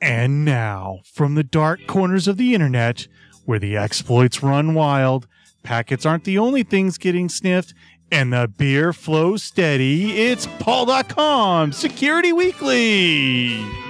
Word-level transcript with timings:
And 0.00 0.44
now, 0.44 1.00
from 1.04 1.34
the 1.34 1.44
dark 1.44 1.86
corners 1.86 2.26
of 2.26 2.38
the 2.38 2.54
internet, 2.54 3.06
where 3.44 3.58
the 3.58 3.76
exploits 3.76 4.42
run 4.42 4.72
wild, 4.72 5.26
packets 5.62 6.06
aren't 6.06 6.24
the 6.24 6.38
only 6.38 6.62
things 6.62 6.96
getting 6.96 7.28
sniffed, 7.28 7.74
and 8.10 8.32
the 8.32 8.48
beer 8.56 8.92
flows 8.92 9.42
steady, 9.42 10.18
it's 10.18 10.46
PaulDotCom 10.46 11.74
Security 11.74 12.32
Weekly. 12.32 13.89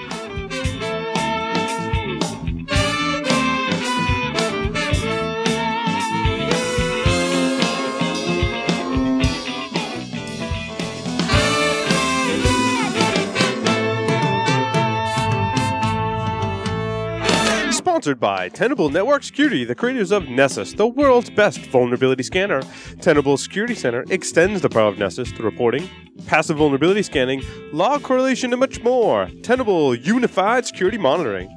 Sponsored 18.01 18.19
by 18.19 18.49
Tenable 18.49 18.89
Network 18.89 19.21
Security, 19.21 19.63
the 19.63 19.75
creators 19.75 20.09
of 20.09 20.27
Nessus, 20.27 20.73
the 20.73 20.87
world's 20.87 21.29
best 21.29 21.59
vulnerability 21.67 22.23
scanner. 22.23 22.63
Tenable 22.99 23.37
Security 23.37 23.75
Center 23.75 24.03
extends 24.09 24.59
the 24.59 24.69
power 24.69 24.87
of 24.87 24.97
Nessus 24.97 25.31
to 25.33 25.43
reporting, 25.43 25.87
passive 26.25 26.57
vulnerability 26.57 27.03
scanning, 27.03 27.43
log 27.71 28.01
correlation, 28.01 28.51
and 28.53 28.59
much 28.59 28.81
more. 28.81 29.29
Tenable 29.43 29.93
Unified 29.93 30.65
Security 30.65 30.97
Monitoring. 30.97 31.55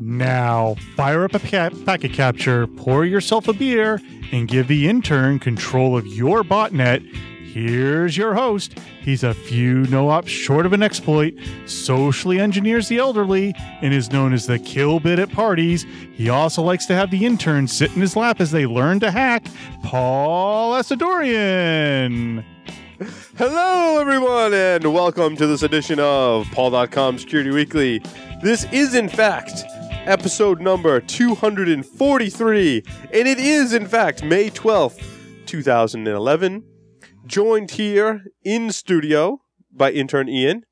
Now, 0.00 0.76
fire 0.94 1.24
up 1.24 1.34
a 1.34 1.40
pa- 1.40 1.70
packet 1.84 2.12
capture, 2.12 2.68
pour 2.68 3.04
yourself 3.04 3.48
a 3.48 3.52
beer, 3.52 4.00
and 4.30 4.46
give 4.46 4.68
the 4.68 4.88
intern 4.88 5.40
control 5.40 5.96
of 5.96 6.06
your 6.06 6.44
botnet. 6.44 7.02
Here's 7.52 8.16
your 8.16 8.32
host. 8.32 8.78
He's 9.02 9.22
a 9.22 9.34
few 9.34 9.82
no 9.88 10.08
ops 10.08 10.30
short 10.30 10.64
of 10.64 10.72
an 10.72 10.82
exploit, 10.82 11.34
socially 11.66 12.40
engineers 12.40 12.88
the 12.88 12.96
elderly, 12.96 13.52
and 13.82 13.92
is 13.92 14.10
known 14.10 14.32
as 14.32 14.46
the 14.46 14.58
kill 14.58 15.00
bit 15.00 15.18
at 15.18 15.30
parties. 15.30 15.84
He 16.14 16.30
also 16.30 16.62
likes 16.62 16.86
to 16.86 16.94
have 16.94 17.10
the 17.10 17.26
interns 17.26 17.70
sit 17.70 17.94
in 17.94 18.00
his 18.00 18.16
lap 18.16 18.40
as 18.40 18.52
they 18.52 18.64
learn 18.64 19.00
to 19.00 19.10
hack. 19.10 19.44
Paul 19.84 20.72
Asadoorian. 20.72 22.42
Hello, 23.36 24.00
everyone, 24.00 24.54
and 24.54 24.90
welcome 24.94 25.36
to 25.36 25.46
this 25.46 25.62
edition 25.62 26.00
of 26.00 26.46
PaulDotCom 26.46 27.20
Security 27.20 27.50
Weekly. 27.50 28.02
This 28.42 28.64
is, 28.72 28.94
in 28.94 29.10
fact, 29.10 29.64
episode 30.06 30.62
number 30.62 31.02
243, 31.02 32.82
and 33.12 33.28
it 33.28 33.38
is, 33.38 33.74
in 33.74 33.86
fact, 33.86 34.24
May 34.24 34.48
12th, 34.48 35.04
2011. 35.44 36.71
Joined 37.32 37.70
here 37.72 38.24
in 38.44 38.70
studio 38.72 39.40
by 39.72 39.90
intern 39.90 40.28
Ian. 40.28 40.64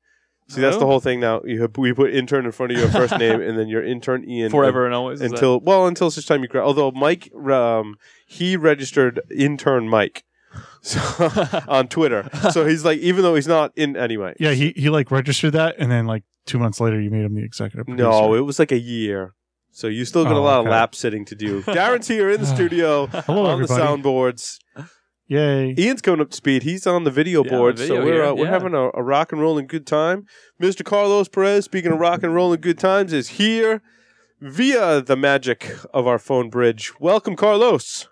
See, 0.47 0.61
that's 0.61 0.77
the 0.77 0.85
whole 0.85 0.99
thing 0.99 1.19
now. 1.19 1.41
You 1.43 1.61
have, 1.61 1.75
we 1.77 1.91
put 1.93 2.13
intern 2.13 2.45
in 2.45 2.51
front 2.51 2.71
of 2.73 2.77
your 2.77 2.89
first 2.89 3.17
name, 3.17 3.41
and 3.41 3.57
then 3.57 3.67
your 3.67 3.83
intern 3.83 4.23
Ian. 4.29 4.51
forever 4.57 4.85
and 4.85 4.93
always. 4.93 5.21
is 5.21 5.31
that- 5.31 5.37
until 5.37 5.59
well 5.61 5.87
until 5.87 6.11
such 6.11 6.27
time 6.27 6.43
you 6.43 6.47
gra- 6.47 6.63
although 6.63 6.91
mike 6.91 7.33
um 7.35 7.95
he 8.27 8.55
registered 8.57 9.21
intern 9.35 9.87
mike 9.89 10.23
so, 10.81 10.99
on 11.67 11.87
twitter 11.87 12.29
so 12.51 12.65
he's 12.67 12.83
like 12.85 12.99
even 12.99 13.23
though 13.23 13.33
he's 13.35 13.47
not 13.47 13.71
in 13.75 13.95
anyway 13.95 14.33
Yeah, 14.39 14.51
he, 14.51 14.73
he 14.75 14.89
like 14.89 15.09
registered 15.09 15.53
that, 15.53 15.75
and 15.79 15.89
then 15.89 16.05
like 16.05 16.23
two 16.45 16.59
months 16.59 16.79
later, 16.81 16.99
you 17.01 17.09
made 17.09 17.23
him 17.23 17.33
the 17.33 17.43
executive 17.43 17.85
producer. 17.87 18.07
no 18.09 18.33
it 18.35 18.41
was 18.41 18.59
like 18.59 18.71
a 18.71 18.79
year 18.79 19.33
so 19.71 19.87
you 19.87 20.03
still 20.05 20.25
got 20.25 20.33
a 20.33 20.35
Oh, 20.35 20.43
lot 20.43 20.59
of 20.59 20.65
lap 20.67 20.93
sitting 20.93 21.23
to 21.25 21.35
do 21.35 21.63
darren's 21.63 22.07
here 22.07 22.29
in 22.29 22.41
the 22.41 22.47
studio 22.55 23.07
Hello, 23.07 23.45
on 23.45 23.53
everybody. 23.53 23.79
the 23.81 23.87
soundboards 23.87 24.57
Yay. 25.31 25.73
ian's 25.77 26.01
coming 26.01 26.19
up 26.19 26.29
to 26.29 26.35
speed 26.35 26.63
he's 26.63 26.85
on 26.85 27.05
the 27.05 27.09
video 27.09 27.41
Yeah, 27.45 27.53
on 27.53 27.57
board 27.57 27.77
the 27.77 27.87
so 27.87 28.03
we're, 28.03 28.13
here, 28.13 28.23
uh, 28.25 28.33
we're 28.33 28.45
yeah. 28.45 28.51
having 28.51 28.73
a, 28.73 28.89
a 28.93 29.01
rock 29.01 29.31
and 29.31 29.39
rolling 29.39 29.65
good 29.65 29.87
time 29.87 30.25
mr 30.61 30.83
carlos 30.83 31.29
perez 31.29 31.63
speaking 31.63 31.93
of 31.93 31.99
rock 31.99 32.21
and 32.21 32.35
rolling 32.35 32.59
good 32.59 32.77
times 32.77 33.13
is 33.13 33.29
here 33.29 33.81
via 34.41 35.01
the 35.01 35.15
magic 35.15 35.73
of 35.93 36.05
our 36.05 36.19
phone 36.19 36.49
bridge 36.49 36.91
welcome 36.99 37.37
carlos 37.37 38.09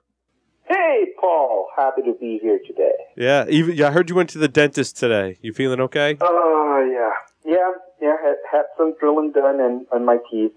Hey, 0.70 1.08
Paul. 1.20 1.68
Happy 1.76 2.04
to 2.04 2.14
be 2.22 2.38
here 2.40 2.60
today. 2.68 2.94
Yeah, 3.18 3.46
even 3.50 3.76
yeah. 3.76 3.88
I 3.88 3.92
heard 3.92 4.08
you 4.08 4.16
went 4.16 4.30
to 4.30 4.38
the 4.38 4.48
dentist 4.48 4.98
today. 4.98 5.40
You 5.42 5.52
feeling 5.52 5.80
okay? 5.82 6.16
Oh, 6.22 6.88
yeah. 6.94 7.52
Yeah, 7.52 7.72
yeah. 8.00 8.16
Had, 8.24 8.36
had 8.52 8.66
some 8.78 8.94
drilling 9.00 9.32
done 9.32 9.60
in, 9.60 9.88
on 9.92 10.06
my 10.06 10.18
teeth. 10.30 10.52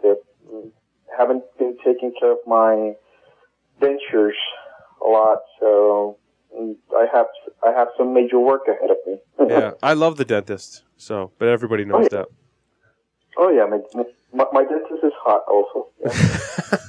Haven't 1.18 1.44
been 1.58 1.78
taking 1.82 2.12
care 2.20 2.32
of 2.32 2.38
my 2.46 2.92
dentures 3.80 4.36
a 5.02 5.08
lot, 5.08 5.38
so 5.58 6.18
I 6.96 7.06
have 7.12 7.26
I 7.66 7.72
have 7.72 7.88
some 7.96 8.12
major 8.14 8.38
work 8.38 8.62
ahead 8.68 8.90
of 8.90 8.96
me. 9.06 9.18
yeah, 9.48 9.72
I 9.82 9.94
love 9.94 10.16
the 10.16 10.24
dentist. 10.24 10.82
So, 10.96 11.32
but 11.38 11.48
everybody 11.48 11.84
knows 11.84 12.08
that. 12.10 12.26
oh, 13.36 13.50
yeah. 13.50 13.66
My, 13.66 13.78
my, 14.32 14.44
my 14.52 14.62
dentist 14.64 15.02
is 15.02 15.12
hot 15.24 15.42
also. 15.48 15.88
Yeah. 16.04 16.78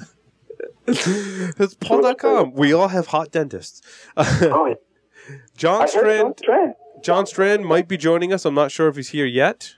It's 0.86 1.76
PaulDotCom. 1.76 2.54
We 2.54 2.74
all 2.74 2.90
have 2.90 3.08
hot 3.08 3.32
dentists. 3.32 3.82
oh, 4.18 4.68
yeah. 4.68 5.36
John 5.58 5.88
I 5.88 5.92
heard 5.92 6.38
Strand. 6.40 6.74
John 7.02 7.26
Strand 7.26 7.66
might 7.66 7.88
be 7.88 7.98
joining 7.98 8.34
us. 8.34 8.46
I'm 8.46 8.54
not 8.54 8.72
sure 8.72 8.88
if 8.90 8.96
he's 8.98 9.10
here 9.10 9.26
yet. 9.26 9.76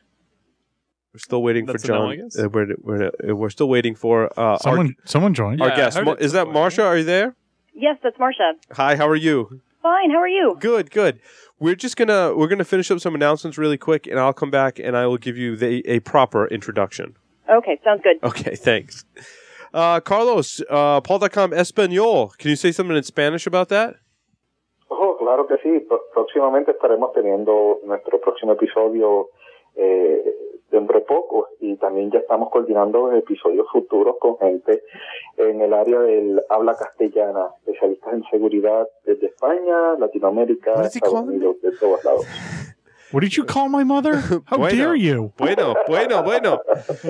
We're 1.13 1.19
still 1.19 1.43
waiting 1.43 1.65
That's 1.65 1.85
for 1.85 1.93
a 1.93 1.95
no, 1.95 2.01
John. 2.01 2.11
I 2.11 2.15
guess. 2.17 2.39
Uh, 2.39 2.49
we're, 2.49 2.75
we're, 2.81 3.05
uh, 3.07 3.35
we're 3.35 3.49
still 3.49 3.69
waiting 3.69 3.95
for 3.95 4.37
uh, 4.37 4.57
Someone 4.57 4.95
someone 5.05 5.33
joined. 5.33 5.61
our, 5.61 5.69
Yeah, 5.69 5.75
guest. 5.75 5.97
heard 5.97 6.05
Ma- 6.05 6.11
it 6.13 6.21
is 6.21 6.33
that 6.33 6.47
Marcia? 6.49 6.83
Are 6.83 6.97
you 6.97 7.03
there? 7.03 7.35
Yes, 7.73 7.97
that's 8.03 8.17
Marcia. 8.19 8.53
Hi. 8.73 8.95
How 8.95 9.07
are 9.07 9.15
you? 9.15 9.61
Fine. 9.85 10.09
How 10.09 10.17
are 10.17 10.27
you? 10.27 10.57
Good. 10.59 10.89
Good. 10.89 11.19
We're 11.59 11.75
just 11.75 11.95
gonna 11.95 12.35
we're 12.35 12.47
gonna 12.47 12.65
finish 12.65 12.89
up 12.89 12.99
some 12.99 13.13
announcements 13.13 13.55
really 13.55 13.77
quick, 13.77 14.07
and 14.07 14.19
I'll 14.19 14.33
come 14.33 14.49
back 14.49 14.79
and 14.79 14.97
I 14.97 15.05
will 15.05 15.19
give 15.19 15.37
you 15.37 15.55
the, 15.55 15.87
a 15.87 15.99
proper 15.99 16.47
introduction. 16.47 17.15
Okay, 17.47 17.79
sounds 17.83 18.01
good. 18.01 18.17
Okay, 18.23 18.55
thanks. 18.55 19.05
Uh, 19.71 19.99
Carlos, 19.99 20.59
uh, 20.71 21.01
PaulDotCom 21.01 21.53
Espanol. 21.53 22.29
Can 22.39 22.49
you 22.49 22.55
say 22.55 22.71
something 22.71 22.97
in 22.97 23.03
Spanish 23.03 23.45
about 23.45 23.69
that? 23.69 23.97
Oh, 24.89 25.17
claro 25.19 25.45
que 25.45 25.57
sí. 25.63 25.85
Próximamente 26.15 26.71
estaremos 26.71 27.13
teniendo 27.13 27.81
nuestro 27.85 28.19
próximo 28.19 28.53
episodio 28.53 29.29
eh, 29.77 30.17
dentro 30.71 30.99
de 30.99 31.05
poco 31.05 31.47
y 31.59 31.75
también 31.77 32.11
ya 32.11 32.19
estamos 32.19 32.49
coordinando 32.49 33.11
episodios 33.11 33.67
futuros 33.71 34.17
con 34.19 34.37
gente 34.37 34.83
en 35.37 35.61
el 35.61 35.73
área 35.73 35.99
del 35.99 36.41
habla 36.49 36.75
castellana, 36.75 37.47
especialistas 37.59 38.13
en 38.13 38.23
seguridad 38.25 38.87
desde 39.05 39.27
España, 39.27 39.95
Latinoamérica, 39.97 40.81
Estados 40.81 41.21
Unidos, 41.21 41.61
de 41.61 41.71
todos 41.77 42.03
lados. 42.03 42.25
What 43.15 43.21
did 43.21 43.37
you 43.37 43.45
call 43.45 43.69
my 43.69 43.85
mother? 43.85 44.17
How 44.47 44.57
Bueno. 44.57 44.75
dare 44.75 44.95
you? 44.97 45.31
Bueno, 45.37 45.73
bueno, 45.87 46.21
bueno. 46.21 46.59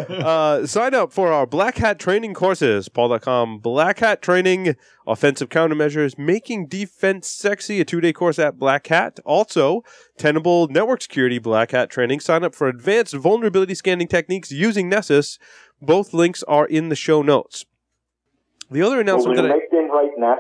Uh, 0.08 0.64
sign 0.68 0.94
up 0.94 1.12
for 1.12 1.34
our 1.34 1.48
Black 1.48 1.80
Hat 1.80 1.98
training 1.98 2.36
courses. 2.36 2.90
PaulDotCom 2.90 3.60
Black 3.60 3.98
Hat 4.02 4.22
Training, 4.22 4.76
Offensive 5.08 5.50
Countermeasures, 5.50 6.16
Making 6.16 6.68
Defense 6.68 7.28
Sexy, 7.28 7.82
a 7.82 7.86
two 7.86 8.02
day 8.02 8.14
course 8.14 8.38
at 8.38 8.60
Black 8.60 8.86
Hat. 8.86 9.20
Also, 9.26 9.82
Tenable 10.16 10.68
Network 10.68 11.02
Security 11.02 11.40
Black 11.40 11.72
Hat 11.72 11.90
Training. 11.90 12.20
Sign 12.20 12.44
up 12.44 12.54
for 12.54 12.68
advanced 12.68 13.16
vulnerability 13.16 13.74
scanning 13.74 14.08
techniques 14.08 14.52
using 14.52 14.88
Nessus. 14.88 15.40
Both 15.82 16.14
links 16.14 16.44
are 16.44 16.68
in 16.68 16.90
the 16.90 16.96
show 16.96 17.24
notes. 17.24 17.66
The 18.70 18.84
other 18.84 18.98
Will 18.98 19.02
announcement 19.02 19.38
we 19.38 19.42
that 19.42 19.52
I, 19.52 19.56
make 19.56 19.72
them 19.72 19.90
right 19.90 20.12
now? 20.20 20.36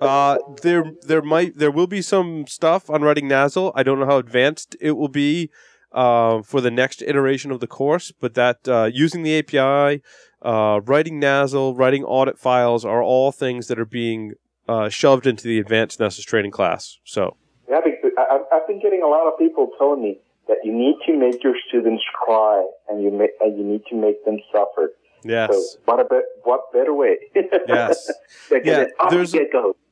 Uh, 0.00 0.38
there, 0.62 0.84
there 1.06 1.22
might, 1.22 1.58
there 1.58 1.70
will 1.70 1.86
be 1.86 2.02
some 2.02 2.46
stuff 2.46 2.88
on 2.90 3.02
writing 3.02 3.28
NASL. 3.28 3.72
I 3.74 3.82
don't 3.82 3.98
know 4.00 4.06
how 4.06 4.18
advanced 4.18 4.76
it 4.80 4.92
will 4.92 5.08
be, 5.08 5.50
uh, 5.92 6.42
for 6.42 6.60
the 6.60 6.70
next 6.70 7.02
iteration 7.02 7.50
of 7.50 7.60
the 7.60 7.66
course, 7.66 8.12
but 8.20 8.34
that 8.34 8.68
uh, 8.68 8.90
using 8.92 9.22
the 9.22 9.38
API, 9.38 10.02
uh, 10.42 10.80
writing 10.84 11.20
NASL, 11.20 11.76
writing 11.76 12.04
audit 12.04 12.38
files 12.38 12.84
are 12.84 13.02
all 13.02 13.32
things 13.32 13.66
that 13.68 13.78
are 13.78 13.84
being 13.86 14.34
uh, 14.68 14.88
shoved 14.88 15.26
into 15.26 15.44
the 15.44 15.58
advanced 15.58 15.98
Nessus 15.98 16.24
training 16.24 16.50
class. 16.50 16.98
So 17.04 17.36
Yeah, 17.68 17.78
I've- 17.84 18.44
I've 18.52 18.66
been 18.66 18.80
getting 18.80 19.02
a 19.02 19.08
lot 19.08 19.26
of 19.26 19.38
people 19.38 19.70
telling 19.78 20.02
me 20.02 20.18
that 20.46 20.58
you 20.64 20.72
need 20.72 20.96
to 21.06 21.16
make 21.16 21.42
your 21.42 21.54
students 21.68 22.02
cry 22.14 22.66
and 22.88 23.02
you 23.02 23.10
make, 23.10 23.30
and 23.40 23.56
you 23.58 23.64
need 23.64 23.82
to 23.90 23.94
make 23.96 24.24
them 24.24 24.38
suffer. 24.52 24.92
yes, 25.24 25.50
So 25.52 25.80
what 25.86 26.00
a 26.00 26.04
be- 26.04 26.20
what 26.44 26.72
better 26.72 26.94
way? 26.94 27.16
yes. 27.34 28.10
Yeah, 28.50 28.80
it 28.82 28.92
off 29.00 29.10
the 29.10 29.16
there's-. 29.16 29.32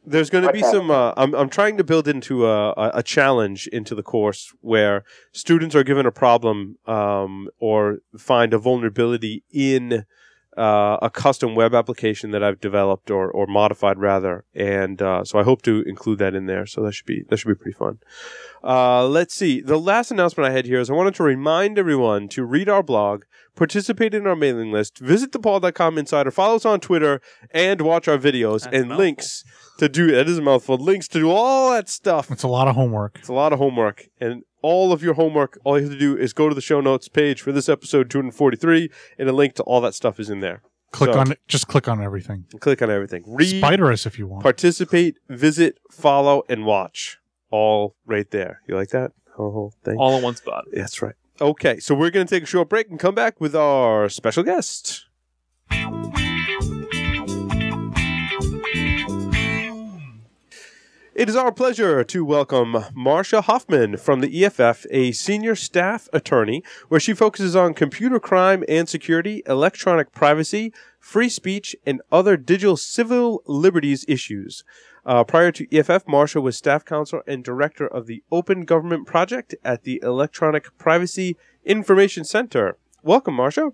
There's 0.07 0.31
going 0.31 0.45
to 0.47 0.53
be 0.53 0.61
Okay. 0.65 0.71
some. 0.71 0.91
Uh, 0.91 1.13
I'm 1.17 1.35
I'm 1.35 1.49
trying 1.49 1.77
to 1.79 1.85
build 1.85 2.07
into 2.07 2.47
a, 2.47 2.71
a 2.71 2.91
a 2.95 3.03
challenge 3.03 3.67
into 3.69 3.95
the 3.95 4.03
course 4.05 4.53
where 4.61 5.03
students 5.33 5.75
are 5.75 5.83
given 5.85 6.07
a 6.07 6.13
problem 6.13 6.77
um, 6.87 7.49
or 7.59 7.99
find 8.17 8.55
a 8.55 8.59
vulnerability 8.59 9.43
in 9.53 10.05
uh, 10.57 10.97
a 11.03 11.11
custom 11.11 11.55
web 11.55 11.75
application 11.75 12.31
that 12.31 12.43
I've 12.43 12.61
developed 12.61 13.11
or 13.11 13.31
or 13.31 13.47
modified 13.47 13.99
rather, 13.99 14.45
and 14.55 15.01
uh, 15.03 15.25
so 15.25 15.39
I 15.39 15.43
hope 15.43 15.63
to 15.63 15.83
include 15.87 16.19
that 16.19 16.35
in 16.35 16.47
there. 16.47 16.67
So 16.67 16.83
that 16.83 16.93
should 16.93 17.07
be 17.07 17.25
that 17.29 17.37
should 17.37 17.49
be 17.49 17.55
pretty 17.55 17.77
fun. 17.77 17.99
Uh, 18.65 19.07
let's 19.07 19.35
see. 19.35 19.61
The 19.61 19.79
last 19.79 20.11
announcement 20.11 20.49
I 20.49 20.53
had 20.53 20.67
here 20.67 20.81
is 20.81 20.91
I 20.91 20.95
wanted 20.95 21.15
to 21.17 21.23
remind 21.23 21.79
everyone 21.79 22.29
to 22.29 22.45
read 22.45 22.69
our 22.69 22.83
blog, 22.83 23.25
participate 23.55 24.15
in 24.15 24.27
our 24.27 24.35
mailing 24.37 24.73
list, 24.73 24.99
visit 24.99 25.31
thepaul.com 25.33 25.99
insider, 25.99 26.31
follow 26.31 26.57
us 26.57 26.65
on 26.65 26.81
Twitter, 26.81 27.21
and 27.51 27.81
watch 27.83 28.09
our 28.09 28.19
videos 28.19 28.63
That's 28.63 28.77
and 28.77 28.89
mouthful. 28.89 29.05
links 29.05 29.45
to 29.79 29.89
do 29.89 30.11
that 30.13 30.29
is 30.29 30.39
a 30.39 30.43
mouthful. 30.43 30.79
Links 30.79 31.07
to 31.09 31.19
do 31.19 31.31
all 31.31 31.71
that 31.73 31.89
stuff. 31.89 32.31
It's 32.31 32.43
a 32.43 32.49
lot 32.49 32.67
of 32.67 32.75
homework. 32.75 33.19
It's 33.19 33.29
a 33.29 33.35
lot 33.35 33.53
of 33.53 33.59
homework, 33.59 34.07
and 34.21 34.43
all 34.67 34.93
of 34.93 35.01
your 35.03 35.15
homework, 35.15 35.59
all 35.65 35.77
you 35.79 35.85
have 35.85 35.93
to 35.93 35.99
do 35.99 36.17
is 36.17 36.33
go 36.33 36.49
to 36.49 36.55
the 36.55 36.61
show 36.61 36.81
notes 36.81 37.07
page 37.09 37.41
for 37.41 37.53
this 37.53 37.69
episode 37.69 38.11
243, 38.11 38.91
and 39.19 39.29
a 39.29 39.33
link 39.33 39.55
to 39.55 39.63
all 39.63 39.81
that 39.83 39.95
stuff 39.95 40.19
is 40.19 40.29
in 40.29 40.41
there. 40.41 40.61
Click 40.93 41.13
So- 41.13 41.19
on 41.21 41.31
it. 41.33 41.39
Just 41.47 41.69
click 41.69 41.87
on 41.89 42.03
everything. 42.03 42.45
Click 42.61 42.83
on 42.83 42.91
everything. 42.91 43.23
Read, 43.27 43.59
Spider 43.59 43.93
us 43.93 44.07
if 44.07 44.19
you 44.19 44.27
want. 44.27 44.43
participate, 44.43 45.19
visit, 45.29 45.79
follow, 45.91 46.43
and 46.49 46.65
watch. 46.65 47.19
All 47.51 47.95
right 48.07 48.29
there. 48.31 48.61
You 48.67 48.75
like 48.75 48.89
that? 48.91 49.13
The 49.27 49.33
whole 49.37 49.73
thing. 49.85 49.97
All 49.99 50.17
in 50.17 50.23
one 50.23 50.35
spot. 50.37 50.65
That's 50.73 51.01
right. 51.03 51.15
Okay, 51.41 51.79
so 51.81 51.95
we're 51.95 52.11
going 52.11 52.27
to 52.27 52.35
take 52.35 52.43
a 52.45 52.47
short 52.47 52.69
break 52.69 52.89
and 52.91 52.99
come 52.99 53.15
back 53.15 53.41
with 53.41 53.55
our 53.55 54.09
special 54.09 54.43
guest. 54.43 55.06
It 61.17 61.31
is 61.31 61.35
our 61.35 61.51
pleasure 61.51 62.05
to 62.05 62.25
welcome 62.27 62.77
Marcia 62.93 63.41
Hofmann 63.41 63.97
from 63.97 64.21
the 64.21 64.45
EFF, 64.45 64.85
a 64.91 65.13
senior 65.13 65.57
staff 65.57 66.11
attorney, 66.13 66.63
where 66.89 67.01
she 67.01 67.15
focuses 67.15 67.57
on 67.57 67.73
computer 67.73 68.21
crime 68.21 68.63
and 68.69 68.87
security, 68.87 69.43
electronic 69.47 70.13
privacy, 70.13 70.75
free 71.01 71.31
speech, 71.31 71.75
and 71.87 72.03
other 72.13 72.37
digital 72.37 72.77
civil 72.77 73.43
liberties 73.47 74.05
issues. 74.07 74.63
Uh, 75.07 75.25
prior 75.25 75.51
to 75.53 75.67
EFF, 75.75 76.07
Marcia 76.07 76.39
was 76.39 76.59
staff 76.59 76.85
counsel 76.85 77.23
and 77.27 77.43
director 77.43 77.87
of 77.87 78.07
the 78.07 78.23
Open 78.31 78.67
Government 78.67 79.07
Project 79.07 79.55
at 79.65 79.85
the 79.85 79.99
Electronic 80.03 80.77
Privacy 80.77 81.35
Information 81.65 82.25
Center. 82.25 82.77
Welcome, 83.03 83.37
Marcia. 83.37 83.73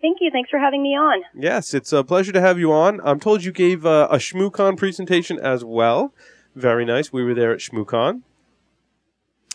Thank 0.00 0.18
you. 0.22 0.30
Thanks 0.30 0.48
for 0.48 0.58
having 0.58 0.82
me 0.82 0.96
on. 0.96 1.22
Yes, 1.34 1.74
it's 1.74 1.92
a 1.92 2.02
pleasure 2.02 2.32
to 2.32 2.40
have 2.40 2.58
you 2.58 2.72
on. 2.72 2.98
I'm 3.04 3.20
told 3.20 3.44
you 3.44 3.52
gave 3.52 3.84
uh, 3.84 4.08
a 4.10 4.16
ShmooCon 4.16 4.78
presentation 4.78 5.38
as 5.38 5.62
well. 5.62 6.14
Very 6.56 6.86
nice. 6.86 7.12
We 7.12 7.22
were 7.22 7.34
there 7.34 7.52
at 7.52 7.60
ShmooCon. 7.60 8.22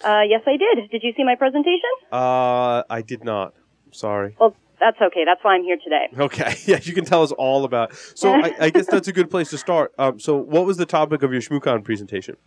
Uh, 0.03 0.21
yes, 0.27 0.41
I 0.45 0.55
did. 0.57 0.89
Did 0.91 1.01
you 1.03 1.13
see 1.17 1.23
my 1.23 1.35
presentation? 1.35 1.89
Uh, 2.11 2.83
I 2.89 3.01
did 3.01 3.23
not. 3.23 3.53
Sorry. 3.91 4.35
Well, 4.39 4.55
that's 4.79 5.01
okay. 5.01 5.25
That's 5.25 5.43
why 5.43 5.55
I'm 5.55 5.63
here 5.63 5.77
today. 5.83 6.07
Okay. 6.17 6.55
Yeah, 6.65 6.79
you 6.81 6.93
can 6.93 7.03
tell 7.05 7.23
us 7.23 7.31
all 7.31 7.65
about. 7.65 7.93
So 8.15 8.31
I, 8.31 8.53
I 8.59 8.69
guess 8.69 8.85
that's 8.87 9.07
a 9.07 9.13
good 9.13 9.29
place 9.31 9.49
to 9.49 9.57
start. 9.57 9.93
Um, 9.97 10.19
so 10.19 10.37
what 10.37 10.65
was 10.65 10.77
the 10.77 10.85
topic 10.85 11.23
of 11.23 11.31
your 11.33 11.41
ShmooCon 11.41 11.83
presentation? 11.83 12.37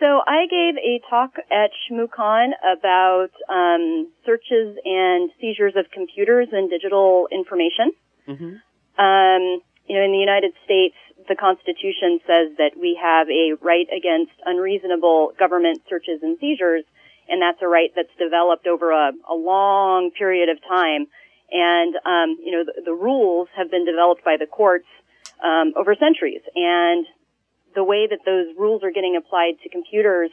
So 0.00 0.20
I 0.26 0.46
gave 0.50 0.76
a 0.76 1.00
talk 1.10 1.34
at 1.50 1.70
ShmooCon 1.90 2.50
about 2.76 3.30
um, 3.48 4.08
searches 4.24 4.76
and 4.84 5.30
seizures 5.40 5.74
of 5.76 5.86
computers 5.92 6.48
and 6.52 6.70
digital 6.70 7.28
information. 7.32 7.92
Mhm. 8.28 8.60
Um, 8.98 9.60
you 9.86 9.96
know, 9.98 10.04
in 10.04 10.12
the 10.12 10.18
United 10.18 10.52
States, 10.64 10.94
the 11.28 11.36
Constitution 11.36 12.20
says 12.26 12.56
that 12.58 12.72
we 12.78 12.98
have 13.00 13.28
a 13.28 13.54
right 13.62 13.86
against 13.94 14.32
unreasonable 14.44 15.32
government 15.38 15.82
searches 15.88 16.20
and 16.22 16.38
seizures, 16.40 16.84
and 17.28 17.40
that's 17.40 17.60
a 17.62 17.68
right 17.68 17.90
that's 17.94 18.12
developed 18.18 18.66
over 18.66 18.90
a, 18.90 19.12
a 19.30 19.34
long 19.34 20.10
period 20.10 20.48
of 20.48 20.58
time. 20.68 21.06
And 21.50 21.94
um, 22.04 22.36
you 22.42 22.52
know, 22.52 22.64
the, 22.64 22.82
the 22.84 22.92
rules 22.92 23.48
have 23.56 23.70
been 23.70 23.84
developed 23.84 24.24
by 24.24 24.36
the 24.38 24.46
courts 24.46 24.86
um, 25.42 25.72
over 25.76 25.94
centuries, 25.94 26.42
and 26.54 27.06
the 27.74 27.84
way 27.84 28.06
that 28.08 28.20
those 28.24 28.54
rules 28.56 28.82
are 28.82 28.90
getting 28.90 29.16
applied 29.16 29.54
to 29.62 29.68
computers 29.68 30.30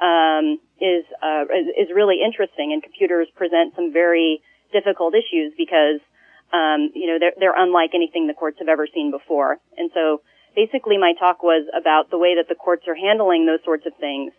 um, 0.00 0.58
is, 0.80 1.04
uh, 1.22 1.44
is 1.78 1.88
really 1.94 2.20
interesting, 2.24 2.72
and 2.72 2.82
computers 2.82 3.28
present 3.34 3.74
some 3.76 3.92
very 3.92 4.42
difficult 4.72 5.14
issues 5.14 5.52
because 5.56 6.00
um, 6.52 6.90
you 6.94 7.06
know 7.06 7.18
they're 7.18 7.32
they're 7.38 7.56
unlike 7.56 7.90
anything 7.94 8.26
the 8.26 8.34
courts 8.34 8.58
have 8.58 8.68
ever 8.68 8.86
seen 8.92 9.10
before. 9.10 9.58
And 9.76 9.90
so 9.94 10.22
basically, 10.54 10.98
my 10.98 11.14
talk 11.18 11.42
was 11.42 11.66
about 11.78 12.10
the 12.10 12.18
way 12.18 12.34
that 12.36 12.48
the 12.48 12.54
courts 12.54 12.84
are 12.88 12.94
handling 12.94 13.46
those 13.46 13.60
sorts 13.64 13.86
of 13.86 13.92
things, 13.98 14.32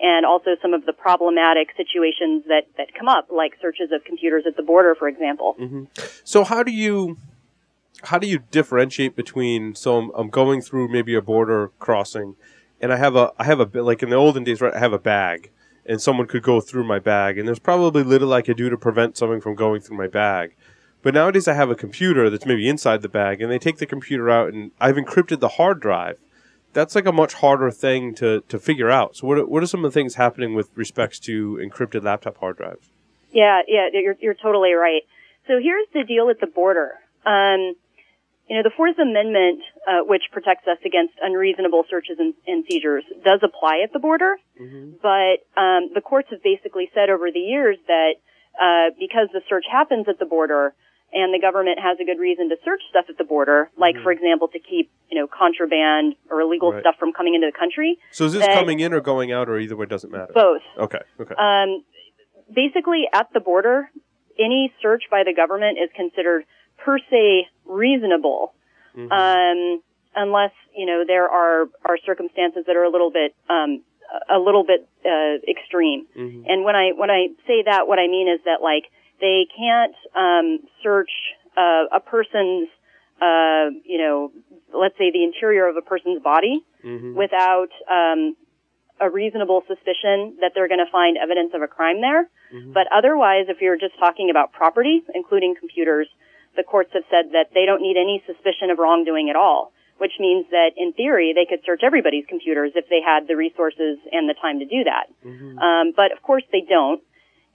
and 0.00 0.24
also 0.24 0.56
some 0.62 0.74
of 0.74 0.86
the 0.86 0.92
problematic 0.92 1.68
situations 1.76 2.44
that 2.48 2.66
that 2.76 2.94
come 2.98 3.08
up, 3.08 3.28
like 3.30 3.52
searches 3.60 3.90
of 3.92 4.04
computers 4.04 4.44
at 4.46 4.56
the 4.56 4.62
border, 4.62 4.94
for 4.94 5.08
example. 5.08 5.56
Mm-hmm. 5.60 5.84
So 6.24 6.44
how 6.44 6.62
do 6.62 6.72
you 6.72 7.16
how 8.04 8.18
do 8.18 8.26
you 8.26 8.40
differentiate 8.50 9.16
between 9.16 9.74
so 9.74 9.98
I'm, 9.98 10.10
I'm 10.14 10.30
going 10.30 10.62
through 10.62 10.88
maybe 10.88 11.14
a 11.14 11.22
border 11.22 11.70
crossing 11.78 12.36
and 12.80 12.92
I 12.92 12.96
have 12.96 13.16
a 13.16 13.32
I 13.38 13.44
have 13.44 13.60
a 13.60 13.82
like 13.82 14.02
in 14.02 14.10
the 14.10 14.16
olden 14.16 14.44
days 14.44 14.60
right 14.60 14.74
I 14.74 14.78
have 14.78 14.92
a 14.92 14.98
bag 14.98 15.50
and 15.84 16.00
someone 16.00 16.26
could 16.26 16.42
go 16.42 16.60
through 16.60 16.84
my 16.84 16.98
bag 16.98 17.38
and 17.38 17.46
there's 17.46 17.58
probably 17.58 18.02
little 18.02 18.32
I 18.32 18.42
could 18.42 18.56
do 18.56 18.70
to 18.70 18.76
prevent 18.76 19.16
someone 19.16 19.40
from 19.40 19.54
going 19.54 19.80
through 19.80 19.98
my 19.98 20.08
bag. 20.08 20.54
But 21.02 21.14
nowadays 21.14 21.48
I 21.48 21.54
have 21.54 21.70
a 21.70 21.74
computer 21.74 22.28
that's 22.28 22.46
maybe 22.46 22.68
inside 22.68 23.02
the 23.02 23.08
bag 23.08 23.40
and 23.40 23.50
they 23.50 23.58
take 23.58 23.78
the 23.78 23.86
computer 23.86 24.28
out 24.28 24.52
and 24.52 24.70
I've 24.80 24.96
encrypted 24.96 25.40
the 25.40 25.48
hard 25.48 25.80
drive. 25.80 26.18
That's 26.72 26.94
like 26.94 27.06
a 27.06 27.12
much 27.12 27.34
harder 27.34 27.70
thing 27.70 28.14
to, 28.16 28.42
to 28.48 28.58
figure 28.58 28.90
out. 28.90 29.16
So 29.16 29.26
what 29.26 29.38
are, 29.38 29.46
what 29.46 29.62
are 29.62 29.66
some 29.66 29.84
of 29.84 29.92
the 29.92 29.94
things 29.98 30.14
happening 30.14 30.54
with 30.54 30.70
respects 30.76 31.18
to 31.20 31.56
encrypted 31.56 32.04
laptop 32.04 32.38
hard 32.38 32.58
drives? 32.58 32.90
Yeah, 33.32 33.60
yeah, 33.66 33.88
you're 33.92 34.16
you're 34.20 34.34
totally 34.34 34.72
right. 34.72 35.02
So 35.46 35.58
here's 35.62 35.86
the 35.94 36.04
deal 36.04 36.28
at 36.30 36.40
the 36.40 36.46
border. 36.46 36.92
Um, 37.24 37.74
you 38.48 38.56
know, 38.56 38.62
the 38.64 38.72
Fourth 38.76 38.98
Amendment, 38.98 39.62
uh, 39.86 40.02
which 40.04 40.24
protects 40.32 40.66
us 40.66 40.78
against 40.84 41.14
unreasonable 41.22 41.84
searches 41.88 42.18
and, 42.18 42.34
and 42.48 42.64
seizures, 42.68 43.04
does 43.24 43.40
apply 43.42 43.82
at 43.84 43.92
the 43.92 44.00
border. 44.00 44.36
But 45.00 45.46
um, 45.60 45.90
the 45.94 46.00
courts 46.04 46.28
have 46.30 46.42
basically 46.42 46.90
said 46.92 47.10
over 47.10 47.30
the 47.30 47.38
years 47.38 47.78
that 47.86 48.14
uh, 48.60 48.90
because 48.98 49.28
the 49.32 49.42
search 49.48 49.64
happens 49.70 50.08
at 50.08 50.18
the 50.18 50.26
border 50.26 50.74
and 51.12 51.34
the 51.34 51.38
government 51.40 51.78
has 51.80 51.98
a 52.00 52.04
good 52.04 52.18
reason 52.18 52.48
to 52.50 52.56
search 52.64 52.82
stuff 52.90 53.06
at 53.08 53.18
the 53.18 53.24
border, 53.24 53.70
like 53.76 53.96
for 54.02 54.12
example 54.12 54.48
to 54.48 54.58
keep 54.58 54.90
you 55.10 55.18
know 55.18 55.26
contraband 55.26 56.14
or 56.30 56.40
illegal 56.40 56.72
Right. 56.72 56.82
stuff 56.82 56.96
from 56.98 57.12
coming 57.12 57.34
into 57.34 57.46
the 57.52 57.58
country, 57.58 57.98
So 58.12 58.24
is 58.24 58.32
this 58.32 58.46
coming 58.48 58.80
in 58.80 58.92
or 58.92 59.00
going 59.00 59.32
out 59.32 59.48
or 59.48 59.58
either 59.58 59.76
way 59.76 59.86
doesn't 59.86 60.10
matter? 60.12 60.32
both. 60.32 60.62
Okay, 60.78 61.00
okay. 61.20 61.34
Um, 61.34 61.84
basically, 62.52 63.04
at 63.12 63.28
the 63.32 63.40
border, 63.40 63.90
any 64.38 64.72
search 64.82 65.04
by 65.10 65.22
the 65.24 65.34
government 65.34 65.78
is 65.82 65.90
considered 65.94 66.44
per 66.78 66.98
se 67.10 67.46
reasonable, 67.66 68.54
Mhm. 68.96 69.12
um, 69.12 69.82
unless 70.14 70.52
you 70.76 70.86
know 70.86 71.04
there 71.06 71.28
are 71.28 71.68
are 71.84 71.98
circumstances 71.98 72.64
that 72.66 72.76
are 72.76 72.84
a 72.84 72.88
little 72.90 73.10
bit 73.10 73.34
um, 73.48 73.82
a 74.28 74.38
little 74.38 74.64
bit 74.64 74.88
uh, 75.04 75.38
extreme. 75.48 76.06
Mhm. 76.16 76.44
And 76.48 76.64
when 76.64 76.74
I 76.76 76.90
when 76.92 77.10
I 77.10 77.28
say 77.46 77.62
that, 77.62 77.86
what 77.86 77.98
I 77.98 78.06
mean 78.08 78.28
is 78.28 78.40
that 78.44 78.62
like 78.62 78.84
they 79.20 79.46
can't 79.56 79.94
um, 80.16 80.58
search 80.82 81.10
uh, 81.56 81.84
a 81.92 82.00
person's 82.00 82.68
uh, 83.20 83.70
you 83.84 83.98
know 83.98 84.32
let's 84.72 84.96
say 84.98 85.10
the 85.10 85.24
interior 85.24 85.66
of 85.68 85.76
a 85.76 85.82
person's 85.82 86.22
body 86.22 86.64
Mhm. 86.84 87.14
without 87.14 87.68
um, 87.90 88.34
a 89.00 89.10
reasonable 89.10 89.62
suspicion 89.68 90.36
that 90.40 90.52
they're 90.54 90.68
going 90.68 90.84
to 90.84 90.90
find 90.90 91.18
evidence 91.18 91.52
of 91.52 91.60
a 91.60 91.68
crime 91.68 92.00
there. 92.00 92.28
Mhm. 92.54 92.72
But 92.72 92.86
otherwise, 92.90 93.46
if 93.48 93.60
you're 93.60 93.76
just 93.76 93.98
talking 93.98 94.30
about 94.30 94.52
property, 94.52 95.02
including 95.14 95.54
computers, 95.56 96.08
the 96.56 96.62
courts 96.62 96.92
have 96.94 97.04
said 97.10 97.32
that 97.32 97.52
they 97.52 97.66
don't 97.66 97.82
need 97.82 97.96
any 97.98 98.22
suspicion 98.26 98.70
of 98.70 98.78
wrongdoing 98.78 99.28
at 99.28 99.36
all, 99.36 99.72
which 99.98 100.18
means 100.18 100.46
that 100.50 100.72
in 100.76 100.92
theory, 100.94 101.32
they 101.34 101.44
could 101.44 101.62
search 101.64 101.82
everybody's 101.82 102.24
computers 102.26 102.72
if 102.74 102.88
they 102.88 103.00
had 103.02 103.26
the 103.28 103.36
resources 103.36 103.98
and 104.12 104.28
the 104.28 104.34
time 104.34 104.58
to 104.60 104.64
do 104.64 104.84
that. 104.84 105.08
Mhm. 105.24 105.58
Um, 105.60 105.92
but 105.92 106.12
of 106.12 106.22
course 106.22 106.44
they 106.52 106.62
don't, 106.62 107.02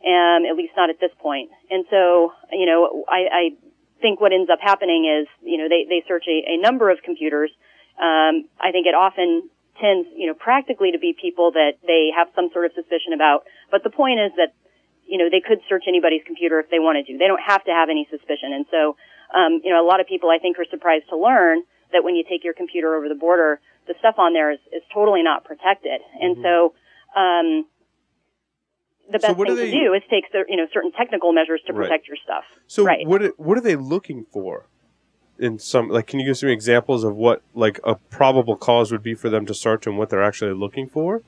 um, 0.05 0.45
at 0.45 0.55
least 0.55 0.73
not 0.77 0.89
at 0.89 0.99
this 0.99 1.11
point. 1.19 1.49
And 1.69 1.85
so, 1.89 2.31
you 2.51 2.65
know, 2.65 3.05
I, 3.09 3.21
I 3.31 3.43
think 4.01 4.21
what 4.21 4.31
ends 4.31 4.49
up 4.49 4.59
happening 4.61 5.05
is, 5.05 5.27
you 5.41 5.57
know, 5.57 5.67
they, 5.67 5.85
they 5.89 6.03
search 6.07 6.25
a, 6.27 6.53
a 6.53 6.57
number 6.57 6.89
of 6.89 6.99
computers. 7.03 7.51
Um, 7.97 8.45
I 8.61 8.71
think 8.71 8.85
it 8.85 8.93
often 8.93 9.49
tends, 9.81 10.07
you 10.15 10.27
know, 10.27 10.33
practically 10.33 10.91
to 10.91 10.99
be 10.99 11.15
people 11.19 11.51
that 11.51 11.81
they 11.85 12.11
have 12.15 12.27
some 12.35 12.49
sort 12.53 12.65
of 12.65 12.71
suspicion 12.75 13.13
about. 13.13 13.45
But 13.71 13.83
the 13.83 13.89
point 13.89 14.19
is 14.19 14.31
that, 14.37 14.53
you 15.07 15.17
know, 15.17 15.29
they 15.29 15.41
could 15.41 15.59
search 15.69 15.85
anybody's 15.87 16.21
computer 16.25 16.59
if 16.59 16.69
they 16.69 16.79
wanted 16.79 17.07
to. 17.07 17.17
They 17.17 17.27
don't 17.27 17.41
have 17.41 17.63
to 17.65 17.71
have 17.71 17.89
any 17.89 18.07
suspicion. 18.09 18.53
And 18.53 18.65
so, 18.69 18.95
um, 19.33 19.61
you 19.63 19.71
know, 19.71 19.81
a 19.83 19.87
lot 19.87 19.99
of 19.99 20.07
people 20.07 20.29
I 20.29 20.39
think 20.39 20.59
are 20.59 20.65
surprised 20.69 21.09
to 21.09 21.17
learn 21.17 21.63
that 21.91 22.03
when 22.03 22.15
you 22.15 22.23
take 22.29 22.43
your 22.43 22.53
computer 22.53 22.95
over 22.95 23.09
the 23.09 23.15
border, 23.15 23.59
the 23.87 23.95
stuff 23.99 24.15
on 24.17 24.33
there 24.33 24.51
is, 24.51 24.59
is 24.71 24.83
totally 24.93 25.23
not 25.23 25.43
protected. 25.43 26.01
And 26.21 26.37
Mhm. 26.37 26.41
so, 26.41 26.73
um, 27.15 27.65
the 29.11 29.19
So 29.19 29.27
best 29.29 29.37
what 29.37 29.47
thing 29.47 29.55
do 29.57 29.61
they- 29.61 29.71
to 29.71 29.79
do 29.85 29.93
is 29.93 30.01
take 30.09 30.25
you 30.49 30.57
know, 30.57 30.67
certain 30.73 30.91
technical 30.91 31.31
measures 31.33 31.61
to 31.67 31.73
Right. 31.73 31.83
protect 31.87 32.07
your 32.07 32.17
stuff. 32.17 32.43
So 32.67 32.83
Right. 32.83 33.05
what 33.07 33.21
are- 33.21 33.33
what 33.37 33.57
are 33.57 33.61
they 33.61 33.75
looking 33.75 34.25
for? 34.25 34.67
In 35.37 35.59
some 35.59 35.89
like, 35.89 36.07
can 36.07 36.19
you 36.21 36.25
give 36.27 36.37
some 36.37 36.49
examples 36.49 37.03
of 37.03 37.15
what 37.17 37.41
like 37.53 37.79
a 37.83 37.95
probable 38.09 38.55
cause 38.55 38.91
would 38.91 39.03
be 39.03 39.13
for 39.15 39.29
them 39.29 39.45
to 39.47 39.53
search 39.53 39.85
and 39.85 39.97
what 39.97 40.09
they're 40.09 40.23
actually 40.23 40.53
looking 40.53 40.87
for? 40.87 41.23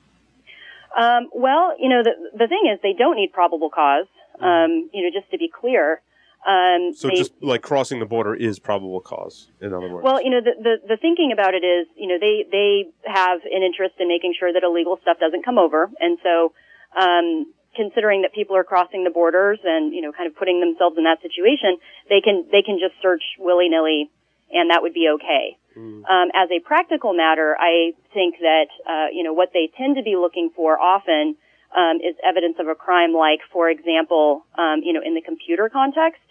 Um, 0.98 1.30
well, 1.34 1.76
you 1.80 1.90
know, 1.90 2.02
the, 2.04 2.14
the 2.34 2.48
thing 2.48 2.70
is 2.72 2.80
they 2.82 2.94
don't 2.94 3.16
need 3.18 3.34
probable 3.34 3.70
cause. 3.70 4.08
Um, 4.40 4.90
you 4.94 5.04
know, 5.04 5.10
just 5.12 5.30
to 5.32 5.38
be 5.38 5.50
clear. 5.50 6.02
Um, 6.46 6.54
Mm-hmm. 6.54 6.94
So 6.94 7.08
they, 7.10 7.16
just 7.16 7.34
like 7.42 7.62
crossing 7.62 8.00
the 8.00 8.06
border 8.06 8.34
is 8.34 8.60
probable 8.60 9.02
cause. 9.02 9.50
In 9.60 9.74
other 9.74 9.90
words, 9.92 10.04
Well, 10.06 10.22
you 10.24 10.30
know, 10.30 10.40
the, 10.42 10.54
the, 10.62 10.76
the 10.90 10.98
thinking 10.98 11.32
about 11.34 11.54
it 11.56 11.66
is, 11.66 11.88
you 11.98 12.08
know, 12.08 12.18
they, 12.20 12.46
they 12.50 12.86
have 13.06 13.42
an 13.44 13.64
interest 13.64 13.96
in 14.00 14.08
making 14.08 14.36
sure 14.40 14.54
that 14.54 14.64
illegal 14.64 14.98
stuff 15.02 15.20
doesn't 15.20 15.44
come 15.44 15.58
over. 15.58 15.90
And 16.00 16.18
so, 16.24 16.54
um, 16.96 17.52
considering 17.78 18.24
that 18.24 18.34
people 18.34 18.58
are 18.58 18.66
crossing 18.66 19.04
the 19.06 19.14
borders 19.14 19.60
and, 19.64 19.94
you 19.94 20.02
know, 20.02 20.12
kind 20.12 20.28
of 20.28 20.36
putting 20.36 20.60
themselves 20.60 20.98
in 20.98 21.06
that 21.06 21.22
situation, 21.22 21.78
they 22.10 22.20
can, 22.20 22.46
they 22.52 22.64
can 22.66 22.80
just 22.82 22.96
search 23.02 23.24
willy-nilly 23.38 24.10
and 24.52 24.72
that 24.72 24.82
would 24.82 24.94
be 24.94 25.08
okay. 25.16 25.58
Mm. 25.78 26.04
Um, 26.10 26.28
as 26.34 26.50
a 26.50 26.60
practical 26.60 27.14
matter, 27.14 27.56
I 27.60 27.94
think 28.14 28.36
that, 28.40 28.68
uh, 28.88 29.08
you 29.14 29.24
know, 29.24 29.34
what 29.34 29.50
they 29.54 29.70
tend 29.78 29.96
to 29.98 30.04
be 30.04 30.16
looking 30.16 30.50
for 30.56 30.80
often, 30.80 31.36
um, 31.76 31.98
is 31.98 32.16
evidence 32.24 32.56
of 32.60 32.68
a 32.68 32.76
crime 32.76 33.14
like, 33.14 33.42
for 33.52 33.70
example, 33.70 34.46
um, 34.58 34.82
you 34.84 34.94
know, 34.94 35.02
in 35.06 35.14
the 35.16 35.22
computer 35.22 35.70
context, 35.70 36.24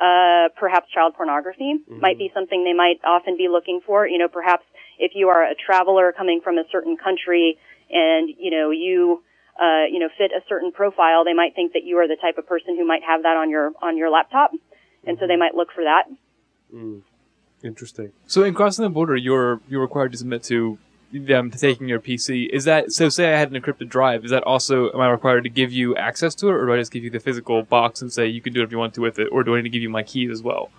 uh, 0.00 0.48
perhaps 0.56 0.90
child 0.92 1.14
pornography 1.14 1.74
might 1.88 2.18
be 2.18 2.30
something 2.32 2.64
they 2.64 2.72
might 2.72 3.00
often 3.04 3.36
be 3.36 3.48
looking 3.48 3.80
for. 3.84 4.06
You 4.06 4.18
know, 4.18 4.28
perhaps 4.28 4.64
if 4.98 5.12
you 5.14 5.28
are 5.28 5.42
a 5.44 5.54
traveler 5.54 6.12
coming 6.16 6.40
from 6.42 6.56
a 6.56 6.64
certain 6.70 6.96
country 6.96 7.58
and, 7.90 8.30
you 8.38 8.50
know, 8.50 8.70
you, 8.70 9.22
uh, 9.60 9.84
you 9.90 9.98
know, 9.98 10.08
fit 10.16 10.30
a 10.32 10.40
certain 10.48 10.72
profile, 10.72 11.24
they 11.24 11.34
might 11.34 11.54
think 11.54 11.72
that 11.72 11.84
you 11.84 11.98
are 11.98 12.08
the 12.08 12.16
type 12.16 12.38
of 12.38 12.46
person 12.46 12.76
who 12.76 12.86
might 12.86 13.02
have 13.02 13.22
that 13.22 13.36
on 13.36 13.50
your, 13.50 13.72
on 13.82 13.96
your 13.96 14.10
laptop. 14.10 14.52
And 15.06 15.18
so 15.18 15.26
they 15.26 15.36
might 15.36 15.54
look 15.54 15.68
for 15.72 15.84
that. 15.84 16.04
Mm. 16.74 17.02
Interesting. 17.62 18.12
So 18.26 18.44
in 18.44 18.54
crossing 18.54 18.84
the 18.84 18.88
border, 18.88 19.16
you're 19.16 19.60
you're 19.68 19.80
required 19.80 20.12
to 20.12 20.18
submit 20.18 20.44
to 20.44 20.78
them 21.12 21.50
taking 21.50 21.88
your 21.88 21.98
PC. 21.98 22.48
Is 22.50 22.64
that 22.64 22.92
so? 22.92 23.08
Say 23.08 23.32
I 23.32 23.38
had 23.38 23.52
an 23.52 23.60
encrypted 23.60 23.88
drive. 23.88 24.24
Is 24.24 24.30
that 24.30 24.44
also 24.44 24.92
am 24.92 25.00
I 25.00 25.08
required 25.08 25.42
to 25.44 25.50
give 25.50 25.72
you 25.72 25.96
access 25.96 26.34
to 26.36 26.48
it, 26.48 26.52
or 26.52 26.66
do 26.66 26.72
I 26.72 26.76
just 26.76 26.92
give 26.92 27.02
you 27.02 27.10
the 27.10 27.18
physical 27.18 27.62
box 27.64 28.00
and 28.00 28.12
say 28.12 28.28
you 28.28 28.40
can 28.40 28.52
do 28.52 28.60
whatever 28.60 28.72
you 28.72 28.78
want 28.78 28.94
to 28.94 29.00
with 29.00 29.18
it, 29.18 29.28
or 29.32 29.42
do 29.42 29.54
I 29.54 29.58
need 29.58 29.64
to 29.64 29.70
give 29.70 29.82
you 29.82 29.90
my 29.90 30.04
keys 30.04 30.30
as 30.30 30.42
well? 30.42 30.70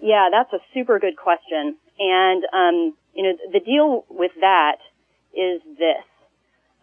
Yeah, 0.00 0.28
that's 0.30 0.52
a 0.52 0.58
super 0.74 0.98
good 0.98 1.16
question. 1.16 1.76
And, 1.98 2.44
um, 2.52 2.94
you 3.14 3.22
know, 3.22 3.38
the 3.52 3.60
deal 3.60 4.04
with 4.10 4.32
that 4.40 4.78
is 5.32 5.62
this. 5.78 6.04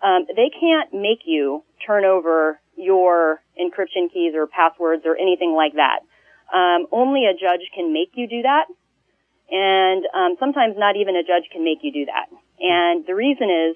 Um, 0.03 0.25
they 0.27 0.49
can't 0.49 0.93
make 0.93 1.25
you 1.25 1.63
turn 1.85 2.05
over 2.05 2.59
your 2.75 3.41
encryption 3.59 4.11
keys 4.11 4.33
or 4.35 4.47
passwords 4.47 5.03
or 5.05 5.15
anything 5.15 5.53
like 5.55 5.73
that. 5.73 6.01
Um, 6.51 6.87
only 6.91 7.25
a 7.25 7.33
judge 7.33 7.61
can 7.75 7.93
make 7.93 8.11
you 8.15 8.27
do 8.27 8.41
that. 8.41 8.65
And 9.51 10.05
um, 10.15 10.35
sometimes 10.39 10.75
not 10.77 10.95
even 10.95 11.15
a 11.15 11.23
judge 11.23 11.49
can 11.51 11.63
make 11.63 11.79
you 11.83 11.91
do 11.91 12.05
that. 12.05 12.27
And 12.59 13.05
the 13.05 13.15
reason 13.15 13.49
is 13.51 13.75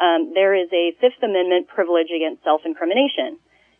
um, 0.00 0.32
there 0.34 0.54
is 0.54 0.68
a 0.72 0.92
Fifth 1.00 1.22
Amendment 1.22 1.68
privilege 1.68 2.08
against 2.14 2.44
self-incrimination. 2.44 3.38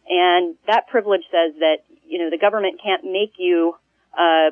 And 0.08 0.56
that 0.66 0.88
privilege 0.88 1.24
says 1.30 1.54
that, 1.60 1.84
you 2.06 2.18
know, 2.18 2.30
the 2.30 2.38
government 2.38 2.80
can't 2.82 3.04
make 3.04 3.34
you 3.38 3.74
uh, 4.18 4.50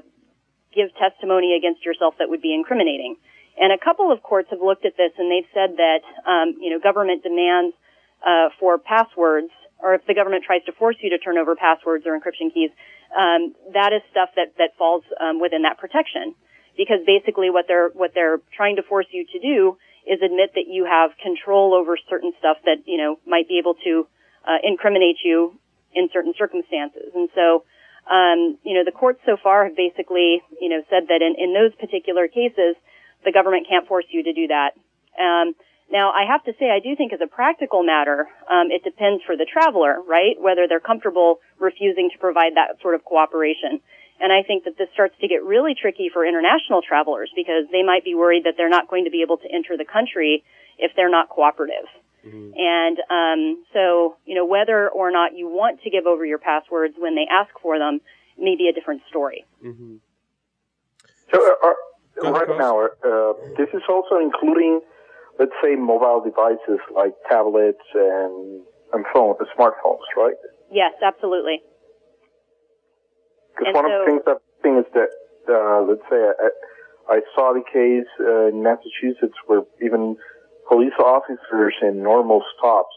give 0.74 0.88
testimony 0.96 1.56
against 1.56 1.84
yourself 1.84 2.14
that 2.18 2.28
would 2.28 2.42
be 2.42 2.54
incriminating. 2.54 3.16
And 3.58 3.72
a 3.72 3.78
couple 3.78 4.10
of 4.10 4.22
courts 4.22 4.48
have 4.50 4.60
looked 4.60 4.84
at 4.84 4.96
this 4.96 5.12
and 5.18 5.30
they've 5.30 5.48
said 5.52 5.76
that, 5.76 6.00
um, 6.26 6.56
you 6.60 6.70
know, 6.70 6.80
government 6.80 7.22
demands 7.22 7.76
uh, 8.24 8.48
for 8.58 8.78
passwords, 8.78 9.50
or 9.78 9.94
if 9.94 10.06
the 10.06 10.14
government 10.14 10.44
tries 10.44 10.64
to 10.64 10.72
force 10.72 10.96
you 11.00 11.10
to 11.10 11.18
turn 11.18 11.38
over 11.38 11.56
passwords 11.56 12.06
or 12.06 12.18
encryption 12.18 12.52
keys, 12.54 12.70
um, 13.16 13.54
that 13.74 13.92
is 13.92 14.00
stuff 14.10 14.30
that 14.36 14.54
that 14.58 14.70
falls 14.78 15.02
um, 15.20 15.40
within 15.40 15.62
that 15.62 15.76
protection. 15.78 16.34
Because 16.76 17.04
basically, 17.04 17.50
what 17.50 17.66
they're 17.68 17.90
what 17.92 18.12
they're 18.14 18.40
trying 18.56 18.76
to 18.76 18.82
force 18.82 19.06
you 19.10 19.26
to 19.26 19.38
do 19.40 19.76
is 20.06 20.22
admit 20.22 20.54
that 20.54 20.64
you 20.66 20.86
have 20.86 21.10
control 21.22 21.74
over 21.74 21.98
certain 22.08 22.32
stuff 22.38 22.56
that 22.64 22.86
you 22.86 22.96
know 22.96 23.18
might 23.26 23.48
be 23.48 23.58
able 23.58 23.74
to 23.84 24.06
uh, 24.46 24.58
incriminate 24.62 25.18
you 25.24 25.58
in 25.94 26.08
certain 26.12 26.32
circumstances. 26.38 27.12
And 27.14 27.28
so, 27.34 27.64
um, 28.10 28.58
you 28.64 28.74
know, 28.74 28.84
the 28.84 28.92
courts 28.92 29.20
so 29.26 29.36
far 29.36 29.64
have 29.64 29.76
basically, 29.76 30.42
you 30.60 30.68
know, 30.68 30.82
said 30.88 31.08
that 31.08 31.20
in, 31.20 31.34
in 31.36 31.52
those 31.52 31.74
particular 31.76 32.28
cases, 32.28 32.76
the 33.24 33.32
government 33.32 33.66
can't 33.68 33.86
force 33.86 34.06
you 34.10 34.22
to 34.24 34.32
do 34.32 34.48
that. 34.48 34.72
Um, 35.18 35.54
now, 35.90 36.10
I 36.10 36.24
have 36.24 36.42
to 36.44 36.52
say, 36.58 36.70
I 36.70 36.80
do 36.80 36.96
think 36.96 37.12
as 37.12 37.20
a 37.20 37.26
practical 37.26 37.82
matter, 37.82 38.26
um, 38.50 38.70
it 38.70 38.82
depends 38.82 39.22
for 39.24 39.36
the 39.36 39.44
traveler, 39.44 40.00
right? 40.00 40.40
Whether 40.40 40.66
they're 40.66 40.80
comfortable 40.80 41.40
refusing 41.58 42.08
to 42.12 42.18
provide 42.18 42.56
that 42.56 42.80
sort 42.80 42.94
of 42.94 43.04
cooperation. 43.04 43.80
And 44.18 44.32
I 44.32 44.42
think 44.42 44.64
that 44.64 44.78
this 44.78 44.88
starts 44.94 45.14
to 45.20 45.28
get 45.28 45.44
really 45.44 45.74
tricky 45.74 46.08
for 46.10 46.24
international 46.24 46.80
travelers 46.80 47.30
because 47.36 47.66
they 47.70 47.82
might 47.82 48.04
be 48.04 48.14
worried 48.14 48.44
that 48.44 48.54
they're 48.56 48.70
not 48.70 48.88
going 48.88 49.04
to 49.04 49.10
be 49.10 49.22
able 49.22 49.36
to 49.38 49.48
enter 49.52 49.76
the 49.76 49.84
country 49.84 50.44
if 50.78 50.92
they're 50.96 51.10
not 51.10 51.28
cooperative. 51.28 51.84
And 52.56 52.98
um, 53.10 53.64
so, 53.72 54.16
you 54.24 54.34
know, 54.34 54.46
whether 54.46 54.88
or 54.88 55.10
not 55.10 55.36
you 55.36 55.48
want 55.48 55.82
to 55.82 55.90
give 55.90 56.06
over 56.06 56.24
your 56.24 56.38
passwords 56.38 56.94
when 56.96 57.16
they 57.16 57.26
ask 57.30 57.50
for 57.60 57.78
them 57.78 58.00
may 58.38 58.56
be 58.56 58.68
a 58.68 58.72
different 58.72 59.02
story. 59.08 59.44
hmm 59.60 59.96
So, 61.30 61.38
Go 61.38 61.44
ahead, 61.44 61.56
right 62.20 62.46
Carlos. 62.46 62.58
now, 62.58 62.74
uh, 62.84 63.32
this 63.56 63.68
is 63.72 63.82
also 63.88 64.18
including, 64.18 64.80
let's 65.38 65.52
say, 65.62 65.76
mobile 65.76 66.22
devices 66.24 66.80
like 66.94 67.14
tablets 67.28 67.84
and 67.94 68.62
and 68.92 69.04
phone, 69.12 69.34
uh, 69.40 69.44
smartphones, 69.56 70.04
right? 70.16 70.36
Yes, 70.70 70.92
absolutely. 71.02 71.62
Because 73.56 73.66
And 73.68 73.74
one 73.74 73.84
of 73.86 73.92
the 73.92 74.04
things 74.06 74.22
that 74.26 74.38
thing 74.62 74.78
is 74.78 74.86
that, 74.94 75.10
uh, 75.48 75.82
let's 75.88 76.04
say, 76.08 76.20
I, 76.20 77.16
I 77.16 77.20
saw 77.34 77.52
the 77.52 77.64
case 77.64 78.08
uh, 78.20 78.48
in 78.48 78.62
Massachusetts 78.62 79.36
where 79.46 79.62
even 79.82 80.16
police 80.68 80.96
officers 80.98 81.74
in 81.82 82.02
normal 82.02 82.42
stops 82.56 82.94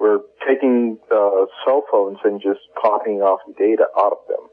were 0.00 0.20
taking 0.46 0.98
uh, 1.10 1.46
cell 1.64 1.82
phones 1.90 2.18
and 2.24 2.40
just 2.40 2.60
copying 2.80 3.20
off 3.22 3.40
data 3.58 3.86
out 3.96 4.12
of 4.12 4.18
them. 4.28 4.48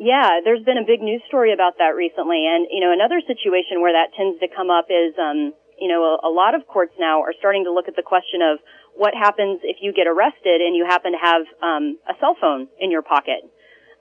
Yeah, 0.00 0.40
there's 0.40 0.64
been 0.64 0.80
a 0.80 0.88
big 0.88 1.04
news 1.04 1.20
story 1.28 1.52
about 1.52 1.76
that 1.76 1.92
recently. 1.92 2.48
And, 2.48 2.64
you 2.72 2.80
know, 2.80 2.88
another 2.88 3.20
situation 3.20 3.84
where 3.84 3.92
that 3.92 4.16
tends 4.16 4.40
to 4.40 4.48
come 4.48 4.72
up 4.72 4.88
is, 4.88 5.12
um, 5.20 5.52
you 5.76 5.92
know, 5.92 6.16
a, 6.16 6.24
a 6.24 6.32
lot 6.32 6.56
of 6.56 6.64
courts 6.64 6.96
now 6.96 7.20
are 7.20 7.36
starting 7.36 7.68
to 7.68 7.72
look 7.72 7.84
at 7.84 8.00
the 8.00 8.02
question 8.02 8.40
of 8.40 8.64
what 8.96 9.12
happens 9.12 9.60
if 9.60 9.84
you 9.84 9.92
get 9.92 10.08
arrested 10.08 10.64
and 10.64 10.72
you 10.72 10.88
happen 10.88 11.12
to 11.12 11.20
have 11.20 11.44
um, 11.60 12.00
a 12.08 12.16
cell 12.16 12.32
phone 12.40 12.72
in 12.80 12.88
your 12.88 13.04
pocket. 13.04 13.44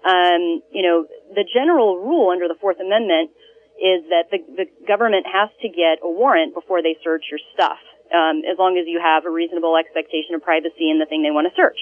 Um, 0.08 0.64
you 0.72 0.88
know, 0.88 1.04
the 1.36 1.44
general 1.44 2.00
rule 2.00 2.32
under 2.32 2.48
the 2.48 2.56
Fourth 2.64 2.80
Amendment 2.80 3.36
is 3.76 4.08
that 4.08 4.32
the, 4.32 4.40
the 4.56 4.68
government 4.88 5.28
has 5.28 5.52
to 5.60 5.68
get 5.68 6.00
a 6.00 6.08
warrant 6.08 6.56
before 6.56 6.80
they 6.80 6.96
search 7.04 7.28
your 7.28 7.44
stuff, 7.52 7.80
um, 8.16 8.48
as 8.48 8.56
long 8.56 8.80
as 8.80 8.88
you 8.88 9.04
have 9.04 9.28
a 9.28 9.32
reasonable 9.32 9.76
expectation 9.76 10.32
of 10.32 10.48
privacy 10.48 10.88
in 10.88 10.96
the 10.96 11.08
thing 11.12 11.28
they 11.28 11.36
want 11.36 11.44
to 11.44 11.56
search. 11.60 11.80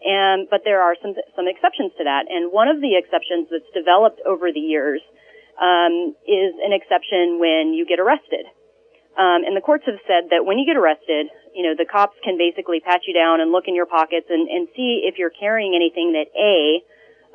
And, 0.00 0.48
but 0.48 0.64
there 0.64 0.80
are 0.80 0.96
some, 1.02 1.12
some 1.36 1.46
exceptions 1.46 1.92
to 1.98 2.04
that. 2.04 2.24
And 2.28 2.52
one 2.52 2.68
of 2.68 2.80
the 2.80 2.96
exceptions 2.96 3.48
that's 3.52 3.68
developed 3.76 4.20
over 4.24 4.48
the 4.52 4.60
years, 4.60 5.00
um, 5.60 6.16
is 6.24 6.56
an 6.64 6.72
exception 6.72 7.36
when 7.36 7.76
you 7.76 7.84
get 7.84 8.00
arrested. 8.00 8.48
Um, 9.20 9.44
and 9.44 9.52
the 9.52 9.60
courts 9.60 9.84
have 9.84 10.00
said 10.08 10.32
that 10.32 10.48
when 10.48 10.56
you 10.56 10.64
get 10.64 10.80
arrested, 10.80 11.28
you 11.52 11.66
know, 11.66 11.76
the 11.76 11.84
cops 11.84 12.16
can 12.24 12.38
basically 12.40 12.80
pat 12.80 13.04
you 13.04 13.12
down 13.12 13.44
and 13.44 13.52
look 13.52 13.68
in 13.68 13.74
your 13.74 13.84
pockets 13.84 14.26
and, 14.30 14.48
and 14.48 14.68
see 14.72 15.04
if 15.04 15.18
you're 15.18 15.34
carrying 15.34 15.76
anything 15.76 16.16
that 16.16 16.32
A, 16.32 16.80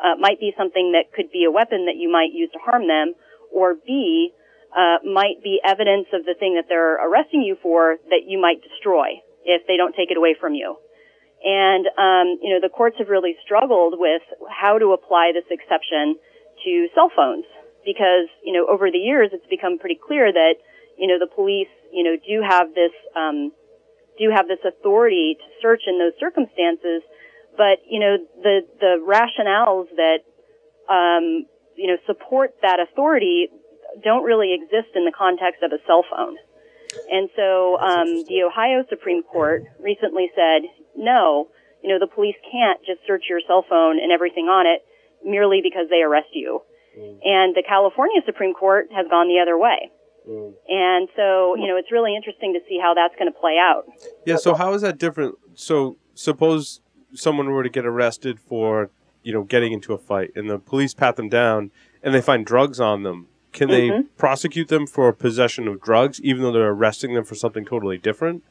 uh, 0.02 0.16
might 0.18 0.40
be 0.40 0.52
something 0.58 0.98
that 0.98 1.14
could 1.14 1.32
be 1.32 1.46
a 1.46 1.52
weapon 1.52 1.86
that 1.86 1.96
you 1.96 2.12
might 2.12 2.34
use 2.34 2.50
to 2.52 2.60
harm 2.60 2.88
them, 2.88 3.14
or 3.54 3.76
B, 3.76 4.34
uh, 4.76 4.98
might 5.06 5.44
be 5.44 5.62
evidence 5.64 6.08
of 6.12 6.26
the 6.26 6.34
thing 6.34 6.56
that 6.56 6.66
they're 6.68 7.00
arresting 7.00 7.44
you 7.44 7.56
for 7.62 7.98
that 8.10 8.26
you 8.26 8.42
might 8.42 8.64
destroy 8.64 9.22
if 9.46 9.68
they 9.68 9.78
don't 9.78 9.96
take 9.96 10.12
it 10.12 10.18
away 10.18 10.36
from 10.40 10.56
you. 10.56 10.76
And, 11.46 11.86
um, 12.02 12.42
you 12.42 12.50
know, 12.50 12.60
the 12.60 12.74
courts 12.74 12.98
have 12.98 13.08
really 13.08 13.38
struggled 13.46 13.94
with 13.98 14.24
how 14.50 14.80
to 14.80 14.94
apply 14.94 15.32
this 15.32 15.46
exception 15.52 16.18
to 16.66 16.88
cell 16.96 17.12
phones 17.16 17.46
because, 17.86 18.26
you 18.44 18.52
know, 18.52 18.66
over 18.66 18.90
the 18.90 18.98
years 18.98 19.30
it's 19.32 19.46
become 19.46 19.78
pretty 19.78 20.00
clear 20.02 20.34
that, 20.34 20.56
you 20.98 21.06
know, 21.06 21.20
the 21.20 21.30
police, 21.30 21.70
you 21.94 22.04
know, 22.04 22.18
do 22.18 22.42
have 22.42 22.74
this, 22.74 22.92
um, 23.16 23.52
do 24.18 24.32
have 24.34 24.48
this 24.48 24.58
authority 24.66 25.38
to 25.38 25.46
search 25.62 25.84
in 25.86 26.00
those 26.00 26.18
circumstances, 26.20 27.06
but, 27.56 27.78
you 27.88 28.00
know, 28.00 28.18
the, 28.42 28.62
the 28.82 28.98
rationales 29.06 29.86
that, 30.02 30.26
um, 30.90 31.46
you 31.76 31.86
know, 31.86 31.98
support 32.08 32.56
that 32.64 32.80
authority 32.80 33.50
don't 34.04 34.24
really 34.24 34.58
exist 34.58 34.96
in 34.96 35.06
the 35.06 35.14
context 35.16 35.62
of 35.62 35.72
a 35.72 35.78
cell 35.86 36.04
phone. 36.10 36.38
And 37.12 37.30
so, 37.36 37.78
um, 37.78 38.24
the 38.26 38.44
Ohio 38.50 38.84
Supreme 38.90 39.22
Court 39.22 39.64
recently 39.80 40.32
said, 40.34 40.64
no, 40.96 41.50
you 41.84 41.90
know, 41.90 42.00
the 42.00 42.08
police 42.14 42.36
can't 42.52 42.80
just 42.86 43.00
search 43.08 43.26
your 43.30 43.40
cell 43.48 43.64
phone 43.68 44.00
and 44.02 44.12
everything 44.12 44.46
on 44.46 44.66
it 44.66 44.82
merely 45.24 45.62
because 45.64 45.88
they 45.90 46.02
arrest 46.02 46.30
you. 46.34 46.62
And 46.98 47.54
the 47.54 47.64
California 47.68 48.22
Supreme 48.26 48.54
Court 48.54 48.88
has 48.96 49.06
gone 49.10 49.28
the 49.28 49.40
other 49.42 49.58
way. 49.58 49.92
Mm. 50.30 50.54
And 50.70 51.10
so, 51.16 51.56
you 51.56 51.68
know, 51.68 51.76
it's 51.76 51.92
really 51.92 52.16
interesting 52.16 52.54
to 52.54 52.60
see 52.70 52.80
how 52.82 52.94
that's 52.94 53.14
going 53.20 53.32
to 53.32 53.38
play 53.38 53.58
out. 53.60 53.84
Yeah. 54.26 54.38
So 54.38 54.54
how 54.54 54.74
is 54.74 54.82
that 54.82 54.98
different? 54.98 55.36
So 55.56 55.98
suppose 56.14 56.80
someone 57.14 57.50
were 57.50 57.64
to 57.64 57.70
get 57.70 57.86
arrested 57.86 58.40
for 58.40 58.90
you 59.24 59.34
know 59.34 59.44
getting 59.44 59.74
into 59.74 59.94
a 59.94 59.98
fight, 59.98 60.32
and 60.36 60.50
the 60.50 60.58
police 60.60 60.94
pat 60.94 61.16
them 61.18 61.28
down, 61.30 61.72
and 62.02 62.14
they 62.14 62.22
find 62.22 62.46
drugs 62.46 62.80
on 62.80 63.04
them. 63.04 63.28
Can 63.52 63.70
they 63.70 63.90
Mhm. 63.90 64.08
prosecute 64.18 64.68
them 64.68 64.86
for 64.86 65.12
possession 65.14 65.68
of 65.68 65.82
drugs, 65.82 66.22
even 66.22 66.44
though 66.44 66.52
they're 66.52 66.70
arresting 66.70 67.14
them 67.14 67.24
for 67.24 67.36
something 67.36 67.66
totally 67.66 67.98
different? 67.98 68.44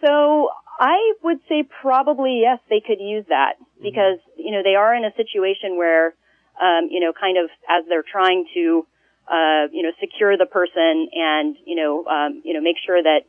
So 0.00 0.50
I 0.78 1.14
would 1.22 1.38
say 1.48 1.64
probably 1.82 2.40
yes, 2.42 2.58
they 2.68 2.80
could 2.86 3.00
use 3.00 3.24
that 3.28 3.54
because 3.82 4.18
you 4.36 4.52
know 4.52 4.62
they 4.62 4.74
are 4.74 4.94
in 4.94 5.04
a 5.04 5.14
situation 5.16 5.76
where 5.76 6.14
um, 6.60 6.88
you 6.90 7.00
know 7.00 7.12
kind 7.18 7.38
of 7.38 7.50
as 7.68 7.84
they're 7.88 8.04
trying 8.04 8.46
to 8.54 8.86
uh, 9.28 9.68
you 9.72 9.82
know 9.82 9.90
secure 10.00 10.36
the 10.36 10.46
person 10.46 11.08
and 11.12 11.56
you 11.64 11.76
know 11.76 12.04
um, 12.06 12.42
you 12.44 12.52
know 12.54 12.60
make 12.60 12.76
sure 12.84 13.02
that 13.02 13.20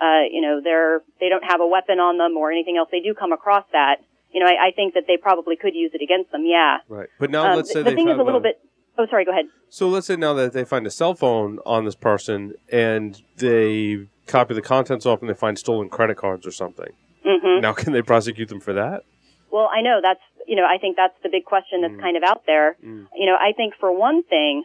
uh, 0.00 0.26
you 0.30 0.40
know 0.40 0.60
they're 0.62 1.02
they 1.20 1.28
don't 1.28 1.44
have 1.44 1.60
a 1.60 1.66
weapon 1.66 1.98
on 1.98 2.18
them 2.18 2.36
or 2.36 2.50
anything 2.50 2.76
else. 2.76 2.88
They 2.90 3.00
do 3.00 3.14
come 3.14 3.32
across 3.32 3.64
that. 3.72 3.96
You 4.32 4.40
know, 4.40 4.46
I, 4.46 4.68
I 4.68 4.70
think 4.74 4.94
that 4.94 5.04
they 5.06 5.18
probably 5.18 5.56
could 5.56 5.74
use 5.74 5.90
it 5.92 6.02
against 6.02 6.32
them. 6.32 6.44
Yeah. 6.46 6.78
Right. 6.88 7.08
But 7.18 7.30
now 7.30 7.50
Um, 7.50 7.56
let's 7.56 7.70
say 7.70 7.82
the 7.82 7.90
they 7.90 7.96
thing 7.96 8.08
is 8.08 8.18
a 8.18 8.22
little 8.22 8.40
bit. 8.40 8.60
Oh, 8.96 9.06
sorry. 9.10 9.24
Go 9.26 9.30
ahead. 9.30 9.44
So 9.68 9.88
let's 9.88 10.06
say 10.06 10.16
now 10.16 10.32
that 10.34 10.52
they 10.54 10.64
find 10.64 10.86
a 10.86 10.90
cell 10.90 11.14
phone 11.14 11.58
on 11.66 11.84
this 11.84 11.94
person 11.94 12.54
and 12.70 13.20
they 13.36 14.06
copy 14.26 14.54
the 14.54 14.62
contents 14.62 15.04
off 15.06 15.20
and 15.20 15.28
they 15.28 15.34
find 15.34 15.58
stolen 15.58 15.88
credit 15.88 16.16
cards 16.16 16.46
or 16.46 16.50
something. 16.52 16.92
hmm 17.24 17.60
Now 17.60 17.72
can 17.72 17.92
they 17.92 18.02
prosecute 18.02 18.48
them 18.48 18.60
for 18.60 18.72
that? 18.72 19.02
Well, 19.50 19.68
I 19.72 19.82
know 19.82 20.00
that's, 20.02 20.20
you 20.46 20.56
know, 20.56 20.64
I 20.64 20.78
think 20.78 20.96
that's 20.96 21.14
the 21.22 21.28
big 21.28 21.44
question 21.44 21.82
that's 21.82 21.94
Mm. 21.94 22.00
kind 22.00 22.16
of 22.16 22.22
out 22.22 22.44
there. 22.46 22.76
Mm. 22.84 23.06
You 23.14 23.26
know, 23.26 23.36
I 23.38 23.52
think 23.52 23.74
for 23.78 23.92
one 23.92 24.22
thing, 24.22 24.64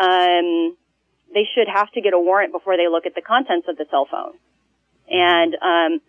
um, 0.00 0.76
they 1.32 1.44
should 1.54 1.68
have 1.68 1.90
to 1.92 2.00
get 2.00 2.14
a 2.14 2.18
warrant 2.18 2.52
before 2.52 2.76
they 2.76 2.88
look 2.88 3.06
at 3.06 3.14
the 3.14 3.20
contents 3.22 3.68
of 3.68 3.76
the 3.76 3.86
cell 3.90 4.06
phone. 4.10 4.34
Mm-hmm. 5.12 5.14
And, 5.14 5.54
um, 5.60 6.00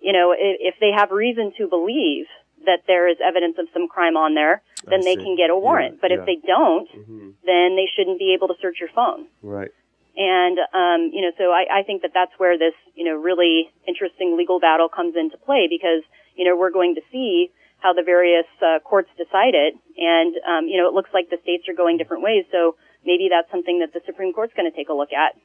you 0.00 0.12
know, 0.12 0.32
if, 0.32 0.74
if 0.74 0.74
they 0.80 0.90
have 0.96 1.10
reason 1.10 1.52
to 1.58 1.68
believe 1.68 2.26
that 2.66 2.80
there 2.86 3.08
is 3.08 3.16
evidence 3.24 3.56
of 3.58 3.66
some 3.72 3.88
crime 3.88 4.16
on 4.16 4.34
there, 4.34 4.62
then 4.86 5.00
they 5.02 5.16
can 5.16 5.36
get 5.36 5.48
a 5.50 5.56
warrant. 5.56 5.94
Yeah, 5.94 5.98
but 6.02 6.10
yeah. 6.10 6.18
if 6.20 6.26
they 6.26 6.36
don't, 6.46 6.88
hmm 6.90 7.30
then 7.46 7.74
they 7.76 7.88
shouldn't 7.96 8.18
be 8.18 8.34
able 8.34 8.48
to 8.48 8.54
search 8.60 8.76
your 8.80 8.90
phone. 8.94 9.26
Right. 9.42 9.70
And, 10.16 10.58
um, 10.74 11.10
you 11.12 11.22
know, 11.22 11.30
so 11.38 11.50
I, 11.50 11.80
I 11.80 11.82
think 11.82 12.02
that 12.02 12.10
that's 12.12 12.32
where 12.38 12.58
this, 12.58 12.74
you 12.94 13.04
know, 13.04 13.14
really 13.14 13.70
interesting 13.86 14.36
legal 14.36 14.60
battle 14.60 14.88
comes 14.88 15.14
into 15.16 15.36
play 15.38 15.68
because, 15.70 16.02
you 16.36 16.44
know, 16.44 16.56
we're 16.56 16.72
going 16.72 16.94
to 16.96 17.00
see 17.12 17.50
how 17.78 17.92
the 17.92 18.02
various 18.02 18.46
uh, 18.60 18.78
courts 18.80 19.08
decide 19.16 19.54
it. 19.54 19.74
And, 19.96 20.34
um, 20.46 20.68
you 20.68 20.76
know, 20.76 20.88
it 20.88 20.94
looks 20.94 21.10
like 21.14 21.30
the 21.30 21.38
states 21.42 21.68
are 21.68 21.74
going 21.74 21.96
different 21.96 22.22
ways. 22.22 22.44
So 22.52 22.76
maybe 23.04 23.28
that's 23.30 23.50
something 23.50 23.78
that 23.80 23.92
the 23.92 24.00
Supreme 24.04 24.32
Court's 24.32 24.52
going 24.54 24.70
to 24.70 24.76
take 24.76 24.88
a 24.88 24.92
look 24.92 25.12
at. 25.12 25.36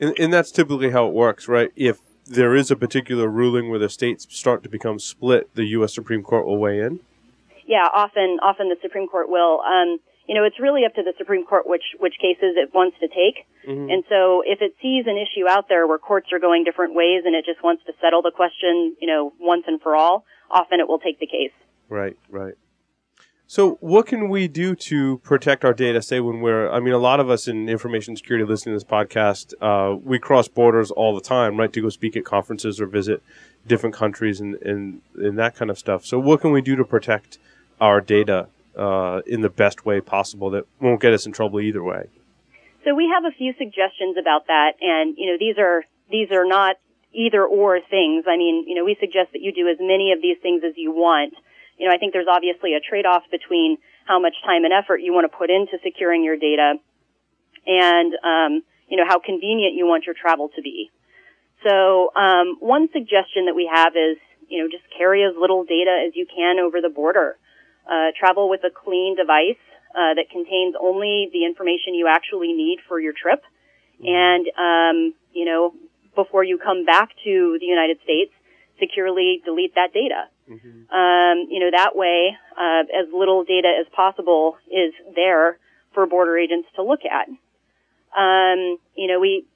And, 0.00 0.18
and 0.18 0.32
that's 0.32 0.50
typically 0.50 0.90
how 0.90 1.06
it 1.06 1.12
works, 1.12 1.48
right? 1.48 1.70
If 1.76 2.00
there 2.26 2.54
is 2.54 2.70
a 2.70 2.76
particular 2.76 3.28
ruling 3.28 3.70
where 3.70 3.78
the 3.78 3.88
states 3.88 4.26
start 4.30 4.62
to 4.62 4.68
become 4.68 4.98
split, 4.98 5.54
the 5.54 5.64
U.S. 5.66 5.94
Supreme 5.94 6.22
Court 6.22 6.46
will 6.46 6.58
weigh 6.58 6.80
in. 6.80 7.00
Yeah, 7.66 7.88
often, 7.92 8.38
often 8.42 8.68
the 8.68 8.76
Supreme 8.80 9.08
Court 9.08 9.28
will. 9.28 9.60
Um, 9.60 9.98
you 10.28 10.34
know, 10.34 10.44
it's 10.44 10.58
really 10.58 10.84
up 10.84 10.94
to 10.94 11.02
the 11.02 11.12
Supreme 11.18 11.44
Court 11.44 11.66
which, 11.66 11.84
which 11.98 12.14
cases 12.20 12.56
it 12.56 12.74
wants 12.74 12.96
to 13.00 13.08
take. 13.08 13.46
Mhm. 13.66 13.92
And 13.92 14.04
so 14.08 14.42
if 14.44 14.60
it 14.60 14.74
sees 14.82 15.06
an 15.06 15.16
issue 15.16 15.48
out 15.48 15.68
there 15.68 15.86
where 15.86 15.98
courts 15.98 16.32
are 16.32 16.38
going 16.38 16.64
different 16.64 16.94
ways 16.94 17.22
and 17.24 17.34
it 17.34 17.44
just 17.44 17.62
wants 17.62 17.84
to 17.86 17.92
settle 18.00 18.22
the 18.22 18.32
question, 18.32 18.96
you 19.00 19.06
know, 19.06 19.32
once 19.38 19.64
and 19.66 19.80
for 19.80 19.94
all, 19.94 20.24
often 20.50 20.80
it 20.80 20.88
will 20.88 20.98
take 20.98 21.18
the 21.18 21.26
case. 21.26 21.52
Right, 21.88 22.16
right. 22.30 22.54
So, 23.48 23.78
what 23.80 24.06
can 24.06 24.28
we 24.28 24.48
do 24.48 24.74
to 24.74 25.18
protect 25.18 25.64
our 25.64 25.72
data? 25.72 26.02
Say, 26.02 26.18
when 26.18 26.40
we're, 26.40 26.68
I 26.68 26.80
mean, 26.80 26.92
a 26.92 26.98
lot 26.98 27.20
of 27.20 27.30
us 27.30 27.46
in 27.46 27.68
information 27.68 28.16
security 28.16 28.44
listening 28.44 28.76
to 28.76 28.84
this 28.84 28.90
podcast, 28.90 29.54
uh, 29.60 29.96
we 29.96 30.18
cross 30.18 30.48
borders 30.48 30.90
all 30.90 31.14
the 31.14 31.20
time, 31.20 31.56
right, 31.56 31.72
to 31.72 31.80
go 31.80 31.88
speak 31.88 32.16
at 32.16 32.24
conferences 32.24 32.80
or 32.80 32.86
visit 32.86 33.22
different 33.64 33.94
countries 33.94 34.40
and, 34.40 34.56
and, 34.62 35.00
and 35.14 35.38
that 35.38 35.54
kind 35.54 35.70
of 35.70 35.78
stuff. 35.78 36.04
So, 36.04 36.18
what 36.18 36.40
can 36.40 36.50
we 36.50 36.60
do 36.60 36.74
to 36.74 36.84
protect 36.84 37.38
our 37.80 38.00
data 38.00 38.48
uh, 38.76 39.22
in 39.26 39.40
the 39.40 39.50
best 39.50 39.86
way 39.86 40.00
possible 40.00 40.50
that 40.50 40.64
won't 40.80 41.00
get 41.00 41.12
us 41.12 41.26
in 41.26 41.32
trouble 41.32 41.60
either 41.60 41.82
way? 41.82 42.08
So 42.84 42.94
we 42.94 43.10
have 43.12 43.24
a 43.24 43.34
few 43.34 43.52
suggestions 43.58 44.16
about 44.16 44.46
that, 44.46 44.74
and 44.80 45.16
you 45.18 45.26
know 45.30 45.36
these 45.38 45.58
are 45.58 45.84
these 46.10 46.30
are 46.30 46.46
not 46.46 46.76
either 47.12 47.44
or 47.44 47.80
things. 47.80 48.24
I 48.28 48.36
mean, 48.36 48.64
you 48.68 48.76
know, 48.76 48.84
we 48.84 48.96
suggest 49.00 49.32
that 49.32 49.40
you 49.40 49.52
do 49.52 49.68
as 49.68 49.78
many 49.80 50.12
of 50.12 50.20
these 50.20 50.36
things 50.42 50.62
as 50.64 50.74
you 50.76 50.92
want. 50.92 51.34
You 51.78 51.88
know, 51.88 51.94
I 51.94 51.98
think 51.98 52.12
there's 52.12 52.28
obviously 52.30 52.74
a 52.74 52.80
trade-off 52.80 53.24
between 53.30 53.78
how 54.04 54.20
much 54.20 54.34
time 54.44 54.64
and 54.64 54.72
effort 54.72 55.00
you 55.00 55.12
want 55.12 55.30
to 55.30 55.36
put 55.36 55.50
into 55.50 55.78
securing 55.82 56.22
your 56.22 56.36
data, 56.36 56.74
and 57.66 58.12
um, 58.22 58.62
you 58.88 58.96
know 58.96 59.04
how 59.08 59.18
convenient 59.18 59.74
you 59.74 59.86
want 59.86 60.04
your 60.06 60.14
travel 60.14 60.48
to 60.54 60.62
be. 60.62 60.90
So 61.66 62.12
um, 62.14 62.56
one 62.60 62.88
suggestion 62.92 63.46
that 63.46 63.56
we 63.56 63.68
have 63.72 63.96
is 63.96 64.16
you 64.48 64.62
know 64.62 64.68
just 64.70 64.84
carry 64.96 65.24
as 65.24 65.34
little 65.34 65.64
data 65.64 66.06
as 66.06 66.14
you 66.14 66.26
can 66.26 66.58
over 66.58 66.80
the 66.80 66.88
border. 66.88 67.36
Uh, 67.88 68.10
travel 68.18 68.48
with 68.48 68.64
a 68.64 68.70
clean 68.70 69.14
device 69.16 69.60
uh, 69.94 70.14
that 70.14 70.28
contains 70.30 70.74
only 70.80 71.30
the 71.32 71.44
information 71.44 71.94
you 71.94 72.08
actually 72.08 72.52
need 72.52 72.78
for 72.88 72.98
your 72.98 73.12
trip. 73.12 73.44
And, 74.04 74.46
um, 74.58 75.14
you 75.32 75.44
know, 75.44 75.72
before 76.14 76.42
you 76.42 76.58
come 76.58 76.84
back 76.84 77.10
to 77.24 77.56
the 77.60 77.66
United 77.66 77.98
States, 78.02 78.32
securely 78.80 79.40
delete 79.44 79.74
that 79.76 79.92
data. 79.94 80.28
Um, 80.92 81.46
you 81.48 81.60
know, 81.60 81.70
that 81.70 81.94
way, 81.94 82.36
uh, 82.58 82.82
as 82.92 83.06
little 83.12 83.44
data 83.44 83.68
as 83.80 83.86
possible 83.94 84.56
is 84.70 84.92
there 85.14 85.58
for 85.94 86.06
border 86.06 86.36
agents 86.36 86.68
to 86.76 86.82
look 86.82 87.00
at. 87.04 87.28
Um, 88.18 88.78
you 88.96 89.06
know, 89.08 89.20
we, 89.20 89.46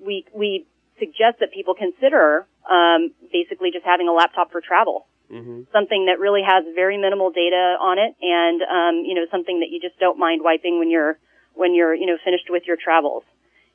we, 0.00 0.24
we 0.34 0.66
suggest 0.98 1.40
that 1.40 1.52
people 1.52 1.74
consider, 1.74 2.46
um, 2.70 3.12
basically 3.32 3.70
just 3.72 3.84
having 3.84 4.08
a 4.08 4.12
laptop 4.12 4.52
for 4.52 4.60
travel 4.60 5.06
Mm-hmm. 5.26 5.62
something 5.72 6.06
that 6.06 6.20
really 6.20 6.42
has 6.46 6.62
very 6.76 6.96
minimal 6.98 7.32
data 7.32 7.74
on 7.80 7.98
it 7.98 8.14
and 8.22 8.62
um, 8.62 9.04
you 9.04 9.12
know 9.12 9.26
something 9.28 9.58
that 9.58 9.70
you 9.70 9.80
just 9.80 9.98
don't 9.98 10.20
mind 10.20 10.40
wiping 10.40 10.78
when 10.78 10.88
you're 10.88 11.18
when 11.54 11.74
you're 11.74 11.94
you 11.94 12.06
know 12.06 12.16
finished 12.24 12.46
with 12.48 12.62
your 12.66 12.76
travels. 12.76 13.24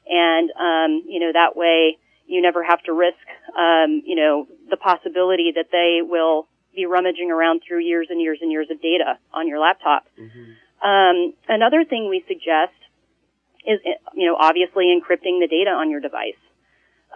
And 0.07 0.49
um, 0.51 1.03
you 1.07 1.19
know 1.19 1.31
that 1.33 1.57
way 1.57 1.97
you 2.25 2.41
never 2.41 2.63
have 2.63 2.81
to 2.83 2.93
risk 2.93 3.19
um, 3.57 4.01
you 4.05 4.15
know 4.15 4.47
the 4.69 4.77
possibility 4.77 5.51
that 5.55 5.67
they 5.71 5.99
will 6.01 6.47
be 6.73 6.85
rummaging 6.85 7.29
around 7.31 7.63
through 7.67 7.79
years 7.79 8.07
and 8.09 8.21
years 8.21 8.39
and 8.41 8.49
years 8.49 8.67
of 8.71 8.81
data 8.81 9.19
on 9.33 9.49
your 9.49 9.59
laptop. 9.59 10.05
Um, 10.81 11.33
another 11.49 11.83
thing 11.83 12.07
we 12.09 12.23
suggest 12.29 12.79
is 13.67 13.79
you 14.15 14.25
know 14.25 14.37
obviously 14.39 14.85
encrypting 14.85 15.41
the 15.43 15.47
data 15.49 15.71
on 15.71 15.91
your 15.91 15.99
device 15.99 16.39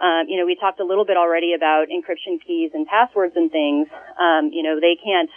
um, 0.02 0.28
you 0.28 0.38
know, 0.38 0.44
we 0.44 0.56
talked 0.56 0.80
a 0.80 0.84
little 0.84 1.04
bit 1.04 1.16
already 1.16 1.54
about 1.54 1.88
encryption 1.88 2.36
keys 2.44 2.72
and 2.74 2.86
passwords 2.86 3.34
and 3.36 3.50
things. 3.50 3.88
Um, 4.20 4.50
you 4.52 4.62
know, 4.62 4.76
they 4.78 4.96
can't, 5.02 5.30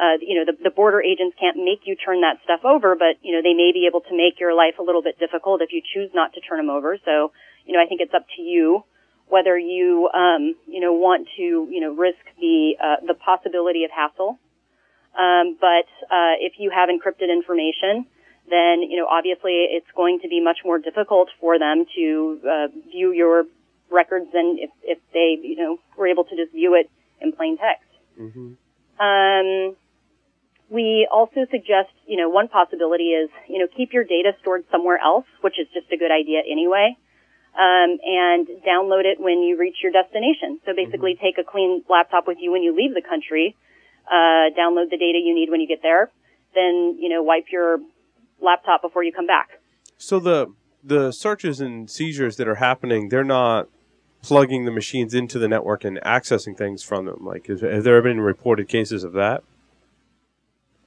uh, 0.00 0.16
you 0.20 0.40
know, 0.40 0.50
the, 0.50 0.56
the 0.62 0.70
border 0.70 1.02
agents 1.02 1.36
can't 1.38 1.56
make 1.56 1.84
you 1.84 1.96
turn 1.96 2.22
that 2.22 2.38
stuff 2.44 2.64
over, 2.64 2.96
but, 2.96 3.20
you 3.20 3.36
know, 3.36 3.42
they 3.42 3.52
may 3.52 3.72
be 3.72 3.86
able 3.86 4.00
to 4.00 4.16
make 4.16 4.40
your 4.40 4.54
life 4.54 4.80
a 4.80 4.82
little 4.82 5.02
bit 5.02 5.18
difficult 5.18 5.60
if 5.60 5.72
you 5.72 5.82
choose 5.84 6.10
not 6.14 6.32
to 6.32 6.40
turn 6.40 6.56
them 6.56 6.70
over. 6.70 6.96
So, 7.04 7.32
you 7.66 7.74
know, 7.74 7.80
I 7.82 7.86
think 7.86 8.00
it's 8.00 8.14
up 8.14 8.24
to 8.36 8.42
you 8.42 8.84
whether 9.28 9.56
you, 9.56 10.08
um, 10.12 10.56
you 10.66 10.80
know, 10.80 10.92
want 10.94 11.28
to, 11.36 11.68
you 11.70 11.80
know, 11.80 11.94
risk 11.94 12.18
the, 12.40 12.72
uh, 12.82 13.06
the 13.06 13.14
possibility 13.14 13.84
of 13.84 13.90
hassle. 13.92 14.40
Um, 15.14 15.56
but, 15.60 15.86
uh, 16.10 16.34
if 16.40 16.54
you 16.58 16.70
have 16.70 16.88
encrypted 16.88 17.30
information, 17.30 18.06
then, 18.48 18.82
you 18.82 18.96
know, 18.96 19.06
obviously 19.06 19.68
it's 19.70 19.86
going 19.94 20.18
to 20.22 20.28
be 20.28 20.40
much 20.40 20.58
more 20.64 20.78
difficult 20.78 21.28
for 21.38 21.58
them 21.58 21.84
to, 21.94 22.40
uh, 22.42 22.66
view 22.90 23.12
your 23.12 23.44
records 23.90 24.26
than 24.32 24.56
if, 24.58 24.70
if 24.82 24.98
they, 25.12 25.38
you 25.42 25.56
know, 25.56 25.78
were 25.96 26.06
able 26.06 26.24
to 26.24 26.36
just 26.36 26.52
view 26.52 26.74
it 26.74 26.90
in 27.20 27.32
plain 27.32 27.58
text. 27.58 27.90
Mm-hmm. 28.18 28.54
Um, 29.00 29.76
we 30.68 31.08
also 31.10 31.46
suggest, 31.50 31.90
you 32.06 32.16
know, 32.16 32.28
one 32.28 32.48
possibility 32.48 33.10
is, 33.10 33.28
you 33.48 33.58
know, 33.58 33.66
keep 33.76 33.92
your 33.92 34.04
data 34.04 34.32
stored 34.40 34.64
somewhere 34.70 34.98
else, 34.98 35.26
which 35.40 35.58
is 35.58 35.66
just 35.74 35.90
a 35.92 35.96
good 35.96 36.12
idea 36.12 36.40
anyway, 36.48 36.96
um, 37.58 37.98
and 38.04 38.46
download 38.66 39.04
it 39.04 39.18
when 39.18 39.42
you 39.42 39.58
reach 39.58 39.76
your 39.82 39.90
destination. 39.90 40.60
So 40.64 40.72
basically, 40.74 41.18
take 41.20 41.38
a 41.38 41.44
clean 41.44 41.82
laptop 41.88 42.26
with 42.26 42.38
you 42.40 42.52
when 42.52 42.62
you 42.62 42.74
leave 42.76 42.94
the 42.94 43.02
country, 43.02 43.56
uh, 44.06 44.54
download 44.56 44.90
the 44.90 44.98
data 44.98 45.18
you 45.22 45.34
need 45.34 45.50
when 45.50 45.60
you 45.60 45.66
get 45.66 45.82
there, 45.82 46.10
then, 46.54 46.96
you 47.00 47.08
know, 47.08 47.22
wipe 47.22 47.46
your 47.50 47.78
laptop 48.40 48.82
before 48.82 49.02
you 49.02 49.12
come 49.12 49.26
back. 49.26 49.48
So 49.98 50.20
the 50.20 50.54
the 50.82 51.12
searches 51.12 51.60
and 51.60 51.90
seizures 51.90 52.36
that 52.36 52.48
are 52.48 52.54
happening, 52.54 53.08
they're 53.08 53.24
not 53.24 53.68
plugging 54.22 54.64
the 54.64 54.70
machines 54.70 55.14
into 55.14 55.38
the 55.38 55.48
network 55.48 55.84
and 55.84 55.98
accessing 56.04 56.56
things 56.56 56.82
from 56.82 57.06
them. 57.06 57.24
Like, 57.24 57.48
is, 57.48 57.60
have 57.62 57.84
there 57.84 58.00
been 58.02 58.20
reported 58.20 58.68
cases 58.68 59.04
of 59.04 59.12
that? 59.14 59.42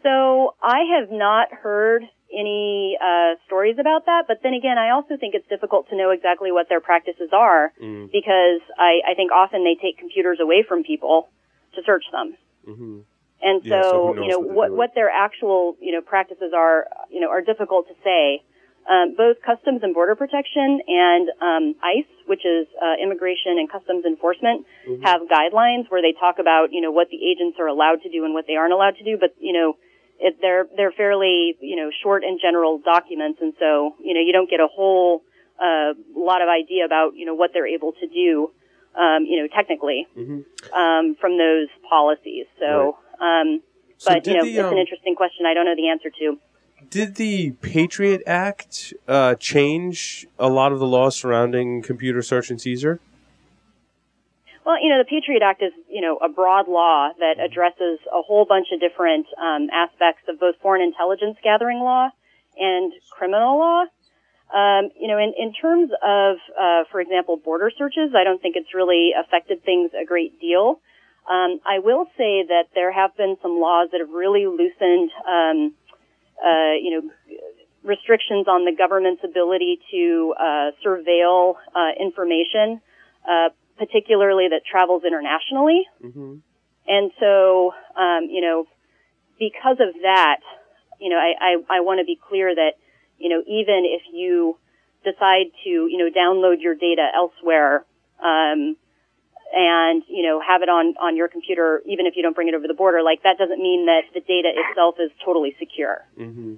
So 0.04 0.56
I 0.62 1.00
have 1.00 1.12
not 1.12 1.52
heard 1.52 2.04
any 2.36 2.98
uh, 3.00 3.36
stories 3.46 3.78
about 3.80 4.06
that, 4.08 4.26
but 4.28 4.39
then 4.43 4.54
again, 4.54 4.78
I 4.78 4.89
also 4.89 5.17
think 5.17 5.36
it's 5.36 5.48
difficult 5.48 5.89
to 5.89 5.96
know 5.96 6.10
exactly 6.10 6.52
what 6.52 6.67
their 6.67 6.82
practices 6.82 7.30
are 7.32 7.72
Mm. 7.82 8.12
because 8.12 8.62
I, 8.78 9.02
I 9.12 9.13
think 9.15 9.32
often 9.32 9.63
they 9.63 9.76
take 9.82 9.98
computers 9.98 10.39
away 10.41 10.63
from 10.67 10.84
people 10.84 11.30
to 11.76 11.82
search 11.86 12.04
them. 12.12 12.36
Mm-hmm. 12.67 13.00
And 13.41 13.62
so, 13.63 13.67
Yeah, 13.67 13.82
so 13.82 14.15
you 14.22 14.28
know, 14.30 14.39
what 14.39 14.56
what, 14.56 14.72
what 14.72 14.89
their 14.96 15.10
actual, 15.10 15.76
you 15.80 15.91
know, 15.91 16.02
practices 16.02 16.54
are, 16.56 16.88
you 17.10 17.19
know, 17.19 17.30
are 17.30 17.41
difficult 17.41 17.88
to 17.88 17.93
say. 18.04 18.41
Um, 18.89 19.15
both 19.15 19.38
Customs 19.41 19.80
and 19.82 19.93
Border 19.93 20.15
Protection 20.15 20.82
and 20.88 21.30
um, 21.41 21.76
ICE, 21.82 22.12
which 22.28 22.46
is 22.46 22.67
uh, 22.84 22.96
Immigration 23.02 23.58
and 23.58 23.72
Customs 23.72 24.04
Enforcement, 24.06 24.65
Mm-hmm. 24.84 25.04
have 25.04 25.22
guidelines 25.32 25.89
where 25.89 26.02
they 26.02 26.12
talk 26.19 26.39
about, 26.39 26.74
you 26.74 26.82
know, 26.82 26.91
what 26.91 27.08
the 27.10 27.15
agents 27.15 27.56
are 27.58 27.67
allowed 27.67 28.02
to 28.04 28.10
do 28.10 28.26
and 28.26 28.34
what 28.34 28.48
they 28.48 28.56
aren't 28.56 28.74
allowed 28.74 28.98
to 28.98 29.04
do. 29.06 29.17
But, 29.17 29.34
you 29.39 29.54
know, 29.54 29.78
it, 30.19 30.36
they're 30.41 30.67
they're 30.76 30.91
fairly, 30.91 31.56
you 31.62 31.78
know, 31.78 31.89
short 32.04 32.24
and 32.26 32.39
general 32.41 32.80
documents, 32.84 33.39
and 33.41 33.54
so, 33.60 33.96
you 34.04 34.13
know, 34.13 34.19
you 34.19 34.34
don't 34.34 34.50
get 34.50 34.60
a 34.60 34.67
whole 34.67 35.24
uh, 35.58 35.93
lot 36.15 36.41
of 36.41 36.50
idea 36.50 36.84
about, 36.84 37.15
you 37.15 37.26
know, 37.26 37.34
what 37.34 37.52
they're 37.54 37.67
able 37.67 37.93
to 37.93 38.08
do, 38.08 38.52
um, 39.00 39.24
you 39.24 39.41
know, 39.41 39.48
technically 39.48 40.06
um, 40.76 41.15
from 41.22 41.38
those 41.38 41.69
policies. 41.89 42.46
So, 42.60 42.98
um, 43.22 43.62
So 43.98 44.12
but 44.13 44.28
you 44.28 44.34
know, 44.36 44.43
the, 44.43 44.52
it's 44.52 44.67
um, 44.67 44.74
an 44.74 44.80
interesting 44.80 45.15
question. 45.15 45.46
I 45.46 45.54
don't 45.54 45.65
know 45.65 45.76
the 45.76 45.89
answer 45.89 46.10
to. 46.10 46.38
Did 46.93 47.15
the 47.15 47.53
Patriot 47.63 48.21
Act 48.27 48.93
uh, 49.08 49.34
change 49.34 50.27
a 50.38 50.47
lot 50.47 50.71
of 50.71 50.77
the 50.77 50.86
laws 50.86 51.15
surrounding 51.17 51.82
computer 51.82 52.21
search 52.21 52.51
and 52.51 52.62
seizure? 52.62 52.99
Well, 54.63 54.79
you 54.79 54.89
know, 54.89 54.99
the 54.99 55.10
Patriot 55.10 55.41
Act 55.41 55.63
is, 55.63 55.71
you 55.89 56.01
know, 56.01 56.17
a 56.17 56.29
broad 56.29 56.67
law 56.67 57.10
that 57.17 57.39
addresses 57.43 57.97
a 58.13 58.21
whole 58.21 58.45
bunch 58.45 58.67
of 58.71 58.79
different 58.79 59.25
um, 59.41 59.69
aspects 59.73 60.21
of 60.29 60.39
both 60.39 60.53
foreign 60.62 60.84
intelligence 60.84 61.36
gathering 61.43 61.79
law 61.79 62.10
and 62.60 62.93
criminal 63.10 63.58
law. 63.58 63.86
Um, 64.53 64.91
you 64.95 65.08
know, 65.08 65.17
in, 65.17 65.34
in 65.36 65.51
terms 65.51 65.89
of, 66.03 66.38
uh, 66.53 66.84
for 66.91 67.01
example, 67.01 67.38
border 67.38 67.71
searches, 67.75 68.13
I 68.15 68.23
don't 68.23 68.39
think 68.39 68.56
it's 68.56 68.75
really 68.75 69.13
affected 69.19 69.63
things 69.65 69.89
a 69.99 70.06
great 70.06 70.39
deal. 70.39 70.79
Um, 71.25 71.60
I 71.65 71.79
will 71.79 72.06
say 72.17 72.45
that 72.49 72.65
there 72.75 72.91
have 72.91 73.17
been 73.17 73.36
some 73.41 73.60
laws 73.60 73.89
that 73.93 73.99
have 73.99 74.12
really 74.12 74.45
loosened, 74.45 75.10
um, 75.27 75.73
uh, 76.43 76.74
you 76.82 76.91
know, 76.91 77.12
restrictions 77.84 78.48
on 78.48 78.65
the 78.65 78.72
government's 78.76 79.24
ability 79.24 79.80
to 79.91 80.34
uh, 80.39 80.72
surveil 80.86 81.56
uh, 81.76 81.91
information, 82.00 82.82
uh, 83.30 83.50
particularly 83.78 84.48
that 84.50 84.62
travels 84.65 85.04
internationally. 85.04 85.84
Mm-hmm. 86.04 86.36
And 86.88 87.12
so, 87.19 87.74
um, 87.96 88.28
you 88.30 88.41
know, 88.41 88.65
because 89.39 89.78
of 89.80 89.93
that, 90.02 90.39
you 91.00 91.10
know, 91.10 91.17
I, 91.17 91.34
I, 91.39 91.78
I 91.78 91.80
want 91.82 92.00
to 92.00 92.06
be 92.06 92.19
clear 92.30 92.54
that, 92.54 92.74
you 93.17 93.30
know, 93.30 93.41
even 93.48 93.84
if 93.86 94.02
you 94.12 94.58
decide 95.04 95.52
to, 95.63 95.69
you 95.69 95.98
know, 95.98 96.10
download 96.10 96.62
your 96.62 96.76
data 96.76 97.08
elsewhere, 97.13 97.86
um, 98.24 98.76
and, 99.54 100.04
you 100.08 100.24
know, 100.24 100.42
have 100.46 100.62
it 100.62 100.70
on, 100.70 100.96
on 101.00 101.16
your 101.16 101.28
computer, 101.28 101.82
even 101.86 102.06
if 102.06 102.16
you 102.16 102.24
don't 102.24 102.36
bring 102.36 102.48
it 102.48 102.56
over 102.56 102.68
the 102.68 102.74
border, 102.74 103.04
like 103.04 103.24
that 103.24 103.38
doesn't 103.38 103.62
mean 103.62 103.86
that 103.86 104.02
the 104.13 104.22
data 104.22 104.52
itself 104.54 104.96
is 105.00 105.12
totally 105.24 105.56
secure. 105.60 106.06
Mm-hmm. 106.18 106.56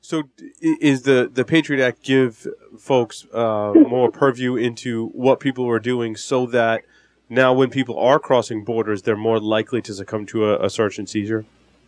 So, 0.00 0.22
is 0.62 1.02
the 1.02 1.28
the 1.30 1.44
Patriot 1.44 1.84
Act 1.84 2.02
give 2.02 2.46
folks 2.78 3.26
uh, 3.32 3.74
more 3.88 4.10
purview 4.10 4.56
into 4.56 5.08
what 5.08 5.38
people 5.38 5.68
are 5.68 5.80
doing, 5.80 6.16
so 6.16 6.46
that 6.46 6.82
now 7.28 7.52
when 7.52 7.68
people 7.68 7.98
are 7.98 8.18
crossing 8.18 8.64
borders, 8.64 9.02
they're 9.02 9.16
more 9.16 9.40
likely 9.40 9.82
to 9.82 9.92
succumb 9.92 10.24
to 10.26 10.46
a, 10.46 10.66
a 10.66 10.70
search 10.70 10.98
and 10.98 11.08
seizure? 11.08 11.44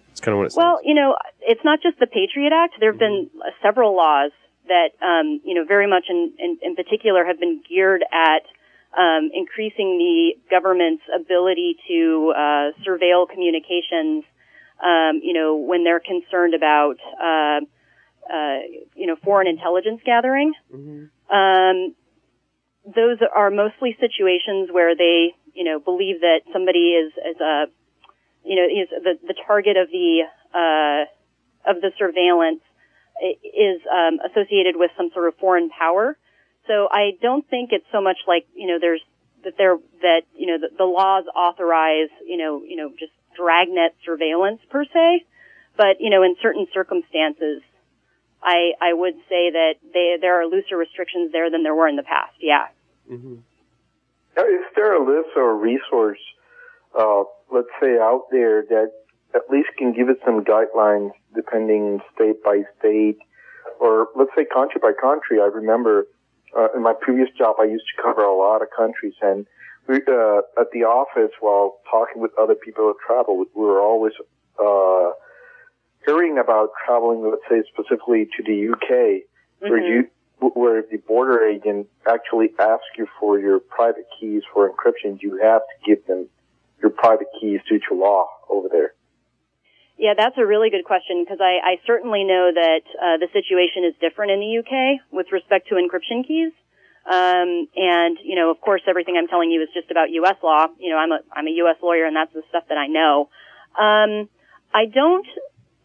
That's 0.09 0.21
kind 0.21 0.35
of 0.35 0.39
what 0.39 0.47
it 0.47 0.53
says. 0.53 0.59
Well, 0.59 0.81
you 0.85 0.95
know, 0.95 1.17
it's 1.41 1.65
not 1.65 1.81
just 1.83 1.99
the 1.99 2.07
Patriot 2.07 2.53
Act. 2.53 2.75
There 2.79 2.93
have 2.93 2.99
been 2.99 3.31
uh, 3.39 3.51
several 3.63 3.97
laws 3.97 4.33
that, 4.69 4.91
um, 5.01 5.41
you 5.45 5.55
know, 5.55 5.65
very 5.65 5.89
much 5.89 6.05
in, 6.09 6.33
in, 6.39 6.59
in 6.63 6.77
particular 6.77 7.25
have 7.25 7.41
been 7.41 7.63
geared 7.69 8.03
at 8.13 8.43
um, 8.96 9.31
increasing 9.33 9.98
the 9.98 10.33
government's 10.50 11.03
ability 11.14 11.76
to 11.88 12.33
uh, 12.37 12.70
surveil 12.87 13.29
communications, 13.29 14.24
um, 14.85 15.20
you 15.22 15.33
know, 15.33 15.57
when 15.57 15.85
they're 15.85 16.00
concerned 16.00 16.55
about, 16.55 16.96
uh, 17.22 17.61
uh, 18.33 18.59
you 18.96 19.07
know, 19.07 19.16
foreign 19.22 19.46
intelligence 19.46 20.00
gathering. 20.05 20.53
Um, 21.31 21.94
those 22.85 23.18
are 23.35 23.50
mostly 23.50 23.96
situations 24.00 24.70
where 24.72 24.96
they, 24.96 25.35
you 25.55 25.64
know, 25.64 25.79
believe 25.79 26.20
that 26.22 26.40
somebody 26.53 26.94
is, 26.94 27.12
is 27.12 27.40
a, 27.40 27.66
you 28.44 28.57
know, 28.57 28.64
is 28.64 28.88
the, 28.90 29.18
the 29.26 29.35
target 29.46 29.76
of 29.76 29.88
the, 29.90 30.22
uh, 30.55 31.70
of 31.70 31.81
the 31.83 31.92
surveillance 31.98 32.62
i- 33.22 33.37
is, 33.44 33.81
um, 33.92 34.18
associated 34.31 34.76
with 34.76 34.90
some 34.96 35.11
sort 35.12 35.29
of 35.29 35.35
foreign 35.37 35.68
power. 35.70 36.16
So 36.66 36.88
I 36.90 37.12
don't 37.20 37.49
think 37.49 37.70
it's 37.73 37.87
so 37.90 38.01
much 38.01 38.18
like, 38.27 38.46
you 38.55 38.66
know, 38.68 38.79
there's, 38.81 39.01
that 39.44 39.57
there, 39.57 39.79
that, 40.03 40.23
you 40.37 40.46
know, 40.46 40.59
the, 40.59 40.68
the 40.77 40.85
laws 40.85 41.25
authorize, 41.35 42.11
you 42.27 42.37
know, 42.37 42.62
you 42.62 42.77
know, 42.77 42.90
just 42.99 43.12
dragnet 43.37 43.94
surveillance 44.05 44.61
per 44.70 44.85
se. 44.85 45.25
But, 45.77 46.01
you 46.01 46.11
know, 46.11 46.23
in 46.23 46.37
certain 46.42 46.66
circumstances, 46.75 47.62
I, 48.42 48.73
I 48.81 48.92
would 48.92 49.14
say 49.29 49.51
that 49.51 49.75
they, 49.94 50.16
there 50.20 50.40
are 50.40 50.46
looser 50.46 50.77
restrictions 50.77 51.33
there 51.33 51.51
than 51.51 51.62
there 51.62 51.75
were 51.75 51.88
in 51.88 51.96
the 51.96 52.03
past. 52.03 52.35
Yeah. 52.40 52.66
Now, 53.09 54.44
Is 54.44 54.64
there 54.77 54.94
a 54.94 55.05
list 55.05 55.31
or 55.37 55.51
a 55.51 55.55
resource, 55.55 56.20
uh, 56.99 57.25
let's 57.53 57.68
say 57.81 57.99
out 57.99 58.27
there 58.31 58.62
that 58.62 58.92
at 59.35 59.42
least 59.51 59.68
can 59.77 59.92
give 59.92 60.09
us 60.09 60.16
some 60.25 60.44
guidelines 60.44 61.12
depending 61.35 62.01
state 62.14 62.42
by 62.42 62.62
state 62.79 63.18
or 63.79 64.09
let's 64.16 64.31
say 64.37 64.44
country 64.44 64.81
by 64.81 64.92
country? 65.01 65.40
I 65.40 65.46
remember, 65.46 66.07
uh, 66.57 66.69
in 66.75 66.83
my 66.83 66.95
previous 67.01 67.29
job, 67.37 67.57
I 67.61 67.65
used 67.65 67.85
to 67.97 68.03
cover 68.03 68.23
a 68.23 68.37
lot 68.37 68.63
of 68.63 68.69
countries 68.77 69.15
and 69.23 69.47
we, 69.87 69.97
uh, 69.97 70.43
at 70.61 70.71
the 70.73 70.85
office 70.85 71.33
while 71.41 71.79
talking 71.91 72.21
with 72.23 72.33
other 72.41 72.55
people 72.55 72.85
who 72.85 72.95
travel, 73.07 73.39
we 73.39 73.47
we 73.55 73.65
were 73.65 73.81
always, 73.81 74.13
uh, 74.63 75.11
hearing 76.07 76.39
about 76.39 76.71
traveling, 76.87 77.23
let's 77.29 77.43
say 77.49 77.63
specifically 77.73 78.29
to 78.37 78.43
the 78.43 78.69
UK, 78.73 79.25
where 79.61 79.81
Mhm. 79.81 79.89
you 79.89 80.11
where 80.55 80.81
the 80.91 80.97
border 80.97 81.45
agent 81.45 81.87
actually 82.07 82.51
asks 82.59 82.87
you 82.97 83.07
for 83.19 83.39
your 83.39 83.61
private 83.61 84.07
keys 84.19 84.43
for 84.55 84.71
encryption, 84.71 85.21
you 85.21 85.37
have 85.37 85.61
to 85.61 85.77
give 85.85 86.07
them 86.07 86.29
your 86.81 86.91
private 86.91 87.29
keys 87.39 87.61
due 87.69 87.79
to 87.79 87.95
law 87.95 88.27
over 88.49 88.67
there. 88.69 88.95
Yeah, 90.01 90.15
that's 90.17 90.39
a 90.39 90.47
really 90.47 90.71
good 90.71 90.87
question 90.87 91.23
because 91.23 91.45
I, 91.45 91.61
I 91.61 91.77
certainly 91.87 92.25
know 92.25 92.49
that 92.55 92.85
uh, 92.97 93.21
the 93.21 93.29
situation 93.37 93.85
is 93.85 93.93
different 94.01 94.33
in 94.33 94.41
the 94.41 94.59
UK 94.65 95.05
with 95.13 95.27
respect 95.31 95.69
to 95.69 95.75
encryption 95.75 96.27
keys. 96.27 96.53
Um, 97.05 97.69
and 97.77 98.17
you 98.25 98.35
know, 98.35 98.51
of 98.51 98.63
course, 98.63 98.81
everything 98.89 99.17
I'm 99.19 99.29
telling 99.29 99.51
you 99.51 99.61
is 99.61 99.69
just 99.75 99.91
about 99.91 100.09
U.S. 100.09 100.37
law. 100.43 100.69
You 100.79 100.89
know, 100.89 100.97
I'm 100.97 101.13
a 101.13 101.21
I'm 101.31 101.47
a 101.47 101.51
U.S. 101.69 101.77
lawyer, 101.83 102.07
and 102.07 102.17
that's 102.17 102.33
the 102.33 102.41
stuff 102.49 102.65
that 102.71 102.79
I 102.79 102.87
know. 102.87 103.29
Um, 103.77 104.31
I 104.73 104.87
don't 104.87 105.27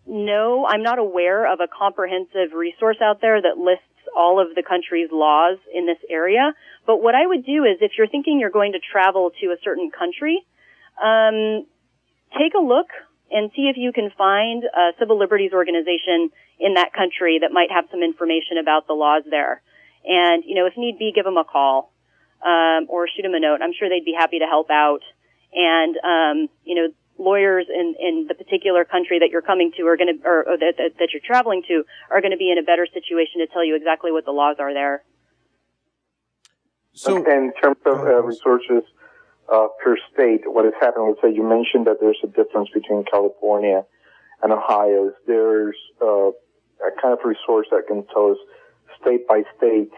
know. 0.08 0.66
I'm 0.66 0.82
not 0.82 0.98
aware 0.98 1.52
of 1.52 1.60
a 1.60 1.68
comprehensive 1.68 2.56
resource 2.56 2.98
out 3.04 3.20
there 3.20 3.42
that 3.42 3.58
lists 3.58 3.84
all 4.16 4.40
of 4.40 4.56
the 4.56 4.64
country's 4.64 5.10
laws 5.12 5.58
in 5.74 5.88
this 5.88 6.00
area. 6.10 6.54
But 6.88 7.04
what 7.04 7.16
I 7.16 7.28
would 7.28 7.46
do 7.46 7.66
is, 7.66 7.80
if 7.82 7.92
you're 7.98 8.08
thinking 8.08 8.40
you're 8.40 8.50
going 8.50 8.72
to 8.74 8.80
travel 8.80 9.32
to 9.42 9.48
a 9.48 9.58
certain 9.62 9.92
country, 9.92 10.40
um, 11.04 11.68
take 12.40 12.54
a 12.56 12.64
look 12.64 12.88
and 13.32 13.52
see 13.56 13.64
if 13.64 13.78
you 13.78 13.92
can 13.92 14.12
find 14.18 14.64
a 14.64 14.92
civil 15.00 15.18
liberties 15.18 15.52
organization 15.54 16.30
in 16.60 16.76
that 16.76 16.94
country 16.94 17.40
that 17.42 17.52
might 17.52 17.72
have 17.72 17.86
some 17.92 18.04
information 18.04 18.58
about 18.62 18.88
the 18.88 18.94
laws 18.94 19.24
there. 19.30 19.62
And, 20.06 20.44
you 20.46 20.56
know, 20.56 20.66
if 20.68 20.78
need 20.78 21.00
be, 21.00 21.12
give 21.14 21.26
them 21.26 21.38
a 21.38 21.44
call, 21.44 21.92
um, 22.46 22.86
or 22.90 23.08
shoot 23.08 23.24
them 23.24 23.34
a 23.34 23.40
note. 23.40 23.62
I'm 23.62 23.74
sure 23.74 23.90
they'd 23.90 24.06
be 24.06 24.16
happy 24.18 24.40
to 24.40 24.46
help 24.46 24.70
out. 24.70 25.02
And, 25.54 25.98
um, 26.04 26.50
you 26.64 26.76
know, 26.76 26.88
lawyers 27.18 27.66
in, 27.70 27.96
in 28.00 28.26
the 28.28 28.36
particular 28.36 28.86
country 28.86 29.20
that 29.20 29.30
you're 29.32 29.42
coming 29.42 29.72
to 29.78 29.88
are 29.88 29.98
going 29.98 30.20
to, 30.20 30.28
or, 30.28 30.50
or 30.50 30.58
that, 30.58 30.74
that, 30.78 30.92
that 31.00 31.10
you're 31.14 31.22
traveling 31.26 31.64
to 31.68 31.84
are 32.12 32.22
going 32.22 32.32
to 32.32 32.38
be 32.38 32.52
in 32.52 32.58
a 32.58 32.64
better 32.64 32.86
situation 32.94 33.40
to 33.40 33.48
tell 33.48 33.66
you 33.66 33.76
exactly 33.76 34.12
what 34.12 34.26
the 34.26 34.32
laws 34.32 34.58
are 34.60 34.74
there. 34.74 35.04
So, 36.94 37.18
and 37.18 37.28
in 37.28 37.54
terms 37.62 37.78
of 37.86 38.00
uh, 38.00 38.24
resources 38.24 38.84
uh, 39.52 39.68
per 39.84 39.98
state, 40.14 40.42
what 40.46 40.66
is 40.66 40.74
happening? 40.80 41.10
Let's 41.10 41.22
say 41.22 41.36
you 41.36 41.48
mentioned 41.48 41.88
that 41.88 41.98
there's 42.00 42.20
a 42.24 42.28
difference 42.28 42.70
between 42.74 43.06
California 43.06 43.86
and 44.42 44.52
Ohio. 44.52 45.12
There's 45.28 45.78
uh, 46.02 46.30
a 46.30 46.92
kind 47.02 47.14
of 47.14 47.20
resource 47.24 47.68
that 47.72 47.84
can 47.88 48.06
tell 48.14 48.32
us 48.32 48.38
state 49.02 49.28
by 49.28 49.44
state 49.58 49.92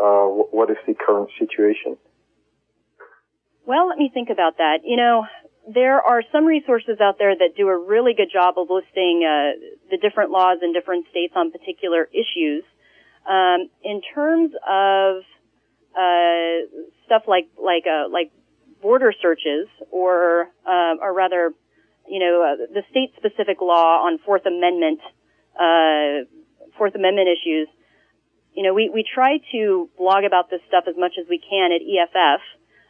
uh, 0.00 0.26
what 0.52 0.70
is 0.70 0.76
the 0.86 0.94
current 0.94 1.30
situation. 1.38 1.96
Well, 3.66 3.88
let 3.88 3.98
me 3.98 4.10
think 4.12 4.30
about 4.30 4.58
that. 4.58 4.80
You 4.84 4.96
know, 4.96 5.26
there 5.72 6.00
are 6.00 6.22
some 6.32 6.46
resources 6.46 7.00
out 7.00 7.18
there 7.18 7.34
that 7.36 7.56
do 7.56 7.68
a 7.68 7.76
really 7.76 8.14
good 8.14 8.30
job 8.32 8.54
of 8.56 8.68
listing 8.70 9.24
uh, 9.24 9.60
the 9.90 9.98
different 10.00 10.30
laws 10.30 10.58
in 10.62 10.72
different 10.72 11.06
states 11.10 11.34
on 11.36 11.52
particular 11.52 12.08
issues. 12.12 12.64
Um, 13.28 13.68
in 13.84 14.00
terms 14.14 14.52
of 14.66 15.22
uh, 15.92 16.64
stuff 17.04 17.24
like 17.26 17.48
like 17.62 17.84
uh, 17.84 18.08
like 18.08 18.30
border 18.80 19.12
searches, 19.20 19.68
or 19.90 20.48
uh, 20.66 20.94
or 21.00 21.12
rather, 21.14 21.52
you 22.08 22.18
know, 22.18 22.42
uh, 22.42 22.66
the 22.72 22.82
state-specific 22.90 23.60
law 23.60 24.06
on 24.06 24.18
Fourth 24.24 24.46
Amendment 24.46 25.00
uh, 25.58 26.24
Fourth 26.76 26.94
Amendment 26.94 27.28
issues. 27.28 27.68
You 28.54 28.62
know, 28.64 28.74
we 28.74 28.90
we 28.92 29.04
try 29.04 29.38
to 29.52 29.88
blog 29.98 30.24
about 30.24 30.50
this 30.50 30.60
stuff 30.68 30.84
as 30.88 30.96
much 30.96 31.12
as 31.20 31.26
we 31.28 31.38
can 31.38 31.72
at 31.72 31.80
EFF. 31.82 32.40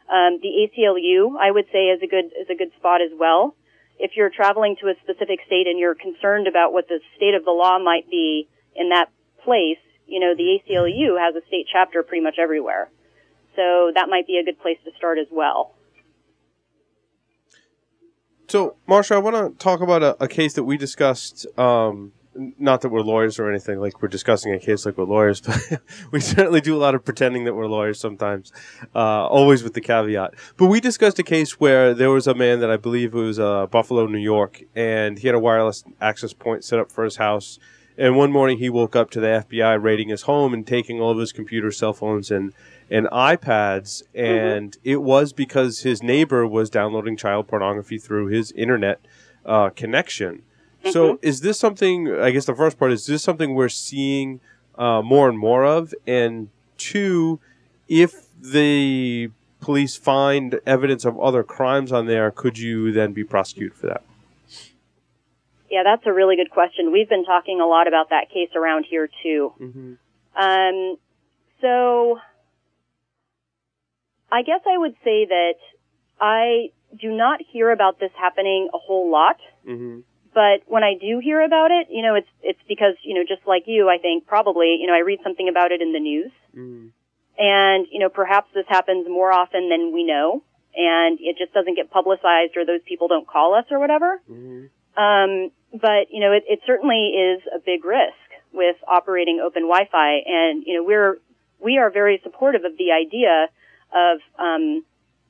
Um, 0.09 0.39
the 0.41 0.65
ACLU, 0.65 1.37
I 1.39 1.51
would 1.51 1.65
say, 1.71 1.89
is 1.89 2.01
a 2.01 2.07
good 2.07 2.25
is 2.25 2.49
a 2.49 2.55
good 2.55 2.71
spot 2.77 3.01
as 3.01 3.11
well. 3.17 3.55
if 3.99 4.11
you're 4.15 4.29
traveling 4.29 4.77
to 4.81 4.87
a 4.87 4.93
specific 5.03 5.39
state 5.45 5.67
and 5.67 5.77
you're 5.77 5.93
concerned 5.93 6.47
about 6.47 6.71
what 6.71 6.87
the 6.87 6.99
state 7.17 7.35
of 7.35 7.43
the 7.43 7.51
law 7.51 7.77
might 7.77 8.09
be 8.09 8.47
in 8.75 8.89
that 8.89 9.11
place, 9.43 9.77
you 10.07 10.19
know, 10.19 10.33
the 10.35 10.57
ACLU 10.57 11.19
has 11.19 11.35
a 11.35 11.45
state 11.47 11.67
chapter 11.71 12.01
pretty 12.01 12.23
much 12.23 12.39
everywhere. 12.39 12.89
So 13.55 13.91
that 13.93 14.07
might 14.09 14.25
be 14.25 14.37
a 14.37 14.43
good 14.43 14.59
place 14.59 14.77
to 14.85 14.91
start 14.97 15.19
as 15.19 15.27
well. 15.29 15.75
So, 18.49 18.77
Marcia, 18.87 19.13
I 19.13 19.19
want 19.19 19.35
to 19.35 19.63
talk 19.63 19.79
about 19.79 20.01
a, 20.01 20.23
a 20.23 20.27
case 20.27 20.55
that 20.55 20.63
we 20.63 20.75
discussed. 20.75 21.45
Um, 21.55 22.13
not 22.33 22.81
that 22.81 22.89
we're 22.89 23.01
lawyers 23.01 23.37
or 23.37 23.47
anything, 23.47 23.79
like 23.79 24.01
we're 24.01 24.07
discussing 24.07 24.53
a 24.53 24.59
case 24.59 24.87
like 24.87 24.97
we're 24.97 25.03
lawyers, 25.03 25.39
but 25.41 25.81
we 26.11 26.19
certainly 26.19 26.59
do 26.59 26.75
a 26.75 26.79
lot 26.79 26.95
of 26.95 27.05
pretending 27.05 27.43
that 27.43 27.53
we're 27.53 27.67
lawyers 27.67 27.99
sometimes, 27.99 28.51
uh, 28.95 29.27
always 29.27 29.61
with 29.61 29.75
the 29.75 29.81
caveat. 29.81 30.33
But 30.57 30.65
we 30.65 30.79
discussed 30.79 31.19
a 31.19 31.23
case 31.23 31.59
where 31.59 31.93
there 31.93 32.09
was 32.09 32.25
a 32.25 32.33
man 32.33 32.59
that 32.61 32.71
I 32.71 32.77
believe 32.77 33.13
was 33.13 33.37
uh, 33.39 33.67
Buffalo, 33.67 34.07
New 34.07 34.17
York, 34.17 34.63
and 34.75 35.19
he 35.19 35.27
had 35.27 35.35
a 35.35 35.39
wireless 35.39 35.83
access 36.01 36.33
point 36.33 36.63
set 36.63 36.79
up 36.79 36.91
for 36.91 37.03
his 37.03 37.17
house. 37.17 37.59
And 37.99 38.15
one 38.15 38.31
morning 38.31 38.57
he 38.57 38.69
woke 38.69 38.95
up 38.95 39.11
to 39.11 39.19
the 39.19 39.45
FBI 39.47 39.79
raiding 39.79 40.09
his 40.09 40.23
home 40.23 40.55
and 40.55 40.65
taking 40.65 40.99
all 40.99 41.11
of 41.11 41.19
his 41.19 41.33
computers, 41.33 41.77
cell 41.77 41.93
phones, 41.93 42.31
and 42.31 42.53
and 42.89 43.07
iPads, 43.07 44.03
and 44.13 44.71
mm-hmm. 44.71 44.89
it 44.89 45.01
was 45.01 45.33
because 45.33 45.81
his 45.81 46.01
neighbor 46.01 46.45
was 46.45 46.69
downloading 46.69 47.15
child 47.15 47.47
pornography 47.47 47.97
through 47.97 48.27
his 48.27 48.51
internet 48.53 48.99
uh, 49.45 49.69
connection. 49.69 50.43
Mm-hmm. 50.83 50.91
So, 50.91 51.19
is 51.21 51.41
this 51.41 51.59
something? 51.59 52.11
I 52.11 52.31
guess 52.31 52.45
the 52.45 52.55
first 52.55 52.79
part 52.79 52.91
is: 52.91 53.01
is 53.01 53.07
this 53.07 53.23
something 53.23 53.53
we're 53.53 53.69
seeing 53.69 54.39
uh, 54.77 55.01
more 55.01 55.29
and 55.29 55.37
more 55.37 55.65
of? 55.65 55.93
And 56.07 56.49
two, 56.77 57.39
if 57.87 58.27
the 58.41 59.29
police 59.59 59.95
find 59.97 60.59
evidence 60.65 61.05
of 61.05 61.19
other 61.19 61.43
crimes 61.43 61.91
on 61.91 62.07
there, 62.07 62.31
could 62.31 62.57
you 62.57 62.91
then 62.91 63.13
be 63.13 63.23
prosecuted 63.23 63.73
for 63.73 63.87
that? 63.87 64.03
Yeah, 65.69 65.83
that's 65.83 66.05
a 66.05 66.13
really 66.13 66.35
good 66.35 66.49
question. 66.49 66.91
We've 66.91 67.09
been 67.09 67.25
talking 67.25 67.61
a 67.61 67.67
lot 67.67 67.87
about 67.87 68.09
that 68.09 68.29
case 68.29 68.49
around 68.55 68.85
here 68.89 69.09
too. 69.21 69.53
Mm-hmm. 69.59 69.93
Um, 70.41 70.97
so 71.61 72.19
I 74.31 74.43
guess 74.43 74.61
I 74.67 74.77
would 74.77 74.95
say 75.03 75.25
that 75.25 75.55
I 76.19 76.71
do 76.97 77.11
not 77.11 77.39
hear 77.51 77.71
about 77.71 77.99
this 77.99 78.11
happening 78.17 78.69
a 78.73 78.77
whole 78.77 79.11
lot. 79.11 79.37
Mm-hmm. 79.67 79.99
But 80.33 80.61
when 80.67 80.83
I 80.83 80.93
do 80.99 81.19
hear 81.19 81.41
about 81.43 81.71
it, 81.71 81.87
you 81.89 82.03
know, 82.03 82.15
it's 82.15 82.29
it's 82.43 82.59
because 82.67 82.95
you 83.03 83.15
know, 83.15 83.23
just 83.27 83.45
like 83.47 83.63
you, 83.65 83.89
I 83.89 83.97
think 83.97 84.27
probably, 84.27 84.77
you 84.79 84.87
know, 84.87 84.93
I 84.93 84.99
read 84.99 85.19
something 85.23 85.49
about 85.49 85.71
it 85.71 85.81
in 85.81 85.91
the 85.91 85.99
news, 85.99 86.31
mm-hmm. 86.55 86.87
and 87.37 87.87
you 87.91 87.99
know, 87.99 88.09
perhaps 88.09 88.47
this 88.53 88.65
happens 88.67 89.07
more 89.09 89.31
often 89.31 89.69
than 89.69 89.91
we 89.91 90.03
know, 90.03 90.43
and 90.75 91.17
it 91.19 91.37
just 91.37 91.51
doesn't 91.53 91.75
get 91.75 91.89
publicized, 91.89 92.55
or 92.57 92.65
those 92.65 92.81
people 92.87 93.07
don't 93.07 93.27
call 93.27 93.55
us, 93.55 93.65
or 93.71 93.79
whatever. 93.79 94.21
Mm-hmm. 94.29 95.01
Um, 95.01 95.51
but 95.73 96.11
you 96.11 96.19
know, 96.19 96.31
it, 96.31 96.43
it 96.47 96.59
certainly 96.65 97.09
is 97.09 97.41
a 97.53 97.59
big 97.59 97.83
risk 97.83 98.13
with 98.53 98.75
operating 98.87 99.41
open 99.43 99.63
Wi-Fi, 99.63 100.21
and 100.27 100.63
you 100.65 100.75
know, 100.75 100.83
we're 100.83 101.17
we 101.59 101.79
are 101.79 101.89
very 101.89 102.21
supportive 102.23 102.65
of 102.65 102.77
the 102.77 102.91
idea 102.91 103.47
of 103.93 104.19
um, 104.37 104.83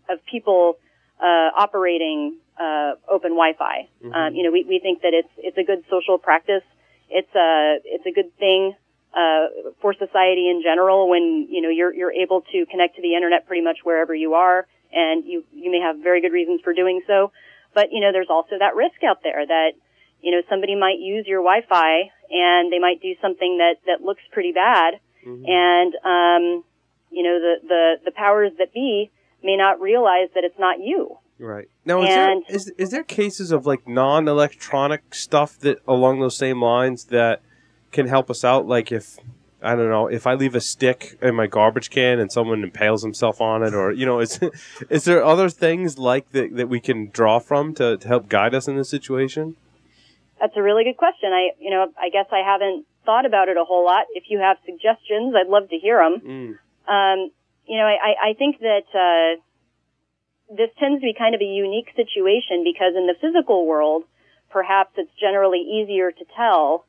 of 0.09 0.19
people 0.25 0.77
uh, 1.19 1.49
operating 1.55 2.37
uh, 2.59 2.93
open 3.09 3.31
Wi-Fi. 3.31 3.87
Mm-hmm. 4.03 4.13
Um, 4.13 4.35
you 4.35 4.43
know, 4.43 4.51
we, 4.51 4.65
we 4.67 4.79
think 4.79 5.01
that 5.01 5.13
it's 5.13 5.29
it's 5.37 5.57
a 5.57 5.63
good 5.63 5.83
social 5.89 6.17
practice. 6.17 6.63
It's 7.09 7.33
a 7.35 7.77
it's 7.85 8.05
a 8.05 8.11
good 8.11 8.35
thing 8.37 8.75
uh, 9.13 9.73
for 9.81 9.93
society 9.93 10.49
in 10.49 10.61
general 10.63 11.09
when 11.09 11.47
you 11.49 11.61
know 11.61 11.69
you're 11.69 11.93
you're 11.93 12.11
able 12.11 12.41
to 12.51 12.65
connect 12.69 12.95
to 12.97 13.01
the 13.01 13.15
internet 13.15 13.47
pretty 13.47 13.63
much 13.63 13.79
wherever 13.83 14.13
you 14.13 14.33
are, 14.33 14.67
and 14.91 15.25
you 15.25 15.43
you 15.53 15.71
may 15.71 15.79
have 15.79 15.97
very 16.03 16.21
good 16.21 16.33
reasons 16.33 16.61
for 16.63 16.73
doing 16.73 17.01
so. 17.07 17.31
But 17.73 17.91
you 17.91 18.01
know, 18.01 18.11
there's 18.11 18.29
also 18.29 18.57
that 18.59 18.75
risk 18.75 19.03
out 19.07 19.23
there 19.23 19.45
that 19.45 19.71
you 20.21 20.31
know 20.31 20.41
somebody 20.49 20.75
might 20.75 20.99
use 20.99 21.25
your 21.27 21.41
Wi-Fi 21.41 22.11
and 22.29 22.71
they 22.71 22.79
might 22.79 23.01
do 23.01 23.15
something 23.21 23.57
that 23.57 23.77
that 23.87 24.01
looks 24.01 24.21
pretty 24.31 24.51
bad, 24.51 24.99
mm-hmm. 25.25 25.45
and 25.47 25.93
um, 26.05 26.63
you 27.11 27.23
know, 27.23 27.39
the, 27.39 27.55
the, 27.67 27.93
the 28.05 28.11
powers 28.11 28.51
that 28.57 28.73
be 28.73 29.11
may 29.43 29.55
not 29.55 29.79
realize 29.79 30.29
that 30.35 30.43
it's 30.43 30.59
not 30.59 30.79
you. 30.79 31.17
Right. 31.39 31.69
Now, 31.85 32.03
is, 32.03 32.09
and, 32.09 32.43
there, 32.47 32.55
is, 32.55 32.67
is 32.77 32.89
there 32.91 33.03
cases 33.03 33.51
of 33.51 33.65
like 33.65 33.87
non 33.87 34.27
electronic 34.27 35.15
stuff 35.15 35.57
that 35.59 35.81
along 35.87 36.19
those 36.19 36.37
same 36.37 36.61
lines 36.61 37.05
that 37.05 37.41
can 37.91 38.07
help 38.07 38.29
us 38.29 38.43
out? 38.43 38.67
Like 38.67 38.91
if, 38.91 39.17
I 39.61 39.75
don't 39.75 39.89
know, 39.89 40.07
if 40.07 40.27
I 40.27 40.33
leave 40.33 40.53
a 40.53 40.61
stick 40.61 41.17
in 41.21 41.35
my 41.35 41.47
garbage 41.47 41.89
can 41.89 42.19
and 42.19 42.29
someone 42.29 42.61
impales 42.61 43.03
himself 43.03 43.39
on 43.39 43.63
it, 43.63 43.73
or, 43.73 43.93
you 43.93 44.05
know, 44.05 44.19
is, 44.19 44.39
is 44.89 45.05
there 45.05 45.23
other 45.23 45.49
things 45.49 45.97
like 45.97 46.29
that 46.33 46.57
that 46.57 46.67
we 46.67 46.81
can 46.81 47.09
draw 47.09 47.39
from 47.39 47.73
to, 47.75 47.95
to 47.97 48.07
help 48.07 48.27
guide 48.27 48.53
us 48.53 48.67
in 48.67 48.75
this 48.75 48.89
situation? 48.89 49.55
That's 50.41 50.55
a 50.57 50.61
really 50.61 50.83
good 50.83 50.97
question. 50.97 51.31
I, 51.31 51.51
you 51.59 51.69
know, 51.69 51.87
I 51.97 52.09
guess 52.09 52.25
I 52.31 52.39
haven't 52.45 52.85
thought 53.05 53.25
about 53.25 53.47
it 53.47 53.57
a 53.57 53.63
whole 53.63 53.85
lot. 53.85 54.05
If 54.13 54.25
you 54.29 54.39
have 54.39 54.57
suggestions, 54.65 55.33
I'd 55.35 55.49
love 55.49 55.69
to 55.69 55.77
hear 55.77 55.97
them. 55.97 56.21
Mm. 56.21 56.57
Um, 56.89 57.32
you 57.67 57.78
know, 57.78 57.86
I, 57.86 58.32
I 58.32 58.34
think 58.34 58.60
that 58.60 58.89
uh, 58.93 59.39
this 60.56 60.69
tends 60.80 61.02
to 61.02 61.06
be 61.06 61.13
kind 61.17 61.36
of 61.36 61.41
a 61.41 61.45
unique 61.45 61.89
situation 61.95 62.63
because 62.63 62.93
in 62.97 63.06
the 63.06 63.15
physical 63.21 63.67
world, 63.67 64.04
perhaps 64.49 64.91
it's 64.97 65.12
generally 65.19 65.60
easier 65.60 66.12
to 66.12 66.25
tell, 66.36 66.86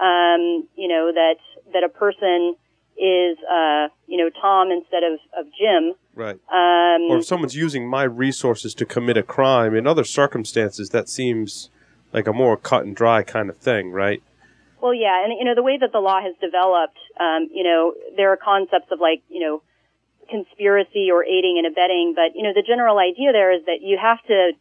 um, 0.00 0.68
you 0.76 0.88
know, 0.88 1.10
that 1.12 1.36
that 1.72 1.82
a 1.82 1.88
person 1.88 2.54
is, 2.98 3.38
uh, 3.50 3.88
you 4.06 4.18
know, 4.18 4.28
Tom 4.40 4.70
instead 4.70 5.02
of, 5.04 5.18
of 5.38 5.46
Jim. 5.58 5.94
Right. 6.14 6.36
Um, 6.52 7.10
or 7.10 7.18
if 7.18 7.24
someone's 7.24 7.54
using 7.54 7.88
my 7.88 8.02
resources 8.02 8.74
to 8.74 8.84
commit 8.84 9.16
a 9.16 9.22
crime, 9.22 9.74
in 9.74 9.86
other 9.86 10.04
circumstances, 10.04 10.90
that 10.90 11.08
seems 11.08 11.70
like 12.12 12.26
a 12.26 12.32
more 12.32 12.56
cut 12.56 12.84
and 12.84 12.96
dry 12.96 13.22
kind 13.22 13.48
of 13.48 13.56
thing, 13.56 13.92
right? 13.92 14.22
Well, 14.80 14.94
yeah, 14.94 15.24
and 15.24 15.32
you 15.38 15.44
know 15.44 15.54
the 15.54 15.62
way 15.62 15.76
that 15.78 15.92
the 15.92 15.98
law 15.98 16.20
has 16.20 16.34
developed, 16.40 16.98
um, 17.18 17.48
you 17.52 17.64
know, 17.64 17.94
there 18.16 18.32
are 18.32 18.36
concepts 18.36 18.92
of 18.92 19.00
like, 19.00 19.22
you 19.28 19.40
know, 19.40 19.62
conspiracy 20.30 21.10
or 21.10 21.24
aiding 21.24 21.56
and 21.58 21.66
abetting, 21.66 22.14
but 22.14 22.36
you 22.36 22.42
know, 22.42 22.52
the 22.54 22.62
general 22.62 22.98
idea 22.98 23.32
there 23.32 23.52
is 23.52 23.64
that 23.66 23.78
you 23.82 23.98
have 24.00 24.22
to, 24.26 24.52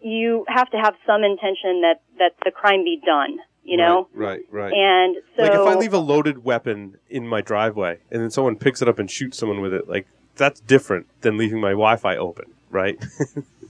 you 0.00 0.44
have 0.48 0.68
to 0.70 0.76
have 0.78 0.94
some 1.06 1.22
intention 1.22 1.82
that 1.82 2.02
that 2.18 2.32
the 2.44 2.50
crime 2.50 2.84
be 2.84 3.00
done. 3.04 3.38
You 3.64 3.76
know, 3.76 4.08
right, 4.12 4.40
right, 4.50 4.64
right. 4.64 4.72
And 4.74 5.16
so, 5.36 5.42
like 5.42 5.52
if 5.52 5.76
I 5.76 5.78
leave 5.78 5.92
a 5.92 5.98
loaded 5.98 6.42
weapon 6.42 6.96
in 7.08 7.28
my 7.28 7.42
driveway 7.42 7.98
and 8.10 8.20
then 8.20 8.28
someone 8.28 8.56
picks 8.56 8.82
it 8.82 8.88
up 8.88 8.98
and 8.98 9.08
shoots 9.08 9.38
someone 9.38 9.60
with 9.60 9.72
it, 9.72 9.88
like 9.88 10.08
that's 10.34 10.58
different 10.60 11.06
than 11.20 11.36
leaving 11.36 11.60
my 11.60 11.70
Wi-Fi 11.70 12.16
open, 12.16 12.46
right? 12.70 13.00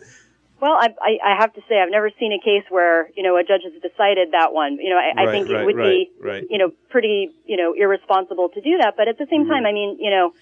Well, 0.62 0.78
I, 0.78 0.94
I, 1.02 1.32
I 1.32 1.40
have 1.40 1.52
to 1.54 1.60
say 1.68 1.80
I've 1.82 1.90
never 1.90 2.08
seen 2.20 2.32
a 2.32 2.38
case 2.38 2.62
where 2.70 3.10
you 3.16 3.24
know 3.24 3.36
a 3.36 3.42
judge 3.42 3.62
has 3.64 3.74
decided 3.82 4.30
that 4.30 4.52
one. 4.52 4.78
You 4.78 4.90
know, 4.90 4.96
I, 4.96 5.10
right, 5.10 5.28
I 5.28 5.32
think 5.32 5.50
right, 5.50 5.60
it 5.60 5.66
would 5.66 5.76
right, 5.76 6.48
be 6.48 6.54
you 6.54 6.58
know 6.58 6.70
pretty 6.88 7.30
you 7.44 7.56
know 7.56 7.74
irresponsible 7.76 8.48
to 8.50 8.60
do 8.60 8.78
that. 8.78 8.94
But 8.96 9.08
at 9.08 9.18
the 9.18 9.26
same 9.28 9.42
mm-hmm. 9.42 9.50
time, 9.50 9.66
I 9.66 9.72
mean, 9.72 9.98
you 9.98 10.10
know, 10.10 10.34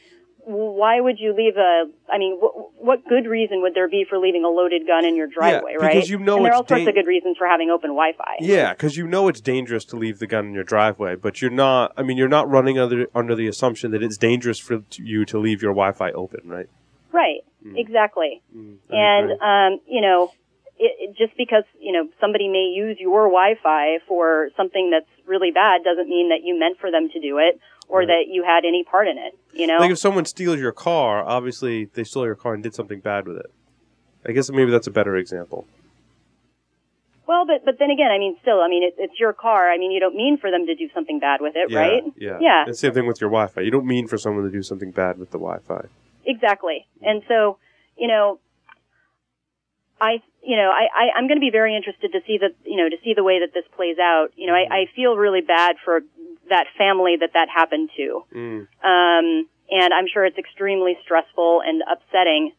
why 0.45 1.01
would 1.01 1.19
you 1.19 1.33
leave 1.35 1.57
a? 1.57 1.89
I 2.13 2.19
mean, 2.19 2.37
wh- 2.39 2.69
what 2.79 3.09
good 3.09 3.25
reason 3.25 3.63
would 3.63 3.73
there 3.73 3.89
be 3.89 4.05
for 4.07 4.19
leaving 4.19 4.45
a 4.45 4.49
loaded 4.49 4.87
gun 4.87 5.07
in 5.07 5.17
your 5.17 5.27
driveway, 5.27 5.73
yeah, 5.79 5.87
right? 5.87 5.95
Because 5.95 6.11
you 6.11 6.19
know 6.19 6.37
and 6.37 6.45
there 6.45 6.53
are 6.53 6.57
all 6.57 6.65
da- 6.65 6.77
sorts 6.77 6.89
of 6.89 6.95
good 6.95 7.07
reasons 7.07 7.39
for 7.39 7.47
having 7.47 7.71
open 7.71 7.89
Wi-Fi. 7.89 8.37
Yeah, 8.41 8.75
because 8.75 8.99
you 8.99 9.07
know 9.07 9.27
it's 9.29 9.41
dangerous 9.41 9.87
to 9.87 9.97
leave 9.97 10.19
the 10.19 10.27
gun 10.27 10.49
in 10.49 10.53
your 10.53 10.65
driveway, 10.65 11.17
but 11.17 11.41
you're 11.41 11.51
not. 11.51 11.95
I 11.97 12.03
mean, 12.03 12.19
you're 12.19 12.29
not 12.29 12.47
running 12.47 12.79
under 12.79 13.07
under 13.15 13.35
the 13.35 13.47
assumption 13.47 13.91
that 13.93 14.03
it's 14.03 14.19
dangerous 14.19 14.59
for 14.59 14.83
you 14.97 15.25
to 15.25 15.39
leave 15.39 15.63
your 15.63 15.73
Wi-Fi 15.73 16.11
open, 16.13 16.41
right? 16.45 16.69
Right. 17.11 17.41
Mm. 17.64 17.77
Exactly. 17.77 18.42
Mm, 18.57 18.77
and 18.90 19.31
um, 19.40 19.81
you 19.87 20.01
know, 20.01 20.33
it, 20.79 21.11
it, 21.11 21.16
just 21.16 21.37
because 21.37 21.64
you 21.79 21.92
know 21.92 22.09
somebody 22.20 22.49
may 22.49 22.73
use 22.75 22.96
your 22.99 23.25
Wi-Fi 23.29 23.99
for 24.09 24.51
something 24.57 24.90
that's 24.90 25.11
really 25.27 25.51
bad 25.51 25.85
doesn't 25.85 26.09
mean 26.09 26.31
that 26.31 26.42
you 26.42 26.59
meant 26.59 26.79
for 26.79 26.90
them 26.90 27.09
to 27.12 27.20
do 27.20 27.38
it 27.38 27.61
or 27.88 28.01
right. 28.01 28.09
that 28.09 28.25
you 28.29 28.44
had 28.44 28.64
any 28.64 28.85
part 28.85 29.09
in 29.09 29.18
it. 29.18 29.38
You 29.53 29.66
know, 29.66 29.79
like 29.79 29.90
if 29.90 29.99
someone 29.99 30.25
steals 30.25 30.59
your 30.59 30.73
car, 30.73 31.25
obviously 31.25 31.87
they 31.87 32.05
stole 32.05 32.25
your 32.25 32.35
car 32.35 32.55
and 32.55 32.62
did 32.62 32.75
something 32.75 33.01
bad 33.01 33.27
with 33.27 33.37
it. 33.37 33.53
I 34.25 34.33
guess 34.33 34.51
maybe 34.51 34.70
that's 34.70 34.87
a 34.87 34.90
better 34.90 35.16
example. 35.16 35.66
Well, 37.27 37.46
but 37.46 37.64
but 37.64 37.79
then 37.79 37.90
again, 37.90 38.11
I 38.11 38.18
mean, 38.18 38.37
still, 38.42 38.61
I 38.61 38.68
mean, 38.68 38.83
it, 38.83 38.94
it's 38.99 39.20
your 39.20 39.33
car. 39.33 39.70
I 39.70 39.79
mean, 39.79 39.92
you 39.92 40.01
don't 40.01 40.16
mean 40.16 40.37
for 40.37 40.51
them 40.51 40.66
to 40.66 40.75
do 40.75 40.88
something 40.92 41.20
bad 41.20 41.40
with 41.40 41.55
it, 41.55 41.70
yeah, 41.70 41.79
right? 41.79 42.03
Yeah. 42.16 42.38
Yeah. 42.40 42.64
And 42.66 42.77
same 42.77 42.92
thing 42.92 43.07
with 43.07 43.20
your 43.20 43.31
Wi-Fi. 43.31 43.61
You 43.61 43.70
don't 43.70 43.87
mean 43.87 44.09
for 44.09 44.18
someone 44.18 44.44
to 44.44 44.51
do 44.51 44.64
something 44.64 44.90
bad 44.90 45.16
with 45.16 45.31
the 45.31 45.38
Wi-Fi. 45.38 45.87
Exactly. 46.25 46.87
And 47.03 47.23
so, 47.29 47.59
you 47.97 48.09
know, 48.09 48.41
I, 50.01 50.23
you 50.43 50.57
know, 50.57 50.71
I, 50.71 50.89
I 50.95 51.19
I'm 51.19 51.29
going 51.29 51.39
to 51.39 51.45
be 51.45 51.51
very 51.51 51.77
interested 51.77 52.13
to 52.13 52.21
see 52.27 52.39
the, 52.39 52.55
you 52.65 52.77
know, 52.77 52.89
to 52.89 52.97
see 53.05 53.15
the 53.15 53.25
way 53.25 53.41
that 53.41 53.53
this 53.53 53.65
plays 53.77 53.99
out. 53.99 54.29
You 54.37 54.47
know, 54.47 54.55
I, 54.55 54.67
I 54.71 54.87
feel 54.97 55.17
really 55.17 55.43
bad 55.43 55.77
for 55.85 56.01
that 56.49 56.67
family 56.77 57.17
that 57.21 57.31
that 57.35 57.49
happened 57.49 57.91
to. 57.97 58.25
Mm. 58.35 58.61
Um, 58.83 59.49
and 59.71 59.95
I'm 59.95 60.07
sure 60.13 60.25
it's 60.25 60.39
extremely 60.39 60.99
stressful 61.03 61.63
and 61.65 61.83
upsetting. 61.91 62.53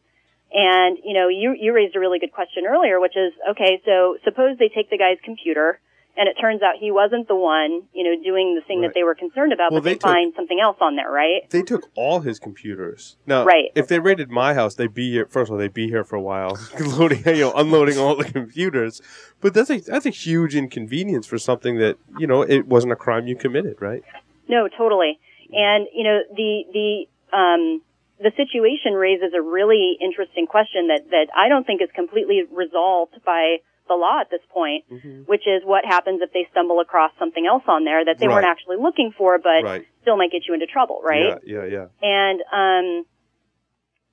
And, 0.52 0.98
you 1.04 1.14
know, 1.14 1.28
you, 1.28 1.54
you 1.58 1.72
raised 1.74 1.96
a 1.96 2.00
really 2.00 2.18
good 2.18 2.32
question 2.32 2.64
earlier, 2.66 3.00
which 3.00 3.16
is, 3.16 3.32
okay, 3.50 3.80
so 3.84 4.16
suppose 4.24 4.58
they 4.58 4.68
take 4.68 4.90
the 4.90 4.98
guy's 4.98 5.18
computer 5.24 5.80
and 6.16 6.28
it 6.28 6.34
turns 6.40 6.60
out 6.62 6.74
he 6.78 6.90
wasn't 6.90 7.26
the 7.28 7.34
one, 7.34 7.82
you 7.94 8.04
know, 8.04 8.22
doing 8.22 8.54
the 8.54 8.60
thing 8.66 8.80
Right. 8.80 8.88
that 8.88 8.94
they 8.94 9.02
were 9.02 9.14
concerned 9.14 9.52
about, 9.52 9.72
Well, 9.72 9.80
but 9.80 9.84
they, 9.84 9.90
they 9.92 9.94
took- 9.98 10.02
find 10.10 10.32
something 10.34 10.60
else 10.60 10.76
on 10.80 10.96
there, 10.96 11.10
right? 11.10 11.48
They 11.50 11.62
took 11.62 11.88
all 11.94 12.20
his 12.20 12.38
computers. 12.38 13.16
Now, 13.26 13.44
Right. 13.44 13.70
if 13.74 13.88
they 13.88 13.98
raided 13.98 14.30
my 14.30 14.52
house, 14.54 14.74
they'd 14.74 14.92
be 14.92 15.10
here. 15.10 15.26
First 15.26 15.48
of 15.50 15.54
all, 15.54 15.58
they'd 15.58 15.72
be 15.72 15.88
here 15.88 16.04
for 16.04 16.16
a 16.16 16.20
while, 16.20 16.58
loading, 16.98 17.22
you 17.26 17.40
know, 17.40 17.52
unloading 17.52 17.98
all 17.98 18.14
the 18.16 18.24
computers. 18.24 19.00
But 19.40 19.54
that's 19.54 19.70
a 19.70 19.78
that's 19.80 20.06
a 20.06 20.10
huge 20.10 20.54
inconvenience 20.54 21.26
for 21.26 21.38
something 21.38 21.78
that 21.78 21.96
you 22.18 22.26
know 22.26 22.42
it 22.42 22.66
wasn't 22.66 22.92
a 22.92 22.96
crime 22.96 23.26
you 23.26 23.34
committed, 23.36 23.80
right? 23.80 24.02
No, 24.48 24.68
totally. 24.68 25.18
And 25.52 25.86
you 25.94 26.04
know, 26.04 26.20
the 26.36 26.64
the 26.72 27.36
um, 27.36 27.82
the 28.20 28.30
situation 28.36 28.92
raises 28.92 29.32
a 29.34 29.40
really 29.42 29.96
interesting 30.00 30.46
question 30.46 30.88
that 30.88 31.10
that 31.10 31.26
I 31.36 31.48
don't 31.48 31.66
think 31.66 31.80
is 31.82 31.88
completely 31.94 32.42
resolved 32.52 33.14
by 33.24 33.56
the 33.88 33.94
law 33.94 34.20
at 34.20 34.30
this 34.30 34.40
point, 34.50 34.84
Mhm. 34.90 35.26
which 35.26 35.46
is 35.46 35.64
what 35.64 35.84
happens 35.84 36.22
if 36.22 36.32
they 36.32 36.46
stumble 36.50 36.80
across 36.80 37.12
something 37.18 37.46
else 37.46 37.64
on 37.66 37.84
there 37.84 38.04
that 38.04 38.18
they 38.18 38.26
weren't 38.28 38.46
actually 38.46 38.76
looking 38.76 39.12
for, 39.12 39.38
but 39.38 39.64
right. 39.64 39.84
still 40.02 40.16
might 40.16 40.30
get 40.30 40.46
you 40.46 40.54
into 40.54 40.66
trouble, 40.66 41.00
right? 41.02 41.38
Yeah. 41.44 41.64
Yeah. 41.64 41.64
Yeah. 41.64 41.86
And 42.02 42.42
um, 42.52 43.06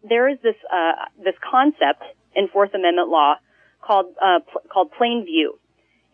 there 0.03 0.27
is 0.27 0.39
this 0.41 0.55
uh, 0.71 0.93
this 1.23 1.36
concept 1.49 2.03
in 2.36 2.47
Fourth 2.49 2.73
Amendment 2.73 3.10
law 3.10 3.36
called 3.82 4.08
uh, 4.21 4.39
pl- 4.39 4.62
called 4.71 4.91
plain 4.97 5.25
view, 5.25 5.60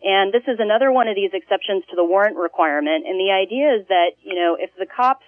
and 0.02 0.32
this 0.32 0.42
is 0.46 0.58
another 0.60 0.90
one 0.92 1.08
of 1.08 1.14
these 1.14 1.30
exceptions 1.32 1.84
to 1.90 1.96
the 1.96 2.04
warrant 2.04 2.36
requirement. 2.36 3.06
And 3.06 3.18
the 3.18 3.30
idea 3.32 3.74
is 3.76 3.86
that 3.88 4.12
you 4.22 4.34
know 4.34 4.56
if 4.58 4.70
the 4.78 4.86
cops, 4.86 5.24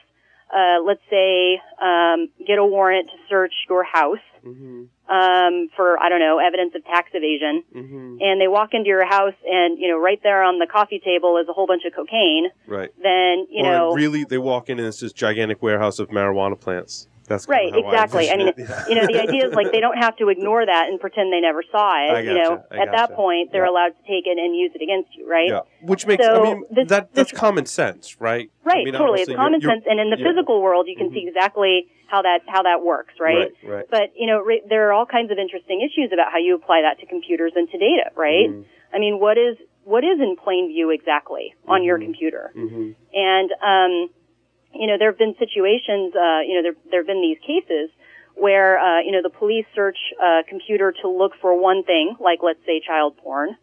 uh, 0.54 0.82
let's 0.84 1.02
say, 1.10 1.60
um, 1.80 2.28
get 2.46 2.58
a 2.58 2.64
warrant 2.64 3.08
to 3.08 3.16
search 3.28 3.54
your 3.68 3.84
house 3.84 4.18
hmm 4.42 4.84
um, 5.09 5.68
for 5.77 5.99
I 5.99 6.09
don't 6.09 6.21
know 6.21 6.38
evidence 6.38 6.75
of 6.75 6.85
tax 6.85 7.11
evasion, 7.14 7.62
hmm 7.73 8.18
and 8.21 8.40
they 8.40 8.49
walk 8.49 8.71
into 8.73 8.88
your 8.88 9.07
house 9.07 9.35
and 9.47 9.79
you 9.79 9.88
know 9.88 9.99
right 9.99 10.21
there 10.23 10.42
on 10.42 10.59
the 10.59 10.66
coffee 10.66 11.01
table 11.03 11.37
is 11.38 11.49
a 11.49 11.53
whole 11.53 11.66
bunch 11.66 11.85
of 11.87 11.94
cocaine, 11.94 12.49
Right. 12.66 12.90
then 13.03 13.47
you 13.51 13.64
or 13.64 13.73
know 13.73 13.92
really, 13.94 14.25
they 14.25 14.38
walk 14.38 14.68
in 14.68 14.79
and 14.79 14.87
it's 14.88 15.01
this 15.01 15.12
gigantic 15.12 15.62
warehouse 15.62 15.99
of 15.99 16.09
marijuana 16.09 16.59
plants. 16.59 17.09
That's 17.29 17.47
Right, 17.47 17.71
exactly. 17.77 18.31
I 18.31 18.37
mean, 18.38 18.49
envision 18.49 18.75
you 18.88 18.94
know, 18.94 19.07
the 19.07 19.21
idea 19.21 19.47
is 19.49 19.53
like 19.55 19.71
they 19.71 19.81
don't 19.81 19.99
have 19.99 20.16
to 20.16 20.31
ignore 20.31 20.64
that 20.64 20.88
and 20.88 20.99
pretend 20.99 21.31
they 21.31 21.40
never 21.42 21.62
saw 21.71 21.90
it. 22.03 22.11
I 22.11 22.21
you 22.21 22.33
know, 22.33 22.64
I 22.71 22.79
at 22.79 22.87
that 22.90 23.09
gotcha. 23.11 23.14
point, 23.16 23.53
they're 23.53 23.64
Yeah. 23.66 23.71
allowed 23.71 23.88
to 24.01 24.03
take 24.09 24.27
it 24.27 24.38
and 24.38 24.57
use 24.57 24.73
it 24.75 24.81
against 24.81 25.14
you, 25.14 25.29
right? 25.29 25.49
Yeah, 25.49 25.61
which 25.83 26.07
makes 26.07 26.25
So 26.25 26.40
I 26.40 26.42
mean 26.42 26.64
this- 26.71 26.88
that 26.88 27.12
that's 27.12 27.31
this- 27.31 27.38
common 27.38 27.66
sense, 27.66 28.18
right? 28.18 28.51
Right, 28.64 28.79
I 28.79 28.85
mean, 28.85 28.94
totally. 28.94 29.21
It's 29.21 29.35
common 29.35 29.61
you're- 29.61 29.75
sense, 29.75 29.85
and 29.87 30.01
in 30.01 30.09
the 30.09 30.16
yeah. 30.16 30.25
Mm-hmm. 30.25 30.37
physical 30.37 30.62
world, 30.62 30.87
you 30.88 30.97
can 30.97 31.11
see 31.12 31.23
exactly 31.29 31.88
how 32.09 32.23
that 32.23 32.40
how 32.47 32.62
that 32.64 32.83
works, 32.83 33.14
right? 33.21 33.53
Right. 33.62 33.71
Right. 33.75 33.87
But 33.88 34.12
you 34.16 34.27
know, 34.27 34.42
ra- 34.42 34.64
there 34.68 34.88
are 34.88 34.92
all 34.92 35.07
kinds 35.07 35.31
of 35.31 35.38
interesting 35.38 35.81
issues 35.81 36.11
about 36.12 36.33
how 36.33 36.38
you 36.38 36.55
apply 36.57 36.83
that 36.83 36.99
to 37.01 37.07
computers 37.07 37.53
and 37.55 37.71
to 37.71 37.79
data, 37.79 38.11
right? 38.16 38.49
Mhm. 38.51 38.64
I 38.92 38.99
mean, 38.99 39.21
what 39.21 39.38
is 39.38 39.57
what 39.85 40.05
is 40.05 40.18
in 40.21 40.37
plain 40.37 40.68
view 40.68 40.90
exactly 40.90 41.55
on 41.66 41.85
your 41.85 41.99
Mhm. 41.99 42.05
computer? 42.05 42.53
Mhm. 42.57 42.94
And 43.14 43.53
um, 43.62 44.11
you 44.75 44.87
know, 44.87 44.99
there 44.99 45.11
have 45.11 45.18
been 45.18 45.35
situations, 45.38 46.14
uh, 46.16 46.40
you 46.47 46.55
know, 46.57 46.62
there 46.62 46.77
there 46.90 47.01
have 47.01 47.07
been 47.07 47.23
these 47.23 47.38
cases 47.40 47.90
where 48.35 48.79
uh, 48.79 49.01
you 49.01 49.12
know 49.12 49.23
the 49.23 49.31
police 49.31 49.66
search 49.75 49.99
a 50.21 50.42
computer 50.49 50.92
to 51.03 51.09
look 51.09 51.35
for 51.40 51.55
one 51.55 51.83
thing, 51.85 52.16
like 52.21 52.42
let's 52.42 52.64
say 52.64 52.81
child 52.81 53.16
porn, 53.18 53.57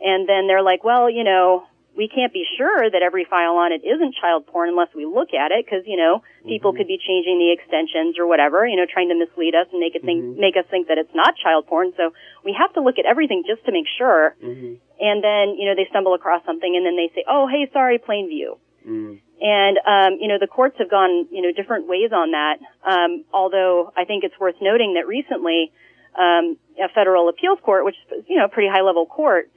and 0.00 0.28
then 0.28 0.46
they're 0.46 0.62
like, 0.62 0.82
well, 0.84 1.08
you 1.10 1.24
know, 1.24 1.64
we 1.96 2.08
can't 2.08 2.32
be 2.32 2.44
sure 2.58 2.90
that 2.90 3.02
every 3.02 3.24
file 3.24 3.56
on 3.56 3.70
it 3.72 3.82
isn't 3.84 4.14
child 4.20 4.46
porn 4.46 4.68
unless 4.68 4.88
we 4.94 5.06
look 5.06 5.32
at 5.32 5.52
it, 5.52 5.64
because 5.64 5.86
you 5.86 5.96
know 5.96 6.22
people 6.46 6.72
Mhm. 6.72 6.76
could 6.78 6.86
be 6.88 6.98
changing 6.98 7.38
the 7.38 7.52
extensions 7.52 8.18
or 8.18 8.26
whatever, 8.26 8.66
you 8.66 8.76
know, 8.76 8.86
trying 8.86 9.08
to 9.10 9.14
mislead 9.14 9.54
us 9.54 9.66
and 9.70 9.80
make 9.80 9.94
it 9.94 10.02
think 10.02 10.22
Mhm. 10.24 10.36
make 10.36 10.56
us 10.56 10.66
think 10.66 10.88
that 10.88 10.98
it's 10.98 11.14
not 11.14 11.36
child 11.36 11.66
porn. 11.66 11.92
So 11.96 12.12
we 12.42 12.52
have 12.52 12.72
to 12.74 12.80
look 12.80 12.98
at 12.98 13.04
everything 13.06 13.44
just 13.46 13.64
to 13.66 13.72
make 13.72 13.86
sure. 13.86 14.34
Mhm. 14.42 14.78
And 15.00 15.22
then 15.22 15.54
you 15.56 15.66
know 15.66 15.74
they 15.74 15.86
stumble 15.86 16.14
across 16.14 16.44
something, 16.44 16.76
and 16.76 16.84
then 16.84 16.96
they 16.96 17.08
say, 17.14 17.24
oh, 17.28 17.46
hey, 17.46 17.66
sorry, 17.72 17.98
plain 17.98 18.28
view. 18.28 18.58
Mhm. 18.86 19.20
And 19.40 19.78
um, 19.86 20.18
you 20.20 20.28
know 20.28 20.38
the 20.38 20.46
courts 20.46 20.78
have 20.78 20.88
gone 20.88 21.26
you 21.30 21.42
know 21.42 21.52
different 21.52 21.86
ways 21.86 22.12
on 22.12 22.32
that. 22.32 22.58
Um, 22.84 23.24
although 23.32 23.92
I 23.96 24.04
think 24.04 24.24
it's 24.24 24.38
worth 24.38 24.60
noting 24.60 24.94
that 24.94 25.06
recently 25.06 25.70
um, 26.16 26.56
a 26.80 26.88
federal 26.88 27.28
appeals 27.28 27.58
court, 27.60 27.84
which 27.84 27.96
is 28.10 28.24
you 28.28 28.36
know 28.36 28.44
a 28.44 28.48
pretty 28.48 28.68
high 28.68 28.82
level 28.82 29.06
court, 29.06 29.48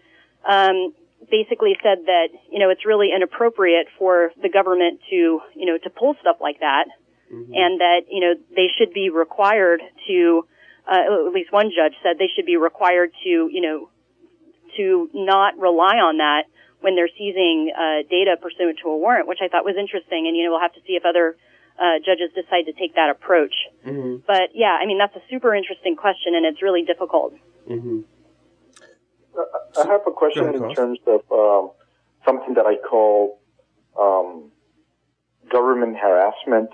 um, 0.45 0.93
basically 1.29 1.77
said 1.83 2.05
that 2.05 2.29
you 2.51 2.59
know 2.59 2.69
it's 2.69 2.85
really 2.85 3.11
inappropriate 3.15 3.87
for 3.97 4.31
the 4.41 4.49
government 4.49 5.01
to 5.09 5.41
you 5.55 5.65
know 5.65 5.77
to 5.77 5.89
pull 5.89 6.15
stuff 6.21 6.37
like 6.41 6.59
that, 6.59 6.85
Mhm. 7.31 7.51
and 7.53 7.79
that 7.81 8.01
you 8.09 8.19
know 8.21 8.33
they 8.55 8.67
should 8.77 8.93
be 8.93 9.09
required 9.09 9.81
to. 10.07 10.45
Uh, 10.89 11.27
at 11.27 11.33
least 11.33 11.51
one 11.51 11.69
judge 11.69 11.93
said 12.01 12.17
they 12.17 12.29
should 12.33 12.45
be 12.45 12.55
required 12.55 13.11
to 13.23 13.49
you 13.51 13.59
know 13.61 13.89
to 14.77 15.09
not 15.13 15.57
rely 15.59 15.97
on 15.99 16.17
that 16.17 16.43
when 16.81 16.95
they're 16.95 17.09
seizing 17.17 17.71
uh, 17.75 18.03
data 18.09 18.37
pursuant 18.39 18.77
to 18.83 18.87
a 18.89 18.97
warrant, 18.97 19.27
which 19.27 19.39
I 19.41 19.47
thought 19.49 19.65
was 19.65 19.75
interesting. 19.77 20.27
And 20.27 20.37
you 20.37 20.45
know, 20.45 20.51
we'll 20.51 20.61
have 20.61 20.73
to 20.75 20.81
see 20.87 20.93
if 20.95 21.03
other 21.05 21.35
uh, 21.79 21.99
judges 22.05 22.31
decide 22.33 22.65
to 22.65 22.73
take 22.73 22.95
that 22.95 23.09
approach. 23.09 23.53
Mhm. 23.85 24.23
But 24.25 24.55
yeah, 24.55 24.77
I 24.81 24.85
mean, 24.85 24.97
that's 24.97 25.15
a 25.15 25.21
super 25.29 25.53
interesting 25.53 25.95
question, 25.95 26.35
and 26.35 26.45
it's 26.45 26.61
really 26.61 26.83
difficult. 26.83 27.33
Mhm. 27.67 28.03
I 29.77 29.87
have 29.87 30.01
a 30.07 30.11
question 30.11 30.43
ahead, 30.43 30.55
in 30.55 30.73
terms 30.73 30.99
of 31.07 31.21
um, 31.31 31.71
something 32.25 32.53
that 32.55 32.65
I 32.65 32.75
call 32.75 33.39
um, 33.99 34.51
government 35.51 35.97
harassment. 35.97 36.69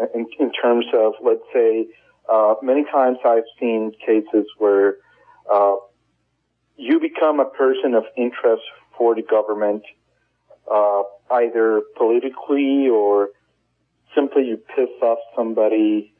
uh, 0.00 0.06
In, 0.14 0.26
in 0.38 0.52
terms 0.52 0.86
of, 0.94 1.14
let's 1.22 1.44
say, 1.52 1.86
uh, 2.32 2.54
many 2.62 2.84
times 2.84 3.18
I've 3.24 3.44
seen 3.58 3.92
cases 4.04 4.46
where 4.58 4.96
uh, 5.52 5.76
you 6.76 7.00
become 7.00 7.40
a 7.40 7.44
person 7.44 7.94
of 7.94 8.04
interest 8.16 8.62
for 8.96 9.14
the 9.14 9.22
government, 9.22 9.82
uh, 10.70 11.02
either 11.30 11.82
politically 11.96 12.88
or 12.88 13.30
simply 14.14 14.44
you 14.44 14.56
piss 14.56 14.90
off 15.02 15.18
somebody 15.36 16.12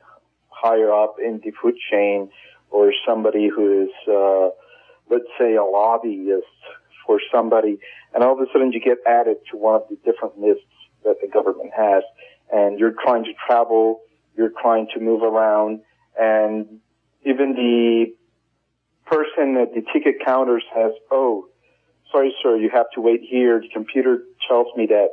higher 0.48 0.92
up 0.92 1.16
in 1.18 1.40
the 1.44 1.52
food 1.60 1.74
chain 1.90 2.30
or 2.70 2.92
somebody 3.06 3.48
who 3.48 3.84
is 3.84 3.90
uh, 4.08 4.48
let's 5.12 5.28
say 5.38 5.54
a 5.54 5.62
lobbyist 5.62 6.46
for 7.06 7.20
somebody, 7.30 7.78
and 8.14 8.24
all 8.24 8.32
of 8.32 8.40
a 8.40 8.50
sudden 8.52 8.72
you 8.72 8.80
get 8.80 8.98
added 9.06 9.36
to 9.50 9.56
one 9.56 9.74
of 9.74 9.82
the 9.90 9.96
different 10.10 10.40
lists 10.40 10.64
that 11.04 11.16
the 11.20 11.28
government 11.28 11.70
has, 11.76 12.02
and 12.52 12.78
you're 12.78 12.94
trying 13.04 13.24
to 13.24 13.32
travel, 13.46 14.00
you're 14.36 14.52
trying 14.62 14.86
to 14.94 15.00
move 15.00 15.22
around, 15.22 15.80
and 16.18 16.80
even 17.24 17.54
the 17.54 18.06
person 19.06 19.56
at 19.56 19.74
the 19.74 19.82
ticket 19.92 20.24
counter 20.24 20.60
says, 20.74 20.92
"Oh, 21.10 21.48
sorry, 22.10 22.34
sir, 22.42 22.56
you 22.56 22.70
have 22.70 22.90
to 22.94 23.00
wait 23.00 23.20
here. 23.22 23.60
The 23.60 23.68
computer 23.68 24.22
tells 24.48 24.74
me 24.76 24.86
that 24.86 25.10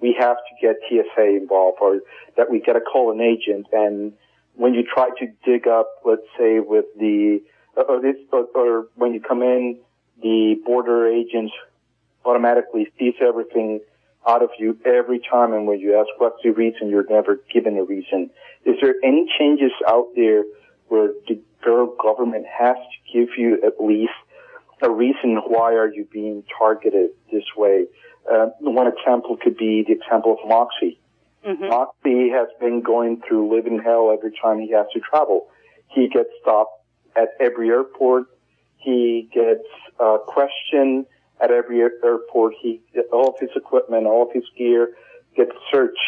we 0.00 0.12
have 0.18 0.36
to 0.36 0.52
get 0.60 0.76
TSA 0.88 1.36
involved, 1.36 1.78
or 1.80 2.00
that 2.36 2.50
we 2.50 2.60
got 2.60 2.74
to 2.74 2.80
call 2.80 3.10
an 3.10 3.20
agent." 3.20 3.66
And 3.72 4.12
when 4.56 4.74
you 4.74 4.82
try 4.82 5.08
to 5.20 5.26
dig 5.44 5.66
up, 5.66 5.88
let's 6.04 6.26
say, 6.38 6.60
with 6.60 6.86
the 6.98 7.42
or, 7.88 8.00
this, 8.00 8.16
or, 8.32 8.46
or 8.54 8.88
when 8.94 9.14
you 9.14 9.20
come 9.20 9.42
in, 9.42 9.78
the 10.22 10.56
border 10.64 11.06
agent 11.06 11.50
automatically 12.24 12.88
sees 12.98 13.14
everything 13.20 13.80
out 14.28 14.42
of 14.42 14.50
you 14.58 14.78
every 14.84 15.18
time, 15.18 15.52
and 15.54 15.66
when 15.66 15.80
you 15.80 15.98
ask 15.98 16.08
what's 16.18 16.42
the 16.42 16.50
reason, 16.50 16.90
you're 16.90 17.06
never 17.08 17.40
given 17.52 17.78
a 17.78 17.84
reason. 17.84 18.30
Is 18.64 18.76
there 18.82 18.94
any 19.02 19.30
changes 19.38 19.72
out 19.88 20.08
there 20.14 20.44
where 20.88 21.12
the 21.26 21.40
federal 21.60 21.94
government 22.02 22.46
has 22.46 22.76
to 22.76 23.18
give 23.18 23.28
you 23.38 23.62
at 23.64 23.82
least 23.82 24.12
a 24.82 24.90
reason 24.90 25.36
why 25.46 25.72
are 25.74 25.88
you 25.92 26.06
being 26.12 26.44
targeted 26.58 27.10
this 27.32 27.44
way? 27.56 27.86
Uh, 28.30 28.46
one 28.60 28.86
example 28.86 29.36
could 29.42 29.56
be 29.56 29.84
the 29.86 29.92
example 29.94 30.36
of 30.40 30.48
Moxie. 30.48 30.98
hmm 31.44 31.68
Moxie 31.68 32.30
has 32.30 32.48
been 32.60 32.82
going 32.82 33.22
through 33.26 33.54
living 33.54 33.80
hell 33.82 34.10
every 34.12 34.32
time 34.42 34.60
he 34.60 34.70
has 34.72 34.86
to 34.92 35.00
travel. 35.00 35.48
He 35.88 36.08
gets 36.08 36.28
stopped 36.42 36.79
at 37.16 37.28
every 37.40 37.68
airport. 37.68 38.24
He 38.76 39.28
gets 39.32 39.66
uh, 39.98 40.18
questioned 40.26 41.06
at 41.40 41.50
every 41.50 41.80
airport. 41.80 42.54
He 42.60 42.80
all 43.12 43.28
of 43.28 43.40
his 43.40 43.50
equipment, 43.56 44.06
all 44.06 44.22
of 44.28 44.32
his 44.32 44.44
gear 44.56 44.90
gets 45.36 45.52
searched 45.72 45.98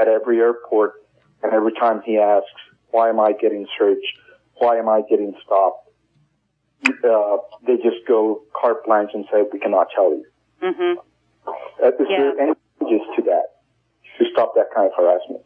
at 0.00 0.08
every 0.08 0.38
airport. 0.38 0.94
And 1.42 1.52
every 1.52 1.72
time 1.72 2.02
he 2.04 2.18
asks, 2.18 2.48
"Why 2.90 3.08
am 3.08 3.20
I 3.20 3.32
getting 3.32 3.66
searched? 3.78 4.18
Why 4.58 4.76
am 4.76 4.88
I 4.88 5.02
getting 5.08 5.34
stopped?" 5.44 5.88
Uh, 6.86 7.36
they 7.66 7.76
just 7.76 8.06
go 8.06 8.42
carte 8.54 8.84
blanche 8.84 9.10
and 9.14 9.24
say, 9.32 9.44
"We 9.52 9.58
cannot 9.58 9.88
tell 9.94 10.10
you." 10.10 10.24
hmm 10.60 10.94
Uh, 11.82 11.88
is 11.88 12.08
there 12.08 12.38
any 12.40 12.54
changes 12.80 13.06
to 13.16 13.22
that 13.22 13.46
to 14.18 14.24
stop 14.32 14.54
that 14.54 14.66
kind 14.74 14.86
of 14.86 14.92
harassment? 14.96 15.42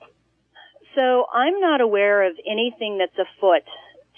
So 0.95 1.27
I'm 1.33 1.61
not 1.61 1.81
aware 1.81 2.27
of 2.27 2.35
anything 2.47 2.99
that's 2.99 3.17
afoot 3.19 3.63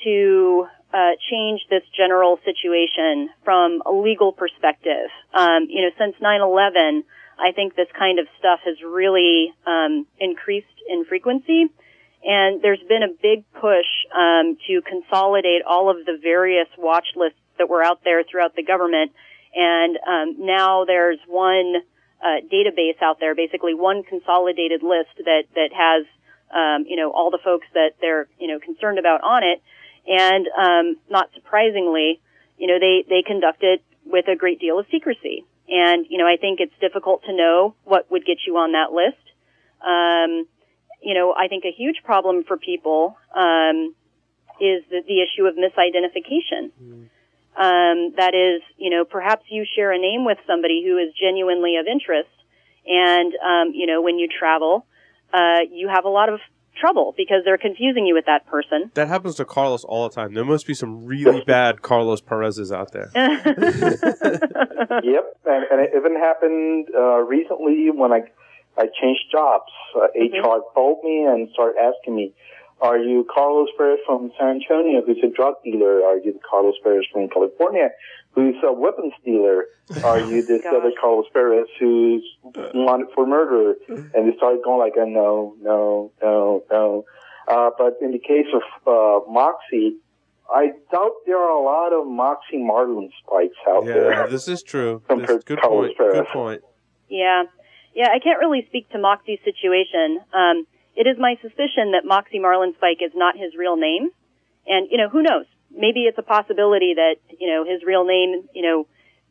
to 0.04 0.66
uh, 0.92 1.10
change 1.30 1.60
this 1.68 1.82
general 1.96 2.38
situation 2.44 3.28
from 3.44 3.82
a 3.84 3.92
legal 3.92 4.32
perspective. 4.32 5.10
Um, 5.34 5.66
you 5.68 5.82
know, 5.82 5.90
since 5.98 6.16
9/11, 6.20 7.04
I 7.38 7.52
think 7.52 7.74
this 7.74 7.88
kind 7.96 8.18
of 8.18 8.26
stuff 8.38 8.60
has 8.64 8.76
really 8.82 9.52
um, 9.66 10.06
increased 10.18 10.66
in 10.88 11.04
frequency, 11.04 11.66
and 12.24 12.62
there's 12.62 12.82
been 12.88 13.02
a 13.02 13.12
big 13.20 13.44
push 13.52 13.86
um, 14.16 14.56
to 14.66 14.82
consolidate 14.82 15.62
all 15.66 15.90
of 15.90 16.04
the 16.06 16.18
various 16.22 16.68
watch 16.78 17.08
lists 17.16 17.38
that 17.58 17.68
were 17.68 17.82
out 17.82 18.02
there 18.04 18.22
throughout 18.24 18.54
the 18.56 18.62
government 18.62 19.12
And 19.54 19.98
um, 20.06 20.46
now 20.46 20.84
there's 20.84 21.18
one 21.26 21.74
uh, 22.22 22.40
database 22.52 23.00
out 23.02 23.18
there, 23.20 23.34
basically 23.34 23.74
one 23.74 24.02
consolidated 24.02 24.82
list 24.82 25.10
that 25.24 25.44
that 25.54 25.70
has 25.72 26.06
um, 26.54 26.86
you 26.86 26.96
know 26.96 27.10
all 27.10 27.30
the 27.30 27.38
folks 27.42 27.66
that 27.74 27.92
they're 28.00 28.28
you 28.38 28.48
know 28.48 28.58
concerned 28.58 28.98
about 28.98 29.22
on 29.22 29.42
it. 29.42 29.62
And 30.08 30.46
um, 30.58 30.96
not 31.10 31.28
surprisingly, 31.34 32.20
you 32.56 32.66
know 32.66 32.78
they 32.80 33.04
they 33.08 33.22
conduct 33.22 33.62
it 33.62 33.82
with 34.06 34.26
a 34.28 34.36
great 34.36 34.58
deal 34.58 34.78
of 34.78 34.86
secrecy. 34.90 35.44
And 35.68 36.06
you 36.08 36.16
know 36.18 36.26
I 36.26 36.36
think 36.40 36.60
it's 36.60 36.72
difficult 36.80 37.24
to 37.24 37.36
know 37.36 37.74
what 37.84 38.10
would 38.10 38.24
get 38.24 38.38
you 38.46 38.56
on 38.56 38.72
that 38.72 38.92
list. 38.92 39.22
Um, 39.86 40.48
you 41.02 41.14
know 41.14 41.34
I 41.36 41.48
think 41.48 41.64
a 41.64 41.72
huge 41.72 42.02
problem 42.04 42.44
for 42.44 42.56
people 42.56 43.18
um, 43.36 43.94
is 44.60 44.82
the, 44.90 45.02
the 45.06 45.20
issue 45.22 45.46
of 45.46 45.54
misidentification. 45.56 46.72
Um, 47.58 48.14
that 48.16 48.34
is, 48.36 48.62
you 48.76 48.88
know, 48.88 49.04
perhaps 49.04 49.44
you 49.48 49.66
share 49.74 49.90
a 49.90 49.98
name 49.98 50.24
with 50.24 50.38
somebody 50.46 50.84
who 50.86 50.96
is 50.96 51.12
genuinely 51.20 51.76
of 51.76 51.86
interest, 51.88 52.30
and 52.86 53.32
um, 53.34 53.74
you 53.74 53.86
know, 53.86 54.00
when 54.00 54.18
you 54.18 54.28
travel, 54.28 54.86
uh, 55.34 55.60
you 55.68 55.88
have 55.88 56.04
a 56.04 56.08
lot 56.08 56.28
of 56.28 56.38
trouble 56.80 57.14
because 57.16 57.42
they're 57.44 57.58
confusing 57.58 58.06
you 58.06 58.14
with 58.14 58.26
that 58.26 58.46
person. 58.46 58.90
That 58.94 59.08
happens 59.08 59.34
to 59.36 59.44
Carlos 59.44 59.84
all 59.84 60.08
the 60.08 60.14
time. 60.14 60.34
There 60.34 60.44
must 60.44 60.66
be 60.66 60.74
some 60.74 61.04
really 61.04 61.42
bad 61.46 61.82
Carlos 61.82 62.20
Perez's 62.20 62.72
out 62.72 62.92
there. 62.92 63.10
Yep, 64.90 65.24
and, 65.46 65.64
and 65.70 65.80
it 65.80 65.90
even 65.96 66.16
happened 66.16 66.88
uh, 66.96 67.18
recently 67.18 67.90
when 67.90 68.12
I 68.12 68.22
I 68.76 68.86
changed 69.00 69.22
jobs. 69.30 69.70
Uh, 69.94 70.06
HR 70.16 70.60
called 70.72 71.02
me 71.04 71.24
and 71.24 71.48
started 71.52 71.76
asking 71.78 72.16
me, 72.16 72.32
"Are 72.80 72.98
you 72.98 73.26
Carlos 73.32 73.68
Perez 73.76 73.98
from 74.06 74.30
San 74.38 74.60
Antonio, 74.60 75.02
who's 75.04 75.18
a 75.22 75.28
drug 75.34 75.54
dealer? 75.64 76.02
Are 76.04 76.18
you 76.18 76.38
Carlos 76.48 76.74
Perez 76.82 77.04
from 77.12 77.28
California, 77.28 77.90
who's 78.38 78.56
a 78.64 78.72
weapons 78.72 79.12
dealer? 79.24 79.66
Are 80.04 80.20
you 80.20 80.42
this 80.42 80.62
Gosh. 80.62 80.74
other 80.74 80.92
Carlos 81.00 81.26
Perez 81.32 81.66
who's 81.80 82.24
wanted 82.74 83.08
for 83.14 83.26
murder?" 83.26 83.74
And 83.88 84.30
they 84.32 84.36
started 84.36 84.62
going 84.64 84.78
like, 84.78 84.96
uh, 84.96 85.04
"No, 85.06 85.54
no, 85.60 86.12
no, 86.22 86.62
no." 86.70 87.04
Uh, 87.48 87.70
but 87.78 87.94
in 88.00 88.12
the 88.12 88.18
case 88.18 88.46
of 88.54 88.62
uh, 88.86 89.30
Moxie, 89.30 89.96
I 90.52 90.72
doubt 90.92 91.12
there 91.26 91.38
are 91.38 91.50
a 91.50 91.62
lot 91.62 91.92
of 91.98 92.06
Moxie 92.06 92.62
Marlin 92.62 93.10
spikes 93.24 93.56
out 93.66 93.84
Yeah, 93.86 93.92
there. 93.94 94.28
this 94.28 94.48
is 94.48 94.62
true. 94.62 95.02
Compared 95.08 95.28
This- 95.38 95.44
to 95.44 95.54
good 95.54 95.60
Carlos 95.60 95.86
point. 95.86 95.96
Perez. 95.96 96.14
Good 96.14 96.26
point. 96.32 96.62
Yeah. 97.08 97.44
Yeah, 97.94 98.08
I 98.14 98.18
can't 98.20 98.38
really 98.38 98.64
speak 98.68 98.88
to 98.90 98.98
Moxie's 98.98 99.40
situation. 99.44 100.20
Um, 100.32 100.66
it 100.94 101.06
is 101.06 101.16
my 101.18 101.36
suspicion 101.42 101.92
that 101.92 102.04
Moxie 102.04 102.38
Marlinspike 102.38 103.00
is 103.02 103.12
not 103.14 103.36
his 103.36 103.54
real 103.58 103.76
name. 103.76 104.10
And, 104.66 104.88
you 104.90 104.98
know, 104.98 105.08
who 105.08 105.22
knows? 105.22 105.46
Maybe 105.70 106.04
it's 106.04 106.18
a 106.18 106.22
possibility 106.22 106.94
that, 106.94 107.16
you 107.38 107.48
know, 107.48 107.64
his 107.64 107.82
real 107.84 108.04
name, 108.04 108.48
you 108.54 108.62
know, 108.62 108.86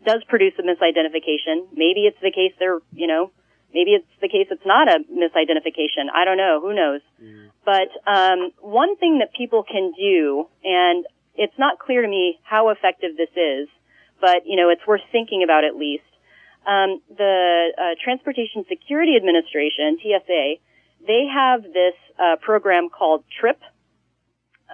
does 0.05 0.23
produce 0.27 0.53
a 0.59 0.61
misidentification. 0.61 1.67
Maybe 1.73 2.01
it's 2.05 2.19
the 2.21 2.31
case 2.31 2.53
there, 2.59 2.79
you 2.93 3.07
know, 3.07 3.31
maybe 3.73 3.91
it's 3.91 4.07
the 4.21 4.29
case 4.29 4.47
it's 4.51 4.65
not 4.65 4.87
a 4.87 4.99
misidentification. 5.11 6.09
I 6.13 6.25
don't 6.25 6.37
know. 6.37 6.59
Who 6.61 6.73
knows? 6.73 7.01
But 7.65 7.89
um, 8.09 8.51
one 8.61 8.95
thing 8.97 9.19
that 9.19 9.33
people 9.33 9.63
can 9.63 9.91
do, 9.97 10.47
and 10.63 11.05
it's 11.35 11.57
not 11.57 11.79
clear 11.79 12.01
to 12.01 12.07
me 12.07 12.39
how 12.43 12.69
effective 12.69 13.17
this 13.17 13.33
is, 13.35 13.67
but, 14.21 14.45
you 14.45 14.55
know, 14.55 14.69
it's 14.69 14.85
worth 14.87 15.01
thinking 15.11 15.43
about 15.43 15.63
at 15.63 15.75
least 15.75 16.03
um, 16.65 17.01
the 17.15 17.71
uh, 17.77 17.95
Transportation 18.03 18.65
Security 18.67 19.15
Administration 19.15 19.97
(TSA) 20.01 20.55
they 21.05 21.25
have 21.31 21.63
this 21.63 21.93
uh, 22.19 22.35
program 22.41 22.89
called 22.89 23.23
TRIP, 23.39 23.61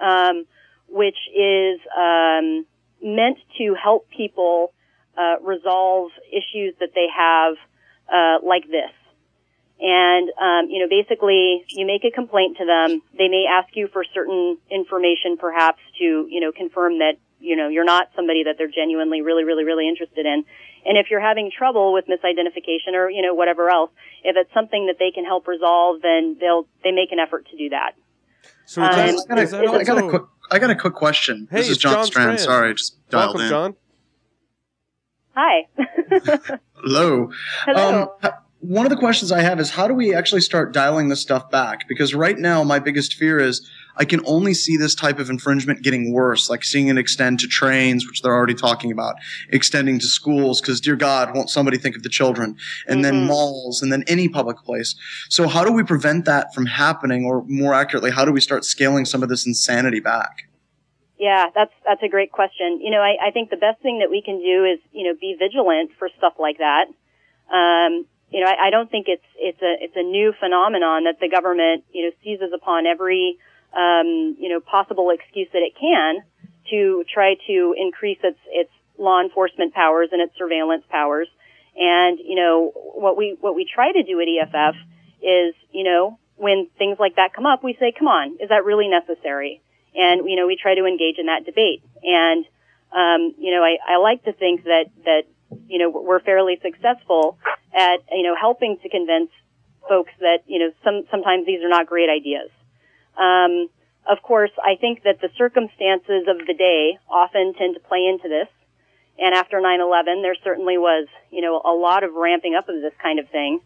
um, 0.02 0.46
which 0.94 1.18
is 1.34 1.80
um, 1.98 2.64
meant 3.02 3.38
to 3.58 3.74
help 3.74 4.08
people 4.16 4.72
uh, 5.18 5.36
resolve 5.42 6.10
issues 6.30 6.74
that 6.78 6.90
they 6.94 7.06
have 7.14 7.54
uh, 8.08 8.46
like 8.46 8.64
this. 8.70 8.94
And 9.80 10.30
um, 10.40 10.70
you 10.70 10.78
know, 10.80 10.88
basically, 10.88 11.64
you 11.68 11.84
make 11.84 12.04
a 12.04 12.12
complaint 12.12 12.58
to 12.58 12.64
them. 12.64 13.02
They 13.18 13.26
may 13.28 13.44
ask 13.50 13.74
you 13.74 13.88
for 13.92 14.04
certain 14.14 14.56
information, 14.70 15.36
perhaps 15.36 15.80
to 15.98 16.26
you 16.30 16.40
know 16.40 16.52
confirm 16.52 16.98
that 17.00 17.14
you 17.40 17.56
know 17.56 17.68
you're 17.68 17.84
not 17.84 18.08
somebody 18.14 18.44
that 18.44 18.54
they're 18.56 18.70
genuinely 18.70 19.20
really, 19.20 19.42
really, 19.42 19.64
really 19.64 19.88
interested 19.88 20.26
in. 20.26 20.44
And 20.86 20.96
if 20.96 21.06
you're 21.10 21.20
having 21.20 21.50
trouble 21.50 21.92
with 21.92 22.04
misidentification 22.06 22.94
or 22.94 23.10
you 23.10 23.20
know 23.22 23.34
whatever 23.34 23.68
else, 23.68 23.90
if 24.22 24.36
it's 24.36 24.52
something 24.54 24.86
that 24.86 24.96
they 25.00 25.10
can 25.10 25.24
help 25.24 25.48
resolve, 25.48 26.00
then 26.02 26.36
they'll 26.40 26.68
they 26.84 26.92
make 26.92 27.10
an 27.10 27.18
effort 27.18 27.46
to 27.50 27.56
do 27.56 27.70
that. 27.70 27.94
So 28.66 28.80
Um, 28.82 28.90
is 28.90 28.96
I 28.96 29.06
that, 29.06 29.28
got, 29.28 29.38
is 29.40 29.50
that 29.50 29.64
a, 29.64 29.70
I 29.72 29.84
got 29.84 29.98
a 29.98 30.02
also- 30.02 30.08
quick. 30.18 30.22
I 30.54 30.60
got 30.60 30.70
a 30.70 30.76
quick 30.76 30.94
question. 30.94 31.48
Hey, 31.50 31.58
this 31.58 31.70
is 31.70 31.78
John, 31.78 31.94
John 31.94 32.04
Strand. 32.04 32.38
Strand. 32.38 32.40
Sorry, 32.40 32.74
just 32.74 33.10
dialed 33.10 33.34
Welcome, 33.34 33.40
in. 33.40 33.48
John. 33.48 33.76
Hi. 35.34 35.66
Hello. 36.74 37.30
Hello. 37.64 38.16
Um, 38.22 38.30
one 38.60 38.86
of 38.86 38.90
the 38.90 38.96
questions 38.96 39.32
I 39.32 39.40
have 39.40 39.58
is 39.58 39.70
how 39.70 39.88
do 39.88 39.94
we 39.94 40.14
actually 40.14 40.42
start 40.42 40.72
dialing 40.72 41.08
this 41.08 41.20
stuff 41.20 41.50
back? 41.50 41.88
Because 41.88 42.14
right 42.14 42.38
now, 42.38 42.62
my 42.62 42.78
biggest 42.78 43.14
fear 43.14 43.40
is 43.40 43.68
I 43.96 44.04
can 44.04 44.20
only 44.26 44.54
see 44.54 44.76
this 44.76 44.94
type 44.94 45.18
of 45.18 45.30
infringement 45.30 45.82
getting 45.82 46.12
worse, 46.12 46.50
like 46.50 46.64
seeing 46.64 46.88
it 46.88 46.98
extend 46.98 47.40
to 47.40 47.46
trains, 47.46 48.06
which 48.06 48.22
they're 48.22 48.34
already 48.34 48.54
talking 48.54 48.90
about, 48.90 49.16
extending 49.50 49.98
to 50.00 50.06
schools, 50.06 50.60
because 50.60 50.80
dear 50.80 50.96
God, 50.96 51.34
won't 51.34 51.50
somebody 51.50 51.78
think 51.78 51.96
of 51.96 52.02
the 52.02 52.08
children, 52.08 52.56
and 52.86 53.04
then 53.04 53.22
Mhm. 53.22 53.26
malls, 53.26 53.82
and 53.82 53.92
then 53.92 54.04
any 54.06 54.28
public 54.28 54.58
place. 54.58 54.94
So, 55.28 55.48
how 55.48 55.64
do 55.64 55.72
we 55.72 55.82
prevent 55.82 56.24
that 56.24 56.54
from 56.54 56.66
happening, 56.66 57.24
or 57.24 57.44
more 57.46 57.74
accurately, 57.74 58.10
how 58.10 58.24
do 58.24 58.32
we 58.32 58.40
start 58.40 58.64
scaling 58.64 59.04
some 59.04 59.22
of 59.22 59.28
this 59.28 59.46
insanity 59.46 60.00
back? 60.00 60.48
Yeah, 61.18 61.50
that's 61.54 61.72
that's 61.86 62.02
a 62.02 62.08
great 62.08 62.32
question. 62.32 62.80
You 62.82 62.90
know, 62.90 63.00
I, 63.00 63.28
I 63.28 63.30
think 63.30 63.50
the 63.50 63.56
best 63.56 63.80
thing 63.80 64.00
that 64.00 64.10
we 64.10 64.20
can 64.20 64.38
do 64.40 64.64
is 64.64 64.80
you 64.92 65.04
know 65.04 65.14
be 65.18 65.36
vigilant 65.38 65.92
for 65.98 66.08
stuff 66.18 66.34
like 66.38 66.58
that. 66.58 66.86
Um, 67.52 68.06
you 68.30 68.40
know, 68.40 68.50
I, 68.50 68.66
I 68.66 68.70
don't 68.70 68.90
think 68.90 69.06
it's 69.08 69.24
it's 69.36 69.62
a 69.62 69.76
it's 69.80 69.96
a 69.96 70.02
new 70.02 70.32
phenomenon 70.40 71.04
that 71.04 71.20
the 71.20 71.28
government 71.28 71.84
you 71.92 72.04
know 72.04 72.10
seizes 72.24 72.52
upon 72.52 72.86
every 72.86 73.38
um, 73.76 74.36
you 74.38 74.48
know 74.48 74.60
possible 74.60 75.10
excuse 75.10 75.48
that 75.52 75.62
it 75.62 75.74
can 75.78 76.22
to 76.70 77.04
try 77.12 77.34
to 77.46 77.74
increase 77.76 78.18
its 78.22 78.38
its 78.48 78.70
law 78.98 79.20
enforcement 79.20 79.74
powers 79.74 80.08
and 80.12 80.20
its 80.20 80.36
surveillance 80.38 80.84
powers. 80.88 81.28
And 81.76 82.18
you 82.18 82.36
know 82.36 82.70
what 82.74 83.16
we 83.16 83.36
what 83.40 83.54
we 83.54 83.66
try 83.72 83.92
to 83.92 84.02
do 84.02 84.20
at 84.20 84.28
EFF 84.28 84.76
is 85.22 85.54
you 85.72 85.84
know 85.84 86.18
when 86.36 86.68
things 86.78 86.98
like 86.98 87.16
that 87.16 87.32
come 87.32 87.46
up, 87.46 87.62
we 87.62 87.76
say, 87.78 87.92
come 87.96 88.08
on, 88.08 88.38
is 88.40 88.48
that 88.48 88.64
really 88.64 88.88
necessary? 88.88 89.62
and 89.94 90.28
you 90.28 90.36
know 90.36 90.46
we 90.46 90.56
try 90.60 90.74
to 90.74 90.84
engage 90.84 91.18
in 91.18 91.26
that 91.26 91.44
debate 91.44 91.82
and 92.02 92.44
um, 92.92 93.34
you 93.38 93.50
know 93.54 93.62
I, 93.62 93.78
I 93.86 93.96
like 93.96 94.24
to 94.24 94.32
think 94.32 94.64
that 94.64 94.86
that 95.04 95.22
you 95.66 95.78
know 95.78 95.90
we're 95.90 96.20
fairly 96.20 96.58
successful 96.62 97.38
at 97.72 98.00
you 98.10 98.22
know 98.22 98.34
helping 98.38 98.78
to 98.82 98.88
convince 98.88 99.30
folks 99.88 100.12
that 100.20 100.38
you 100.46 100.58
know 100.58 100.72
some 100.82 101.04
sometimes 101.10 101.46
these 101.46 101.62
are 101.62 101.68
not 101.68 101.86
great 101.86 102.08
ideas 102.10 102.50
um, 103.18 103.68
of 104.08 104.22
course 104.22 104.50
I 104.58 104.76
think 104.80 105.02
that 105.04 105.20
the 105.20 105.30
circumstances 105.36 106.26
of 106.28 106.46
the 106.46 106.54
day 106.54 106.98
often 107.08 107.54
tend 107.54 107.74
to 107.74 107.80
play 107.80 108.06
into 108.06 108.28
this 108.28 108.48
and 109.18 109.34
after 109.34 109.60
9/11 109.60 110.22
there 110.22 110.36
certainly 110.42 110.78
was 110.78 111.08
you 111.30 111.42
know 111.42 111.60
a 111.64 111.74
lot 111.74 112.04
of 112.04 112.14
ramping 112.14 112.54
up 112.54 112.68
of 112.68 112.80
this 112.82 112.94
kind 113.02 113.18
of 113.18 113.28
thing 113.30 113.60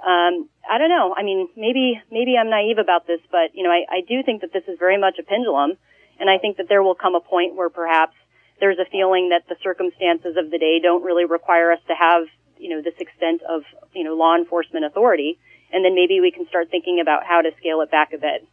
um, 0.00 0.48
I 0.64 0.78
don't 0.78 0.88
know. 0.88 1.14
I 1.16 1.22
mean, 1.22 1.48
maybe 1.56 2.00
maybe 2.10 2.36
I'm 2.38 2.48
naive 2.48 2.78
about 2.78 3.06
this, 3.06 3.20
but 3.30 3.52
you 3.52 3.64
know, 3.64 3.70
I, 3.70 3.84
I 3.90 4.00
do 4.06 4.22
think 4.22 4.40
that 4.40 4.52
this 4.52 4.64
is 4.66 4.78
very 4.78 4.98
much 4.98 5.18
a 5.18 5.22
pendulum, 5.22 5.76
and 6.18 6.30
I 6.30 6.38
think 6.38 6.56
that 6.56 6.68
there 6.68 6.82
will 6.82 6.94
come 6.94 7.14
a 7.14 7.20
point 7.20 7.54
where 7.54 7.68
perhaps 7.68 8.14
there's 8.60 8.78
a 8.78 8.88
feeling 8.90 9.30
that 9.30 9.44
the 9.48 9.56
circumstances 9.62 10.36
of 10.36 10.50
the 10.50 10.58
day 10.58 10.80
don't 10.80 11.04
really 11.04 11.24
require 11.24 11.72
us 11.72 11.80
to 11.88 11.94
have 11.94 12.24
you 12.56 12.70
know 12.70 12.80
this 12.80 12.94
extent 12.98 13.42
of 13.42 13.62
you 13.92 14.04
know 14.04 14.14
law 14.14 14.36
enforcement 14.36 14.86
authority, 14.86 15.38
and 15.72 15.84
then 15.84 15.94
maybe 15.94 16.20
we 16.20 16.30
can 16.30 16.46
start 16.48 16.70
thinking 16.70 17.00
about 17.00 17.24
how 17.26 17.42
to 17.42 17.50
scale 17.58 17.82
it 17.82 17.90
back 17.90 18.12
a 18.14 18.18
bit. 18.18 18.46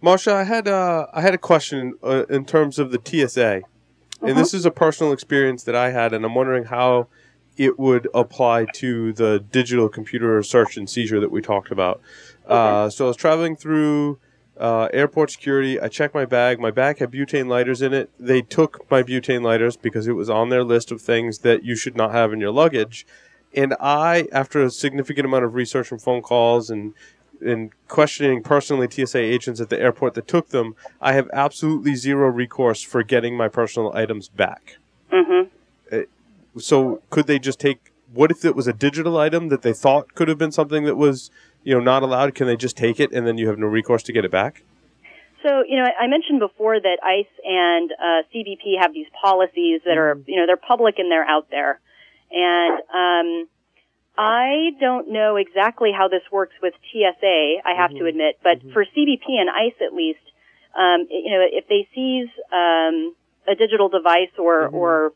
Marcia, 0.00 0.32
I 0.32 0.44
had 0.44 0.68
uh, 0.68 1.06
I 1.12 1.20
had 1.20 1.34
a 1.34 1.38
question 1.38 1.94
uh, 2.02 2.24
in 2.26 2.44
terms 2.44 2.78
of 2.78 2.92
the 2.92 3.00
TSA, 3.04 3.62
and 4.22 4.36
this 4.36 4.54
is 4.54 4.64
a 4.64 4.70
personal 4.70 5.12
experience 5.12 5.64
that 5.64 5.74
I 5.74 5.90
had, 5.90 6.12
and 6.12 6.24
I'm 6.24 6.34
wondering 6.34 6.64
how 6.64 7.08
it 7.56 7.78
would 7.78 8.08
apply 8.14 8.66
to 8.74 9.12
the 9.12 9.40
digital 9.40 9.88
computer 9.88 10.40
search 10.44 10.76
and 10.76 10.88
seizure 10.88 11.18
that 11.18 11.32
we 11.32 11.42
talked 11.42 11.72
about. 11.72 12.00
Uh, 12.46 12.88
so 12.88 13.06
I 13.06 13.08
was 13.08 13.16
traveling 13.16 13.56
through 13.56 14.20
uh, 14.56 14.88
airport 14.92 15.32
security. 15.32 15.80
I 15.80 15.88
checked 15.88 16.14
my 16.14 16.24
bag. 16.24 16.60
My 16.60 16.70
bag 16.70 16.98
had 16.98 17.10
butane 17.10 17.48
lighters 17.48 17.82
in 17.82 17.92
it. 17.92 18.10
They 18.18 18.42
took 18.42 18.88
my 18.90 19.02
butane 19.02 19.42
lighters 19.42 19.76
because 19.76 20.06
it 20.06 20.12
was 20.12 20.30
on 20.30 20.48
their 20.48 20.62
list 20.62 20.92
of 20.92 21.00
things 21.00 21.38
that 21.40 21.64
you 21.64 21.74
should 21.74 21.96
not 21.96 22.12
have 22.12 22.32
in 22.32 22.38
your 22.38 22.52
luggage. 22.52 23.04
And 23.54 23.74
I, 23.80 24.28
after 24.30 24.62
a 24.62 24.70
significant 24.70 25.26
amount 25.26 25.44
of 25.44 25.54
research 25.54 25.90
and 25.90 26.00
phone 26.00 26.22
calls 26.22 26.70
and 26.70 26.94
and 27.40 27.70
questioning 27.88 28.42
personally 28.42 28.88
TSA 28.90 29.18
agents 29.18 29.60
at 29.60 29.68
the 29.68 29.80
airport 29.80 30.14
that 30.14 30.28
took 30.28 30.48
them, 30.48 30.74
I 31.00 31.12
have 31.12 31.28
absolutely 31.32 31.94
zero 31.94 32.28
recourse 32.28 32.82
for 32.82 33.02
getting 33.02 33.36
my 33.36 33.48
personal 33.48 33.92
items 33.94 34.28
back. 34.28 34.78
hmm 35.10 35.42
So 36.58 37.02
could 37.10 37.26
they 37.26 37.38
just 37.38 37.60
take? 37.60 37.92
What 38.12 38.30
if 38.30 38.44
it 38.44 38.56
was 38.56 38.66
a 38.66 38.72
digital 38.72 39.18
item 39.18 39.48
that 39.50 39.62
they 39.62 39.72
thought 39.72 40.14
could 40.14 40.28
have 40.28 40.38
been 40.38 40.52
something 40.52 40.84
that 40.84 40.96
was, 40.96 41.30
you 41.62 41.74
know, 41.74 41.80
not 41.80 42.02
allowed? 42.02 42.34
Can 42.34 42.46
they 42.46 42.56
just 42.56 42.76
take 42.76 42.98
it 42.98 43.12
and 43.12 43.26
then 43.26 43.36
you 43.38 43.48
have 43.48 43.58
no 43.58 43.66
recourse 43.66 44.02
to 44.04 44.12
get 44.12 44.24
it 44.24 44.30
back? 44.30 44.62
So, 45.42 45.62
you 45.68 45.76
know, 45.76 45.84
I 45.84 46.04
I 46.04 46.06
mentioned 46.08 46.40
before 46.40 46.80
that 46.80 46.98
ICE 47.02 47.26
and 47.44 47.92
uh, 47.92 48.22
CBP 48.34 48.80
have 48.80 48.92
these 48.92 49.06
policies 49.22 49.82
that 49.84 49.96
are, 49.96 50.18
you 50.26 50.36
know, 50.36 50.46
they're 50.46 50.56
public 50.56 50.98
and 50.98 51.10
they're 51.10 51.24
out 51.24 51.48
there. 51.50 51.78
And 52.30 52.80
um, 52.94 53.48
I 54.18 54.70
don't 54.80 55.12
know 55.12 55.36
exactly 55.36 55.92
how 55.96 56.08
this 56.08 56.22
works 56.32 56.54
with 56.60 56.74
TSA, 56.90 57.62
I 57.64 57.74
have 57.76 57.90
to 57.90 58.06
admit, 58.06 58.40
but 58.42 58.60
for 58.72 58.84
CBP 58.84 59.38
and 59.38 59.48
ICE 59.48 59.78
at 59.80 59.94
least, 59.94 60.18
um, 60.76 61.06
you 61.08 61.30
know, 61.30 61.46
if 61.46 61.68
they 61.68 61.88
seize 61.94 62.28
um, 62.52 63.14
a 63.46 63.54
digital 63.56 63.88
device 63.88 64.34
or, 64.36 64.66
or 64.66 65.12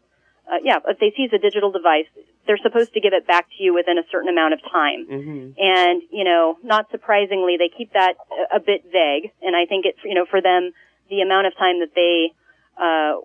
uh, 0.47 0.59
yeah, 0.63 0.79
if 0.87 1.01
they 1.01 1.13
seize 1.17 1.31
a 1.33 1.39
digital 1.39 1.73
device, 1.73 2.07
they're 2.47 2.63
supposed 2.63 2.95
to 2.95 3.01
give 3.01 3.13
it 3.13 3.27
back 3.27 3.49
to 3.57 3.63
you 3.63 3.75
within 3.75 3.99
a 3.99 4.03
certain 4.11 4.29
amount 4.29 4.55
of 4.55 4.61
time. 4.71 5.07
Mm-hmm. 5.11 5.51
And, 5.59 6.03
you 6.11 6.23
know, 6.23 6.59
not 6.63 6.91
surprisingly, 6.93 7.57
they 7.59 7.71
keep 7.77 7.93
that 7.95 8.15
a, 8.53 8.57
a 8.57 8.61
bit 8.61 8.85
vague. 8.85 9.33
And 9.43 9.57
I 9.57 9.67
think 9.67 9.85
it's, 9.85 9.99
you 10.05 10.15
know, 10.15 10.27
for 10.31 10.41
them, 10.41 10.73
the 11.11 11.21
amount 11.23 11.49
of 11.49 11.57
time 11.57 11.81
that 11.81 11.95
they, 11.95 12.33
uh, 12.79 13.19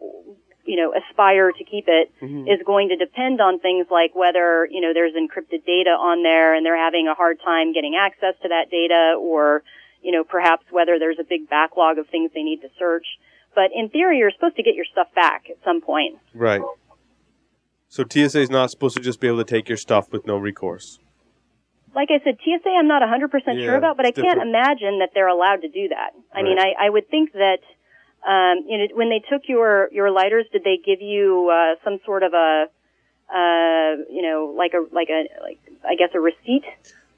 you 0.68 0.76
know, 0.76 0.94
aspire 0.94 1.52
to 1.52 1.64
keep 1.64 1.86
it 1.88 2.12
mm-hmm. 2.22 2.48
is 2.48 2.60
going 2.66 2.90
to 2.90 2.98
depend 2.98 3.40
on 3.40 3.60
things 3.60 3.88
like 3.90 4.14
whether, 4.14 4.68
you 4.70 4.82
know, 4.82 4.94
there's 4.94 5.14
encrypted 5.14 5.66
data 5.66 5.92
on 5.92 6.22
there 6.24 6.54
and 6.54 6.66
they're 6.66 6.78
having 6.78 7.08
a 7.08 7.16
hard 7.16 7.40
time 7.44 7.74
getting 7.74 7.96
access 7.96 8.36
to 8.44 8.50
that 8.50 8.70
data 8.70 9.16
or, 9.18 9.64
you 10.04 10.12
know, 10.12 10.26
perhaps 10.26 10.66
whether 10.70 11.00
there's 11.00 11.18
a 11.20 11.24
big 11.24 11.50
backlog 11.50 11.98
of 11.98 12.08
things 12.10 12.32
they 12.36 12.44
need 12.44 12.60
to 12.62 12.70
search. 12.78 13.08
But 13.56 13.72
in 13.74 13.90
theory, 13.90 14.18
you're 14.20 14.32
supposed 14.32 14.58
to 14.58 14.64
get 14.64 14.76
your 14.76 14.86
stuff 14.92 15.08
back 15.16 15.46
at 15.50 15.56
some 15.64 15.82
point. 15.82 16.20
Right. 16.34 16.62
So 17.88 18.04
TSA 18.04 18.42
is 18.42 18.50
not 18.50 18.70
supposed 18.70 18.98
to 18.98 19.02
just 19.02 19.22
be 19.22 19.28
able 19.28 19.38
to 19.38 19.46
take 19.46 19.70
your 19.70 19.78
stuff 19.78 20.12
with 20.12 20.28
no 20.28 20.38
recourse. 20.38 21.00
like 21.96 22.10
I 22.12 22.20
said, 22.24 22.38
TSA 22.44 22.70
I'm 22.78 22.88
not 22.88 23.02
100% 23.02 23.32
Yeah, 23.32 23.54
sure 23.64 23.76
about, 23.76 23.96
but 23.98 24.06
I 24.06 24.10
it's 24.10 24.20
can't 24.20 24.42
imagine 24.42 25.00
that 25.00 25.12
they're 25.14 25.30
allowed 25.30 25.62
to 25.62 25.70
do 25.70 25.88
that. 25.88 26.12
I 26.34 26.44
mean, 26.44 26.60
I, 26.60 26.74
I 26.78 26.90
would 26.90 27.10
think 27.10 27.32
that, 27.34 27.60
um, 28.26 28.64
you 28.68 28.78
know, 28.78 28.88
when 28.94 29.10
they 29.10 29.22
took 29.30 29.44
your, 29.48 29.90
your 29.92 30.12
lighters, 30.12 30.46
did 30.52 30.64
they 30.64 30.78
give 30.78 31.02
you, 31.02 31.50
uh, 31.50 31.76
some 31.84 32.00
sort 32.06 32.24
of 32.24 32.34
a, 32.34 32.66
uh, 33.30 34.04
you 34.10 34.22
know, 34.22 34.54
like 34.56 34.74
a, 34.74 34.86
like 34.94 35.10
a, 35.10 35.28
like, 35.42 35.60
I 35.88 35.96
guess 35.96 36.10
a 36.14 36.20
receipt? 36.20 36.64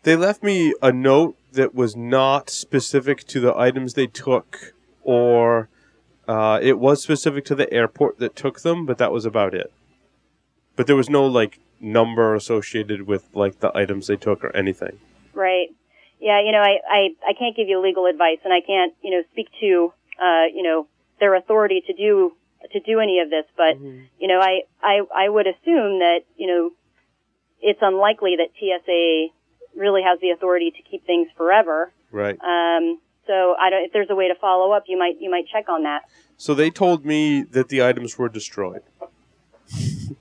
They 0.03 0.15
left 0.15 0.43
me 0.43 0.73
a 0.81 0.91
note 0.91 1.35
that 1.51 1.75
was 1.75 1.95
not 1.95 2.49
specific 2.49 3.25
to 3.27 3.39
the 3.39 3.55
items 3.55 3.93
they 3.93 4.07
took, 4.07 4.73
or 5.03 5.69
uh, 6.27 6.59
it 6.61 6.79
was 6.79 7.01
specific 7.01 7.43
to 7.45 7.55
the 7.55 7.71
airport 7.73 8.19
that 8.19 8.35
took 8.35 8.61
them, 8.61 8.85
but 8.85 8.97
that 8.97 9.11
was 9.11 9.25
about 9.25 9.53
it. 9.53 9.71
But 10.75 10.87
there 10.87 10.95
was 10.95 11.09
no 11.09 11.25
like 11.25 11.59
number 11.81 12.35
associated 12.35 13.07
with 13.07 13.27
like 13.33 13.59
the 13.59 13.75
items 13.75 14.07
they 14.07 14.15
took 14.15 14.43
or 14.43 14.55
anything. 14.55 14.99
Right. 15.33 15.69
Yeah, 16.19 16.41
you 16.41 16.51
know, 16.51 16.59
I, 16.59 16.79
I, 16.89 17.09
I 17.29 17.33
can't 17.33 17.55
give 17.55 17.67
you 17.67 17.81
legal 17.81 18.05
advice 18.05 18.39
and 18.43 18.53
I 18.53 18.61
can't, 18.61 18.93
you 19.01 19.11
know, 19.11 19.23
speak 19.31 19.47
to, 19.61 19.93
uh, 20.21 20.45
you 20.53 20.63
know, 20.63 20.87
their 21.19 21.35
authority 21.35 21.81
to 21.87 21.93
do, 21.93 22.33
to 22.71 22.79
do 22.79 22.99
any 22.99 23.19
of 23.19 23.29
this, 23.29 23.45
but, 23.57 23.79
you 24.19 24.27
know, 24.27 24.39
I, 24.39 24.61
I, 24.81 25.01
I 25.15 25.29
would 25.29 25.47
assume 25.47 25.99
that, 25.99 26.19
you 26.37 26.47
know, 26.47 26.71
it's 27.61 27.79
unlikely 27.81 28.37
that 28.37 28.49
TSA 28.59 29.27
really 29.79 30.01
has 30.03 30.19
the 30.21 30.31
authority 30.31 30.71
to 30.71 30.81
keep 30.89 31.05
things 31.05 31.29
forever. 31.35 31.91
Right. 32.11 32.37
Um, 32.41 32.99
so 33.27 33.55
I 33.59 33.69
don't, 33.69 33.83
if 33.83 33.93
there's 33.93 34.09
a 34.09 34.15
way 34.15 34.27
to 34.27 34.35
follow 34.35 34.71
up, 34.71 34.83
you 34.87 34.97
might, 34.97 35.15
you 35.19 35.29
might 35.29 35.47
check 35.47 35.69
on 35.69 35.83
that. 35.83 36.03
So 36.37 36.53
they 36.53 36.69
told 36.69 37.05
me 37.05 37.43
that 37.43 37.69
the 37.69 37.83
items 37.83 38.17
were 38.17 38.29
destroyed. 38.29 38.81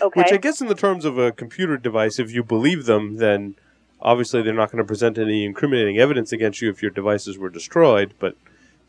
Okay. 0.00 0.20
Which 0.20 0.32
I 0.32 0.36
guess, 0.36 0.60
in 0.60 0.68
the 0.68 0.74
terms 0.74 1.04
of 1.04 1.18
a 1.18 1.32
computer 1.32 1.76
device, 1.76 2.18
if 2.18 2.32
you 2.32 2.42
believe 2.42 2.86
them, 2.86 3.16
then 3.16 3.56
obviously 4.00 4.42
they're 4.42 4.54
not 4.54 4.70
going 4.70 4.82
to 4.82 4.86
present 4.86 5.18
any 5.18 5.44
incriminating 5.44 5.98
evidence 5.98 6.32
against 6.32 6.60
you 6.60 6.70
if 6.70 6.82
your 6.82 6.90
devices 6.90 7.38
were 7.38 7.50
destroyed. 7.50 8.14
But 8.18 8.36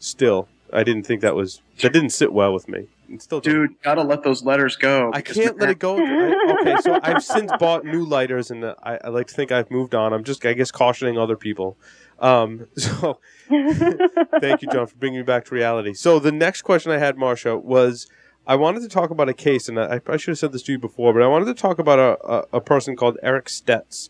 still, 0.04 0.48
I 0.72 0.84
didn't 0.84 1.04
think 1.04 1.22
that 1.22 1.36
was 1.36 1.62
that 1.82 1.94
didn't 1.94 2.12
sit 2.12 2.34
well 2.34 2.54
with 2.54 2.68
me. 2.68 2.88
It 3.10 3.22
still 3.22 3.40
doesn't. 3.40 3.60
Dude, 3.60 3.82
gotta 3.82 4.02
let 4.02 4.24
those 4.24 4.44
letters 4.44 4.76
go. 4.76 5.12
I 5.14 5.22
can't 5.22 5.58
let 5.60 5.70
it 5.70 5.80
go. 5.80 5.98
I, 5.98 6.54
okay, 6.60 6.78
so 6.82 7.00
I've 7.02 7.24
since 7.24 7.52
bought 7.60 7.86
new 7.86 8.06
lighters, 8.06 8.52
and 8.52 8.64
uh, 8.64 8.76
I, 8.82 8.98
I 9.04 9.08
like 9.10 9.28
to 9.28 9.34
think 9.34 9.52
I've 9.52 9.70
moved 9.70 9.94
on. 9.94 10.14
I'm 10.14 10.24
just, 10.24 10.46
I 10.46 10.54
guess, 10.54 10.72
cautioning 10.72 11.18
other 11.18 11.38
people. 11.38 11.78
Um, 12.20 12.68
so, 12.78 13.20
thank 13.50 14.62
you, 14.62 14.68
John, 14.72 14.88
for 14.88 14.96
bringing 14.96 15.20
me 15.20 15.24
back 15.24 15.46
to 15.46 15.56
reality. 15.56 15.94
So, 15.94 16.20
the 16.20 16.32
next 16.32 16.64
question 16.64 16.92
I 16.92 16.98
had, 16.98 17.18
Marcia, 17.18 17.58
was 17.58 18.08
I 18.48 18.56
wanted 18.56 18.82
to 18.82 18.90
talk 18.90 19.10
about 19.10 19.30
a 19.30 19.34
case, 19.34 19.70
and 19.70 19.80
I, 19.80 20.02
I 20.08 20.18
should 20.18 20.32
have 20.32 20.40
said 20.40 20.52
this 20.52 20.64
to 20.64 20.74
you 20.74 20.80
before, 20.80 21.14
but 21.14 21.22
I 21.22 21.28
wanted 21.28 21.46
to 21.46 21.54
talk 21.54 21.80
about 21.80 22.00
a, 22.00 22.26
a, 22.26 22.46
a 22.54 22.62
person 22.62 22.96
called 22.96 23.18
Eric 23.22 23.46
Stetz. 23.46 24.10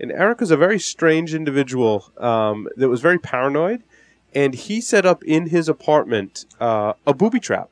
And 0.00 0.10
Eric 0.10 0.40
was 0.40 0.50
a 0.50 0.56
very 0.56 0.80
strange 0.80 1.32
individual 1.32 2.10
um, 2.18 2.66
that 2.76 2.88
was 2.88 3.00
very 3.00 3.18
paranoid, 3.18 3.84
and 4.34 4.54
he 4.54 4.80
set 4.80 5.04
up 5.04 5.22
in 5.24 5.48
his 5.48 5.68
apartment 5.68 6.46
uh, 6.60 6.92
a 7.06 7.14
booby 7.14 7.40
trap 7.40 7.70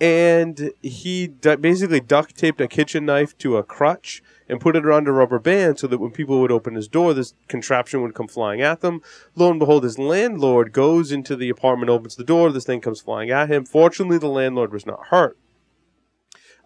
and 0.00 0.70
he 0.80 1.26
basically 1.26 2.00
duct 2.00 2.36
taped 2.36 2.60
a 2.60 2.68
kitchen 2.68 3.04
knife 3.04 3.36
to 3.38 3.56
a 3.56 3.62
crutch 3.62 4.22
and 4.48 4.60
put 4.60 4.76
it 4.76 4.86
around 4.86 5.08
a 5.08 5.12
rubber 5.12 5.38
band 5.38 5.78
so 5.78 5.86
that 5.86 5.98
when 5.98 6.10
people 6.10 6.40
would 6.40 6.52
open 6.52 6.74
his 6.74 6.88
door, 6.88 7.12
this 7.12 7.34
contraption 7.48 8.00
would 8.02 8.14
come 8.14 8.28
flying 8.28 8.62
at 8.62 8.80
them. 8.80 9.02
Lo 9.34 9.50
and 9.50 9.58
behold, 9.58 9.84
his 9.84 9.98
landlord 9.98 10.72
goes 10.72 11.12
into 11.12 11.36
the 11.36 11.50
apartment, 11.50 11.90
opens 11.90 12.16
the 12.16 12.24
door, 12.24 12.50
this 12.50 12.64
thing 12.64 12.80
comes 12.80 13.00
flying 13.00 13.30
at 13.30 13.50
him. 13.50 13.64
Fortunately, 13.64 14.18
the 14.18 14.28
landlord 14.28 14.72
was 14.72 14.86
not 14.86 15.08
hurt. 15.08 15.36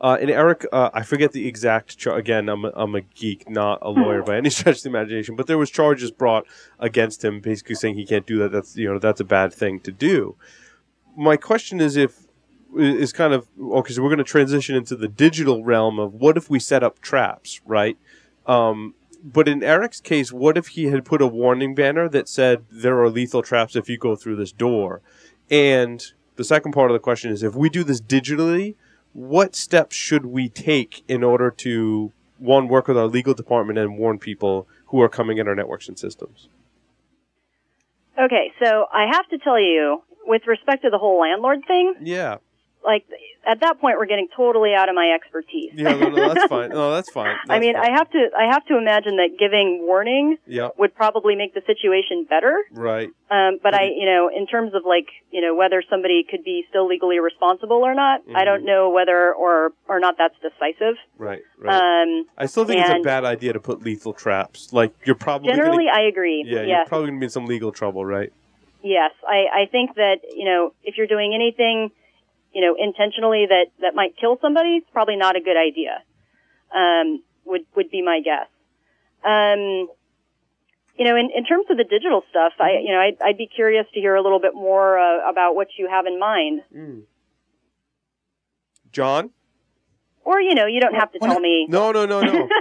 Uh, 0.02 0.18
and 0.20 0.30
Eric, 0.30 0.66
uh, 0.72 0.90
I 0.92 1.02
forget 1.02 1.30
the 1.30 1.46
exact. 1.46 1.96
Char- 1.96 2.18
again, 2.18 2.48
I'm 2.48 2.64
a, 2.64 2.72
I'm 2.74 2.96
a 2.96 3.02
geek, 3.02 3.48
not 3.48 3.78
a 3.82 3.90
lawyer 3.90 4.22
by 4.22 4.36
any 4.36 4.50
stretch 4.50 4.78
of 4.78 4.82
the 4.82 4.88
imagination. 4.88 5.36
But 5.36 5.46
there 5.46 5.58
was 5.58 5.70
charges 5.70 6.10
brought 6.10 6.44
against 6.80 7.24
him, 7.24 7.40
basically 7.40 7.76
saying 7.76 7.94
he 7.94 8.04
can't 8.04 8.26
do 8.26 8.38
that. 8.40 8.50
That's 8.50 8.76
you 8.76 8.92
know 8.92 8.98
that's 8.98 9.20
a 9.20 9.24
bad 9.24 9.54
thing 9.54 9.78
to 9.80 9.92
do. 9.92 10.34
My 11.16 11.36
question 11.36 11.80
is 11.80 11.96
if 11.96 12.26
is 12.76 13.12
kind 13.12 13.32
of 13.32 13.46
okay. 13.60 13.92
So 13.92 14.02
we're 14.02 14.08
going 14.08 14.18
to 14.18 14.24
transition 14.24 14.74
into 14.74 14.96
the 14.96 15.06
digital 15.06 15.62
realm 15.62 16.00
of 16.00 16.14
what 16.14 16.36
if 16.36 16.50
we 16.50 16.58
set 16.58 16.82
up 16.82 17.00
traps, 17.00 17.60
right? 17.64 17.96
Um, 18.44 18.94
but 19.22 19.46
in 19.46 19.62
Eric's 19.62 20.00
case, 20.00 20.32
what 20.32 20.58
if 20.58 20.68
he 20.68 20.86
had 20.86 21.04
put 21.04 21.22
a 21.22 21.28
warning 21.28 21.76
banner 21.76 22.08
that 22.08 22.28
said 22.28 22.64
there 22.72 23.00
are 23.00 23.08
lethal 23.08 23.42
traps 23.42 23.76
if 23.76 23.88
you 23.88 23.98
go 23.98 24.16
through 24.16 24.34
this 24.34 24.50
door? 24.50 25.00
And 25.48 26.04
the 26.34 26.44
second 26.44 26.72
part 26.72 26.90
of 26.90 26.94
the 26.94 26.98
question 26.98 27.30
is 27.30 27.44
if 27.44 27.54
we 27.54 27.68
do 27.68 27.84
this 27.84 28.00
digitally, 28.00 28.74
what 29.12 29.54
steps 29.54 29.94
should 29.96 30.26
we 30.26 30.48
take 30.48 31.04
in 31.08 31.22
order 31.22 31.50
to 31.50 32.12
one 32.38 32.68
work 32.68 32.88
with 32.88 32.96
our 32.98 33.06
legal 33.06 33.34
department 33.34 33.78
and 33.78 33.98
warn 33.98 34.18
people 34.18 34.66
who 34.86 35.00
are 35.00 35.08
coming 35.08 35.38
in 35.38 35.46
our 35.48 35.54
networks 35.54 35.88
and 35.88 35.98
systems? 35.98 36.48
okay. 38.18 38.52
So 38.62 38.86
I 38.92 39.06
have 39.12 39.28
to 39.28 39.38
tell 39.38 39.60
you, 39.60 40.02
with 40.26 40.42
respect 40.46 40.82
to 40.82 40.90
the 40.90 40.98
whole 40.98 41.20
landlord 41.20 41.60
thing, 41.66 41.94
Yeah, 42.02 42.36
like 42.84 43.04
at 43.46 43.60
that 43.60 43.80
point, 43.80 43.98
we're 43.98 44.06
getting 44.06 44.28
totally 44.36 44.72
out 44.74 44.88
of 44.88 44.94
my 44.94 45.10
expertise. 45.14 45.72
yeah, 45.74 45.94
no, 45.96 46.08
no, 46.10 46.28
that's 46.32 46.44
fine. 46.48 46.70
No, 46.70 46.92
that's 46.92 47.10
fine. 47.10 47.36
I 47.48 47.58
mean, 47.58 47.74
fine. 47.74 47.90
I 47.90 47.96
have 47.96 48.08
to, 48.10 48.28
I 48.38 48.52
have 48.52 48.64
to 48.66 48.78
imagine 48.78 49.16
that 49.16 49.30
giving 49.38 49.80
warning 49.86 50.36
yeah, 50.46 50.68
would 50.78 50.94
probably 50.94 51.34
make 51.34 51.52
the 51.54 51.62
situation 51.66 52.24
better. 52.28 52.56
right. 52.72 53.10
Um, 53.30 53.58
but 53.62 53.72
I, 53.74 53.84
you 53.84 54.04
know, 54.04 54.28
in 54.34 54.46
terms 54.46 54.74
of 54.74 54.82
like, 54.84 55.06
you 55.30 55.40
know, 55.40 55.54
whether 55.54 55.82
somebody 55.88 56.22
could 56.28 56.44
be 56.44 56.64
still 56.68 56.86
legally 56.86 57.18
responsible 57.18 57.78
or 57.78 57.94
not, 57.94 58.20
I 58.20 58.22
Mm-hmm. 58.22 58.44
don't 58.44 58.64
know 58.66 58.90
whether 58.90 59.32
or 59.32 59.72
or 59.88 59.98
not 60.00 60.16
that's 60.18 60.34
decisive. 60.42 60.96
Right, 61.18 61.40
right. 61.58 62.02
Um, 62.02 62.26
I 62.36 62.44
still 62.46 62.64
think 62.66 62.80
it's 62.82 62.90
a 62.90 63.02
bad 63.02 63.24
idea 63.24 63.54
to 63.54 63.60
put 63.60 63.82
lethal 63.82 64.12
traps. 64.12 64.72
Like 64.72 64.92
you're 65.06 65.14
probably 65.16 65.48
generally, 65.50 65.86
gonna, 65.86 65.98
I 65.98 66.08
agree. 66.08 66.44
yeah, 66.46 66.62
you're 66.62 66.84
probably 66.86 67.08
gonna 67.08 67.20
be 67.20 67.24
in 67.26 67.30
some 67.30 67.46
legal 67.46 67.72
trouble, 67.72 68.04
right? 68.04 68.32
yes. 68.84 69.12
I, 69.26 69.62
I 69.62 69.66
think 69.70 69.94
that 69.96 70.16
you 70.36 70.44
know, 70.44 70.74
if 70.84 70.96
you're 70.98 71.06
doing 71.06 71.32
anything, 71.34 71.90
you 72.52 72.60
know, 72.60 72.76
intentionally 72.78 73.46
that 73.48 73.66
that 73.80 73.94
might 73.94 74.16
kill 74.16 74.38
somebody, 74.40 74.76
it's 74.76 74.90
probably 74.92 75.16
not 75.16 75.36
a 75.36 75.40
good 75.40 75.56
idea. 75.56 76.02
Um, 76.74 77.22
would 77.44 77.62
would 77.76 77.90
be 77.90 78.02
my 78.02 78.20
guess. 78.24 78.48
Um, 79.24 79.88
you 80.98 81.04
know, 81.06 81.16
in, 81.16 81.30
in 81.34 81.44
terms 81.44 81.66
of 81.70 81.76
the 81.76 81.84
digital 81.84 82.22
stuff, 82.30 82.52
I 82.60 82.78
you 82.82 82.92
know, 82.92 83.00
I'd, 83.00 83.16
I'd 83.22 83.38
be 83.38 83.46
curious 83.46 83.86
to 83.94 84.00
hear 84.00 84.14
a 84.14 84.22
little 84.22 84.40
bit 84.40 84.54
more 84.54 84.98
uh, 84.98 85.30
about 85.30 85.54
what 85.54 85.68
you 85.78 85.88
have 85.88 86.06
in 86.06 86.18
mind. 86.18 86.62
John? 88.92 89.30
Or, 90.24 90.40
you 90.40 90.54
know, 90.54 90.66
you 90.66 90.80
don't 90.80 90.94
have 90.94 91.10
to 91.12 91.18
tell 91.18 91.40
me. 91.40 91.66
No, 91.68 91.90
no, 91.92 92.06
no, 92.06 92.20
no. 92.20 92.48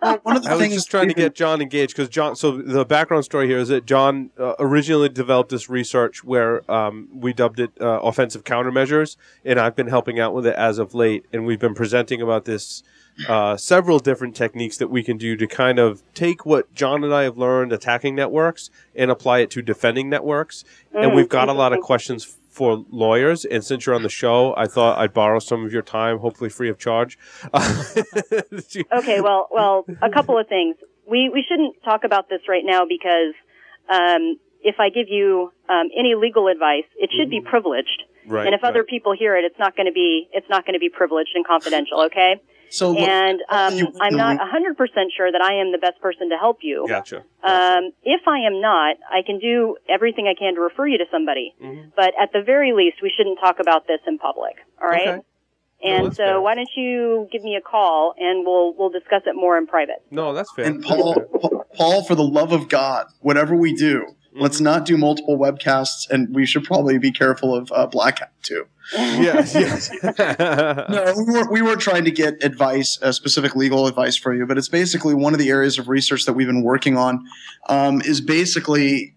Well, 0.00 0.18
one 0.24 0.36
of 0.36 0.42
the 0.42 0.50
I 0.50 0.54
was 0.54 0.62
things 0.62 0.74
just 0.74 0.90
trying 0.90 1.06
to 1.08 1.14
get 1.14 1.32
John 1.36 1.60
engaged 1.60 1.94
because 1.94 2.08
John. 2.08 2.34
So 2.34 2.56
the 2.60 2.84
background 2.84 3.24
story 3.24 3.46
here 3.46 3.58
is 3.58 3.68
that 3.68 3.86
John 3.86 4.30
uh, 4.36 4.54
originally 4.58 5.08
developed 5.08 5.50
this 5.50 5.68
research 5.70 6.24
where 6.24 6.68
um, 6.68 7.08
we 7.14 7.32
dubbed 7.32 7.60
it 7.60 7.70
uh, 7.80 8.00
offensive 8.00 8.42
countermeasures, 8.42 9.16
and 9.44 9.60
I've 9.60 9.76
been 9.76 9.86
helping 9.86 10.18
out 10.18 10.34
with 10.34 10.44
it 10.44 10.56
as 10.56 10.78
of 10.78 10.92
late, 10.92 11.26
and 11.32 11.46
we've 11.46 11.60
been 11.60 11.74
presenting 11.74 12.20
about 12.20 12.46
this. 12.46 12.82
Uh, 13.28 13.56
several 13.58 13.98
different 13.98 14.34
techniques 14.34 14.78
that 14.78 14.88
we 14.88 15.02
can 15.04 15.18
do 15.18 15.36
to 15.36 15.46
kind 15.46 15.78
of 15.78 16.02
take 16.14 16.46
what 16.46 16.74
John 16.74 17.04
and 17.04 17.12
I 17.14 17.24
have 17.24 17.36
learned 17.36 17.70
attacking 17.70 18.14
networks 18.14 18.70
and 18.96 19.10
apply 19.10 19.40
it 19.40 19.50
to 19.50 19.60
defending 19.62 20.08
networks. 20.08 20.64
And 20.94 21.12
Mm, 21.12 21.16
we've 21.16 21.28
got 21.28 21.50
a 21.50 21.52
lot 21.52 21.74
of 21.74 21.80
questions 21.80 22.38
for 22.52 22.84
lawyers. 22.90 23.44
And 23.44 23.64
since 23.64 23.86
you're 23.86 23.94
on 23.94 24.02
the 24.02 24.08
show, 24.10 24.54
I 24.56 24.66
thought 24.66 24.98
I'd 24.98 25.14
borrow 25.14 25.38
some 25.38 25.64
of 25.64 25.72
your 25.72 25.82
time, 25.82 26.18
hopefully 26.18 26.50
free 26.50 26.68
of 26.68 26.78
charge. 26.78 27.18
Okay, 28.92 29.20
well, 29.20 29.48
well, 29.50 29.84
a 30.00 30.10
couple 30.10 30.38
of 30.38 30.46
things. 30.48 30.76
We 31.06 31.30
we 31.32 31.44
shouldn't 31.48 31.82
talk 31.82 32.04
about 32.04 32.28
this 32.28 32.40
right 32.48 32.62
now 32.64 32.84
because, 32.86 33.34
um, 33.88 34.38
if 34.62 34.76
I 34.78 34.90
give 34.90 35.08
you 35.08 35.52
um, 35.68 35.88
any 35.98 36.14
legal 36.14 36.48
advice, 36.48 36.84
it 36.96 37.10
should 37.16 37.30
be 37.30 37.40
privileged. 37.40 38.04
Right. 38.24 38.46
and 38.46 38.54
if 38.54 38.62
other 38.62 38.84
people 38.84 39.12
hear 39.18 39.36
it, 39.36 39.44
it's 39.44 39.58
not 39.58 39.76
going 39.76 39.86
to 39.86 39.92
be 39.92 40.28
it's 40.32 40.48
not 40.48 40.64
going 40.64 40.74
to 40.74 40.78
be 40.78 40.88
privileged 40.88 41.30
and 41.34 41.44
confidential. 41.44 42.02
Okay. 42.02 42.40
So 42.72 42.96
and 42.96 43.40
um, 43.50 43.74
you- 43.74 43.92
I'm 44.00 44.16
not 44.16 44.38
100% 44.40 45.12
sure 45.16 45.30
that 45.30 45.40
I 45.42 45.54
am 45.60 45.72
the 45.72 45.78
best 45.78 46.00
person 46.00 46.30
to 46.30 46.36
help 46.38 46.58
you. 46.62 46.86
Gotcha. 46.88 47.22
Um, 47.42 47.92
if 48.02 48.26
I 48.26 48.38
am 48.46 48.60
not, 48.60 48.96
I 49.10 49.20
can 49.22 49.38
do 49.38 49.76
everything 49.88 50.26
I 50.26 50.34
can 50.38 50.54
to 50.54 50.60
refer 50.60 50.86
you 50.86 50.96
to 50.98 51.04
somebody. 51.10 51.54
But 51.94 52.14
at 52.20 52.32
the 52.32 52.40
very 52.42 52.72
least, 52.72 53.02
we 53.02 53.10
shouldn't 53.14 53.38
talk 53.40 53.60
about 53.60 53.86
this 53.86 54.00
in 54.06 54.16
public. 54.18 54.56
All 54.80 54.88
right. 54.88 55.08
Okay. 55.08 55.20
And 55.82 56.06
that's 56.06 56.16
so, 56.16 56.24
fair. 56.24 56.40
why 56.40 56.54
don't 56.54 56.70
you 56.76 57.28
give 57.32 57.42
me 57.42 57.56
a 57.56 57.60
call 57.60 58.14
and 58.18 58.46
we'll 58.46 58.74
we'll 58.74 58.90
discuss 58.90 59.22
it 59.26 59.34
more 59.34 59.58
in 59.58 59.66
private. 59.66 60.02
No, 60.10 60.32
that's 60.32 60.52
fair. 60.52 60.66
and 60.66 60.82
Paul, 60.82 61.14
Pa- 61.14 61.48
Paul, 61.74 62.04
for 62.04 62.14
the 62.14 62.24
love 62.24 62.52
of 62.52 62.68
God, 62.68 63.06
whatever 63.20 63.56
we 63.56 63.74
do, 63.74 64.06
let's 64.34 64.60
not 64.60 64.84
do 64.84 64.96
multiple 64.96 65.38
webcasts, 65.38 66.08
and 66.10 66.34
we 66.34 66.46
should 66.46 66.64
probably 66.64 66.98
be 66.98 67.10
careful 67.10 67.54
of 67.54 67.70
uh, 67.72 67.86
Black 67.86 68.20
Hat 68.20 68.32
too. 68.42 68.66
yes, 68.94 69.54
yes. 69.54 69.90
No, 70.02 71.14
we 71.16 71.32
weren't, 71.32 71.52
we 71.52 71.62
weren't 71.62 71.80
trying 71.80 72.04
to 72.04 72.10
get 72.10 72.42
advice, 72.42 72.98
uh, 73.00 73.12
specific 73.12 73.54
legal 73.54 73.86
advice 73.86 74.16
for 74.16 74.34
you, 74.34 74.44
but 74.46 74.58
it's 74.58 74.68
basically 74.68 75.14
one 75.14 75.32
of 75.32 75.38
the 75.38 75.50
areas 75.50 75.78
of 75.78 75.88
research 75.88 76.24
that 76.26 76.32
we've 76.32 76.48
been 76.48 76.62
working 76.62 76.96
on. 76.96 77.24
Um, 77.68 78.02
is 78.02 78.20
basically 78.20 79.14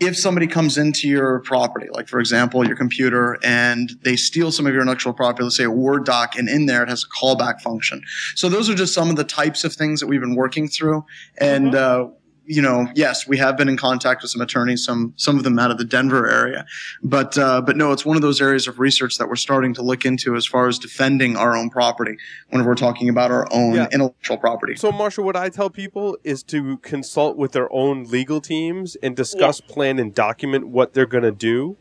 if 0.00 0.16
somebody 0.16 0.46
comes 0.46 0.76
into 0.76 1.08
your 1.08 1.40
property, 1.40 1.86
like 1.92 2.08
for 2.08 2.18
example, 2.18 2.66
your 2.66 2.76
computer, 2.76 3.38
and 3.44 3.92
they 4.02 4.16
steal 4.16 4.50
some 4.50 4.66
of 4.66 4.72
your 4.72 4.82
intellectual 4.82 5.12
property, 5.12 5.44
let's 5.44 5.56
say 5.56 5.64
a 5.64 5.70
Word 5.70 6.04
doc, 6.04 6.36
and 6.36 6.48
in 6.48 6.66
there 6.66 6.82
it 6.82 6.88
has 6.88 7.04
a 7.04 7.08
callback 7.08 7.60
function. 7.60 8.02
So 8.34 8.48
those 8.48 8.68
are 8.68 8.74
just 8.74 8.92
some 8.92 9.08
of 9.08 9.16
the 9.16 9.24
types 9.24 9.64
of 9.64 9.72
things 9.72 10.00
that 10.00 10.06
we've 10.06 10.20
been 10.20 10.34
working 10.34 10.68
through. 10.68 11.04
And, 11.38 11.74
uh, 11.74 12.08
you 12.46 12.60
know, 12.60 12.86
yes, 12.94 13.26
we 13.26 13.38
have 13.38 13.56
been 13.56 13.68
in 13.68 13.76
contact 13.76 14.22
with 14.22 14.30
some 14.30 14.40
attorneys, 14.42 14.84
some 14.84 15.14
some 15.16 15.36
of 15.38 15.44
them 15.44 15.58
out 15.58 15.70
of 15.70 15.78
the 15.78 15.84
Denver 15.84 16.28
area, 16.30 16.66
but 17.02 17.36
uh, 17.38 17.60
but 17.60 17.76
no, 17.76 17.92
it's 17.92 18.04
one 18.04 18.16
of 18.16 18.22
those 18.22 18.40
areas 18.40 18.66
of 18.68 18.78
research 18.78 19.18
that 19.18 19.28
we're 19.28 19.36
starting 19.36 19.72
to 19.74 19.82
look 19.82 20.04
into 20.04 20.36
as 20.36 20.46
far 20.46 20.68
as 20.68 20.78
defending 20.78 21.36
our 21.36 21.56
own 21.56 21.70
property 21.70 22.16
whenever 22.50 22.70
we're 22.70 22.74
talking 22.74 23.08
about 23.08 23.30
our 23.30 23.46
own 23.52 23.74
Yeah. 23.74 23.88
intellectual 23.92 24.36
property. 24.36 24.74
So, 24.76 24.92
Marshall, 24.92 25.24
what 25.24 25.36
I 25.36 25.48
tell 25.48 25.70
people 25.70 26.18
is 26.24 26.42
to 26.44 26.76
consult 26.78 27.36
with 27.36 27.52
their 27.52 27.72
own 27.72 28.04
legal 28.04 28.40
teams 28.40 28.96
and 28.96 29.16
discuss, 29.16 29.60
plan, 29.60 29.98
and 29.98 30.14
document 30.14 30.68
what 30.68 30.92
they're 30.94 31.06
going 31.06 31.24
to 31.24 31.32
do 31.32 31.76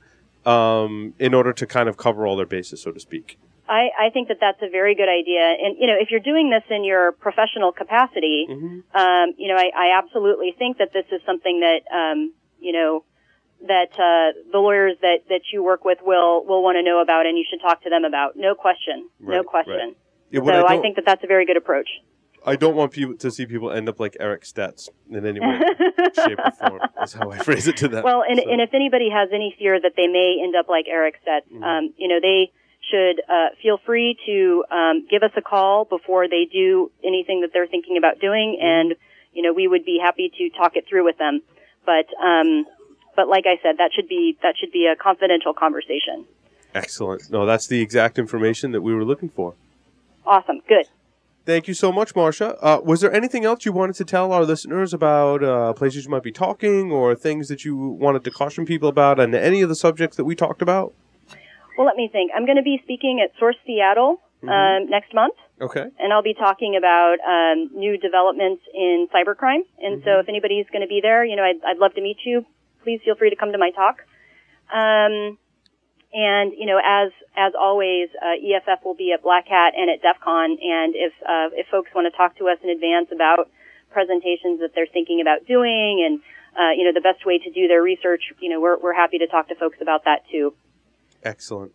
um, 0.45 1.13
in 1.19 1.33
order 1.33 1.53
to 1.53 1.65
kind 1.65 1.87
of 1.89 1.97
cover 1.97 2.25
all 2.27 2.35
their 2.35 2.45
bases, 2.45 2.81
so 2.81 2.91
to 2.91 2.99
speak. 2.99 3.37
I, 3.67 3.89
I 4.07 4.09
think 4.11 4.27
that 4.27 4.37
that's 4.41 4.61
a 4.61 4.69
very 4.69 4.93
good 4.95 5.07
idea. 5.09 5.41
And, 5.41 5.77
you 5.79 5.87
know, 5.87 5.95
if 5.99 6.11
you're 6.11 6.19
doing 6.19 6.49
this 6.49 6.63
in 6.69 6.83
your 6.83 7.13
professional 7.13 7.71
capacity, 7.71 8.45
um, 8.49 9.33
you 9.37 9.47
know, 9.47 9.55
I, 9.55 9.71
I 9.75 9.97
absolutely 9.97 10.53
think 10.57 10.77
that 10.79 10.91
this 10.93 11.05
is 11.11 11.21
something 11.25 11.61
that, 11.61 11.81
um, 11.95 12.33
you 12.59 12.73
know, 12.73 13.05
that 13.67 13.93
uh, 13.93 14.35
the 14.51 14.57
lawyers 14.59 14.97
that, 15.01 15.19
that 15.29 15.41
you 15.53 15.63
work 15.63 15.85
with 15.85 15.99
will, 16.03 16.45
will 16.45 16.61
want 16.61 16.75
to 16.75 16.83
know 16.83 17.01
about 17.01 17.25
and 17.25 17.37
you 17.37 17.45
should 17.49 17.61
talk 17.61 17.81
to 17.83 17.89
them 17.89 18.03
about. 18.03 18.33
No 18.35 18.53
question. 18.55 19.07
no 19.19 19.43
question. 19.43 19.73
right. 19.73 19.97
Yeah, 20.31 20.41
So 20.43 20.51
I, 20.51 20.77
I, 20.77 20.81
think 20.81 20.97
that 20.97 21.05
that's 21.05 21.23
a 21.23 21.27
very 21.27 21.45
good 21.45 21.55
approach. 21.57 21.87
I 22.45 22.57
don't 22.57 22.75
want 22.75 22.91
people 22.91 23.15
to 23.15 23.31
see 23.31 23.45
people 23.45 23.71
end 23.71 23.87
up 23.87 24.01
like 24.01 24.17
Eric 24.19 24.43
Stetz 24.43 24.89
in 25.09 25.25
any 25.25 25.39
way, 25.39 25.59
shape, 26.25 26.39
or 26.43 26.51
form. 26.51 26.81
Is 27.01 27.13
how 27.13 27.31
I 27.31 27.37
phrase 27.37 27.67
it 27.69 27.77
to 27.77 27.87
them. 27.87 28.03
Well, 28.03 28.21
and, 28.27 28.41
So- 28.43 28.51
and 28.51 28.59
if 28.59 28.73
anybody 28.73 29.09
has 29.09 29.29
any 29.31 29.55
fear 29.57 29.79
that 29.79 29.93
they 29.95 30.07
may 30.07 30.41
end 30.43 30.53
up 30.57 30.67
like 30.67 30.85
Eric 30.89 31.15
Stetz, 31.25 31.47
Mm-hmm. 31.53 31.63
um, 31.63 31.93
you 31.95 32.09
know, 32.09 32.19
they 32.21 32.51
should 32.93 33.21
uh, 33.27 33.49
feel 33.61 33.79
free 33.85 34.15
to 34.27 34.63
um, 34.69 35.07
give 35.09 35.23
us 35.23 35.31
a 35.35 35.41
call 35.41 35.85
before 35.85 36.27
they 36.27 36.45
do 36.51 36.91
anything 37.03 37.41
that 37.41 37.49
they're 37.53 37.67
thinking 37.67 37.97
about 37.97 38.19
doing, 38.19 38.59
Mm-hmm. 38.61 38.91
and 38.91 38.95
you 39.33 39.41
know, 39.41 39.51
we 39.51 39.67
would 39.67 39.83
be 39.83 39.99
happy 39.99 40.31
to 40.37 40.49
talk 40.51 40.75
it 40.75 40.85
through 40.87 41.03
with 41.03 41.17
them. 41.17 41.41
But 41.87 42.05
um, 42.23 42.65
but 43.15 43.27
like 43.27 43.45
I 43.47 43.61
said, 43.63 43.77
that 43.79 43.91
should 43.95 44.07
be 44.07 44.37
that 44.43 44.55
should 44.59 44.71
be 44.71 44.85
a 44.85 44.95
confidential 44.95 45.53
conversation. 45.53 46.25
Excellent. 46.75 47.31
No, 47.31 47.45
that's 47.45 47.67
the 47.67 47.81
exact 47.81 48.19
information 48.19 48.71
that 48.73 48.81
we 48.81 48.93
were 48.93 49.03
looking 49.03 49.29
for. 49.29 49.55
Awesome, 50.25 50.61
good. 50.67 50.85
Thank 51.45 51.67
you 51.67 51.73
so 51.73 51.91
much, 51.91 52.15
Marcia. 52.15 52.55
Uh, 52.63 52.79
was 52.81 53.01
there 53.01 53.13
anything 53.13 53.43
else 53.43 53.65
you 53.65 53.73
wanted 53.73 53.95
to 53.95 54.05
tell 54.05 54.31
our 54.31 54.45
listeners 54.45 54.93
about 54.93 55.43
uh, 55.43 55.73
places 55.73 56.05
you 56.05 56.11
might 56.11 56.23
be 56.23 56.31
talking 56.31 56.91
or 56.91 57.15
things 57.15 57.49
that 57.49 57.65
you 57.65 57.75
wanted 57.75 58.23
to 58.23 58.31
caution 58.31 58.65
people 58.65 58.87
about 58.87 59.19
on 59.19 59.35
any 59.35 59.61
of 59.61 59.67
the 59.67 59.75
subjects 59.75 60.15
that 60.15 60.23
we 60.23 60.35
talked 60.35 60.61
about? 60.61 60.93
Well, 61.77 61.85
let 61.87 61.95
me 61.95 62.09
think. 62.11 62.31
I'm 62.35 62.45
going 62.45 62.57
to 62.57 62.63
be 62.63 62.79
speaking 62.83 63.21
at 63.23 63.37
Source 63.39 63.57
Seattle 63.65 64.21
Mm-hmm. 64.43 64.83
um, 64.83 64.89
next 64.89 65.13
month. 65.13 65.35
Okay. 65.61 65.85
and 65.99 66.11
I'll 66.11 66.21
be 66.21 66.33
talking 66.33 66.75
about 66.75 67.15
um, 67.25 67.69
new 67.73 67.97
developments 67.97 68.61
in 68.73 69.07
cybercrime. 69.13 69.63
And 69.79 70.01
Mm-hmm. 70.01 70.03
so, 70.05 70.19
if 70.19 70.27
anybody's 70.27 70.65
going 70.67 70.81
to 70.81 70.87
be 70.87 70.99
there, 71.01 71.23
you 71.23 71.37
know, 71.37 71.43
I'd, 71.43 71.63
I'd 71.65 71.77
love 71.77 71.93
to 71.93 72.01
meet 72.01 72.17
you. 72.25 72.45
Please 72.83 72.99
feel 73.05 73.15
free 73.15 73.29
to 73.29 73.37
come 73.37 73.53
to 73.53 73.57
my 73.57 73.71
talk. 73.71 74.03
Um, 74.73 75.37
and 76.13 76.51
you 76.57 76.65
know, 76.65 76.79
as 76.83 77.11
as 77.37 77.53
always, 77.57 78.09
uh, 78.21 78.35
EFF 78.35 78.83
will 78.83 78.95
be 78.95 79.13
at 79.13 79.23
Black 79.23 79.47
Hat 79.47 79.73
and 79.77 79.89
at 79.89 80.01
DEF 80.01 80.19
CON. 80.21 80.57
And 80.61 80.93
if 80.95 81.13
uh, 81.23 81.49
if 81.55 81.67
folks 81.71 81.89
want 81.95 82.11
to 82.11 82.15
talk 82.17 82.37
to 82.37 82.49
us 82.49 82.57
in 82.63 82.69
advance 82.69 83.07
about 83.11 83.49
presentations 83.91 84.59
that 84.59 84.71
they're 84.75 84.87
thinking 84.91 85.21
about 85.21 85.47
doing, 85.47 86.03
and 86.05 86.19
uh, 86.59 86.71
you 86.75 86.83
know, 86.83 86.91
the 86.93 87.01
best 87.01 87.25
way 87.25 87.39
to 87.39 87.49
do 87.51 87.67
their 87.67 87.81
research, 87.81 88.33
you 88.41 88.49
know, 88.49 88.59
we're 88.59 88.77
we're 88.77 88.93
happy 88.93 89.17
to 89.19 89.27
talk 89.27 89.47
to 89.47 89.55
folks 89.55 89.77
about 89.81 90.03
that 90.05 90.21
too. 90.29 90.53
Excellent. 91.23 91.71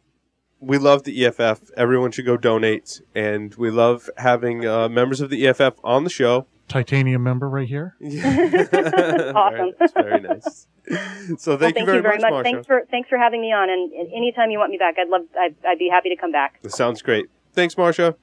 We 0.61 0.78
love 0.78 1.05
the 1.05 1.24
EFF. 1.24 1.70
Everyone 1.76 2.11
should 2.11 2.26
go 2.26 2.36
donate. 2.36 3.01
And 3.14 3.55
we 3.55 3.70
love 3.70 4.11
having 4.16 4.66
uh, 4.66 4.88
members 4.88 5.20
of 5.20 5.30
the 5.30 5.46
EFF 5.46 5.74
on 5.84 6.05
the 6.05 6.11
show. 6.11 6.46
Titanium 6.66 7.22
member 7.22 7.49
right 7.49 7.66
here. 7.68 7.96
Awesome. 8.01 9.72
Very 9.94 10.20
nice. 10.20 10.66
Very 10.86 11.01
nice. 11.30 11.40
So 11.42 11.53
Well, 11.53 11.59
thank, 11.59 11.78
you 11.78 11.84
very, 11.84 12.03
much, 12.03 12.20
Marcia. 12.20 12.42
Thanks 12.42 12.66
for 12.66 12.82
thanks 12.90 13.09
for 13.09 13.18
having 13.18 13.40
me 13.40 13.53
on. 13.53 13.70
And, 13.70 13.92
and 13.92 14.12
anytime 14.12 14.51
you 14.51 14.59
want 14.59 14.70
me 14.70 14.78
back, 14.78 14.96
I'd 14.99 15.09
love 15.09 15.22
I'd, 15.38 15.55
I'd 15.66 15.78
be 15.78 15.88
happy 15.88 16.09
to 16.09 16.16
come 16.16 16.32
back. 16.32 16.61
That 16.62 16.72
sounds 16.72 17.03
great. 17.03 17.26
Thanks, 17.53 17.76
Marcia. 17.76 18.16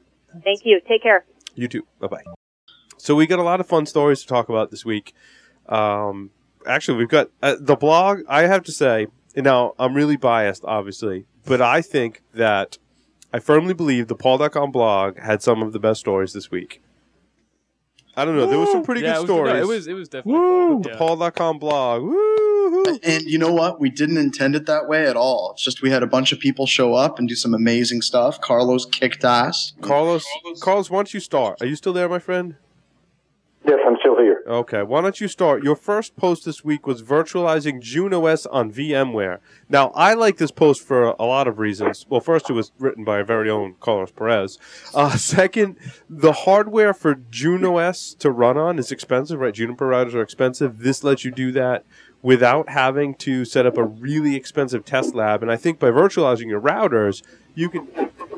Thank 0.43 0.61
you. 0.65 0.81
Take 0.87 1.03
care. 1.03 1.25
You 1.55 1.67
too. 1.67 1.87
Bye 1.99 2.07
bye. 2.07 2.23
So 2.97 3.15
we 3.15 3.27
got 3.27 3.39
a 3.39 3.43
lot 3.43 3.59
of 3.59 3.67
fun 3.67 3.85
stories 3.85 4.21
to 4.21 4.27
talk 4.27 4.49
about 4.49 4.71
this 4.71 4.83
week. 4.83 5.13
Um, 5.69 6.31
actually, 6.65 6.97
we've 6.97 7.09
got 7.09 7.29
uh, 7.41 7.55
the 7.59 7.75
blog. 7.75 8.21
I 8.27 8.43
have 8.43 8.63
to 8.63 8.71
say, 8.71 9.07
now 9.43 9.73
I'm 9.77 9.93
really 9.93 10.17
biased, 10.17 10.63
obviously, 10.65 11.25
but 11.45 11.61
I 11.61 11.81
think 11.81 12.21
that 12.33 12.77
I 13.33 13.39
firmly 13.39 13.73
believe 13.73 14.07
the 14.07 14.15
PaulDotCom 14.15 14.71
blog 14.71 15.19
had 15.19 15.41
some 15.41 15.61
of 15.61 15.73
the 15.73 15.79
best 15.79 15.99
stories 15.99 16.33
this 16.33 16.51
week. 16.51 16.81
I 18.17 18.23
don't 18.23 18.37
know. 18.37 18.47
There 18.47 18.57
was 18.59 18.71
some 18.71 18.83
pretty 18.83 19.01
yeah, 19.01 19.15
good 19.15 19.17
it 19.17 19.21
was, 19.21 19.27
stories. 19.27 19.53
No, 19.53 19.59
it 19.59 19.67
was 19.67 19.87
it 19.87 19.93
was 19.93 20.07
definitely 20.07 20.39
Woo! 20.39 20.83
fun. 20.83 20.93
Yeah. 20.93 20.99
PaulDotCom 20.99 21.59
blog. 21.59 22.03
Woo! 22.03 22.99
And 23.03 23.23
you 23.23 23.37
know 23.37 23.51
what? 23.51 23.79
We 23.79 23.89
didn't 23.89 24.17
intend 24.17 24.55
it 24.55 24.65
that 24.67 24.87
way 24.87 25.05
at 25.05 25.17
all. 25.17 25.51
It's 25.53 25.63
just 25.63 25.81
we 25.81 25.91
had 25.91 26.01
a 26.01 26.07
bunch 26.07 26.31
of 26.31 26.39
people 26.39 26.65
show 26.65 26.93
up 26.93 27.19
and 27.19 27.27
do 27.27 27.35
some 27.35 27.53
amazing 27.53 28.01
stuff. 28.01 28.39
Carlos 28.39 28.85
kicked 28.85 29.25
ass. 29.25 29.73
Carlos, 29.81 30.25
Carlos, 30.61 30.89
why 30.89 30.99
don't 30.99 31.13
you 31.13 31.19
start? 31.19 31.61
Are 31.61 31.65
you 31.65 31.75
still 31.75 31.93
there, 31.93 32.07
my 32.07 32.19
friend? 32.19 32.55
Yes, 33.67 33.79
I'm 33.83 33.97
still 33.99 34.19
here. 34.19 34.43
Okay, 34.45 34.83
why 34.83 35.01
don't 35.01 35.19
you 35.19 35.27
start? 35.27 35.63
Your 35.63 35.75
first 35.75 36.15
post 36.15 36.45
this 36.45 36.63
week 36.63 36.85
was 36.85 37.01
virtualizing 37.01 37.81
Junos 37.81 38.45
on 38.45 38.71
VMware. 38.71 39.39
Now, 39.69 39.87
I 39.95 40.13
like 40.13 40.37
this 40.37 40.51
post 40.51 40.83
for 40.83 41.15
a 41.17 41.23
lot 41.23 41.47
of 41.47 41.57
reasons. 41.57 42.05
Well, 42.07 42.19
first, 42.19 42.47
it 42.49 42.53
was 42.53 42.71
written 42.77 43.03
by 43.03 43.17
our 43.17 43.23
very 43.23 43.49
own 43.49 43.75
Carlos 43.79 44.11
Perez. 44.11 44.59
Uh, 44.93 45.09
second, 45.17 45.77
the 46.07 46.31
hardware 46.31 46.93
for 46.93 47.15
Junos 47.15 48.13
to 48.19 48.29
run 48.29 48.55
on 48.55 48.77
is 48.77 48.91
expensive, 48.91 49.39
right? 49.39 49.53
Juniper 49.53 49.89
routers 49.89 50.13
are 50.13 50.21
expensive. 50.21 50.79
This 50.79 51.03
lets 51.03 51.25
you 51.25 51.31
do 51.31 51.51
that 51.53 51.85
without 52.21 52.69
having 52.69 53.15
to 53.15 53.45
set 53.45 53.65
up 53.65 53.77
a 53.77 53.83
really 53.83 54.35
expensive 54.35 54.85
test 54.85 55.15
lab. 55.15 55.41
And 55.41 55.51
I 55.51 55.55
think 55.55 55.79
by 55.79 55.89
virtualizing 55.89 56.49
your 56.49 56.61
routers, 56.61 57.23
you 57.55 57.69
can 57.69 57.87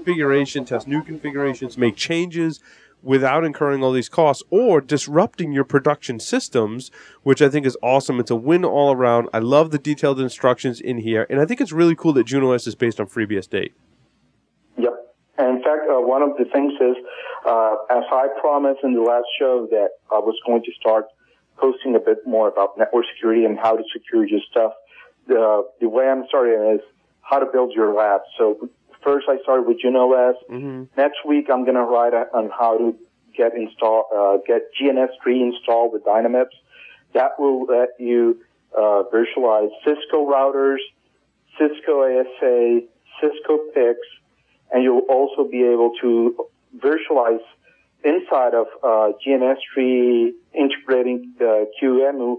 configuration, 0.08 0.64
test 0.64 0.88
new 0.88 1.04
configurations, 1.04 1.78
make 1.78 1.98
changes 1.98 2.62
without 3.08 3.46
incurring 3.46 3.82
all 3.82 3.94
these 3.94 4.10
costs 4.10 4.44
or 4.50 4.82
disrupting 4.82 5.54
your 5.54 5.64
production 5.64 6.20
systems, 6.20 6.92
which 7.24 7.42
I 7.42 7.48
think 7.48 7.66
is 7.66 7.78
awesome. 7.82 8.20
It's 8.20 8.30
a 8.30 8.36
win 8.36 8.66
all 8.66 8.92
around. 8.92 9.30
I 9.34 9.40
love 9.40 9.72
the 9.72 9.80
detailed 9.80 10.20
instructions 10.20 10.82
in 10.82 10.98
here, 10.98 11.26
and 11.30 11.40
I 11.40 11.46
think 11.46 11.62
it's 11.62 11.72
really 11.72 11.96
cool 11.96 12.12
that 12.14 12.26
Junos 12.26 12.68
is 12.68 12.76
based 12.76 13.00
on 13.00 13.08
FreeBSD. 13.08 13.72
Yep. 14.78 14.94
And 15.38 15.58
in 15.58 15.64
fact, 15.64 15.84
uh, 15.90 16.02
one 16.02 16.22
of 16.22 16.32
the 16.38 16.44
things 16.52 16.74
is, 16.74 16.98
uh, 17.46 17.76
as 17.90 18.04
I 18.12 18.28
promised 18.42 18.82
in 18.84 18.94
the 18.94 19.02
last 19.02 19.28
show, 19.40 19.70
that 19.72 19.92
I 20.12 20.20
was 20.20 20.36
going 20.46 20.64
to 20.64 20.72
start 20.78 21.06
posting 21.56 21.96
a 21.96 22.00
bit 22.00 22.28
more 22.28 22.50
about 22.50 22.78
network 22.78 23.06
security 23.16 23.46
and 23.46 23.58
how 23.58 23.78
to 23.78 23.84
secure 23.94 24.28
your 24.28 24.42
stuff. 24.52 24.74
The 25.28 25.64
the 25.80 25.88
way 25.88 26.10
I'm 26.10 26.26
starting 26.28 26.76
is 26.76 26.82
how 27.22 27.40
to 27.40 27.46
build 27.46 27.72
your 27.74 27.94
lab. 27.94 28.22
So 28.38 28.70
first, 29.04 29.28
I 29.30 29.38
started 29.44 29.68
with 29.68 29.80
Junos. 29.80 30.36
Mm-hmm. 30.50 30.84
Next 30.96 31.18
week, 31.26 31.48
I'm 31.52 31.64
going 31.64 31.76
to 31.76 31.84
write 31.84 32.14
a, 32.14 32.26
on 32.34 32.50
how 32.50 32.78
to 32.78 32.96
get 33.36 33.54
install 33.56 34.08
uh, 34.16 34.38
get 34.46 34.64
GNS3 34.82 35.54
installed 35.54 35.94
with 35.94 36.04
Dynamips. 36.04 36.56
That 37.14 37.40
will 37.40 37.66
let 37.66 37.90
you 38.00 38.42
uh, 38.76 39.04
virtualize 39.14 39.70
Cisco 39.86 40.28
routers, 40.28 40.80
Cisco 41.58 42.02
ASA, 42.02 42.82
Cisco 43.22 43.58
PIX, 43.74 44.00
and 44.72 44.84
you'll 44.84 45.06
also 45.10 45.50
be 45.50 45.64
able 45.64 45.94
to 46.02 46.48
virtualize 46.78 47.40
inside 48.04 48.54
of 48.54 48.68
uh, 48.84 49.12
GNS3 49.26 50.32
integrating 50.54 51.34
uh, 51.40 51.66
QEMU. 51.82 52.38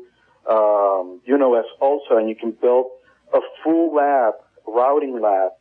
Um, 0.49 1.21
Junos 1.27 1.67
also, 1.81 2.17
and 2.17 2.29
you 2.29 2.35
can 2.35 2.53
build 2.53 2.87
a 3.35 3.41
full 3.63 3.95
lab, 3.95 4.35
routing 4.67 5.21
lab, 5.21 5.53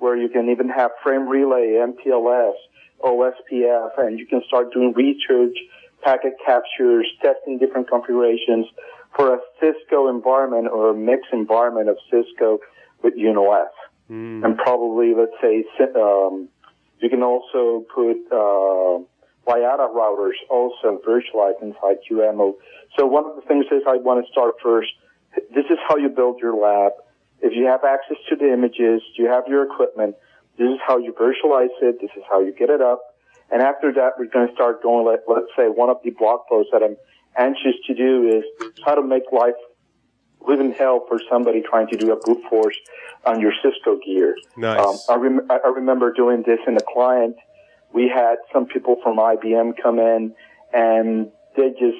where 0.00 0.16
you 0.16 0.28
can 0.28 0.50
even 0.50 0.68
have 0.68 0.90
frame 1.02 1.28
relay, 1.28 1.78
MPLS, 1.80 2.54
OSPF, 3.00 3.90
and 3.98 4.18
you 4.18 4.26
can 4.26 4.42
start 4.48 4.72
doing 4.72 4.92
research, 4.94 5.56
packet 6.02 6.34
captures, 6.44 7.06
testing 7.22 7.58
different 7.58 7.88
configurations 7.88 8.66
for 9.14 9.34
a 9.34 9.38
Cisco 9.60 10.08
environment 10.08 10.68
or 10.72 10.90
a 10.90 10.94
mixed 10.94 11.32
environment 11.32 11.88
of 11.88 11.96
Cisco 12.10 12.58
with 13.02 13.14
Junos. 13.14 13.68
Mm. 14.10 14.44
And 14.44 14.56
probably, 14.56 15.14
let's 15.14 15.32
say, 15.40 15.64
um, 15.94 16.48
you 17.00 17.08
can 17.08 17.22
also 17.22 17.84
put 17.94 18.16
uh, 18.32 19.04
Vyatta 19.46 19.88
routers 19.94 20.38
also 20.48 21.00
virtualized 21.06 21.62
inside 21.62 21.98
QEMU. 22.10 22.54
So 22.98 23.06
one 23.06 23.24
of 23.24 23.36
the 23.36 23.42
things 23.42 23.66
is 23.70 23.82
I 23.86 23.96
want 23.96 24.24
to 24.24 24.30
start 24.32 24.54
first. 24.62 24.90
This 25.54 25.64
is 25.70 25.78
how 25.88 25.96
you 25.96 26.08
build 26.08 26.40
your 26.40 26.54
lab. 26.54 26.92
If 27.42 27.52
you 27.54 27.66
have 27.66 27.84
access 27.84 28.16
to 28.28 28.36
the 28.36 28.52
images, 28.52 29.02
you 29.16 29.26
have 29.26 29.44
your 29.48 29.64
equipment. 29.64 30.16
This 30.58 30.68
is 30.68 30.78
how 30.86 30.98
you 30.98 31.12
virtualize 31.12 31.74
it. 31.80 32.00
This 32.00 32.10
is 32.16 32.22
how 32.28 32.40
you 32.40 32.52
get 32.52 32.70
it 32.70 32.80
up. 32.80 33.00
And 33.50 33.62
after 33.62 33.92
that, 33.94 34.12
we're 34.18 34.26
going 34.26 34.48
to 34.48 34.54
start 34.54 34.82
going. 34.82 35.06
Let, 35.06 35.20
let's 35.26 35.50
say 35.56 35.64
one 35.64 35.90
of 35.90 35.96
the 36.04 36.10
blog 36.10 36.40
posts 36.48 36.70
that 36.72 36.82
I'm 36.82 36.96
anxious 37.36 37.74
to 37.86 37.94
do 37.94 38.28
is 38.28 38.72
how 38.84 38.94
to 38.94 39.02
make 39.02 39.24
life 39.32 39.54
live 40.46 40.60
in 40.60 40.72
hell 40.72 41.04
for 41.08 41.20
somebody 41.30 41.62
trying 41.62 41.88
to 41.88 41.96
do 41.96 42.12
a 42.12 42.16
brute 42.16 42.42
force 42.48 42.76
on 43.24 43.40
your 43.40 43.52
Cisco 43.62 43.98
gear. 44.04 44.36
Nice. 44.56 44.78
Um, 44.78 44.96
I, 45.08 45.16
rem- 45.16 45.46
I 45.50 45.68
remember 45.68 46.12
doing 46.12 46.42
this 46.46 46.60
in 46.66 46.76
a 46.76 46.80
client. 46.80 47.36
We 47.92 48.08
had 48.08 48.36
some 48.52 48.66
people 48.66 48.96
from 49.02 49.16
IBM 49.18 49.74
come 49.82 49.98
in 49.98 50.34
and 50.72 51.30
they 51.56 51.70
just 51.70 51.98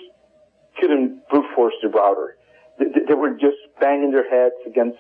couldn't 0.79 1.29
brute 1.29 1.47
force 1.55 1.75
the 1.83 1.89
router. 1.89 2.37
They, 2.79 2.87
they 3.09 3.15
were 3.15 3.33
just 3.33 3.59
banging 3.81 4.13
their 4.13 4.29
heads 4.29 4.55
against 4.67 4.99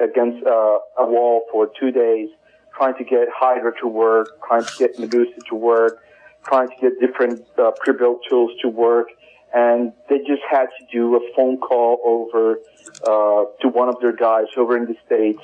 against 0.00 0.46
uh, 0.46 0.78
a 0.98 1.06
wall 1.06 1.42
for 1.50 1.70
two 1.78 1.90
days, 1.90 2.28
trying 2.76 2.94
to 2.96 3.04
get 3.04 3.28
Hydra 3.34 3.72
to 3.80 3.88
work, 3.88 4.40
trying 4.46 4.64
to 4.64 4.72
get 4.78 4.98
Medusa 4.98 5.40
to 5.48 5.54
work, 5.54 6.02
trying 6.44 6.68
to 6.68 6.74
get 6.80 6.92
different 7.00 7.42
uh, 7.58 7.70
pre-built 7.80 8.20
tools 8.28 8.52
to 8.62 8.68
work, 8.68 9.08
and 9.54 9.92
they 10.08 10.18
just 10.18 10.42
had 10.50 10.66
to 10.78 10.86
do 10.92 11.16
a 11.16 11.20
phone 11.34 11.58
call 11.58 11.98
over 12.04 12.58
uh, 13.06 13.44
to 13.60 13.68
one 13.68 13.88
of 13.88 13.96
their 14.00 14.14
guys 14.14 14.46
over 14.56 14.76
in 14.76 14.84
the 14.84 14.96
states. 15.06 15.40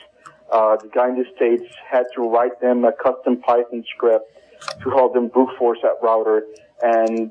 Uh, 0.53 0.77
the 0.77 0.89
guy 0.89 1.09
in 1.09 1.17
the 1.17 1.25
states 1.37 1.73
had 1.89 2.05
to 2.15 2.29
write 2.29 2.61
them 2.61 2.85
a 2.85 2.93
custom 2.93 3.41
Python 3.41 3.85
script 3.95 4.27
to 4.83 4.91
help 4.91 5.15
them 5.15 5.29
brute 5.29 5.57
force 5.59 5.79
that 5.83 5.95
router, 6.03 6.45
and 6.83 7.31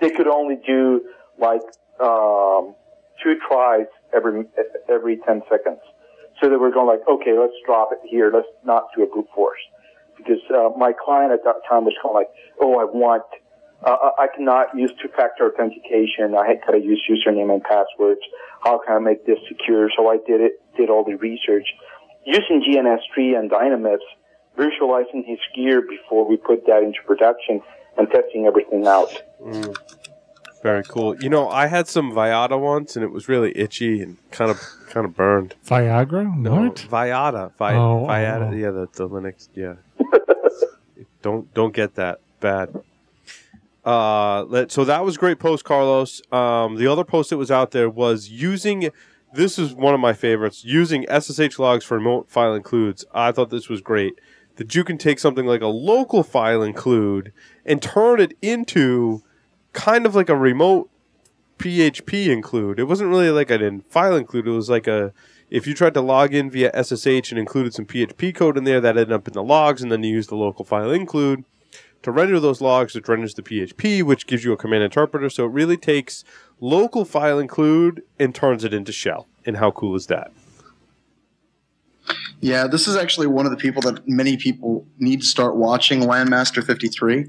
they 0.00 0.10
could 0.10 0.28
only 0.28 0.56
do 0.64 1.02
like 1.38 1.62
um, 2.00 2.74
two 3.22 3.36
tries 3.48 3.86
every 4.14 4.44
every 4.88 5.16
ten 5.26 5.42
seconds. 5.50 5.80
So 6.40 6.48
they 6.48 6.56
were 6.56 6.70
going 6.70 6.86
like, 6.86 7.06
okay, 7.08 7.38
let's 7.38 7.54
drop 7.64 7.90
it 7.92 8.00
here. 8.08 8.30
Let's 8.32 8.48
not 8.64 8.88
do 8.96 9.02
a 9.02 9.06
brute 9.06 9.28
force. 9.34 9.60
Because 10.16 10.42
uh, 10.50 10.70
my 10.78 10.92
client 10.92 11.32
at 11.32 11.44
that 11.44 11.62
time 11.68 11.84
was 11.84 11.94
of 12.04 12.14
like, 12.14 12.28
oh, 12.60 12.78
I 12.78 12.84
want, 12.84 13.24
uh, 13.84 14.10
I 14.18 14.26
cannot 14.34 14.76
use 14.76 14.92
two-factor 15.02 15.52
authentication. 15.52 16.34
I 16.34 16.46
had 16.46 16.62
to 16.70 16.78
use 16.78 17.02
username 17.10 17.52
and 17.52 17.62
passwords. 17.62 18.20
How 18.62 18.80
can 18.84 18.96
I 18.96 18.98
make 18.98 19.26
this 19.26 19.38
secure? 19.48 19.90
So 19.96 20.08
I 20.08 20.18
did 20.26 20.40
it, 20.40 20.60
did 20.76 20.90
all 20.90 21.04
the 21.04 21.16
research 21.16 21.66
using 22.24 22.62
GNS3 22.62 23.38
and 23.38 23.50
Dynamips, 23.50 24.06
virtualizing 24.56 25.26
his 25.26 25.38
gear 25.54 25.82
before 25.82 26.28
we 26.28 26.36
put 26.36 26.66
that 26.66 26.82
into 26.82 26.98
production 27.06 27.60
and 27.96 28.08
testing 28.10 28.46
everything 28.46 28.86
out. 28.86 29.10
Mm. 29.42 29.76
Very 30.64 30.82
cool. 30.82 31.14
You 31.22 31.28
know, 31.28 31.50
I 31.50 31.66
had 31.66 31.88
some 31.88 32.10
Vyatta 32.12 32.58
once, 32.58 32.96
and 32.96 33.04
it 33.04 33.12
was 33.12 33.28
really 33.28 33.52
itchy 33.54 34.00
and 34.00 34.16
kind 34.30 34.50
of 34.50 34.58
kind 34.88 35.04
of 35.04 35.14
burned. 35.14 35.54
Viagra? 35.66 36.34
No, 36.34 36.54
What? 36.62 36.76
Vyatta. 36.90 37.52
Vi- 37.58 37.74
Oh, 37.76 38.06
Vyatta. 38.08 38.48
oh. 38.50 38.54
Yeah, 38.54 38.70
the, 38.70 38.88
the 38.94 39.06
Linux. 39.06 39.48
Yeah. 39.54 39.74
don't 41.22 41.52
don't 41.52 41.74
get 41.74 41.96
that 41.96 42.20
bad. 42.40 42.74
Uh, 43.84 44.44
let, 44.44 44.72
so 44.72 44.84
that 44.86 45.04
was 45.04 45.16
a 45.16 45.18
great 45.18 45.38
post, 45.38 45.64
Carlos. 45.64 46.22
Um, 46.32 46.76
the 46.76 46.86
other 46.86 47.04
post 47.04 47.28
that 47.28 47.36
was 47.36 47.50
out 47.50 47.72
there 47.72 47.90
was 47.90 48.30
using. 48.30 48.88
This 49.34 49.58
is 49.58 49.74
one 49.74 49.92
of 49.92 50.00
my 50.00 50.14
favorites. 50.14 50.64
Using 50.64 51.04
SSH 51.10 51.58
logs 51.58 51.84
for 51.84 51.98
remote 51.98 52.30
file 52.30 52.54
includes. 52.54 53.04
I 53.12 53.32
thought 53.32 53.50
this 53.50 53.68
was 53.68 53.82
great. 53.82 54.18
That 54.56 54.74
you 54.74 54.82
can 54.84 54.96
take 54.96 55.18
something 55.18 55.44
like 55.44 55.60
a 55.60 55.66
local 55.66 56.22
file 56.22 56.62
include 56.62 57.32
and 57.66 57.82
turn 57.82 58.18
it 58.20 58.34
into 58.40 59.22
kind 59.74 60.06
of 60.06 60.14
like 60.14 60.30
a 60.30 60.36
remote 60.36 60.88
PHP 61.58 62.28
include. 62.28 62.80
It 62.80 62.84
wasn't 62.84 63.10
really 63.10 63.30
like 63.30 63.50
a 63.50 63.80
file 63.90 64.16
include. 64.16 64.48
It 64.48 64.52
was 64.52 64.70
like 64.70 64.86
a 64.86 65.12
if 65.50 65.66
you 65.66 65.74
tried 65.74 65.94
to 65.94 66.00
log 66.00 66.34
in 66.34 66.50
via 66.50 66.72
SSH 66.82 67.30
and 67.30 67.38
included 67.38 67.74
some 67.74 67.86
PHP 67.86 68.34
code 68.34 68.56
in 68.56 68.64
there, 68.64 68.80
that 68.80 68.96
ended 68.96 69.12
up 69.12 69.28
in 69.28 69.34
the 69.34 69.42
logs, 69.42 69.82
and 69.82 69.92
then 69.92 70.02
you 70.02 70.12
use 70.12 70.26
the 70.26 70.36
local 70.36 70.64
file 70.64 70.90
include 70.90 71.44
to 72.02 72.10
render 72.10 72.40
those 72.40 72.60
logs. 72.60 72.96
It 72.96 73.06
renders 73.06 73.34
the 73.34 73.42
PHP, 73.42 74.02
which 74.02 74.26
gives 74.26 74.44
you 74.44 74.52
a 74.52 74.56
command 74.56 74.82
interpreter. 74.82 75.30
So 75.30 75.44
it 75.44 75.52
really 75.52 75.76
takes 75.76 76.24
local 76.60 77.04
file 77.04 77.38
include 77.38 78.02
and 78.18 78.34
turns 78.34 78.64
it 78.64 78.74
into 78.74 78.92
shell. 78.92 79.26
And 79.46 79.58
how 79.58 79.70
cool 79.70 79.94
is 79.94 80.06
that? 80.06 80.32
Yeah, 82.40 82.66
this 82.66 82.86
is 82.86 82.96
actually 82.96 83.26
one 83.26 83.46
of 83.46 83.52
the 83.52 83.56
people 83.56 83.80
that 83.82 84.06
many 84.06 84.36
people 84.36 84.86
need 84.98 85.20
to 85.20 85.26
start 85.26 85.56
watching, 85.56 86.00
Lanmaster 86.00 86.64
53. 86.64 87.26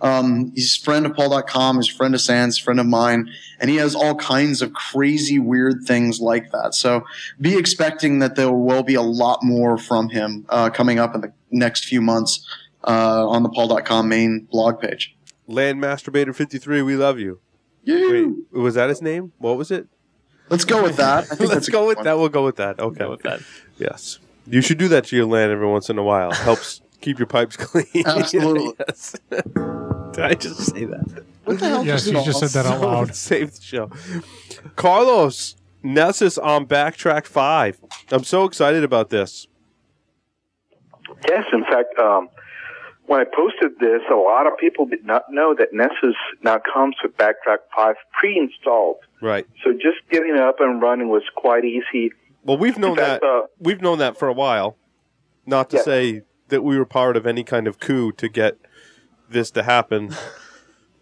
Um, 0.00 0.52
he's 0.54 0.78
a 0.78 0.84
friend 0.84 1.06
of 1.06 1.12
PaulDotCom, 1.12 1.76
he's 1.76 1.92
a 1.92 1.96
friend 1.96 2.14
of 2.14 2.20
SANS, 2.20 2.58
friend 2.58 2.78
of 2.78 2.86
mine, 2.86 3.30
and 3.58 3.70
he 3.70 3.76
has 3.76 3.94
all 3.94 4.14
kinds 4.14 4.60
of 4.60 4.72
crazy, 4.74 5.38
weird 5.38 5.84
things 5.86 6.20
like 6.20 6.50
that. 6.52 6.74
So 6.74 7.04
be 7.40 7.56
expecting 7.56 8.18
that 8.18 8.36
there 8.36 8.52
will 8.52 8.82
be 8.82 8.94
a 8.94 9.02
lot 9.02 9.42
more 9.42 9.78
from 9.78 10.10
him 10.10 10.44
uh, 10.50 10.70
coming 10.70 10.98
up 10.98 11.14
in 11.14 11.22
the 11.22 11.32
next 11.50 11.86
few 11.86 12.00
months 12.02 12.46
uh, 12.86 13.26
on 13.26 13.42
the 13.42 13.48
PaulDotCom 13.48 14.06
main 14.06 14.46
blog 14.50 14.80
page. 14.80 15.16
Land 15.46 15.80
Masturbator 15.82 16.34
53, 16.34 16.82
we 16.82 16.96
love 16.96 17.18
you. 17.18 17.40
Yeah. 17.84 18.10
Wait, 18.10 18.28
was 18.52 18.74
that 18.74 18.88
his 18.88 19.00
name? 19.00 19.32
What 19.38 19.56
was 19.56 19.70
it? 19.70 19.86
Let's 20.48 20.64
go 20.64 20.82
with 20.82 20.96
that. 20.96 21.24
I 21.30 21.34
think 21.36 21.50
Let's 21.50 21.68
go 21.68 21.86
with 21.86 21.96
one. 21.96 22.04
that. 22.04 22.18
We'll 22.18 22.28
go 22.28 22.44
with 22.44 22.56
that. 22.56 22.78
Okay. 22.78 22.98
Go 22.98 23.10
with 23.10 23.22
that. 23.22 23.40
Yes. 23.78 24.18
You 24.46 24.60
should 24.60 24.78
do 24.78 24.88
that 24.88 25.04
to 25.06 25.16
your 25.16 25.26
land 25.26 25.50
every 25.50 25.66
once 25.66 25.90
in 25.90 25.98
a 25.98 26.02
while. 26.02 26.32
Helps 26.32 26.80
keep 27.06 27.18
your 27.20 27.26
pipes 27.26 27.56
clean. 27.66 27.86
Absolutely. 28.06 28.74
yes. 28.88 29.16
Did 29.30 30.24
I 30.24 30.34
just 30.34 30.74
say 30.74 30.84
that? 30.86 31.24
What 31.44 31.60
the 31.60 31.68
hell 31.68 31.84
Yes, 31.84 32.04
just 32.06 32.12
you 32.12 32.24
just 32.32 32.40
said 32.40 32.48
that 32.64 32.66
out 32.66 32.80
loud. 32.80 33.14
Save 33.14 33.54
the 33.54 33.62
show. 33.62 33.90
Carlos, 34.74 35.54
Nessus 35.84 36.36
on 36.38 36.66
Backtrack 36.66 37.26
5. 37.26 37.78
I'm 38.10 38.24
so 38.24 38.44
excited 38.44 38.82
about 38.82 39.10
this. 39.10 39.46
Yes, 41.28 41.44
in 41.52 41.62
fact, 41.64 41.96
um, 41.98 42.28
when 43.06 43.20
I 43.20 43.24
posted 43.24 43.78
this, 43.78 44.00
a 44.10 44.16
lot 44.16 44.46
of 44.48 44.58
people 44.58 44.86
did 44.86 45.04
not 45.04 45.24
know 45.30 45.54
that 45.56 45.68
Nessus 45.72 46.16
now 46.42 46.58
comes 46.74 46.96
with 47.04 47.16
Backtrack 47.16 47.58
5 47.76 47.94
pre-installed. 48.18 48.96
Right. 49.22 49.46
So 49.62 49.72
just 49.72 49.98
getting 50.10 50.30
it 50.34 50.40
up 50.40 50.56
and 50.60 50.82
running 50.82 51.08
was 51.08 51.22
quite 51.36 51.64
easy. 51.64 52.10
Well, 52.42 52.58
we've 52.58 52.78
known 52.78 52.96
fact, 52.96 53.20
that. 53.22 53.26
uh, 53.28 53.46
We've 53.60 53.80
known 53.82 53.98
that 53.98 54.18
for 54.18 54.26
a 54.28 54.32
while. 54.32 54.76
Not 55.46 55.70
to 55.70 55.76
Yes. 55.76 55.84
say 55.84 56.22
that 56.48 56.62
we 56.62 56.78
were 56.78 56.84
part 56.86 57.16
of 57.16 57.26
any 57.26 57.44
kind 57.44 57.66
of 57.66 57.78
coup 57.78 58.12
to 58.12 58.28
get 58.28 58.56
this 59.28 59.50
to 59.52 59.62
happen. 59.62 60.14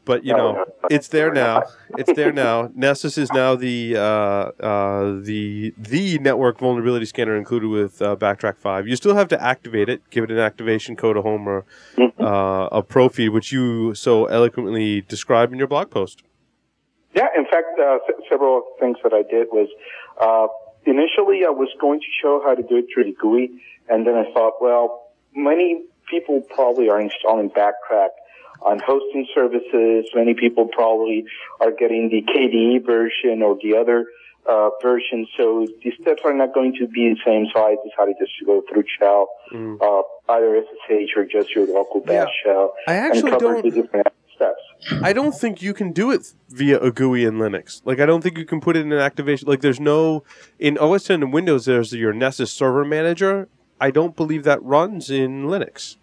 But 0.06 0.22
you 0.22 0.34
know, 0.34 0.52
no, 0.52 0.58
no. 0.58 0.64
it's 0.90 1.08
there 1.08 1.32
now. 1.32 1.62
It's 1.96 2.12
there 2.12 2.30
now. 2.30 2.70
Nessus 2.74 3.16
is 3.16 3.32
now 3.32 3.54
the 3.54 3.96
uh, 3.96 4.00
uh, 4.00 5.20
the 5.22 5.72
the 5.78 6.18
network 6.18 6.58
vulnerability 6.58 7.06
scanner 7.06 7.34
included 7.36 7.68
with 7.68 8.02
uh, 8.02 8.14
Backtrack 8.14 8.58
Five. 8.58 8.86
You 8.86 8.96
still 8.96 9.14
have 9.14 9.28
to 9.28 9.42
activate 9.42 9.88
it, 9.88 10.02
give 10.10 10.24
it 10.24 10.30
an 10.30 10.38
activation 10.38 10.94
code, 10.94 11.16
a 11.16 11.22
home, 11.22 11.48
or 11.48 11.64
Mm-hmm. 11.96 12.22
uh, 12.22 12.66
a 12.66 12.82
pro 12.82 13.08
feed, 13.08 13.30
which 13.30 13.50
you 13.50 13.94
so 13.94 14.26
eloquently 14.26 15.00
describe 15.00 15.52
in 15.52 15.58
your 15.58 15.68
blog 15.68 15.90
post. 15.90 16.22
Yeah, 17.14 17.28
in 17.36 17.44
fact, 17.44 17.68
uh, 17.80 17.94
s- 18.06 18.22
several 18.30 18.62
things 18.80 18.98
that 19.04 19.12
I 19.14 19.22
did 19.22 19.48
was 19.52 19.68
uh, 20.20 20.48
initially 20.84 21.46
I 21.46 21.50
was 21.50 21.68
going 21.80 22.00
to 22.00 22.06
show 22.20 22.42
how 22.44 22.54
to 22.54 22.62
do 22.62 22.76
it 22.76 22.86
through 22.92 23.04
the 23.04 23.16
GUI, 23.20 23.50
and 23.88 24.06
then 24.06 24.14
I 24.16 24.30
thought, 24.34 24.54
well, 24.60 25.03
many 25.34 25.82
people 26.10 26.40
probably 26.54 26.88
are 26.88 27.00
installing 27.00 27.50
Backtrack 27.50 28.08
on 28.62 28.78
hosting 28.78 29.26
services. 29.34 30.10
Many 30.14 30.34
people 30.34 30.68
probably 30.68 31.24
are 31.60 31.70
getting 31.72 32.08
the 32.08 32.22
KDE 32.22 32.84
version 32.86 33.42
or 33.42 33.56
the 33.62 33.76
other 33.76 34.06
uh, 34.48 34.68
version, 34.82 35.26
so 35.36 35.66
the 35.82 35.90
steps 36.00 36.20
are 36.24 36.34
not 36.34 36.52
going 36.52 36.74
to 36.78 36.86
be 36.86 37.14
the 37.14 37.16
same. 37.24 37.46
So 37.54 37.60
I 37.64 37.76
decided 37.88 38.16
just 38.18 38.32
to 38.40 38.44
go 38.44 38.62
through 38.70 38.84
shell, 38.98 39.28
Mm. 39.52 39.80
uh, 39.80 40.02
either 40.32 40.56
SSH 40.88 41.16
or 41.16 41.24
just 41.26 41.54
your 41.54 41.66
local 41.66 42.00
bash 42.00 42.28
shell, 42.44 42.74
I 42.88 42.94
actually 42.94 43.32
don't. 43.32 43.62
the 43.62 43.70
different 43.70 44.08
steps. 44.34 44.60
I 45.02 45.12
don't 45.12 45.32
think 45.32 45.62
you 45.62 45.72
can 45.74 45.92
do 45.92 46.10
it 46.10 46.32
via 46.50 46.78
a 46.80 46.90
GUI 46.90 47.24
in 47.24 47.34
Linux. 47.34 47.80
Like 47.84 48.00
I 48.00 48.06
don't 48.06 48.20
think 48.22 48.36
you 48.38 48.44
can 48.44 48.60
put 48.60 48.76
it 48.76 48.80
in 48.80 48.92
an 48.92 48.98
activation. 48.98 49.48
Like 49.48 49.60
there's 49.60 49.80
no 49.80 50.24
in 50.58 50.76
OS 50.78 51.04
10 51.04 51.22
and 51.22 51.32
Windows. 51.32 51.64
There's 51.66 51.92
your 51.92 52.12
Nessus 52.12 52.50
Server 52.52 52.84
Manager. 52.84 53.48
I 53.80 53.90
don't 53.90 54.16
believe 54.16 54.44
that 54.44 54.62
runs 54.62 55.10
in 55.10 55.44
Linux. 55.44 55.96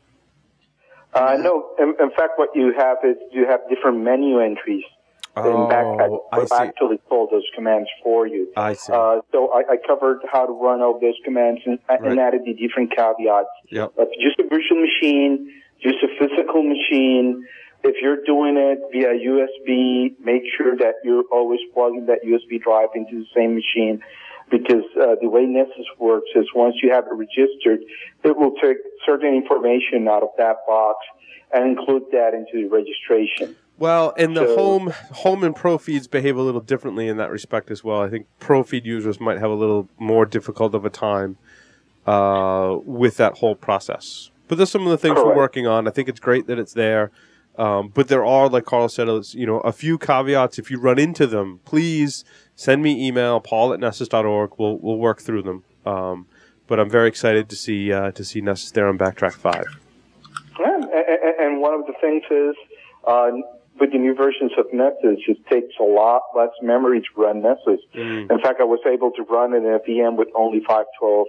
Uh, 1.13 1.37
no, 1.39 1.71
in, 1.79 1.93
in 1.99 2.09
fact, 2.11 2.33
what 2.37 2.49
you 2.55 2.73
have 2.77 2.97
is 3.03 3.17
you 3.31 3.45
have 3.47 3.59
different 3.69 3.99
menu 4.03 4.39
entries 4.39 4.83
Oh, 5.35 5.69
Backpack 5.71 6.19
I 6.33 6.45
see. 6.45 6.55
actually 6.67 6.97
pull 7.07 7.27
those 7.31 7.45
commands 7.55 7.87
for 8.03 8.27
you. 8.27 8.49
I 8.57 8.73
see. 8.73 8.91
Uh, 8.91 9.21
so 9.31 9.49
I, 9.53 9.59
I 9.73 9.77
covered 9.87 10.19
how 10.29 10.45
to 10.45 10.51
run 10.51 10.81
all 10.81 10.99
those 10.99 11.15
commands 11.23 11.61
and, 11.65 11.79
Right. 11.89 12.01
and 12.03 12.19
added 12.19 12.41
the 12.45 12.53
different 12.53 12.93
caveats. 12.93 13.47
Yep. 13.69 13.93
Just 14.21 14.39
a 14.39 14.43
virtual 14.43 14.81
machine, 14.81 15.49
just 15.81 15.95
a 16.03 16.07
physical 16.19 16.63
machine. 16.63 17.45
If 17.83 17.95
you're 18.01 18.23
doing 18.25 18.57
it 18.57 18.79
via 18.91 19.13
USB, 19.15 20.19
make 20.19 20.43
sure 20.57 20.75
that 20.77 20.95
you're 21.05 21.23
always 21.31 21.61
plugging 21.73 22.07
that 22.07 22.23
USB 22.25 22.61
drive 22.61 22.89
into 22.93 23.19
the 23.23 23.25
same 23.33 23.55
machine 23.55 24.01
because 24.51 24.83
uh, 25.01 25.15
the 25.21 25.29
way 25.29 25.45
Nessus 25.45 25.87
works 25.97 26.29
is 26.35 26.45
once 26.53 26.75
you 26.83 26.91
have 26.91 27.05
it 27.05 27.13
registered, 27.13 27.79
it 28.23 28.37
will 28.37 28.53
take 28.61 28.77
certain 29.05 29.33
information 29.33 30.07
out 30.07 30.21
of 30.21 30.29
that 30.37 30.57
box 30.67 30.99
and 31.53 31.77
include 31.77 32.03
that 32.11 32.33
into 32.33 32.63
the 32.63 32.67
registration. 32.67 33.55
Well, 33.79 34.13
and 34.17 34.37
the 34.37 34.47
So- 34.47 34.55
home 34.55 34.93
home 35.11 35.43
and 35.43 35.55
pro 35.55 35.77
feeds 35.79 36.07
behave 36.07 36.37
a 36.37 36.41
little 36.41 36.61
differently 36.61 37.07
in 37.07 37.17
that 37.17 37.31
respect 37.31 37.71
as 37.71 37.83
well. 37.83 38.01
I 38.01 38.09
think 38.09 38.27
pro 38.39 38.61
feed 38.61 38.85
users 38.85 39.19
might 39.19 39.39
have 39.39 39.49
a 39.49 39.55
little 39.55 39.89
more 39.97 40.25
difficult 40.25 40.75
of 40.75 40.85
a 40.85 40.89
time 40.89 41.37
uh, 42.05 42.77
with 42.83 43.17
that 43.17 43.39
whole 43.39 43.55
process. 43.55 44.29
But 44.47 44.57
there's 44.57 44.69
some 44.69 44.83
of 44.85 44.91
the 44.91 44.97
things 44.97 45.15
we're 45.15 45.35
working 45.35 45.65
on. 45.65 45.87
I 45.87 45.91
think 45.91 46.09
it's 46.09 46.19
great 46.19 46.45
that 46.47 46.59
it's 46.59 46.73
there. 46.73 47.09
Um, 47.57 47.89
but 47.93 48.07
there 48.07 48.25
are, 48.25 48.49
like 48.49 48.65
Carl 48.65 48.89
said, 48.89 49.07
you 49.33 49.45
know, 49.45 49.59
a 49.61 49.71
few 49.71 49.97
caveats. 49.97 50.59
If 50.59 50.69
you 50.71 50.79
run 50.79 50.99
into 50.99 51.25
them, 51.25 51.59
please 51.65 52.23
send 52.55 52.81
me 52.83 53.07
email, 53.07 53.39
paul 53.39 53.73
at 53.73 53.79
nessus.org. 53.79 54.51
We'll, 54.57 54.77
we'll 54.77 54.97
work 54.97 55.21
through 55.21 55.43
them. 55.43 55.63
Um, 55.85 56.27
but 56.67 56.79
I'm 56.79 56.89
very 56.89 57.07
excited 57.09 57.49
to 57.49 57.55
see 57.55 57.91
uh, 57.91 58.11
to 58.11 58.23
see 58.23 58.39
Nessus 58.39 58.71
there 58.71 58.87
on 58.87 58.97
Backtrack 58.97 59.33
5. 59.33 59.63
Yeah, 60.59 60.75
and, 60.75 60.83
and- 60.85 61.35
and 61.39 61.61
one 61.61 61.73
of 61.73 61.85
the 61.87 61.93
things 61.99 62.23
is, 62.29 62.55
uh, 63.07 63.31
with 63.79 63.91
the 63.91 63.97
new 63.97 64.13
versions 64.13 64.51
of 64.57 64.65
Nessus, 64.71 65.19
it 65.27 65.37
takes 65.47 65.73
a 65.79 65.83
lot 65.83 66.21
less 66.35 66.51
memory 66.61 67.01
to 67.01 67.07
run 67.21 67.41
Nessus. 67.41 67.79
Mm. 67.95 68.31
In 68.31 68.39
fact, 68.39 68.61
I 68.61 68.63
was 68.65 68.79
able 68.85 69.11
to 69.11 69.23
run 69.23 69.53
it 69.53 69.57
in 69.57 69.65
a 69.65 69.79
VM 69.79 70.17
with 70.17 70.27
only 70.35 70.59
512 70.59 71.27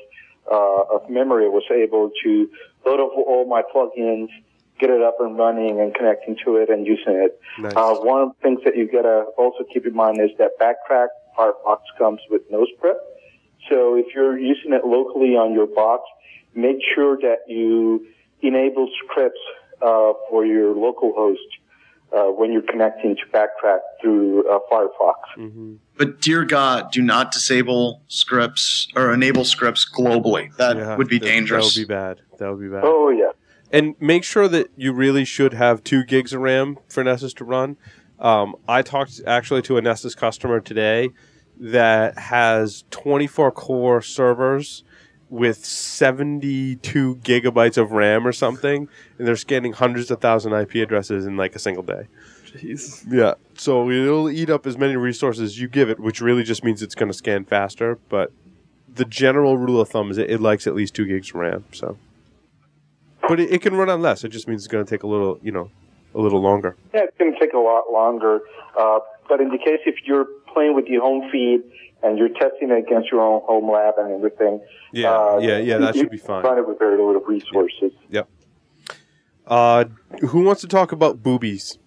uh, 0.50 0.94
of 0.96 1.08
memory. 1.08 1.46
I 1.46 1.48
was 1.48 1.64
able 1.72 2.10
to 2.24 2.48
load 2.84 3.00
up 3.00 3.12
all 3.16 3.46
my 3.48 3.62
plugins, 3.62 4.28
get 4.82 4.90
it 4.90 5.00
up 5.02 5.16
and 5.20 5.38
running, 5.38 5.80
and 5.80 5.94
connecting 5.94 6.36
to 6.44 6.56
it 6.56 6.68
and 6.68 6.86
using 6.86 7.14
it. 7.26 7.40
Nice. 7.60 7.72
Uh, 7.76 7.94
one 8.12 8.20
of 8.22 8.28
the 8.30 8.38
things 8.42 8.60
that 8.64 8.76
you 8.76 8.90
gotta 8.90 9.26
also 9.38 9.62
keep 9.72 9.86
in 9.86 9.94
mind 9.94 10.20
is 10.20 10.30
that 10.38 10.50
Backtrack 10.60 11.06
Firefox 11.38 11.78
comes 11.96 12.20
with 12.30 12.42
NoScript. 12.50 13.02
So 13.70 13.94
if 13.94 14.06
you're 14.14 14.36
using 14.38 14.72
it 14.72 14.84
locally 14.84 15.36
on 15.42 15.52
your 15.52 15.68
box, 15.68 16.02
make 16.54 16.78
sure 16.94 17.16
that 17.22 17.38
you 17.46 18.04
enable 18.42 18.88
scripts 19.04 19.38
uh, 19.80 20.12
for 20.28 20.44
your 20.44 20.74
local 20.74 21.12
host 21.14 21.40
uh, 22.12 22.24
when 22.38 22.52
you're 22.52 22.68
connecting 22.74 23.14
to 23.16 23.22
Backtrack 23.32 23.78
through 24.00 24.50
uh, 24.52 24.58
Firefox. 24.70 25.14
hmm 25.36 25.74
But 25.96 26.20
dear 26.20 26.44
God, 26.44 26.90
do 26.90 27.00
not 27.02 27.30
disable 27.30 28.02
scripts 28.08 28.88
or 28.96 29.14
enable 29.14 29.44
scripts 29.44 29.88
globally. 29.88 30.54
That 30.56 30.76
Yeah, 30.76 30.96
would 30.96 31.08
be 31.08 31.18
that- 31.20 31.24
dangerous. 31.26 31.72
That 31.74 31.80
would 31.80 31.88
be 31.88 31.94
bad. 31.94 32.20
That 32.38 32.50
would 32.50 32.60
be 32.60 32.68
bad. 32.68 32.82
Oh 32.84 33.10
yeah. 33.10 33.30
And 33.72 33.94
make 33.98 34.22
sure 34.22 34.48
that 34.48 34.70
you 34.76 34.92
really 34.92 35.24
should 35.24 35.54
have 35.54 35.82
two 35.82 36.04
gigs 36.04 36.32
of 36.32 36.40
RAM 36.40 36.78
for 36.88 37.02
Nessus 37.02 37.32
to 37.34 37.44
run. 37.44 37.76
Um, 38.18 38.54
I 38.68 38.82
talked 38.82 39.20
actually 39.26 39.62
to 39.62 39.78
a 39.78 39.82
Nessus 39.82 40.14
customer 40.14 40.60
today 40.60 41.10
that 41.58 42.18
has 42.18 42.84
24 42.90 43.50
core 43.52 44.02
servers 44.02 44.84
with 45.30 45.64
72 45.64 47.16
gigabytes 47.16 47.78
of 47.78 47.92
RAM 47.92 48.26
or 48.26 48.32
something, 48.32 48.86
and 49.18 49.26
they're 49.26 49.34
scanning 49.34 49.72
hundreds 49.72 50.10
of 50.10 50.20
thousand 50.20 50.52
IP 50.52 50.74
addresses 50.74 51.24
in 51.24 51.38
like 51.38 51.56
a 51.56 51.58
single 51.58 51.82
day. 51.82 52.06
Jeez. 52.46 53.10
Yeah, 53.10 53.34
so 53.54 53.90
it'll 53.90 54.28
eat 54.28 54.50
up 54.50 54.66
as 54.66 54.76
many 54.76 54.94
resources 54.94 55.52
as 55.52 55.60
you 55.60 55.68
give 55.68 55.88
it, 55.88 55.98
which 55.98 56.20
really 56.20 56.42
just 56.42 56.62
means 56.62 56.82
it's 56.82 56.94
going 56.94 57.10
to 57.10 57.16
scan 57.16 57.46
faster. 57.46 57.98
But 58.10 58.30
the 58.94 59.06
general 59.06 59.56
rule 59.56 59.80
of 59.80 59.88
thumb 59.88 60.10
is 60.10 60.18
it, 60.18 60.30
it 60.30 60.40
likes 60.40 60.66
at 60.66 60.74
least 60.74 60.94
two 60.94 61.06
gigs 61.06 61.30
of 61.30 61.36
RAM. 61.36 61.64
So, 61.72 61.96
but 63.32 63.40
it, 63.40 63.50
it 63.50 63.62
can 63.62 63.74
run 63.74 63.88
on 63.88 64.02
less. 64.02 64.24
It 64.24 64.28
just 64.28 64.46
means 64.46 64.60
it's 64.62 64.70
going 64.70 64.84
to 64.84 64.90
take 64.90 65.04
a 65.04 65.06
little, 65.06 65.38
you 65.42 65.52
know, 65.52 65.70
a 66.14 66.20
little 66.20 66.42
longer. 66.42 66.76
Yeah, 66.92 67.04
it's 67.04 67.16
going 67.16 67.32
to 67.32 67.40
take 67.40 67.54
a 67.54 67.58
lot 67.58 67.90
longer. 67.90 68.40
Uh, 68.78 68.98
but 69.26 69.40
in 69.40 69.48
the 69.48 69.56
case 69.56 69.80
if 69.86 69.94
you're 70.04 70.26
playing 70.52 70.74
with 70.74 70.86
the 70.86 70.96
home 70.96 71.30
feed 71.32 71.62
and 72.02 72.18
you're 72.18 72.28
testing 72.28 72.70
it 72.70 72.76
against 72.86 73.10
your 73.10 73.22
own 73.22 73.40
home 73.46 73.70
lab 73.72 73.94
and 73.96 74.12
everything, 74.12 74.60
Yeah, 74.92 75.12
uh, 75.12 75.38
yeah, 75.38 75.56
yeah. 75.56 75.78
That 75.78 75.94
you 75.94 76.02
should 76.02 76.10
be 76.10 76.18
fine. 76.18 76.44
Run 76.44 76.58
it 76.58 76.68
with 76.68 76.78
very 76.78 76.98
little 76.98 77.22
resources. 77.22 77.92
Uh, 79.46 79.86
who 80.28 80.44
wants 80.44 80.60
to 80.60 80.68
talk 80.68 80.92
about 80.92 81.22
boobies? 81.22 81.78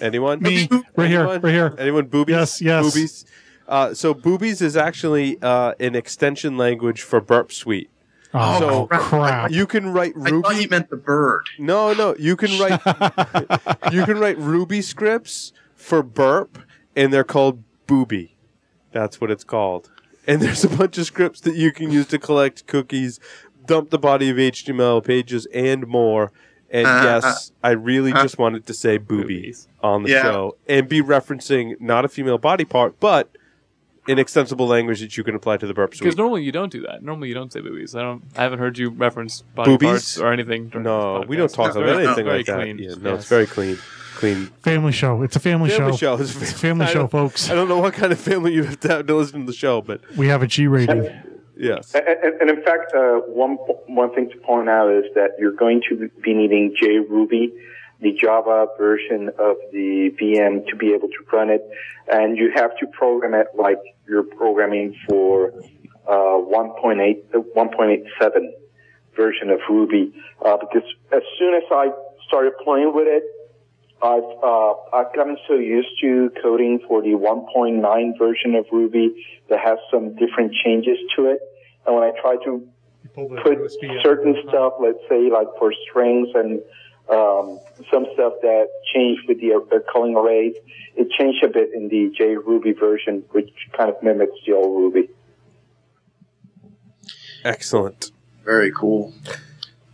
Anyone? 0.00 0.40
Me, 0.40 0.68
right 0.96 1.08
here, 1.10 1.20
Anyone? 1.20 1.40
right 1.42 1.52
here. 1.52 1.74
Anyone? 1.78 2.06
Boobies? 2.06 2.30
Yes, 2.30 2.62
yes. 2.62 2.84
Boobies. 2.86 3.24
Uh, 3.68 3.92
so 3.92 4.14
boobies 4.14 4.62
is 4.62 4.74
actually 4.74 5.36
uh, 5.42 5.74
an 5.78 5.94
extension 5.94 6.56
language 6.56 7.02
for 7.02 7.20
Burp 7.20 7.52
Suite. 7.52 7.90
Oh, 8.34 8.58
So- 8.58 8.86
crap. 8.88 9.50
You 9.50 9.66
can 9.66 9.92
write 9.92 10.14
Ruby. 10.14 10.30
I 10.30 10.32
Ruby. 10.34 10.42
thought 10.48 10.62
you 10.62 10.68
meant 10.68 10.90
the 10.90 10.96
bird. 10.96 11.42
No, 11.58 11.92
no. 11.94 12.14
You 12.18 12.36
can 12.36 12.58
write 12.60 12.80
you 13.92 14.04
can 14.04 14.18
write 14.18 14.38
Ruby 14.38 14.82
scripts 14.82 15.52
for 15.74 16.02
burp, 16.02 16.58
and 16.94 17.12
they're 17.12 17.24
called 17.24 17.62
booby. 17.86 18.36
That's 18.92 19.20
what 19.20 19.30
it's 19.30 19.44
called. 19.44 19.90
And 20.26 20.42
there's 20.42 20.62
a 20.64 20.68
bunch 20.68 20.98
of 20.98 21.06
scripts 21.06 21.40
that 21.42 21.54
you 21.56 21.72
can 21.72 21.90
use 21.90 22.06
to 22.08 22.18
collect 22.18 22.66
cookies, 22.66 23.18
dump 23.64 23.90
the 23.90 23.98
body 23.98 24.28
of 24.28 24.36
HTML 24.36 25.02
pages, 25.02 25.46
and 25.54 25.86
more. 25.86 26.32
And 26.70 26.86
Uh, 26.86 27.00
yes, 27.22 27.52
I 27.64 27.70
really 27.70 28.12
uh. 28.12 28.22
just 28.22 28.36
wanted 28.38 28.66
to 28.66 28.74
say 28.74 28.98
booby 28.98 29.40
Boobies. 29.42 29.68
on 29.82 30.02
the 30.02 30.10
Yeah. 30.10 30.22
show 30.22 30.56
and 30.68 30.86
be 30.86 31.00
referencing 31.00 31.80
not 31.80 32.04
a 32.04 32.08
female 32.08 32.36
body 32.36 32.66
part, 32.66 33.00
but 33.00 33.30
an 34.08 34.18
extensible 34.18 34.66
language 34.66 35.00
that 35.00 35.16
you 35.16 35.24
can 35.24 35.34
apply 35.34 35.56
to 35.58 35.66
the 35.66 35.74
burp 35.74 35.90
Because 35.92 36.00
suite. 36.14 36.16
normally 36.16 36.42
you 36.42 36.52
don't 36.52 36.72
do 36.72 36.82
that. 36.82 37.02
Normally 37.02 37.28
you 37.28 37.34
don't 37.34 37.52
say 37.52 37.60
boobies. 37.60 37.94
I 37.94 38.02
don't. 38.02 38.22
I 38.36 38.42
haven't 38.42 38.58
heard 38.58 38.78
you 38.78 38.90
reference 38.90 39.42
body 39.54 39.70
Boobies? 39.76 39.88
parts 39.88 40.18
or 40.18 40.32
anything. 40.32 40.68
during 40.68 40.84
No, 40.84 41.20
this 41.20 41.28
we 41.28 41.36
don't 41.36 41.48
podcast. 41.48 41.54
talk 41.54 41.66
It's 41.68 41.76
about 41.76 41.86
very- 41.86 42.06
anything 42.06 42.24
very 42.24 42.36
like 42.38 42.46
that. 42.46 42.60
clean. 42.62 42.78
Yeah, 42.78 42.94
no, 43.00 43.10
Yes. 43.10 43.20
it's 43.20 43.28
very 43.28 43.46
clean, 43.46 43.76
clean. 44.16 44.46
family 44.62 44.92
show. 44.92 45.22
It's 45.22 45.36
a 45.36 45.40
family, 45.40 45.70
Family 45.70 45.92
show. 45.96 46.16
show. 46.16 46.22
It's 46.22 46.34
a 46.34 46.54
family 46.54 46.86
I 46.86 46.88
show, 46.88 46.98
don't- 47.00 47.10
folks. 47.10 47.50
I 47.50 47.54
don't 47.54 47.68
know 47.68 47.78
what 47.78 47.94
kind 47.94 48.12
of 48.12 48.18
family 48.18 48.52
you 48.54 48.64
have 48.64 48.80
to 48.80 48.88
have 48.88 49.06
to 49.06 49.14
listen 49.14 49.40
to 49.40 49.46
the 49.46 49.52
show, 49.56 49.80
but 49.82 50.00
We 50.16 50.28
have 50.28 50.42
a 50.42 50.46
G 50.46 50.66
rating. 50.66 51.08
yes. 51.56 51.94
And, 51.94 52.06
and, 52.06 52.40
and 52.40 52.50
in 52.50 52.62
fact, 52.62 52.92
uh, 52.94 53.18
one 53.44 53.54
one 53.86 54.14
thing 54.14 54.30
to 54.30 54.36
point 54.38 54.68
out 54.68 54.90
is 54.92 55.04
that 55.14 55.30
you're 55.38 55.52
going 55.52 55.82
to 55.88 56.08
be 56.22 56.32
needing 56.34 56.74
JRuby, 56.80 57.50
the 58.00 58.12
Java 58.12 58.68
version 58.78 59.28
of 59.38 59.56
the 59.72 60.10
VM, 60.20 60.66
to 60.68 60.76
be 60.76 60.92
able 60.94 61.08
to 61.08 61.18
run 61.32 61.50
it, 61.50 61.62
and 62.12 62.36
you 62.38 62.50
have 62.54 62.76
to 62.78 62.86
program 62.86 63.34
it 63.34 63.48
like 63.56 63.80
you're 64.08 64.22
programming 64.22 64.96
for 65.08 65.52
uh, 66.06 66.10
1.8, 66.10 67.34
uh, 67.34 67.38
1.87 67.56 68.50
version 69.16 69.50
of 69.50 69.60
Ruby. 69.68 70.14
Uh, 70.44 70.56
because 70.56 70.88
as 71.12 71.22
soon 71.38 71.54
as 71.54 71.64
I 71.70 71.90
started 72.26 72.52
playing 72.64 72.94
with 72.94 73.06
it, 73.06 73.24
I've 74.00 74.22
uh, 74.42 74.74
I've 74.92 75.12
gotten 75.14 75.36
so 75.48 75.54
used 75.54 75.88
to 76.02 76.30
coding 76.40 76.78
for 76.86 77.02
the 77.02 77.10
1.9 77.10 78.18
version 78.18 78.54
of 78.54 78.66
Ruby 78.70 79.26
that 79.48 79.58
has 79.58 79.78
some 79.90 80.14
different 80.14 80.54
changes 80.64 80.98
to 81.16 81.26
it. 81.26 81.40
And 81.84 81.96
when 81.96 82.04
I 82.04 82.12
try 82.20 82.36
to 82.44 82.68
put 83.42 83.58
certain 84.04 84.36
stuff, 84.48 84.74
let's 84.80 85.00
say 85.08 85.30
like 85.30 85.48
for 85.58 85.72
strings 85.90 86.28
and 86.34 86.60
um, 87.10 87.58
some 87.90 88.06
stuff 88.14 88.34
that 88.42 88.68
changed 88.94 89.22
with 89.28 89.40
the 89.40 89.54
uh, 89.54 89.78
calling 89.90 90.16
arrays, 90.16 90.54
it 90.96 91.10
changed 91.10 91.42
a 91.44 91.48
bit 91.48 91.70
in 91.74 91.88
the 91.88 92.10
JRuby 92.18 92.78
version, 92.78 93.24
which 93.30 93.50
kind 93.76 93.90
of 93.90 94.02
mimics 94.02 94.32
the 94.46 94.52
old 94.52 94.76
Ruby. 94.80 95.08
Excellent. 97.44 98.10
Very 98.44 98.72
cool. 98.72 99.14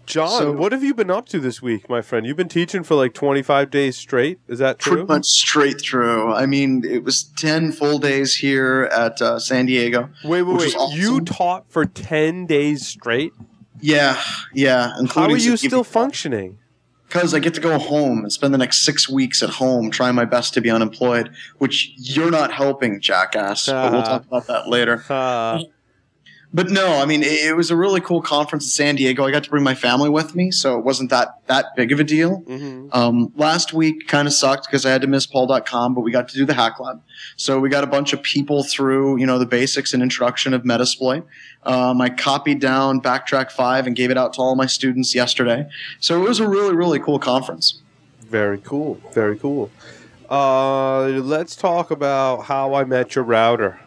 John, 0.07 0.29
So- 0.29 0.53
what 0.53 0.73
have 0.73 0.85
you 0.85 0.95
been 0.95 1.11
up 1.11 1.27
to 1.31 1.41
this 1.41 1.63
week, 1.63 1.89
my 1.89 2.03
friend? 2.03 2.27
You've 2.27 2.37
been 2.37 2.49
teaching 2.49 2.83
for 2.83 2.95
like 2.95 3.15
25 3.15 3.71
days 3.71 3.97
straight. 3.97 4.39
Is 4.49 4.59
that 4.59 4.79
true? 4.79 4.93
Pretty 4.93 5.09
much 5.09 5.25
straight 5.27 5.81
through. 5.81 6.33
I 6.33 6.47
mean, 6.47 6.85
it 6.85 7.05
was 7.05 7.23
10 7.37 7.73
full 7.73 7.99
days 7.99 8.37
here 8.37 8.89
at 8.93 9.21
uh, 9.23 9.39
San 9.39 9.67
Diego. 9.67 10.11
Wait, 10.23 10.43
wait, 10.43 10.57
wait. 10.59 10.75
awesome. 10.77 11.01
You 11.01 11.21
taught 11.23 11.65
for 11.71 11.85
10 11.87 12.47
days 12.47 12.87
straight? 12.87 13.33
Yeah, 13.81 14.21
yeah. 14.53 14.93
How 15.15 15.25
are 15.25 15.37
you 15.37 15.57
still 15.57 15.85
functioning? 15.85 16.59
Because 17.15 17.33
I 17.33 17.39
get 17.39 17.55
to 17.55 17.61
go 17.61 17.79
home 17.79 18.25
and 18.25 18.33
spend 18.33 18.53
the 18.53 18.59
next 18.59 18.85
six 18.85 19.09
weeks 19.09 19.41
at 19.41 19.49
home 19.49 19.89
trying 19.93 20.17
my 20.17 20.25
best 20.25 20.53
to 20.55 20.61
be 20.61 20.69
unemployed, 20.69 21.31
which 21.59 21.93
you're 21.97 22.31
not 22.33 22.53
helping, 22.53 23.01
jackass. 23.01 23.67
but 23.67 23.93
we'll 23.93 24.01
Ah. 24.01 24.05
talk 24.05 24.27
about 24.27 24.49
that 24.49 24.69
later. 24.69 25.05
Uh, 25.09 25.61
But 26.55 26.71
no, 26.71 27.03
I 27.03 27.05
mean, 27.05 27.25
it, 27.25 27.47
it 27.47 27.57
was 27.57 27.73
a 27.73 27.77
really 27.77 28.01
cool 28.01 28.23
conference 28.23 28.65
in 28.65 28.71
San 28.71 28.95
Diego. 28.95 29.25
I 29.25 29.33
got 29.33 29.43
to 29.43 29.51
bring 29.51 29.65
my 29.65 29.75
family 29.75 30.09
with 30.09 30.37
me, 30.37 30.53
so 30.53 30.79
it 30.79 30.85
wasn't 30.85 31.11
that 31.11 31.41
that 31.49 31.75
big 31.75 31.91
of 31.91 31.99
a 31.99 32.05
deal. 32.05 32.43
mhm. 32.43 32.95
Um, 32.95 33.33
last 33.37 33.73
week 33.73 34.07
kind 34.07 34.29
of 34.29 34.33
sucked 34.33 34.67
because 34.67 34.87
I 34.87 34.91
had 34.91 35.01
to 35.01 35.09
miss 35.09 35.27
PaulDotCom, 35.27 35.97
but 35.97 36.03
we 36.03 36.13
got 36.13 36.29
to 36.29 36.37
do 36.37 36.45
the 36.47 36.55
Hack 36.55 36.79
Lab. 36.79 37.03
So 37.37 37.59
we 37.59 37.69
got 37.69 37.83
a 37.83 37.89
bunch 37.89 38.13
of 38.13 38.23
people 38.23 38.63
through, 38.63 39.19
you 39.19 39.27
know, 39.27 39.41
the 39.41 39.47
basics 39.47 39.93
and 39.93 40.01
introduction 40.01 40.55
of 40.55 40.63
Metasploit. 40.63 41.25
Um, 41.65 42.01
I 42.01 42.09
copied 42.09 42.61
down 42.61 43.01
Backtrack 43.01 43.51
5 43.51 43.89
and 43.89 43.97
gave 43.97 44.13
it 44.13 44.17
out 44.17 44.35
to 44.35 44.41
all 44.41 44.55
my 44.55 44.67
students 44.67 45.13
yesterday. 45.13 45.69
So 45.99 46.23
it 46.23 46.29
was 46.29 46.39
a 46.39 46.47
really, 46.47 46.77
really 46.77 47.01
cool 47.01 47.19
conference. 47.19 47.83
Very 48.29 48.59
cool. 48.59 49.01
Very 49.13 49.37
cool. 49.39 49.73
Uh, 50.31 51.07
let's 51.07 51.57
talk 51.57 51.91
about 51.91 52.45
how 52.45 52.75
I 52.75 52.85
met 52.85 53.17
your 53.17 53.25
router. 53.25 53.81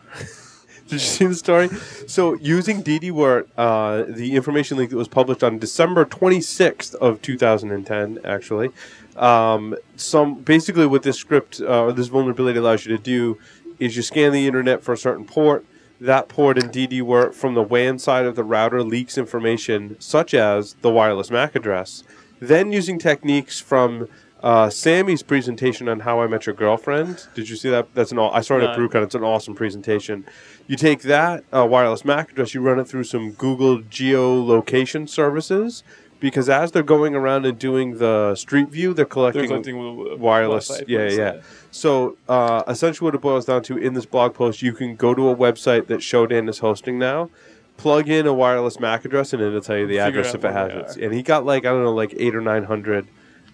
Did 0.90 0.94
you 0.94 1.00
see 1.00 1.26
the 1.26 1.36
story? 1.36 1.68
So, 2.08 2.36
using 2.36 2.82
DD-WRT, 2.82 3.48
uh, 3.58 4.04
the 4.08 4.38
information 4.38 4.78
leak 4.78 4.90
that 4.92 4.96
was 4.96 5.10
published 5.10 5.44
on 5.44 5.60
December 5.60 6.06
26th 6.06 6.96
of 6.96 7.22
2010, 7.22 8.20
actually, 8.24 8.70
um, 9.18 9.76
some 9.98 10.36
basically 10.36 10.86
what 10.86 11.04
this 11.04 11.18
script 11.18 11.60
uh, 11.60 11.84
or 11.84 11.92
this 11.92 12.08
vulnerability 12.08 12.58
allows 12.58 12.86
you 12.86 12.96
to 12.96 13.04
do 13.04 13.38
is 13.80 13.98
you 13.98 14.02
scan 14.02 14.32
the 14.32 14.48
internet 14.48 14.82
for 14.82 14.94
a 14.94 14.98
certain 14.98 15.26
port. 15.26 15.66
That 16.00 16.30
port 16.30 16.58
in 16.58 16.70
DD-WRT 16.70 17.34
from 17.34 17.54
the 17.54 17.64
WAN 17.64 18.00
side 18.00 18.26
of 18.26 18.38
the 18.38 18.46
router 18.46 18.82
leaks 18.82 19.18
information 19.18 19.98
such 20.00 20.34
as 20.34 20.76
the 20.76 20.90
wireless 20.90 21.30
MAC 21.30 21.54
address. 21.54 22.04
Then, 22.40 22.72
using 22.72 22.98
techniques 22.98 23.60
from 23.60 24.08
uh, 24.44 24.70
Samy's 24.70 25.24
presentation 25.24 25.90
on 25.90 26.02
How 26.02 26.22
I 26.22 26.28
Met 26.28 26.46
Your 26.46 26.56
Girlfriend. 26.56 27.28
Did 27.34 27.50
you 27.50 27.56
see 27.56 27.70
that? 27.70 27.94
That's 27.96 28.12
an. 28.12 28.20
Aw- 28.20 28.32
I 28.32 28.42
started 28.42 28.70
at 28.70 28.78
No. 28.78 28.88
BruCON. 28.88 29.04
It's 29.04 29.16
an 29.16 29.24
awesome 29.24 29.56
presentation. 29.56 30.26
You 30.68 30.76
take 30.76 31.02
that 31.04 31.44
uh, 31.54 31.66
wireless 31.66 32.04
MAC 32.06 32.32
address, 32.32 32.54
you 32.54 32.62
run 32.62 32.80
it 32.80 32.88
through 32.88 33.06
some 33.06 33.32
Google 33.32 33.80
geolocation 33.80 35.08
services, 35.08 35.84
because 36.20 36.50
as 36.50 36.72
they're 36.72 36.84
going 36.84 37.16
around 37.16 37.46
and 37.46 37.58
doing 37.58 37.98
the 38.00 38.36
Street 38.36 38.70
View, 38.70 38.94
they're 38.94 39.06
collecting, 39.06 39.48
collecting 39.48 40.20
wireless. 40.20 40.82
Yeah, 40.88 41.10
yeah. 41.10 41.42
So 41.72 42.18
uh, 42.28 42.64
essentially, 42.68 43.06
what 43.06 43.16
it 43.16 43.22
boils 43.22 43.46
down 43.46 43.64
to 43.64 43.78
in 43.78 43.94
this 43.94 44.06
blog 44.06 44.34
post, 44.34 44.62
you 44.62 44.74
can 44.74 44.96
go 44.96 45.14
to 45.14 45.30
a 45.30 45.36
website 45.36 45.88
that 45.88 46.00
Shodan 46.00 46.50
is 46.50 46.60
hosting 46.60 47.00
now. 47.00 47.30
Plug 47.78 48.10
in 48.10 48.26
a 48.26 48.34
wireless 48.34 48.80
MAC 48.80 49.06
address 49.06 49.34
and 49.34 49.42
it'll 49.42 49.62
tell 49.62 49.78
you 49.78 49.86
the 49.86 49.98
Figure 50.00 50.22
address 50.22 50.34
if 50.34 50.44
it 50.44 50.52
has 50.52 50.98
it. 50.98 51.04
And 51.04 51.14
he 51.14 51.22
got 51.22 51.46
like 51.46 51.64
I 51.64 51.70
don't 51.70 51.84
know, 51.84 51.94
like 51.94 52.12
eight 52.18 52.36
or 52.36 52.42
nine 52.42 52.64
hundred 52.64 53.08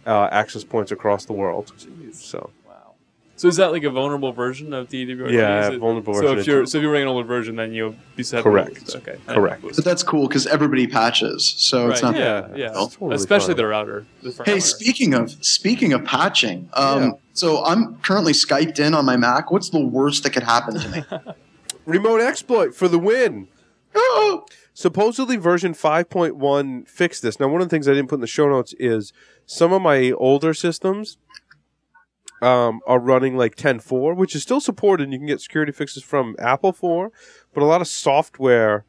uh, 0.06 0.30
access 0.32 0.64
points 0.64 0.92
across 0.92 1.26
the 1.26 1.34
world. 1.34 1.72
So 2.14 2.50
Wow. 2.68 2.94
So 3.36 3.48
is 3.48 3.56
that 3.58 3.72
like 3.72 3.84
a 3.84 3.90
vulnerable 3.90 4.32
version 4.32 4.74
of 4.74 4.88
DD-WRT? 4.90 5.32
Yeah, 5.32 5.68
Is 5.70 5.76
it- 5.76 5.80
vulnerable 5.80 6.14
So 6.14 6.22
version. 6.22 6.40
if 6.40 6.48
you're 6.48 6.66
so 6.66 6.78
if 6.78 6.82
you're 6.82 6.92
running 6.92 7.08
an 7.08 7.14
older 7.14 7.28
version, 7.28 7.56
then 7.56 7.74
you'll 7.74 7.96
be 8.16 8.24
set. 8.24 8.44
Correct. 8.44 8.96
Okay. 8.96 9.18
Correct. 9.28 9.62
But 9.64 9.84
that's 9.84 10.04
cool 10.04 10.28
because 10.28 10.46
everybody 10.48 10.88
patches, 10.88 11.46
so 11.58 11.90
it's 11.90 12.02
not. 12.02 12.16
yeah, 12.16 12.48
Yeah, 12.50 12.56
yeah. 12.56 12.68
totally 12.70 13.16
Especially 13.16 13.54
fine. 13.54 13.58
the 13.58 13.68
router. 13.68 14.06
The 14.22 14.32
Hey, 14.46 14.54
router. 14.54 14.60
speaking 14.62 15.14
of 15.14 15.32
speaking 15.44 15.94
of 15.94 16.04
patching, 16.06 16.70
um, 16.74 17.02
Yeah. 17.04 17.10
so 17.34 17.64
I'm 17.66 17.96
currently 18.00 18.34
skyped 18.34 18.80
in 18.80 18.94
on 18.94 19.06
my 19.06 19.18
Mac. 19.18 19.52
What's 19.52 19.70
the 19.70 19.80
worst 19.86 20.24
that 20.24 20.30
could 20.32 20.44
happen 20.44 20.80
to 20.80 20.90
me? 20.90 21.04
remote 21.86 22.22
exploit 22.22 22.74
for 22.76 22.88
the 22.88 23.00
win. 23.00 23.48
Oh! 23.96 24.46
Supposedly 24.74 25.38
version 25.38 25.74
5.1 25.74 26.88
fixed 26.88 27.22
this. 27.22 27.40
Now, 27.40 27.48
one 27.48 27.62
of 27.62 27.70
the 27.70 27.74
things 27.74 27.88
I 27.88 27.94
didn't 27.94 28.10
put 28.10 28.16
in 28.16 28.22
the 28.22 28.28
show 28.28 28.50
notes 28.50 28.74
is 28.80 29.14
some 29.46 29.72
of 29.72 29.82
my 29.82 30.12
older 30.12 30.54
systems 30.54 31.18
um, 32.42 32.82
are 32.88 33.00
running 33.00 33.38
like 33.38 33.56
10.4, 33.56 34.16
which 34.16 34.36
is 34.36 34.42
still 34.42 34.60
supported. 34.60 35.04
and 35.04 35.14
You 35.14 35.20
can 35.20 35.28
get 35.28 35.42
security 35.42 35.72
fixes 35.72 36.04
from 36.04 36.36
Apple 36.40 36.74
for, 36.74 37.12
but 37.54 37.62
a 37.62 37.68
lot 37.68 37.82
of 37.82 37.88
software 37.88 38.86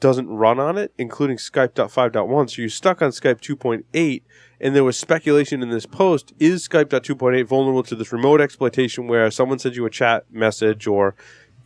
doesn't 0.00 0.28
run 0.28 0.60
on 0.60 0.78
it, 0.78 0.92
including 0.98 1.36
Skype.5.1. 1.36 2.50
So 2.50 2.62
you're 2.62 2.68
stuck 2.68 3.02
on 3.02 3.10
Skype 3.10 3.40
2.8. 3.40 4.22
And 4.60 4.74
there 4.74 4.84
was 4.84 4.98
speculation 4.98 5.62
in 5.62 5.70
this 5.70 5.86
post 5.86 6.32
is 6.38 6.68
Skype.2.8 6.68 7.46
vulnerable 7.46 7.82
to 7.84 7.94
this 7.94 8.12
remote 8.12 8.40
exploitation 8.40 9.06
where 9.06 9.30
someone 9.30 9.58
sends 9.58 9.76
you 9.76 9.86
a 9.86 9.90
chat 9.90 10.24
message 10.30 10.86
or 10.86 11.14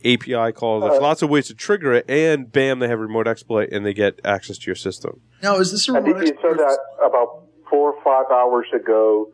API 0.05 0.51
call? 0.53 0.79
There's 0.81 1.01
lots 1.01 1.21
of 1.21 1.29
ways 1.29 1.47
to 1.47 1.53
trigger 1.53 1.93
it, 1.93 2.09
and 2.09 2.51
bam, 2.51 2.79
they 2.79 2.87
have 2.87 2.99
remote 2.99 3.27
exploit 3.27 3.69
and 3.71 3.85
they 3.85 3.93
get 3.93 4.19
access 4.25 4.57
to 4.59 4.65
your 4.67 4.75
system. 4.75 5.21
Now, 5.41 5.57
is 5.57 5.71
this 5.71 5.87
a 5.89 5.93
I 5.93 5.95
think 6.01 6.07
remote 6.17 6.27
you 6.27 6.37
said 6.41 6.57
that 6.59 6.77
about 7.05 7.43
four 7.69 7.93
or 7.93 8.03
five 8.03 8.31
hours 8.31 8.67
ago. 8.73 9.31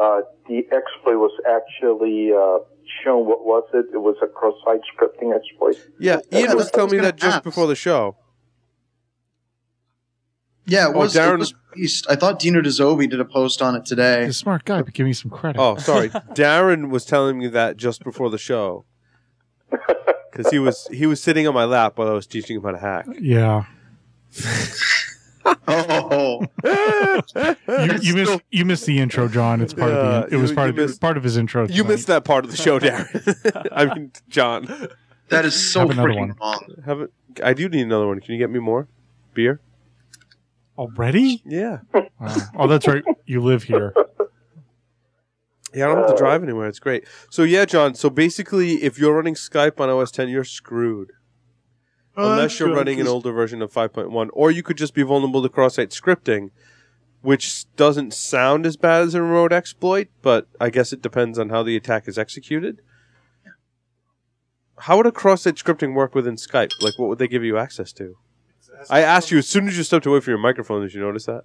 Uh, 0.00 0.22
the 0.48 0.58
exploit 0.72 1.16
was 1.18 1.32
actually 1.48 2.32
uh, 2.32 2.58
shown. 3.04 3.26
What 3.26 3.44
was 3.44 3.62
it? 3.74 3.86
It 3.92 3.98
was 3.98 4.16
a 4.22 4.26
cross-site 4.26 4.80
scripting 4.96 5.36
exploit. 5.36 5.76
Yeah, 6.00 6.20
Yeah, 6.30 6.38
Ian 6.40 6.56
was 6.56 6.64
that's 6.64 6.72
what 6.72 6.74
I 6.74 6.76
telling 6.76 6.96
me 6.96 7.02
that 7.02 7.16
just 7.16 7.36
ask. 7.36 7.44
before 7.44 7.66
the 7.66 7.76
show. 7.76 8.16
Yeah, 10.66 10.88
it 10.88 10.94
Oh, 10.94 11.00
was, 11.00 11.14
Darren- 11.14 11.34
it 11.34 11.38
was 11.40 11.54
released. 11.74 12.06
I 12.08 12.16
thought 12.16 12.38
Dino 12.38 12.60
Dai 12.62 12.70
Zovi 12.70 13.08
did 13.10 13.20
a 13.20 13.24
post 13.24 13.60
on 13.60 13.74
it 13.74 13.84
today. 13.84 14.20
He's 14.24 14.36
a 14.36 14.38
smart 14.38 14.64
guy, 14.64 14.80
but 14.82 14.94
give 14.94 15.06
me 15.06 15.12
some 15.12 15.30
credit. 15.30 15.60
Oh, 15.60 15.76
sorry, 15.76 16.08
Darren 16.34 16.88
was 16.88 17.04
telling 17.04 17.38
me 17.38 17.48
that 17.48 17.76
just 17.76 18.02
before 18.04 18.30
the 18.30 18.38
show 18.38 18.84
because 20.30 20.50
he 20.50 20.58
was 20.58 20.86
he 20.92 21.06
was 21.06 21.22
sitting 21.22 21.46
on 21.48 21.54
my 21.54 21.64
lap 21.64 21.98
while 21.98 22.08
I 22.08 22.12
was 22.12 22.26
teaching 22.26 22.56
him 22.56 22.62
how 22.62 22.72
to 22.72 22.78
hack. 22.78 23.06
Yeah. 23.20 23.64
Oh, 25.66 26.46
You, 27.34 27.98
you 28.00 28.14
missed 28.14 28.40
you 28.52 28.64
missed 28.64 28.86
the 28.86 28.98
intro, 29.00 29.26
John. 29.26 29.60
It's 29.60 29.74
part 29.74 29.90
Yeah, 29.90 29.96
of 29.98 30.30
the 30.30 30.36
it 30.36 30.40
was 30.40 30.50
you- 30.50 30.56
part 30.56 30.66
you 30.66 30.70
of 30.82 30.88
missed- 30.88 31.00
part 31.00 31.16
of 31.16 31.24
his 31.24 31.36
intro. 31.36 31.62
You 31.62 31.68
tonight. 31.82 31.88
missed 31.88 32.06
that 32.06 32.24
part 32.24 32.44
of 32.44 32.52
the 32.52 32.56
show, 32.56 32.78
Darren. 32.80 33.68
I 33.72 33.92
mean, 33.92 34.12
John. 34.28 34.66
that 35.30 35.44
is 35.44 35.54
so 35.54 35.80
Have 35.80 35.90
another 35.90 36.08
freaking 36.10 36.18
one. 36.18 36.34
wrong. 36.40 36.74
Have 36.84 37.00
it. 37.00 37.10
I 37.42 37.54
do 37.54 37.68
need 37.68 37.80
another 37.82 38.06
one. 38.06 38.20
Can 38.20 38.34
you 38.34 38.38
get 38.38 38.50
me 38.50 38.60
more 38.60 38.86
beer? 39.34 39.60
already. 40.78 41.42
Yeah. 41.44 41.78
Wow. 41.92 42.36
Oh, 42.56 42.66
that's 42.68 42.86
right. 42.88 43.02
You 43.26 43.40
live 43.42 43.64
here. 43.64 43.92
Yeah, 45.74 45.86
I 45.86 45.94
don't 45.94 45.98
have 45.98 46.10
to 46.10 46.16
drive 46.16 46.42
anywhere. 46.42 46.68
It's 46.68 46.78
great. 46.78 47.04
So 47.30 47.42
yeah, 47.42 47.64
John. 47.64 47.94
So 47.94 48.10
basically, 48.10 48.82
if 48.82 48.98
you're 48.98 49.14
running 49.14 49.34
Skype 49.34 49.80
on 49.80 49.88
OS 49.88 50.10
10, 50.10 50.28
you're 50.28 50.44
screwed. 50.44 51.12
Unless 52.14 52.60
you're 52.60 52.74
running 52.74 53.00
an 53.00 53.08
older 53.08 53.32
version 53.32 53.62
of 53.62 53.72
5.1, 53.72 54.28
or 54.34 54.50
you 54.50 54.62
could 54.62 54.76
just 54.76 54.92
be 54.92 55.02
vulnerable 55.02 55.42
to 55.42 55.48
cross-site 55.48 55.90
scripting, 55.90 56.50
which 57.22 57.64
doesn't 57.76 58.12
sound 58.12 58.66
as 58.66 58.76
bad 58.76 59.02
as 59.02 59.14
a 59.14 59.22
remote 59.22 59.50
exploit, 59.50 60.08
but 60.20 60.46
I 60.60 60.68
guess 60.68 60.92
it 60.92 61.00
depends 61.00 61.38
on 61.38 61.48
how 61.48 61.62
the 61.62 61.74
attack 61.74 62.06
is 62.06 62.18
executed. 62.18 62.82
How 64.76 64.98
would 64.98 65.06
a 65.06 65.12
cross-site 65.12 65.54
scripting 65.54 65.94
work 65.94 66.14
within 66.14 66.36
Skype? 66.36 66.72
Like, 66.82 66.98
what 66.98 67.08
would 67.08 67.18
they 67.18 67.28
give 67.28 67.44
you 67.44 67.56
access 67.56 67.92
to? 67.94 68.16
I 68.90 69.00
asked 69.00 69.30
you 69.30 69.38
as 69.38 69.48
soon 69.48 69.68
as 69.68 69.78
you 69.78 69.84
stepped 69.84 70.06
away 70.06 70.20
from 70.20 70.32
your 70.32 70.38
microphone. 70.38 70.82
Did 70.82 70.92
you 70.92 71.00
notice 71.00 71.26
that? 71.26 71.44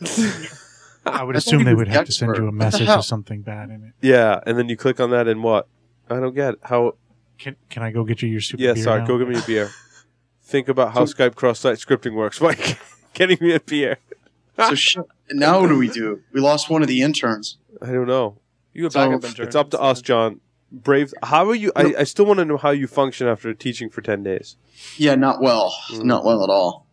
I 1.06 1.24
would 1.24 1.36
assume 1.36 1.60
thought 1.60 1.64
they 1.66 1.74
would 1.74 1.88
have 1.88 2.06
to 2.06 2.12
send 2.12 2.36
you 2.36 2.44
a 2.44 2.46
expert. 2.46 2.46
What 2.46 2.50
the 2.52 2.56
message 2.56 2.86
hell? 2.86 2.96
with 2.98 3.06
something 3.06 3.42
bad 3.42 3.70
in 3.70 3.82
it. 3.84 3.92
Yeah, 4.06 4.40
and 4.46 4.58
then 4.58 4.68
you 4.68 4.76
click 4.76 5.00
on 5.00 5.10
that, 5.10 5.28
and 5.28 5.42
what? 5.42 5.66
I 6.08 6.20
don't 6.20 6.34
get 6.34 6.54
it. 6.54 6.60
how. 6.62 6.94
Can 7.38 7.56
Can 7.70 7.82
I 7.82 7.90
go 7.90 8.04
get 8.04 8.20
you 8.20 8.28
your 8.28 8.40
super 8.42 8.62
Yeah, 8.62 8.74
beer 8.74 8.82
sorry. 8.84 9.00
now? 9.00 9.06
Go 9.06 9.18
get 9.18 9.28
me 9.28 9.38
a 9.38 9.42
beer. 9.42 9.70
Think 10.42 10.68
about 10.68 10.92
how 10.92 11.04
So- 11.06 11.14
Skype 11.14 11.34
cross-site 11.36 11.78
scripting 11.78 12.14
works, 12.14 12.40
Mike. 12.42 12.78
Getting 13.14 13.38
me 13.40 13.54
a 13.54 13.60
beer. 13.60 13.96
So 14.58 14.74
shit. 14.74 15.04
Now 15.30 15.60
what 15.60 15.68
do 15.68 15.78
we 15.78 15.88
do? 15.88 16.20
We 16.32 16.40
lost 16.40 16.68
one 16.68 16.82
of 16.82 16.88
the 16.88 17.00
interns. 17.02 17.56
I 17.80 17.86
don't 17.92 18.06
know. 18.06 18.36
You 18.74 18.84
have 18.84 18.92
So, 18.92 18.98
backup 19.08 19.24
intern. 19.24 19.46
It's 19.46 19.56
up 19.56 19.70
to 19.70 19.80
us, 19.80 20.02
John. 20.02 20.40
Brave. 20.72 21.14
How 21.22 21.48
are 21.48 21.54
you? 21.54 21.72
I, 21.74 21.94
I 22.00 22.04
still 22.04 22.26
want 22.26 22.38
to 22.38 22.44
know 22.44 22.56
how 22.56 22.70
you 22.70 22.86
function 22.86 23.26
after 23.26 23.52
teaching 23.54 23.88
for 23.90 24.02
ten 24.02 24.22
days. 24.22 24.56
Yeah, 24.96 25.14
not 25.14 25.40
well. 25.40 25.74
Mm. 25.90 26.04
Not 26.04 26.24
well 26.24 26.44
at 26.44 26.50
all. 26.50 26.86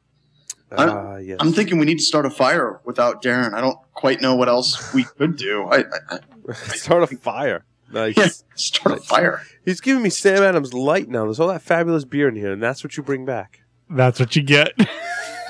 I'm- 0.72 0.90
Ah, 0.90 1.16
yes. 1.18 1.38
I'm 1.40 1.54
thinking 1.54 1.78
we 1.78 1.86
need 1.86 2.00
to 2.00 2.04
start 2.04 2.26
a 2.26 2.30
fire 2.30 2.82
without 2.86 3.22
Darren. 3.24 3.54
I 3.54 3.62
don't 3.62 3.78
quite 3.94 4.22
know 4.22 4.36
what 4.36 4.50
else 4.50 4.94
we 4.94 5.04
could 5.06 5.38
do. 5.38 5.64
I, 5.66 5.78
I, 6.10 6.20
I 6.50 6.54
start 6.76 7.04
a 7.04 7.08
fire. 7.18 7.64
Nice. 7.92 8.18
yeah, 8.18 8.28
start 8.56 8.98
a 8.98 9.02
fire. 9.02 9.42
He's 9.64 9.80
giving 9.80 10.04
me 10.04 10.10
Sam 10.10 10.44
Adams 10.44 10.74
light 10.74 11.08
now. 11.08 11.24
There's 11.24 11.40
all 11.40 11.48
that 11.48 11.62
fabulous 11.62 12.04
beer 12.04 12.28
in 12.28 12.36
here, 12.36 12.52
and 12.52 12.62
that's 12.62 12.84
what 12.84 12.98
you 12.98 13.04
bring 13.04 13.24
back. 13.24 13.62
That's 13.90 14.20
what 14.20 14.36
you 14.36 14.44
get. 14.44 14.74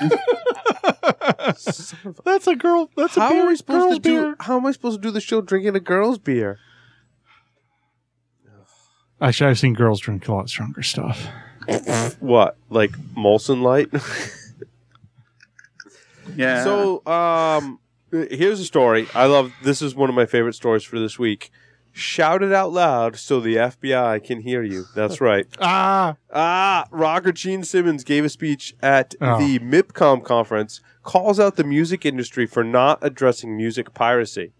that's 2.24 2.46
a 2.46 2.54
girl. 2.54 2.90
That's 2.96 3.16
a 3.16 3.20
how 3.20 3.30
beer. 3.30 3.42
are 3.42 3.48
we 3.48 3.56
supposed 3.56 3.80
girl's 3.80 3.94
to 3.96 4.00
do? 4.00 4.20
beer. 4.20 4.36
How 4.38 4.56
am 4.58 4.66
I 4.66 4.70
supposed 4.72 5.02
to 5.02 5.08
do 5.08 5.10
the 5.10 5.20
show 5.20 5.40
drinking 5.40 5.74
a 5.74 5.80
girl's 5.80 6.18
beer? 6.18 6.58
Actually, 9.20 9.50
I've 9.50 9.58
seen 9.58 9.74
girls 9.74 9.98
drink 10.00 10.28
a 10.28 10.32
lot 10.32 10.48
stronger 10.48 10.82
stuff. 10.84 11.26
What, 12.20 12.56
like 12.70 12.92
Molson 13.16 13.62
Light? 13.62 13.88
Yeah. 16.38 16.64
So, 16.64 17.04
um, 17.06 17.80
here's 18.10 18.60
a 18.60 18.64
story. 18.64 19.06
I 19.14 19.26
love. 19.26 19.52
This 19.62 19.82
is 19.82 19.94
one 19.94 20.08
of 20.08 20.14
my 20.14 20.24
favorite 20.26 20.54
stories 20.54 20.84
for 20.84 20.98
this 20.98 21.18
week. 21.18 21.50
Shout 21.92 22.42
it 22.44 22.52
out 22.52 22.70
loud 22.72 23.16
so 23.16 23.40
the 23.40 23.56
FBI 23.56 24.22
can 24.24 24.40
hear 24.42 24.62
you. 24.62 24.84
That's 24.94 25.20
right. 25.30 25.46
Ah, 25.60 26.16
Ah, 26.32 26.86
rocker 26.92 27.32
Gene 27.32 27.64
Simmons 27.64 28.04
gave 28.04 28.24
a 28.24 28.28
speech 28.28 28.76
at 28.80 29.14
Oh. 29.20 29.38
the 29.38 29.58
MIPCOM 29.58 30.22
conference, 30.24 30.80
calls 31.02 31.40
out 31.40 31.56
the 31.56 31.64
music 31.64 32.06
industry 32.06 32.46
for 32.46 32.62
not 32.62 32.98
addressing 33.02 33.56
music 33.56 33.94
piracy. 33.94 34.52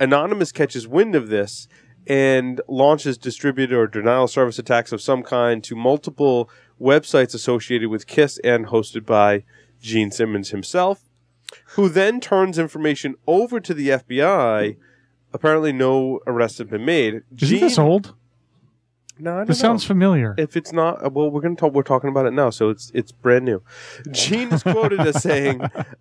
Anonymous 0.00 0.50
catches 0.50 0.88
wind 0.88 1.14
of 1.14 1.28
this 1.28 1.68
and 2.08 2.60
launches 2.68 3.16
distributor 3.16 3.80
or 3.82 3.86
denial 3.86 4.24
of 4.24 4.30
service 4.30 4.58
attacks 4.58 4.90
of 4.90 5.00
some 5.00 5.22
kind 5.22 5.62
to 5.64 5.76
multiple 5.76 6.50
websites 6.80 7.34
associated 7.34 7.88
with 7.88 8.06
Kiss 8.08 8.38
and 8.42 8.66
hosted 8.66 9.06
by 9.06 9.44
Gene 9.84 10.10
Simmons 10.10 10.50
himself, 10.50 11.02
who 11.76 11.90
then 11.90 12.18
turns 12.18 12.58
information 12.58 13.16
over 13.26 13.60
to 13.60 13.74
the 13.74 13.90
FBI. 13.90 14.76
Apparently, 15.32 15.72
no 15.72 16.20
arrests 16.26 16.58
have 16.58 16.70
been 16.70 16.86
made. 16.86 17.22
isn't 17.38 17.60
this 17.60 17.78
old? 17.78 18.14
No, 19.18 19.34
I 19.34 19.36
don't 19.38 19.48
This 19.48 19.60
sounds 19.60 19.84
familiar. 19.84 20.34
If 20.38 20.56
it's 20.56 20.72
not, 20.72 21.04
uh, 21.04 21.10
well, 21.10 21.30
we're 21.30 21.42
going 21.42 21.54
to 21.54 21.60
talk. 21.60 21.74
We're 21.74 21.82
talking 21.82 22.08
about 22.08 22.26
it 22.26 22.32
now, 22.32 22.50
so 22.50 22.70
it's 22.70 22.90
it's 22.94 23.12
brand 23.12 23.44
new. 23.44 23.62
Gene 24.10 24.52
is 24.52 24.62
quoted 24.62 25.00
as 25.00 25.22
saying, 25.28 25.60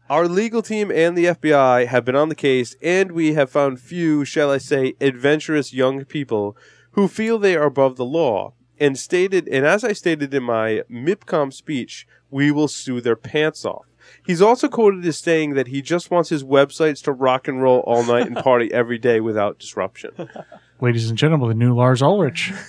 "Our 0.09 0.27
legal 0.27 0.61
team 0.61 0.89
and 0.89 1.15
the 1.15 1.25
FBI 1.25 1.85
have 1.87 2.05
been 2.05 2.15
on 2.15 2.29
the 2.29 2.35
case, 2.35 2.75
and 2.81 3.11
we 3.11 3.33
have 3.33 3.51
found 3.51 3.79
few, 3.81 4.23
shall 4.25 4.49
I 4.49 4.57
say, 4.59 4.95
adventurous 5.01 5.73
young 5.73 6.05
people 6.05 6.55
who 6.91 7.07
feel 7.07 7.37
they 7.37 7.55
are 7.55 7.65
above 7.65 7.97
the 7.97 8.05
law." 8.05 8.53
And 8.79 8.97
stated, 8.97 9.47
and 9.47 9.65
as 9.65 9.83
I 9.83 9.93
stated 9.93 10.33
in 10.33 10.43
my 10.43 10.81
MIPCOM 10.91 11.53
speech, 11.53 12.07
we 12.31 12.51
will 12.51 12.67
sue 12.67 13.01
their 13.01 13.15
pants 13.15 13.65
off. 13.65 13.85
He's 14.25 14.41
also 14.41 14.67
quoted 14.67 15.05
as 15.05 15.19
saying 15.19 15.53
that 15.53 15.67
he 15.67 15.81
just 15.81 16.11
wants 16.11 16.29
his 16.29 16.43
websites 16.43 17.01
to 17.03 17.11
rock 17.11 17.47
and 17.47 17.61
roll 17.61 17.79
all 17.81 18.03
night 18.03 18.27
and 18.27 18.35
party 18.35 18.69
every 18.73 18.97
day 18.97 19.19
without 19.19 19.59
disruption. 19.59 20.11
Ladies 20.81 21.09
and 21.09 21.17
gentlemen, 21.17 21.49
the 21.49 21.55
new 21.55 21.75
Lars 21.75 22.01
Ulrich. 22.01 22.51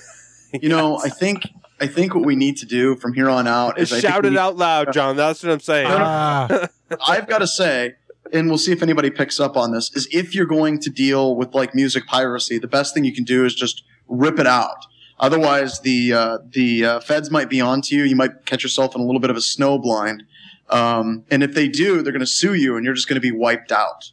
You 0.62 0.68
know, 0.68 0.98
I 0.98 1.08
think 1.08 1.48
I 1.80 1.88
think 1.88 2.14
what 2.14 2.24
we 2.24 2.36
need 2.36 2.56
to 2.58 2.66
do 2.66 2.94
from 2.96 3.12
here 3.12 3.28
on 3.28 3.48
out 3.48 3.78
is 3.78 3.92
I 3.92 3.96
think 3.96 4.12
Shout 4.12 4.24
it 4.24 4.36
out 4.36 4.56
loud, 4.56 4.92
John. 4.92 5.16
That's 5.16 5.42
what 5.42 5.50
I'm 5.50 5.60
saying. 5.60 5.88
Ah, 5.90 6.68
I've 7.08 7.26
got 7.26 7.38
to 7.38 7.46
say, 7.48 7.94
and 8.32 8.48
we'll 8.48 8.58
see 8.58 8.70
if 8.70 8.80
anybody 8.82 9.10
picks 9.10 9.40
up 9.40 9.56
on 9.56 9.72
this, 9.72 9.90
is 9.96 10.06
if 10.12 10.32
you're 10.34 10.46
going 10.46 10.78
to 10.80 10.90
deal 10.90 11.34
with 11.34 11.54
like 11.54 11.74
music 11.74 12.06
piracy, 12.06 12.58
the 12.58 12.68
best 12.68 12.94
thing 12.94 13.04
you 13.04 13.12
can 13.12 13.24
do 13.24 13.44
is 13.44 13.54
just 13.54 13.82
rip 14.06 14.38
it 14.38 14.46
out. 14.46 14.86
Otherwise, 15.20 15.80
the 15.80 16.12
uh, 16.12 16.38
the 16.44 16.84
uh, 16.84 17.00
feds 17.00 17.30
might 17.30 17.48
be 17.48 17.60
onto 17.60 17.94
you. 17.96 18.02
You 18.04 18.16
might 18.16 18.46
catch 18.46 18.62
yourself 18.62 18.94
in 18.94 19.00
a 19.00 19.04
little 19.04 19.20
bit 19.20 19.30
of 19.30 19.36
a 19.36 19.40
snow 19.40 19.78
blind. 19.78 20.24
Um, 20.70 21.24
and 21.30 21.42
if 21.42 21.54
they 21.54 21.68
do, 21.68 22.02
they're 22.02 22.12
going 22.12 22.20
to 22.20 22.26
sue 22.26 22.54
you, 22.54 22.76
and 22.76 22.84
you're 22.84 22.94
just 22.94 23.08
going 23.08 23.16
to 23.16 23.20
be 23.20 23.30
wiped 23.32 23.70
out. 23.70 24.10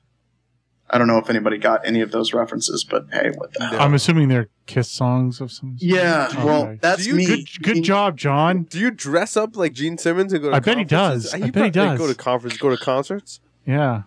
I 0.94 0.98
don't 0.98 1.08
know 1.08 1.18
if 1.18 1.30
anybody 1.30 1.58
got 1.58 1.88
any 1.88 2.02
of 2.02 2.12
those 2.12 2.34
references, 2.34 2.84
but 2.84 3.06
hey, 3.14 3.32
what 3.38 3.54
the 3.54 3.66
hell? 3.66 3.80
I'm 3.82 3.94
assuming 3.94 4.28
they're 4.28 4.50
Kiss 4.66 4.90
songs 4.92 5.40
of 5.42 5.50
some. 5.52 5.78
Sort. 5.78 5.82
Yeah, 5.82 6.44
well, 6.46 6.64
Okay. 6.68 6.80
that's 6.82 7.08
you- 7.08 7.16
me. 7.16 7.26
Good, 7.26 7.48
good 7.64 7.84
job, 7.84 8.18
John. 8.18 8.64
Do 8.64 8.78
you 8.78 8.92
dress 8.92 9.38
up 9.38 9.56
like 9.56 9.72
Gene 9.74 9.98
Simmons 9.98 10.34
and 10.34 10.42
go 10.44 10.50
to 10.50 10.56
I 10.56 10.60
bet 10.60 10.78
he 10.78 10.84
does. 10.84 11.34
I 11.34 11.38
He 11.38 11.44
bet 11.44 11.48
he 11.48 11.52
probably 11.54 11.70
does. 11.72 11.98
Go 11.98 12.08
to 12.08 12.16
conferences, 12.16 12.60
go 12.60 12.70
to 12.70 12.78
concerts. 12.78 13.40
Yeah, 13.66 14.04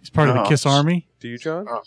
he's 0.00 0.08
part 0.10 0.30
of 0.30 0.34
the 0.34 0.42
Oh. 0.44 0.48
Kiss 0.48 0.64
Army. 0.64 1.06
Do 1.20 1.28
you, 1.28 1.36
John? 1.38 1.66
Oh. 1.68 1.82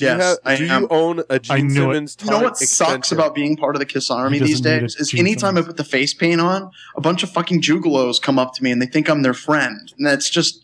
Do 0.00 0.06
you, 0.06 0.10
Yes, 0.12 0.22
have, 0.22 0.38
I 0.44 0.56
do 0.56 0.66
am. 0.66 0.82
you 0.82 0.88
own 0.90 1.18
a 1.20 1.24
I 1.34 1.38
Gene 1.38 1.68
knew 1.68 1.90
it. 1.92 2.16
You 2.24 2.30
know 2.30 2.38
what 2.40 2.54
tonic 2.54 2.68
sucks 2.68 3.12
about 3.12 3.34
being 3.34 3.56
part 3.56 3.76
of 3.76 3.80
the 3.80 3.86
Kiss 3.86 4.10
Army 4.10 4.38
these 4.38 4.60
days 4.60 4.96
a 4.96 5.00
is 5.02 5.10
Gene 5.10 5.20
anytime 5.20 5.56
I 5.58 5.62
put 5.62 5.76
the 5.76 5.84
face 5.84 6.14
paint 6.14 6.40
on, 6.40 6.70
a 6.96 7.00
bunch 7.00 7.22
of 7.22 7.30
fucking 7.30 7.60
juggalos 7.62 8.20
come 8.20 8.38
up 8.38 8.54
to 8.54 8.62
me 8.64 8.70
and 8.70 8.80
they 8.80 8.86
think 8.86 9.08
I'm 9.08 9.22
their 9.22 9.34
friend, 9.34 9.92
and 9.98 10.06
that's 10.06 10.28
just 10.30 10.62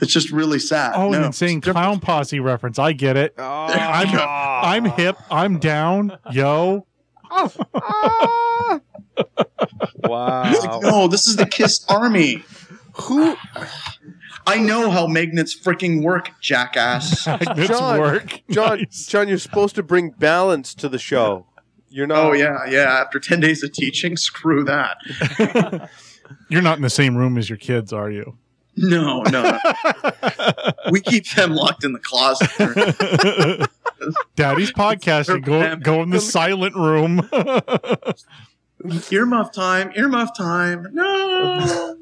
it's 0.00 0.12
just 0.12 0.30
really 0.30 0.58
sad. 0.58 0.92
Oh, 0.96 1.10
no, 1.10 1.18
an 1.18 1.24
insane 1.24 1.60
clown 1.60 2.00
posse 2.00 2.40
reference. 2.40 2.78
I 2.78 2.92
get 2.92 3.16
it. 3.16 3.34
Oh, 3.38 3.42
I'm 3.68 4.84
I'm 4.84 4.84
hip. 4.96 5.16
I'm 5.30 5.58
down. 5.58 6.18
Yo. 6.30 6.86
Oh. 7.30 8.80
Wow. 10.04 10.80
No, 10.82 11.08
this 11.08 11.26
is 11.26 11.36
the 11.36 11.46
Kiss 11.46 11.84
Army. 11.88 12.44
Who? 12.94 13.36
I 14.46 14.58
know 14.58 14.90
how 14.90 15.06
magnets 15.06 15.58
freaking 15.58 16.02
work, 16.02 16.30
jackass. 16.40 17.26
Magnets 17.26 17.68
John, 17.68 17.98
work. 18.00 18.42
John, 18.50 18.78
Nice. 18.78 19.06
John, 19.06 19.28
you're 19.28 19.38
supposed 19.38 19.74
to 19.76 19.82
bring 19.82 20.10
balance 20.10 20.74
to 20.74 20.88
the 20.88 20.98
show. 20.98 21.46
You're 21.88 22.06
not. 22.06 22.18
oh 22.18 22.32
yeah, 22.32 22.58
yeah. 22.68 23.00
After 23.04 23.20
ten 23.20 23.40
days 23.40 23.62
of 23.62 23.72
teaching, 23.72 24.16
screw 24.16 24.64
that. 24.64 24.96
You're 26.48 26.62
not 26.62 26.76
in 26.76 26.82
the 26.82 26.90
same 26.90 27.16
room 27.16 27.38
as 27.38 27.48
your 27.48 27.58
kids, 27.58 27.92
are 27.92 28.10
you? 28.10 28.36
No, 28.76 29.22
no. 29.22 29.58
we 30.90 31.00
keep 31.00 31.30
them 31.30 31.54
locked 31.54 31.84
in 31.84 31.92
the 31.92 32.00
closet. 32.00 32.50
Daddy's 34.34 34.72
podcasting. 34.72 35.44
Go 35.44 35.76
go 35.76 36.02
in 36.02 36.10
the 36.10 36.20
silent 36.20 36.74
room. 36.74 37.18
earmuff 38.82 39.52
time. 39.52 39.92
Earmuff 39.92 40.34
time. 40.36 40.88
No. 40.92 41.96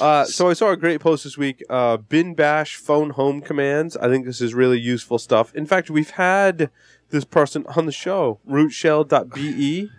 Uh, 0.00 0.24
so 0.24 0.48
I 0.48 0.52
saw 0.54 0.70
a 0.70 0.76
great 0.76 1.00
post 1.00 1.24
this 1.24 1.36
week. 1.36 1.62
Uh, 1.68 1.96
bin 1.96 2.34
bash 2.34 2.76
phone 2.76 3.10
home 3.10 3.40
commands. 3.40 3.96
I 3.96 4.08
think 4.08 4.24
this 4.26 4.40
is 4.40 4.54
really 4.54 4.78
useful 4.80 5.18
stuff. 5.18 5.54
In 5.54 5.66
fact, 5.66 5.90
we've 5.90 6.10
had 6.10 6.70
this 7.10 7.24
person 7.24 7.64
on 7.76 7.86
the 7.86 7.92
show. 7.92 8.40
Rootshell.be. 8.48 9.90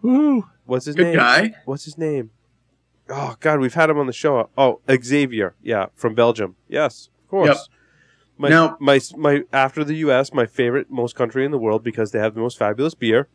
Woo. 0.00 0.48
What's 0.64 0.86
his 0.86 0.96
Good 0.96 1.04
name? 1.08 1.16
guy. 1.16 1.54
What's 1.64 1.84
his 1.84 1.98
name? 1.98 2.30
Oh 3.08 3.36
God, 3.40 3.60
we've 3.60 3.74
had 3.74 3.90
him 3.90 3.98
on 3.98 4.06
the 4.06 4.12
show. 4.12 4.48
Oh, 4.56 4.80
Xavier. 5.02 5.54
Yeah, 5.62 5.86
from 5.94 6.14
Belgium. 6.14 6.56
Yes, 6.68 7.10
of 7.24 7.28
course. 7.28 7.48
Yep. 7.48 7.56
My, 8.38 8.48
Now- 8.48 8.76
my 8.80 9.00
my 9.16 9.42
after 9.52 9.84
the 9.84 9.94
U.S., 9.96 10.32
my 10.32 10.46
favorite 10.46 10.90
most 10.90 11.14
country 11.14 11.44
in 11.44 11.50
the 11.50 11.58
world 11.58 11.84
because 11.84 12.12
they 12.12 12.18
have 12.18 12.34
the 12.34 12.40
most 12.40 12.58
fabulous 12.58 12.94
beer, 12.94 13.28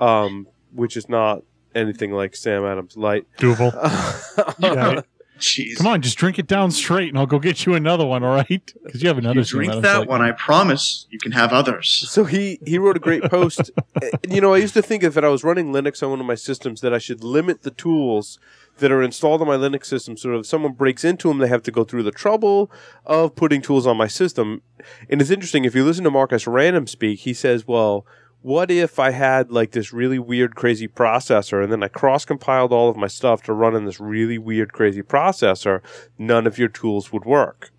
um, 0.00 0.48
which 0.72 0.96
is 0.96 1.08
not 1.08 1.42
anything 1.74 2.12
like 2.12 2.34
Sam 2.34 2.64
Adams 2.64 2.96
Light. 2.96 3.26
Duvel. 3.36 3.72
Yeah. 4.58 5.00
Jeez. 5.44 5.76
Come 5.76 5.86
on, 5.86 6.00
just 6.00 6.16
drink 6.16 6.38
it 6.38 6.46
down 6.46 6.70
straight, 6.70 7.10
and 7.10 7.18
I'll 7.18 7.26
go 7.26 7.38
get 7.38 7.66
you 7.66 7.74
another 7.74 8.06
one. 8.06 8.24
All 8.24 8.34
right? 8.34 8.72
Because 8.82 9.02
you 9.02 9.08
have 9.08 9.18
another. 9.18 9.40
you 9.40 9.44
drink 9.44 9.70
Adams 9.70 9.82
that 9.82 9.98
Light. 10.00 10.08
one, 10.08 10.22
I 10.22 10.32
promise 10.32 11.06
you 11.10 11.18
can 11.18 11.32
have 11.32 11.52
others. 11.52 12.06
So 12.08 12.24
he 12.24 12.58
he 12.64 12.78
wrote 12.78 12.96
a 12.96 13.00
great 13.00 13.22
post. 13.24 13.70
Eh, 14.02 14.10
you 14.28 14.40
know, 14.40 14.52
I 14.52 14.56
used 14.58 14.74
to 14.74 14.82
think 14.82 15.04
if 15.04 15.16
I 15.16 15.28
was 15.28 15.44
running 15.44 15.66
Linux 15.72 16.02
on 16.02 16.10
one 16.10 16.18
of 16.18 16.26
my 16.26 16.34
systems 16.34 16.80
that 16.80 16.92
I 16.92 16.98
should 16.98 17.22
limit 17.22 17.62
the 17.62 17.70
tools 17.70 18.40
that 18.78 18.90
are 18.90 19.04
installed 19.04 19.40
on 19.40 19.46
my 19.46 19.54
Linux 19.56 19.84
system 19.86 20.16
so 20.16 20.30
that 20.30 20.38
if 20.38 20.46
someone 20.46 20.72
breaks 20.72 21.04
into 21.04 21.28
them, 21.28 21.38
they 21.38 21.46
have 21.46 21.62
to 21.62 21.70
go 21.70 21.84
through 21.84 22.02
the 22.02 22.10
trouble 22.10 22.72
of 23.06 23.36
putting 23.36 23.62
tools 23.62 23.86
on 23.86 23.96
my 23.96 24.08
system. 24.08 24.62
And 25.08 25.20
it's 25.20 25.30
interesting 25.30 25.64
if 25.64 25.76
you 25.76 25.84
listen 25.84 26.02
to 26.04 26.10
Marcus 26.10 26.44
Ranum 26.46 26.88
speak, 26.88 27.20
he 27.20 27.32
says, 27.34 27.68
"Well, 27.68 28.04
what 28.44 28.70
if 28.70 28.98
I 28.98 29.10
had 29.10 29.50
like 29.50 29.70
this 29.70 29.90
really 29.90 30.18
weird, 30.18 30.54
crazy 30.54 30.86
processor, 30.86 31.62
and 31.62 31.72
then 31.72 31.82
I 31.82 31.88
cross 31.88 32.26
compiled 32.26 32.74
all 32.74 32.90
of 32.90 32.96
my 32.96 33.06
stuff 33.06 33.42
to 33.44 33.54
run 33.54 33.74
in 33.74 33.86
this 33.86 33.98
really 33.98 34.36
weird, 34.36 34.70
crazy 34.70 35.00
processor? 35.00 35.80
None 36.18 36.46
of 36.46 36.58
your 36.58 36.68
tools 36.68 37.10
would 37.10 37.24
work." 37.24 37.70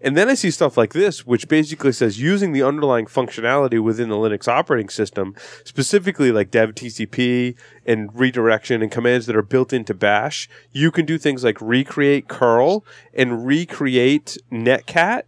And 0.00 0.16
then 0.16 0.28
I 0.28 0.34
see 0.34 0.52
stuff 0.52 0.76
like 0.76 0.92
this, 0.92 1.26
which 1.26 1.48
basically 1.48 1.90
says 1.90 2.20
using 2.20 2.52
the 2.52 2.62
underlying 2.62 3.06
functionality 3.06 3.82
within 3.82 4.08
the 4.08 4.14
Linux 4.14 4.46
operating 4.46 4.88
system, 4.88 5.34
specifically 5.64 6.30
like 6.30 6.52
dev 6.52 6.76
TCP 6.76 7.56
and 7.84 8.08
redirection 8.14 8.82
and 8.82 8.92
commands 8.92 9.26
that 9.26 9.34
are 9.34 9.42
built 9.42 9.72
into 9.72 9.94
Bash, 9.94 10.48
you 10.70 10.92
can 10.92 11.06
do 11.06 11.18
things 11.18 11.42
like 11.42 11.60
recreate 11.60 12.28
curl 12.28 12.84
and 13.14 13.44
recreate 13.44 14.38
netcat 14.52 15.24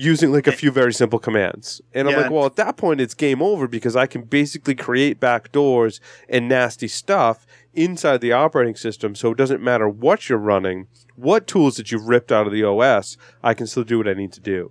using 0.00 0.30
like 0.30 0.46
a 0.46 0.52
few 0.52 0.70
very 0.70 0.92
simple 0.92 1.18
commands. 1.18 1.80
And 1.92 2.08
I'm 2.08 2.14
like, 2.14 2.30
well, 2.30 2.46
at 2.46 2.54
that 2.54 2.76
point, 2.76 3.00
it's 3.00 3.14
game 3.14 3.42
over 3.42 3.66
because 3.66 3.96
I 3.96 4.06
can 4.06 4.22
basically 4.22 4.76
create 4.76 5.18
backdoors 5.18 5.98
and 6.28 6.48
nasty 6.48 6.86
stuff 6.86 7.44
inside 7.74 8.20
the 8.20 8.30
operating 8.30 8.76
system. 8.76 9.16
So 9.16 9.32
it 9.32 9.36
doesn't 9.36 9.60
matter 9.60 9.88
what 9.88 10.28
you're 10.28 10.38
running, 10.38 10.86
what 11.16 11.48
tools 11.48 11.78
that 11.78 11.90
you've 11.90 12.06
ripped 12.06 12.30
out 12.30 12.46
of 12.46 12.52
the 12.52 12.62
OS, 12.62 13.16
I 13.42 13.54
can 13.54 13.66
still 13.66 13.82
do 13.82 13.98
what 13.98 14.06
I 14.06 14.14
need 14.14 14.32
to 14.34 14.40
do. 14.40 14.70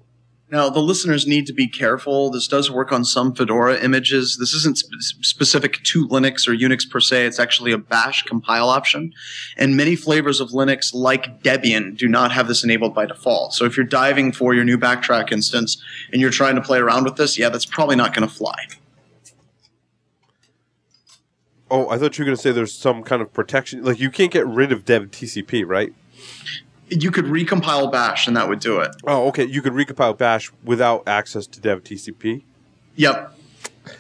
Now, 0.50 0.70
the 0.70 0.80
listeners 0.80 1.28
need 1.28 1.46
to 1.48 1.54
be 1.54 1.68
careful. 1.68 2.32
This 2.32 2.48
does 2.48 2.72
work 2.72 2.94
on 2.94 3.04
some 3.04 3.36
Fedora 3.36 3.84
images. 3.84 4.38
This 4.38 4.54
isn't 4.54 4.78
sp- 4.80 4.96
specific 5.22 5.84
to 5.84 6.08
Linux 6.08 6.48
or 6.48 6.56
Unix 6.56 6.90
per 6.90 7.02
se. 7.02 7.26
It's 7.26 7.40
actually 7.40 7.74
a 7.74 7.78
bash 7.78 8.24
compile 8.24 8.70
option. 8.70 9.12
And 9.58 9.76
many 9.76 9.98
flavors 9.98 10.40
of 10.40 10.52
Linux, 10.52 10.94
like 10.94 11.44
Debian, 11.44 11.98
do 11.98 12.08
not 12.08 12.32
have 12.32 12.48
this 12.48 12.64
enabled 12.64 12.96
by 12.96 13.06
default. 13.06 13.56
So 13.56 13.66
if 13.66 13.76
you're 13.76 13.86
diving 13.86 14.32
for 14.32 14.54
your 14.54 14.64
new 14.64 14.78
backtrack 14.78 15.34
instance 15.34 15.84
and 16.14 16.22
you're 16.22 16.32
trying 16.32 16.56
to 16.56 16.62
play 16.62 16.80
around 16.80 17.04
with 17.04 17.18
this, 17.18 17.38
yeah, 17.38 17.50
that's 17.50 17.66
probably 17.66 17.98
not 17.98 18.16
going 18.16 18.28
to 18.28 18.34
fly. 18.34 18.68
Oh, 21.70 21.90
I 21.90 21.98
thought 21.98 22.18
you 22.18 22.24
were 22.24 22.28
going 22.28 22.38
to 22.38 22.42
say 22.42 22.52
there's 22.54 22.74
some 22.74 23.04
kind 23.04 23.22
of 23.22 23.34
protection. 23.34 23.84
Like 23.84 24.00
you 24.00 24.10
can't 24.10 24.32
get 24.32 24.48
rid 24.48 24.72
of 24.72 24.86
dev 24.86 25.12
TCP, 25.12 25.68
right? 25.68 25.94
You 26.90 27.12
could 27.12 27.26
recompile 27.26 27.92
bash 27.92 28.28
and 28.28 28.38
that 28.38 28.48
would 28.48 28.60
do 28.60 28.80
it. 28.80 28.92
Oh, 29.06 29.28
okay. 29.28 29.44
You 29.46 29.62
could 29.62 29.74
recompile 29.74 30.18
Bash 30.18 30.52
without 30.64 31.04
access 31.08 31.46
to 31.48 31.60
dev 31.60 31.84
TCP. 31.84 32.44
Yep. 32.96 33.34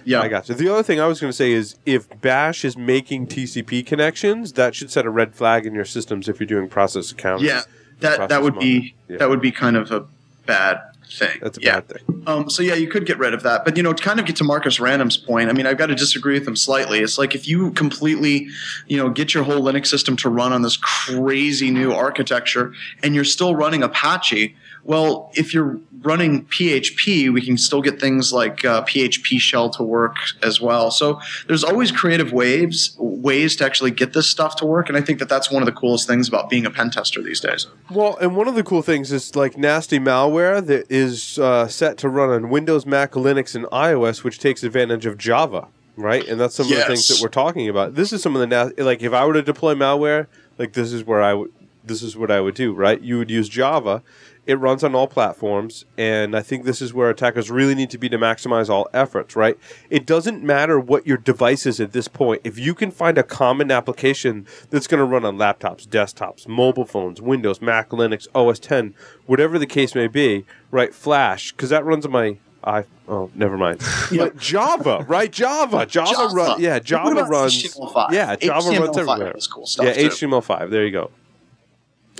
Yeah. 0.06 0.22
I 0.22 0.28
got 0.28 0.48
you. 0.48 0.56
The 0.56 0.70
other 0.72 0.84
thing 0.84 1.00
I 1.00 1.06
was 1.08 1.20
going 1.20 1.30
to 1.30 1.36
say 1.36 1.52
is 1.52 1.76
if 1.86 2.08
Bash 2.22 2.64
is 2.64 2.78
making 2.78 3.28
TCP 3.28 3.86
connections, 3.86 4.54
that 4.54 4.74
should 4.76 4.90
set 4.92 5.06
a 5.06 5.10
red 5.10 5.36
flag 5.36 5.66
in 5.66 5.74
your 5.74 5.86
systems 5.86 6.30
if 6.30 6.40
you're 6.40 6.48
doing 6.48 6.70
process 6.70 7.12
accounts. 7.12 7.44
Yeah. 7.44 7.62
That 8.00 8.30
that 8.30 8.42
would 8.44 8.60
be 8.60 8.96
Yeah. 9.08 9.18
that 9.18 9.30
would 9.30 9.42
be 9.42 9.52
kind 9.52 9.76
of 9.76 9.92
a 9.92 10.06
bad 10.46 10.82
thing. 11.12 11.40
That's 11.42 11.58
a 11.58 11.62
yeah. 11.62 11.80
bad 11.80 11.90
thing. 11.90 12.24
Um, 12.28 12.50
so 12.50 12.62
yeah, 12.64 12.76
you 12.76 12.88
could 12.88 13.06
get 13.06 13.18
rid 13.18 13.34
of 13.34 13.44
that, 13.44 13.64
but 13.66 13.78
you 13.78 13.84
know, 13.84 13.94
to 13.94 14.04
kind 14.04 14.20
of 14.20 14.26
get 14.26 14.36
to 14.38 14.44
Marcus 14.44 14.80
Ranum's 14.80 15.18
point, 15.18 15.50
I 15.50 15.54
mean, 15.54 15.66
I've 15.66 15.78
got 15.78 15.88
to 15.88 15.96
disagree 15.96 16.38
with 16.38 16.48
him 16.48 16.56
slightly. 16.56 17.00
It's 17.00 17.18
like 17.18 17.36
if 17.36 17.48
you 17.48 17.72
completely, 17.72 18.48
you 18.88 18.98
know, 18.98 19.10
get 19.10 19.34
your 19.34 19.44
whole 19.44 19.62
Linux 19.62 19.88
system 19.88 20.16
to 20.18 20.30
run 20.30 20.54
on 20.54 20.62
this 20.62 20.78
crazy 20.78 21.72
new 21.72 21.94
architecture, 21.94 22.74
and 23.04 23.16
you're 23.16 23.24
still 23.24 23.56
running 23.56 23.84
Apache. 23.84 24.56
Well, 24.88 25.30
if 25.36 25.54
you're 25.54 25.80
running 26.02 26.46
PHP, 26.46 27.32
we 27.34 27.42
can 27.42 27.58
still 27.58 27.82
get 27.82 28.00
things 28.00 28.32
like 28.32 28.64
uh, 28.64 28.84
PHP 28.86 29.38
shell 29.40 29.70
to 29.72 29.84
work 29.84 30.16
as 30.42 30.62
well. 30.62 30.92
So 30.92 31.20
there's 31.48 31.64
always 31.64 31.92
creative 31.92 32.32
ways 32.32 32.96
ways 32.98 33.58
to 33.58 33.66
actually 33.66 33.92
get 33.92 34.14
this 34.14 34.28
stuff 34.30 34.56
to 34.58 34.66
work, 34.66 34.88
and 34.88 34.98
I 34.98 35.02
think 35.02 35.20
that 35.20 35.28
that's 35.28 35.52
one 35.52 35.62
of 35.62 35.66
the 35.66 35.74
coolest 35.74 36.08
things 36.08 36.30
about 36.30 36.50
being 36.50 36.66
a 36.66 36.72
pen 36.72 36.90
tester 36.90 37.22
these 37.22 37.42
days. 37.42 37.68
Well, 37.92 38.16
and 38.22 38.36
one 38.38 38.48
of 38.48 38.56
the 38.56 38.64
cool 38.64 38.82
things 38.82 39.12
is 39.12 39.36
like 39.36 39.58
nasty 39.58 40.00
malware 40.00 40.66
that 40.66 40.90
is 40.90 41.38
uh, 41.38 41.68
set 41.68 41.98
to 41.98 42.10
run 42.10 42.30
on 42.30 42.50
Windows, 42.50 42.86
Mac, 42.86 43.12
Linux, 43.12 43.56
and 43.56 43.66
iOS, 43.66 44.24
which 44.24 44.40
takes 44.40 44.64
advantage 44.64 45.06
of 45.06 45.18
Java. 45.18 45.68
right? 45.98 46.26
And 46.28 46.40
that's 46.40 46.56
some 46.56 46.66
of 46.66 46.70
the 46.70 46.84
things 46.86 47.08
that 47.10 47.20
we're 47.22 47.28
talking 47.30 47.68
about. 47.68 47.96
This 47.96 48.14
is 48.14 48.22
some 48.22 48.36
of 48.36 48.40
the 48.40 48.48
na- 48.48 48.70
like 48.78 49.02
if 49.02 49.12
I 49.12 49.26
were 49.26 49.34
to 49.34 49.42
deploy 49.42 49.76
malware, 49.76 50.28
like 50.58 50.74
this 50.74 50.94
is 50.94 51.04
where 51.04 51.22
I 51.22 51.34
would 51.34 51.52
this 51.88 52.04
is 52.04 52.16
what 52.16 52.32
I 52.32 52.42
would 52.42 52.56
do, 52.56 52.74
right? 52.74 53.00
You 53.02 53.18
would 53.18 53.30
use 53.30 53.50
Java. 53.50 54.04
It 54.46 54.60
runs 54.60 54.82
on 54.82 54.96
all 54.96 55.08
platforms, 55.08 55.84
and 55.98 56.34
I 56.34 56.42
think 56.42 56.64
this 56.64 56.82
is 56.82 56.94
where 56.94 57.10
attackers 57.10 57.52
really 57.52 57.76
need 57.76 57.90
to 57.90 57.98
be 57.98 58.08
to 58.08 58.18
maximize 58.18 58.70
all 58.70 58.88
efforts, 58.94 59.36
right? 59.36 59.58
It 59.90 60.06
doesn't 60.06 60.42
matter 60.42 60.80
what 60.80 61.06
your 61.06 61.18
device 61.18 61.66
is 61.66 61.82
at 61.82 61.92
this 61.92 62.08
point. 62.08 62.42
If 62.46 62.58
you 62.58 62.74
can 62.74 62.90
find 62.90 63.18
a 63.18 63.24
common 63.24 63.72
application 63.72 64.48
that's 64.70 64.88
going 64.88 65.00
to 65.00 65.06
run 65.06 65.26
on 65.26 65.36
laptops, 65.36 65.86
desktops, 65.86 66.48
mobile 66.48 66.86
phones, 66.86 67.22
Windows, 67.22 67.62
Mac, 67.62 67.90
Linux, 67.90 68.26
OS 68.34 68.58
10, 68.60 68.94
whatever 69.26 69.60
the 69.60 69.66
case 69.66 69.94
may 69.94 70.08
be, 70.08 70.46
right? 70.72 70.96
Flash, 70.96 71.52
because 71.52 71.70
that 71.70 71.84
runs 71.84 72.06
on 72.06 72.14
my 72.14 72.38
I 72.68 72.84
oh 73.08 73.30
never 73.34 73.58
mind. 73.58 73.82
But 74.12 74.38
Java, 74.38 75.06
right? 75.08 75.32
Java, 75.32 75.86
Java, 75.86 76.12
Java. 76.12 76.36
run. 76.36 76.62
Yeah, 76.62 76.80
Java 76.80 77.24
runs. 77.24 77.64
HTML5? 77.64 78.12
Yeah, 78.12 78.36
Java 78.36 78.70
runs 78.70 78.80
HTML5 78.80 78.98
everywhere. 78.98 79.34
cool 79.54 79.66
stuff 79.66 79.86
yeah, 79.86 79.94
too. 79.94 80.10
HTML5. 80.10 80.70
There 80.70 80.86
you 80.86 80.92
go. 80.92 81.12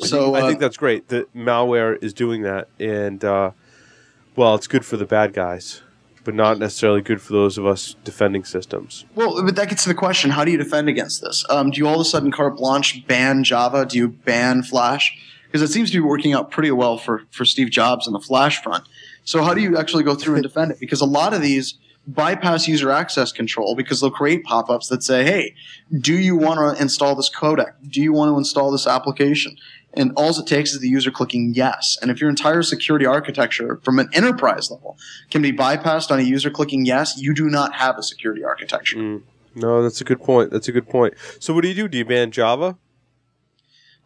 So 0.02 0.36
I 0.36 0.42
uh, 0.42 0.48
think 0.48 0.60
that's 0.60 0.78
great 0.78 1.08
that 1.10 1.34
malware 1.34 2.02
is 2.04 2.14
doing 2.14 2.44
that, 2.44 2.70
and 2.80 3.24
uh, 3.24 3.52
well, 4.36 4.56
it's 4.56 4.68
good 4.68 4.86
for 4.86 4.98
the 4.98 5.06
bad 5.06 5.34
guys, 5.34 5.82
but 6.24 6.36
not 6.36 6.60
necessarily 6.60 7.02
good 7.02 7.22
for 7.22 7.34
those 7.34 7.58
of 7.58 7.66
us 7.66 7.96
defending 8.04 8.44
systems. 8.44 9.06
Well, 9.16 9.44
but 9.44 9.56
that 9.56 9.70
gets 9.70 9.84
to 9.84 9.90
the 9.90 9.96
question: 9.96 10.32
How 10.32 10.46
do 10.46 10.52
you 10.52 10.58
defend 10.58 10.90
against 10.90 11.22
this? 11.22 11.44
Um, 11.50 11.72
do 11.72 11.80
you 11.80 11.88
all 11.88 11.96
of 11.96 12.02
a 12.02 12.06
sudden 12.06 12.32
carte 12.32 12.58
blanche 12.58 13.06
ban 13.08 13.44
Java? 13.44 13.86
Do 13.86 13.98
you 13.98 14.10
ban 14.10 14.64
Flash? 14.64 15.18
Because 15.46 15.62
it 15.62 15.74
seems 15.74 15.90
to 15.92 15.98
be 15.98 16.02
working 16.02 16.34
out 16.34 16.52
pretty 16.52 16.72
well 16.72 16.98
for 16.98 17.24
for 17.32 17.46
Steve 17.46 17.70
Jobs 17.70 18.08
on 18.08 18.14
the 18.14 18.20
Flash 18.20 18.62
front. 18.62 18.84
So 19.24 19.44
how 19.44 19.54
do 19.54 19.62
you 19.62 19.78
actually 19.78 20.04
go 20.04 20.16
through 20.16 20.36
and 20.36 20.44
defend 20.44 20.72
it? 20.72 20.80
Because 20.80 21.02
a 21.02 21.06
lot 21.06 21.34
of 21.34 21.42
these 21.42 21.78
bypass 22.08 22.68
user 22.68 22.90
access 22.90 23.34
control 23.34 23.76
because 23.76 24.00
they'll 24.00 24.10
create 24.10 24.44
pop-ups 24.44 24.88
that 24.88 25.04
say, 25.04 25.26
"Hey, 25.26 25.54
do 26.00 26.14
you 26.14 26.38
want 26.38 26.60
to 26.60 26.82
install 26.82 27.16
this 27.16 27.30
codec? 27.30 27.74
Do 27.90 28.02
you 28.02 28.14
want 28.14 28.32
to 28.32 28.38
install 28.38 28.72
this 28.72 28.88
application?" 28.88 29.58
And 29.98 30.12
all 30.16 30.30
it 30.30 30.48
takes 30.48 30.74
is 30.74 30.80
the 30.80 30.90
user 30.90 31.12
clicking 31.12 31.54
yes. 31.56 31.98
And 32.02 32.12
if 32.12 32.22
your 32.22 32.30
entire 32.30 32.62
security 32.62 33.06
architecture 33.06 33.80
from 33.84 34.00
an 34.00 34.10
enterprise 34.14 34.70
level 34.70 34.98
can 35.32 35.42
be 35.42 35.52
bypassed 35.52 36.12
on 36.12 36.20
a 36.20 36.24
user 36.24 36.50
clicking 36.52 36.86
yes, 36.86 37.18
you 37.18 37.34
do 37.34 37.50
not 37.50 37.74
have 37.74 37.98
a 37.98 38.04
security 38.04 38.44
architecture. 38.44 38.98
Mm. 38.98 39.24
No, 39.56 39.82
that's 39.82 40.00
a 40.02 40.04
good 40.04 40.22
point. 40.22 40.52
That's 40.52 40.68
a 40.68 40.72
good 40.72 40.88
point. 40.88 41.16
So, 41.40 41.54
what 41.54 41.62
do 41.62 41.68
you 41.68 41.74
do? 41.74 41.88
Do 41.88 41.98
you 41.98 42.06
ban 42.06 42.30
Java? 42.32 42.78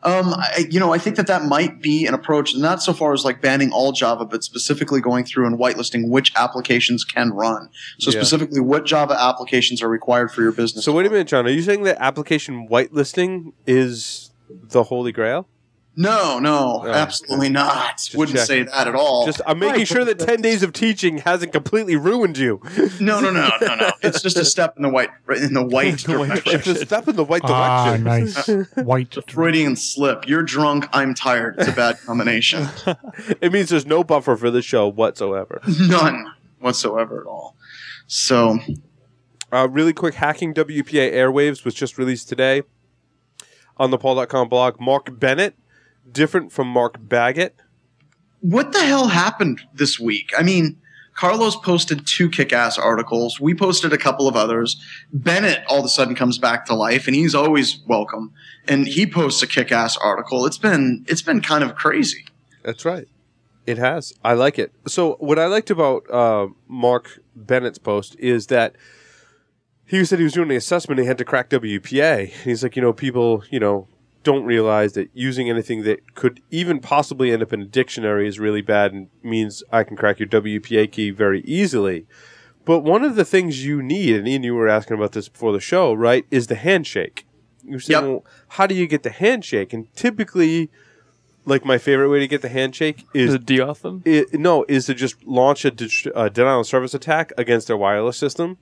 Um, 0.03 0.33
I, 0.33 0.65
you 0.71 0.79
know, 0.79 0.93
I 0.93 0.97
think 0.97 1.15
that 1.17 1.27
that 1.27 1.43
might 1.43 1.79
be 1.79 2.07
an 2.07 2.15
approach, 2.15 2.55
not 2.55 2.81
so 2.81 2.91
far 2.91 3.13
as 3.13 3.23
like 3.23 3.39
banning 3.39 3.71
all 3.71 3.91
Java, 3.91 4.25
but 4.25 4.43
specifically 4.43 4.99
going 4.99 5.25
through 5.25 5.45
and 5.45 5.59
whitelisting 5.59 6.09
which 6.09 6.31
applications 6.35 7.03
can 7.03 7.31
run. 7.31 7.69
So 7.99 8.09
Yeah. 8.09 8.21
specifically, 8.21 8.61
what 8.61 8.85
Java 8.85 9.15
applications 9.19 9.83
are 9.83 9.89
required 9.89 10.31
for 10.31 10.41
your 10.41 10.51
business. 10.51 10.85
So, 10.85 10.93
wait 10.93 11.05
a 11.05 11.09
minute, 11.09 11.27
John. 11.27 11.45
Are 11.45 11.49
you 11.51 11.61
saying 11.61 11.83
that 11.83 11.97
application 11.99 12.67
whitelisting 12.67 13.53
is 13.67 14.31
the 14.49 14.83
holy 14.83 15.11
grail? 15.11 15.47
No, 15.93 16.39
no, 16.39 16.83
Oh, 16.85 16.87
absolutely 16.87 17.49
not. 17.49 18.09
Wouldn't 18.15 18.37
checking. 18.37 18.45
say 18.47 18.63
that 18.63 18.87
at 18.87 18.95
all. 18.95 19.25
Just, 19.25 19.41
I'm 19.45 19.59
making 19.59 19.79
Right, 19.79 19.87
sure 19.87 20.05
that 20.05 20.19
10 20.19 20.41
days 20.41 20.63
of 20.63 20.71
teaching 20.71 21.17
hasn't 21.17 21.51
completely 21.51 21.97
ruined 21.97 22.37
you. 22.37 22.61
no, 23.01 23.19
no, 23.19 23.29
no, 23.29 23.49
no, 23.59 23.75
no. 23.75 23.91
It's 24.01 24.21
just 24.21 24.37
a 24.37 24.45
step 24.45 24.77
in 24.77 24.83
the 24.83 24.89
white 24.89 25.09
in 25.35 25.53
the 25.53 25.61
white 25.65 25.97
The 26.05 26.17
white 26.17 26.27
direction. 26.45 26.55
It's 26.55 26.67
a 26.67 26.85
step 26.85 27.09
in 27.09 27.17
the 27.17 27.25
right 27.25 27.41
Ah, 27.43 27.97
direction. 27.97 28.03
nice. 28.05 28.67
White. 28.85 29.17
Freudian 29.29 29.75
slip. 29.75 30.27
You're 30.29 30.43
drunk. 30.43 30.87
I'm 30.93 31.13
tired. 31.13 31.55
It's 31.59 31.67
a 31.67 31.73
bad 31.73 31.97
combination. 32.05 32.67
It 33.41 33.51
means 33.51 33.67
there's 33.69 33.85
no 33.85 34.03
buffer 34.03 34.37
for 34.37 34.49
the 34.49 34.61
show 34.61 34.87
whatsoever. 34.87 35.61
None 35.77 36.25
whatsoever 36.59 37.19
at 37.19 37.27
all. 37.27 37.57
So 38.07 38.59
Uh, 39.51 39.67
really 39.69 39.91
quick, 39.91 40.15
Hacking 40.15 40.53
WPA 40.53 41.11
Airwaves 41.13 41.65
was 41.65 41.73
just 41.73 41.97
released 41.97 42.29
today 42.29 42.63
on 43.75 43.91
the 43.91 43.97
PaulDotCom 43.97 44.49
blog. 44.49 44.79
Mark 44.79 45.19
Bennett, 45.19 45.55
different 46.11 46.51
from 46.51 46.67
Mark 46.67 46.95
Baggett. 46.99 47.55
what 48.41 48.71
the 48.71 48.83
hell 48.83 49.07
happened 49.07 49.61
this 49.73 49.99
week? 49.99 50.31
I 50.37 50.43
mean, 50.43 50.77
Carlos 51.13 51.55
posted 51.57 52.07
two 52.07 52.29
kick-ass 52.29 52.77
articles. 52.77 53.39
We 53.39 53.53
posted 53.53 53.93
a 53.93 53.97
couple 53.97 54.27
of 54.27 54.35
others. 54.35 54.81
Bennett 55.13 55.63
all 55.67 55.79
of 55.79 55.85
a 55.85 55.89
sudden 55.89 56.15
comes 56.15 56.37
back 56.37 56.65
to 56.65 56.73
life, 56.73 57.05
and 57.05 57.15
he's 57.15 57.35
always 57.35 57.79
welcome. 57.85 58.33
And 58.67 58.87
he 58.87 59.05
posts 59.05 59.43
a 59.43 59.47
kick-ass 59.47 59.97
article. 59.97 60.45
It's 60.45 60.57
been 60.57 61.05
it's 61.07 61.21
been 61.21 61.41
kind 61.41 61.63
of 61.63 61.75
crazy. 61.75 62.25
That's 62.63 62.85
right. 62.85 63.07
It 63.67 63.77
has. 63.77 64.13
I 64.23 64.33
like 64.33 64.57
it. 64.57 64.71
So, 64.87 65.17
what 65.19 65.37
I 65.37 65.45
liked 65.45 65.69
about 65.69 66.09
uh, 66.09 66.47
Mark 66.67 67.19
Bennett's 67.35 67.77
post 67.77 68.15
is 68.17 68.47
that 68.47 68.75
he 69.85 70.03
said 70.05 70.17
he 70.19 70.23
was 70.23 70.33
doing 70.33 70.47
the 70.47 70.55
assessment. 70.55 70.99
He 70.99 71.05
had 71.05 71.17
to 71.19 71.25
crack 71.25 71.49
WPA. 71.49 72.27
He's 72.29 72.63
like, 72.63 72.75
you 72.75 72.81
know, 72.81 72.93
people, 72.93 73.43
you 73.51 73.59
know, 73.59 73.87
don't 74.23 74.43
realize 74.45 74.93
that 74.93 75.09
using 75.13 75.49
anything 75.49 75.83
that 75.83 76.13
could 76.15 76.41
even 76.51 76.79
possibly 76.79 77.31
end 77.31 77.41
up 77.41 77.51
in 77.53 77.61
a 77.61 77.65
dictionary 77.65 78.27
is 78.27 78.39
really 78.39 78.61
bad 78.61 78.93
and 78.93 79.07
means 79.23 79.63
I 79.71 79.83
can 79.83 79.97
crack 79.97 80.19
your 80.19 80.27
WPA 80.29 80.91
key 80.91 81.09
very 81.09 81.41
easily. 81.41 82.05
But 82.63 82.79
one 82.79 83.03
of 83.03 83.15
the 83.15 83.25
things 83.25 83.65
you 83.65 83.81
need, 83.81 84.15
and 84.15 84.27
Ian, 84.27 84.43
you 84.43 84.53
were 84.53 84.67
asking 84.69 84.95
about 84.97 85.13
this 85.13 85.27
before 85.27 85.51
the 85.51 85.59
show, 85.59 85.93
right, 85.93 86.25
is 86.29 86.47
the 86.47 86.55
handshake. 86.55 87.25
You 87.63 87.79
said, 87.79 87.93
Yep. 87.93 88.03
well, 88.03 88.25
how 88.49 88.67
do 88.67 88.75
you 88.75 88.85
get 88.85 89.01
the 89.03 89.09
handshake? 89.09 89.73
And 89.73 89.91
typically, 89.95 90.69
like 91.45 91.65
my 91.65 91.79
favorite 91.79 92.09
way 92.09 92.19
to 92.19 92.27
get 92.27 92.43
the 92.43 92.49
handshake 92.49 93.05
Is 93.15 93.29
is 93.29 93.35
it 93.35 93.45
deauth 93.47 93.81
them? 93.81 94.03
it, 94.05 94.33
no, 94.35 94.63
is 94.67 94.85
to 94.85 94.93
just 94.93 95.23
launch 95.25 95.65
a 95.65 95.71
dis- 95.71 96.05
uh, 96.13 96.29
denial 96.29 96.59
of 96.59 96.67
service 96.67 96.93
attack 96.93 97.31
against 97.37 97.65
their 97.67 97.77
wireless 97.77 98.17
system. 98.17 98.57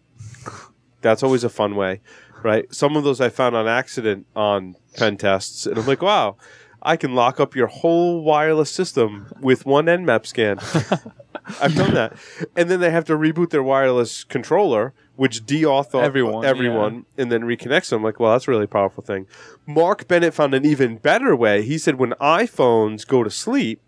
That's 1.02 1.24
always 1.24 1.44
a 1.44 1.50
fun 1.50 1.76
way, 1.76 2.02
right? 2.44 2.74
Some 2.74 2.96
of 2.96 3.04
those 3.04 3.22
I 3.22 3.30
found 3.30 3.56
on 3.56 3.68
accident 3.68 4.26
on 4.36 4.76
pen 4.96 5.18
tests, 5.18 5.66
and 5.66 5.78
I'm 5.78 5.86
like, 5.86 6.02
wow, 6.02 6.38
I 6.82 6.96
can 6.96 7.14
lock 7.16 7.40
up 7.40 7.56
your 7.56 7.68
whole 7.68 8.24
wireless 8.24 8.72
system 8.72 9.32
with 9.40 9.66
one 9.66 9.86
Nmap 9.86 10.26
scan. 10.26 10.60
I've 11.62 11.76
done 11.76 11.94
that, 11.96 12.14
and 12.56 12.70
then 12.70 12.80
they 12.80 12.92
have 12.92 13.06
to 13.06 13.14
reboot 13.14 13.50
their 13.50 13.64
wireless 13.64 14.24
controller, 14.24 14.94
which 15.16 15.46
deauth 15.46 16.00
Everyone, 16.00 16.46
everyone, 16.46 17.06
and 17.18 17.32
then 17.32 17.42
reconnects 17.42 17.90
them. 17.90 18.04
Like, 18.04 18.20
well, 18.20 18.34
that's 18.34 18.48
a 18.48 18.52
really 18.52 18.68
powerful 18.68 19.04
thing. 19.04 19.26
Mark 19.66 20.08
Bennett 20.08 20.34
found 20.34 20.54
an 20.54 20.66
even 20.66 20.98
better 20.98 21.36
way. 21.36 21.64
He 21.64 21.78
said 21.78 21.96
when 21.96 22.12
iPhones 22.22 23.06
go 23.06 23.24
to 23.24 23.32
sleep, 23.32 23.82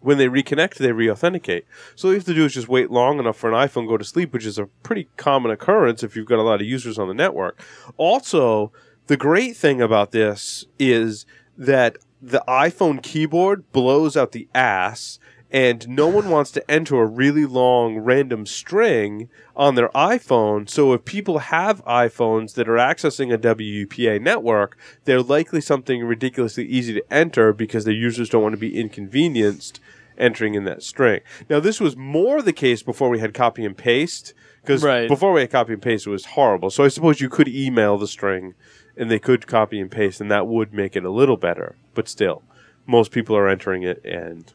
when 0.00 0.18
they 0.18 0.28
reconnect, 0.28 0.76
they 0.76 0.92
re-authenticate. 0.92 1.66
So 1.94 2.08
all 2.08 2.12
you 2.12 2.18
have 2.18 2.26
to 2.26 2.34
do 2.34 2.44
is 2.44 2.54
just 2.54 2.68
wait 2.68 2.90
long 2.90 3.18
enough 3.18 3.36
for 3.36 3.50
an 3.52 3.68
iPhone 3.68 3.86
go 3.86 3.96
to 3.96 4.04
sleep, 4.04 4.32
which 4.32 4.46
is 4.46 4.58
a 4.58 4.66
pretty 4.82 5.08
common 5.16 5.50
occurrence 5.50 6.02
if 6.02 6.16
you've 6.16 6.26
got 6.26 6.38
a 6.38 6.42
lot 6.42 6.60
of 6.60 6.66
users 6.66 6.98
on 6.98 7.08
the 7.08 7.14
network. 7.14 7.62
Also, 7.96 8.72
the 9.06 9.16
great 9.16 9.56
thing 9.56 9.80
about 9.80 10.12
this 10.12 10.64
is 10.78 11.26
that 11.56 11.98
the 12.22 12.42
iPhone 12.48 13.02
keyboard 13.02 13.70
blows 13.72 14.16
out 14.16 14.32
the 14.32 14.48
ass 14.54 15.18
and 15.52 15.88
no 15.88 16.06
one 16.06 16.30
wants 16.30 16.50
to 16.52 16.70
enter 16.70 17.00
a 17.00 17.06
really 17.06 17.44
long 17.44 17.98
random 17.98 18.46
string 18.46 19.28
on 19.56 19.74
their 19.74 19.88
iPhone. 19.90 20.68
So 20.68 20.92
if 20.92 21.04
people 21.04 21.38
have 21.38 21.84
iPhones 21.84 22.54
that 22.54 22.68
are 22.68 22.76
accessing 22.76 23.32
a 23.34 23.38
WPA 23.38 24.20
network, 24.20 24.78
they're 25.04 25.22
likely 25.22 25.60
something 25.60 26.04
ridiculously 26.04 26.66
easy 26.66 26.92
to 26.94 27.12
enter 27.12 27.52
because 27.52 27.84
their 27.84 27.94
users 27.94 28.28
don't 28.28 28.42
want 28.42 28.52
to 28.52 28.60
be 28.60 28.78
inconvenienced 28.78 29.80
entering 30.16 30.54
in 30.54 30.64
that 30.64 30.82
string. 30.82 31.20
Now 31.48 31.60
this 31.60 31.80
was 31.80 31.96
more 31.96 32.42
the 32.42 32.52
case 32.52 32.82
before 32.82 33.08
we 33.08 33.18
had 33.18 33.34
copy 33.34 33.64
and 33.64 33.76
paste 33.76 34.34
because 34.62 34.84
Right. 34.84 35.08
before 35.08 35.32
we 35.32 35.40
had 35.40 35.50
copy 35.50 35.72
and 35.72 35.82
paste 35.82 36.06
it 36.06 36.10
was 36.10 36.26
horrible. 36.26 36.70
So 36.70 36.84
I 36.84 36.88
suppose 36.88 37.20
you 37.20 37.28
could 37.30 37.48
email 37.48 37.96
the 37.96 38.06
string 38.06 38.54
and 38.96 39.10
they 39.10 39.18
could 39.18 39.46
copy 39.46 39.80
and 39.80 39.90
paste 39.90 40.20
and 40.20 40.30
that 40.30 40.46
would 40.46 40.74
make 40.74 40.94
it 40.94 41.04
a 41.04 41.10
little 41.10 41.38
better, 41.38 41.74
but 41.94 42.06
still 42.08 42.42
most 42.86 43.10
people 43.12 43.34
are 43.36 43.48
entering 43.48 43.82
it 43.82 44.04
and 44.04 44.52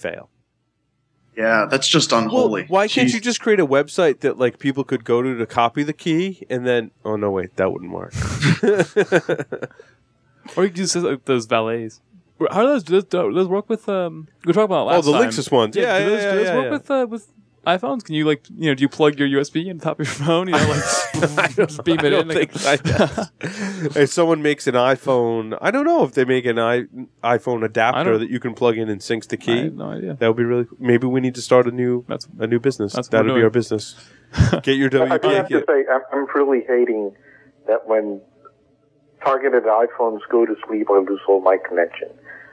fail. 0.00 0.28
Yeah, 1.36 1.66
that's 1.70 1.86
just 1.88 2.12
unholy. 2.12 2.62
Well, 2.62 2.80
why 2.80 2.88
can't 2.88 3.12
you 3.12 3.20
just 3.20 3.40
create 3.40 3.60
a 3.60 3.66
website 3.66 4.20
that 4.20 4.38
like 4.38 4.58
people 4.58 4.84
could 4.84 5.04
go 5.04 5.22
to 5.22 5.38
to 5.38 5.46
copy 5.46 5.82
the 5.82 5.92
key 5.92 6.44
and 6.50 6.66
then? 6.66 6.90
Oh 7.04 7.16
no, 7.16 7.30
wait, 7.30 7.56
that 7.56 7.72
wouldn't 7.72 7.92
work. 7.92 8.12
Or 10.56 10.64
you 10.64 10.70
can 10.70 10.80
use 10.80 10.96
like, 10.96 11.24
those 11.24 11.46
valets. 11.46 12.00
How 12.50 12.62
do 12.62 12.68
those, 12.68 12.82
do 12.82 12.92
those, 12.94 13.04
do 13.04 13.32
those 13.32 13.48
work 13.48 13.68
with? 13.68 13.88
Um, 13.88 14.28
we 14.44 14.48
were 14.48 14.54
talking 14.54 14.64
about 14.64 14.88
it 14.88 14.98
oh, 14.98 15.02
the 15.02 15.12
time. 15.12 15.28
Linksys 15.28 15.52
ones. 15.52 15.76
Yeah, 15.76 15.98
do 15.98 16.04
yeah, 16.04 16.08
those, 16.08 16.22
yeah, 16.22 16.30
do 16.30 16.36
those 16.38 16.46
yeah, 16.46 16.56
work 16.56 16.64
yeah. 16.64 16.70
with 16.70 16.90
uh, 16.90 17.06
with 17.08 17.28
iPhones? 17.66 18.04
Can 18.04 18.14
you 18.14 18.24
like 18.26 18.42
you 18.56 18.70
know 18.70 18.74
do 18.74 18.82
you 18.82 18.88
plug 18.88 19.18
your 19.18 19.28
USB 19.28 19.66
in 19.66 19.78
the 19.78 19.84
top 19.84 20.00
of 20.00 20.06
your 20.06 20.14
phone? 20.14 20.48
You 20.48 20.54
know, 20.54 20.68
like 21.36 21.54
just 21.56 21.84
beam 21.84 21.98
it 22.00 22.06
I 22.06 22.10
don't 22.10 22.30
in. 22.30 22.36
like- 22.36 22.52
think 22.52 22.82
I- 22.84 23.26
if 24.00 24.10
someone 24.10 24.40
makes 24.42 24.66
an 24.66 24.74
iPhone, 24.74 25.58
I 25.60 25.70
don't 25.70 25.84
know 25.84 26.02
if 26.04 26.12
they 26.12 26.24
make 26.24 26.46
an 26.46 26.58
I, 26.58 26.84
iPhone 27.22 27.64
adapter 27.64 28.16
that 28.18 28.30
you 28.30 28.40
can 28.40 28.54
plug 28.54 28.78
in 28.78 28.88
and 28.88 29.00
syncs 29.00 29.28
the 29.28 29.36
I 29.36 29.44
key. 29.44 29.64
have 29.64 29.74
no 29.74 29.90
idea. 29.90 30.14
That 30.14 30.28
would 30.28 30.36
be 30.36 30.44
really. 30.44 30.66
Maybe 30.78 31.06
we 31.06 31.20
need 31.20 31.34
to 31.34 31.42
start 31.42 31.66
a 31.66 31.70
new 31.70 32.04
That's 32.08 32.26
a 32.38 32.46
new 32.46 32.60
business. 32.60 32.94
That 32.94 33.24
would 33.24 33.34
be 33.34 33.42
our 33.42 33.50
business. 33.50 33.94
Get 34.62 34.76
your 34.76 34.86
I 34.88 35.18
do 35.18 35.28
WPA 35.28 35.36
have 35.36 35.48
to 35.48 35.64
say, 35.66 35.84
I'm, 35.92 36.00
I'm 36.12 36.26
really 36.34 36.64
hating 36.66 37.14
that 37.66 37.86
when 37.86 38.20
targeted 39.22 39.64
iPhones 39.64 40.20
go 40.30 40.46
to 40.46 40.54
sleep, 40.66 40.86
I 40.90 40.98
lose 40.98 41.20
all 41.28 41.40
my 41.40 41.58
connection. 41.68 42.08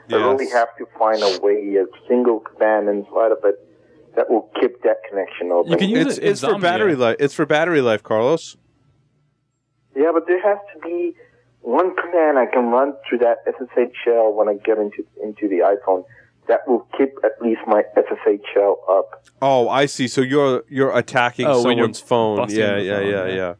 I 0.10 0.16
really 0.16 0.50
have 0.50 0.76
to 0.78 0.86
find 0.98 1.22
a 1.22 1.40
way, 1.42 1.76
a 1.76 1.86
single 2.08 2.40
command 2.40 2.88
inside 2.90 3.32
of 3.32 3.40
it 3.44 3.60
that 4.18 4.30
will 4.30 4.50
keep 4.60 4.82
that 4.82 4.98
connection 5.10 5.52
open. 5.52 5.72
You 5.72 5.78
can 5.78 5.90
use 5.90 6.08
It's 6.08 6.18
it 6.18 6.24
it's 6.26 6.42
for 6.42 6.60
battery 6.60 6.96
life. 6.96 7.16
It's 7.20 7.34
for 7.34 7.46
battery 7.46 7.82
life, 7.82 8.04
Carlos. 8.04 8.58
Yeah, 9.96 10.12
but 10.12 10.28
there 10.28 10.42
has 10.42 10.58
to 10.74 10.80
be 10.82 11.14
one 11.62 11.96
command 11.96 12.38
I 12.38 12.48
can 12.48 12.66
run 12.66 12.94
through 13.08 13.20
that 13.20 13.38
SSH 13.48 13.96
shell 14.04 14.34
when 14.34 14.50
I 14.50 14.56
get 14.56 14.78
into 14.80 15.06
into 15.24 15.48
the 15.48 15.60
iPhone 15.60 16.04
that 16.48 16.68
will 16.68 16.88
keep 16.98 17.10
at 17.24 17.40
least 17.42 17.62
my 17.68 17.84
SSH 17.96 18.44
shell 18.54 18.84
up. 18.90 19.26
Oh, 19.42 19.70
I 19.70 19.86
see. 19.86 20.08
So 20.08 20.22
you're 20.22 20.64
you're 20.68 20.98
attacking 20.98 21.46
Oh, 21.46 21.64
when 21.64 21.78
you're 21.78 21.94
someone's 21.94 22.00
phone. 22.02 22.50
Yeah, 22.50 22.76
the 22.76 22.84
yeah, 22.84 22.98
phone, 22.98 23.08
yeah, 23.08 23.26
yeah. 23.28 23.36
yeah. 23.36 23.54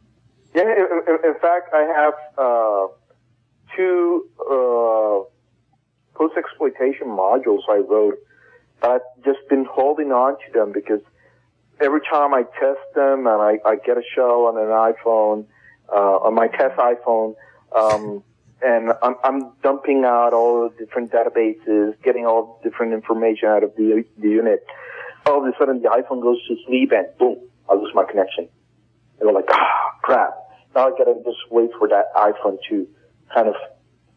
Yeah, 0.56 0.62
in, 0.64 1.02
in, 1.08 1.18
in 1.24 1.40
fact, 1.40 1.72
I 1.72 1.84
have 1.84 2.14
uh, 2.36 2.88
two 3.76 4.28
uh, 4.42 6.18
post 6.18 6.36
exploitation 6.36 7.08
modules 7.08 7.62
I 7.70 7.78
wrote, 7.78 8.16
but 8.18 8.27
I've 8.82 9.02
just 9.26 9.40
been 9.50 9.66
holding 9.66 10.12
on 10.12 10.38
to 10.46 10.54
them 10.54 10.72
because 10.72 11.02
every 11.80 12.02
time 12.02 12.34
I 12.34 12.44
test 12.60 12.80
them 12.96 13.28
and 13.28 13.42
I, 13.42 13.60
I 13.66 13.76
get 13.76 13.98
a 13.98 14.04
show 14.16 14.48
on 14.48 14.58
an 14.58 14.94
iPhone, 14.94 15.46
uh, 15.92 16.26
on 16.26 16.36
my 16.36 16.48
test 16.48 16.78
iPhone, 16.78 17.36
um, 17.76 18.24
and 18.62 18.92
I'm, 19.04 19.16
I'm 19.24 19.52
dumping 19.62 20.04
out 20.04 20.34
all 20.34 20.70
the 20.70 20.86
different 20.86 21.12
databases, 21.12 21.94
getting 22.04 22.26
all 22.26 22.60
the 22.64 22.70
different 22.70 22.94
information 22.94 23.50
out 23.50 23.64
of 23.64 23.76
the, 23.76 24.04
the 24.18 24.30
unit. 24.30 24.66
All 25.26 25.46
of 25.46 25.54
a 25.54 25.58
sudden, 25.58 25.82
the 25.82 25.90
iPhone 25.90 26.22
goes 26.22 26.38
to 26.48 26.56
sleep 26.66 26.92
and 26.92 27.06
boom, 27.20 27.38
I 27.70 27.76
lose 27.76 27.92
my 27.94 28.06
connection. 28.10 28.48
And 29.20 29.28
we're 29.28 29.34
like, 29.34 29.50
ah, 29.50 29.92
crap. 30.02 30.34
Now 30.76 30.88
I 30.88 30.92
gotta 30.92 31.16
just 31.24 31.38
wait 31.52 31.70
for 31.78 31.88
that 31.90 32.14
iPhone 32.16 32.58
to 32.70 32.88
kind 33.34 33.48
of, 33.48 33.56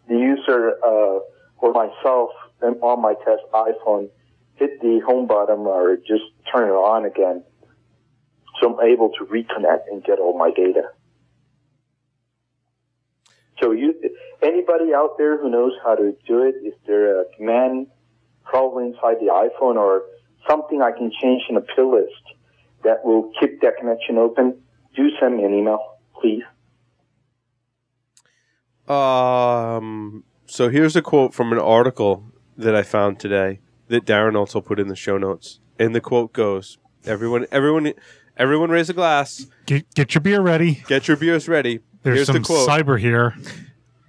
the 0.09 0.16
user, 0.16 0.77
uh, 0.85 1.20
or 1.59 1.73
myself 1.73 2.31
and 2.62 2.77
on 2.82 3.01
my 3.01 3.15
test 3.24 3.43
iPhone 3.53 4.09
hit 4.61 4.81
the 4.81 5.01
home 5.05 5.27
button 5.27 5.61
or 5.61 5.97
just 5.97 6.23
turn 6.53 6.69
it 6.69 6.73
on 6.73 7.07
again. 7.07 7.43
So 8.61 8.78
I'm 8.78 8.89
able 8.89 9.11
to 9.19 9.24
reconnect 9.24 9.89
and 9.91 10.05
get 10.05 10.19
all 10.19 10.39
my 10.39 10.51
data. 10.51 10.91
So 13.61 13.73
you, 13.73 13.95
anybody 14.43 14.95
out 14.95 15.16
there 15.19 15.41
who 15.41 15.51
knows 15.51 15.73
how 15.82 15.95
to 15.95 16.15
do 16.27 16.43
it, 16.43 16.57
is 16.65 16.74
there 16.87 17.23
a 17.23 17.24
command 17.37 17.87
probably 18.45 18.87
inside 18.87 19.16
the 19.20 19.31
iPhone 19.32 19.77
or 19.77 20.03
something 20.49 20.82
I 20.82 20.93
can 20.93 21.11
change 21.20 21.43
in 21.49 21.57
a 21.57 21.61
plist 21.61 22.12
that 22.85 23.05
will 23.05 23.32
keep 23.41 23.61
that 23.62 23.78
connection 23.78 24.19
open? 24.19 24.62
Do 24.95 25.09
send 25.19 25.39
me 25.39 25.45
an 25.45 25.55
email, 25.55 25.99
please. 26.20 26.43
Um. 28.89 30.24
So 30.47 30.69
here's 30.69 30.97
a 30.97 31.03
quote 31.03 31.32
from 31.32 31.53
an 31.53 31.61
article 31.61 32.24
that 32.57 32.74
I 32.74 32.82
found 32.82 33.20
today 33.20 33.61
that 33.91 34.07
Darren 34.07 34.37
also 34.37 34.61
put 34.61 34.81
in 34.81 34.89
the 34.89 34.97
show 34.97 35.19
notes, 35.19 35.61
and 35.79 35.95
the 35.95 36.01
quote 36.01 36.33
goes: 36.33 36.79
"Everyone, 37.05 37.47
everyone, 37.53 37.93
everyone, 38.37 38.71
raise 38.71 38.89
a 38.89 38.95
glass. 38.95 39.47
Get 39.67 39.93
get 39.95 40.15
your 40.15 40.23
beer 40.23 40.41
ready. 40.41 40.83
Get 40.87 41.09
your 41.09 41.17
beers 41.17 41.49
ready." 41.49 41.81
There's 42.03 42.19
here's 42.19 42.27
some 42.29 42.37
the 42.37 42.43
quote. 42.43 42.69
cyber 42.69 42.99
here. 42.99 43.35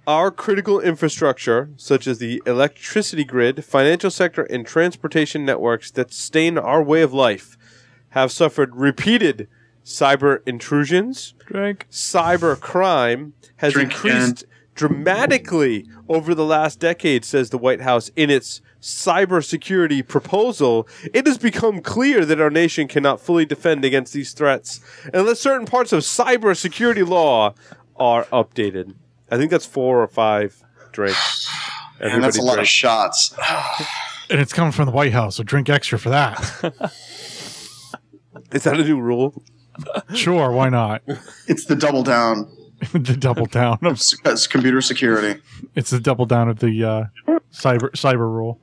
Our 0.06 0.30
critical 0.30 0.80
infrastructure, 0.80 1.70
such 1.76 2.06
as 2.06 2.18
the 2.18 2.42
electricity 2.46 3.24
grid, 3.24 3.64
financial 3.64 4.10
sector, 4.10 4.42
and 4.44 4.66
transportation 4.66 5.44
networks 5.44 5.90
that 5.92 6.12
sustain 6.12 6.58
our 6.58 6.82
way 6.82 7.02
of 7.02 7.12
life, 7.12 7.56
have 8.10 8.32
suffered 8.32 8.74
repeated 8.74 9.48
cyber 9.84 10.40
intrusions. 10.46 11.34
Drink. 11.46 11.86
Cyber 11.90 12.58
crime 12.58 13.34
has 13.56 13.74
Drink 13.74 13.92
increased 13.92 14.44
dramatically 14.74 15.86
over 16.08 16.34
the 16.34 16.44
last 16.44 16.78
decade, 16.78 17.24
says 17.24 17.50
the 17.50 17.58
White 17.58 17.80
House 17.82 18.10
in 18.16 18.30
its 18.30 18.60
cybersecurity 18.80 20.06
proposal. 20.06 20.88
It 21.12 21.26
has 21.26 21.38
become 21.38 21.80
clear 21.80 22.24
that 22.24 22.40
our 22.40 22.50
nation 22.50 22.88
cannot 22.88 23.20
fully 23.20 23.44
defend 23.44 23.84
against 23.84 24.12
these 24.12 24.32
threats 24.32 24.80
unless 25.12 25.40
certain 25.40 25.66
parts 25.66 25.92
of 25.92 26.00
cybersecurity 26.00 27.06
law 27.06 27.54
are 27.96 28.24
updated. 28.26 28.94
I 29.30 29.36
think 29.36 29.50
that's 29.50 29.66
four 29.66 30.02
or 30.02 30.08
five 30.08 30.62
drinks. 30.92 31.48
And 32.00 32.22
that's 32.22 32.38
a 32.38 32.42
lot 32.42 32.58
of 32.58 32.66
shots. 32.66 33.34
And 34.28 34.40
it's 34.40 34.52
coming 34.52 34.72
from 34.72 34.86
the 34.86 34.92
White 34.92 35.12
House, 35.12 35.36
so 35.36 35.42
drink 35.42 35.68
extra 35.68 35.98
for 35.98 36.10
that. 36.10 36.38
Is 38.52 38.64
that 38.64 38.78
a 38.78 38.84
new 38.84 39.00
rule? 39.00 39.42
sure, 40.14 40.50
why 40.52 40.68
not? 40.68 41.02
It's 41.46 41.64
the 41.66 41.76
double 41.76 42.02
down. 42.02 42.50
the 42.92 43.16
double 43.18 43.46
down 43.46 43.78
of 43.82 44.00
That's 44.24 44.46
computer 44.46 44.80
security. 44.80 45.40
it's 45.74 45.90
the 45.90 46.00
double 46.00 46.26
down 46.26 46.48
of 46.48 46.58
the 46.58 46.84
uh, 46.84 47.04
cyber 47.52 47.90
cyber 47.92 48.18
rule. 48.32 48.58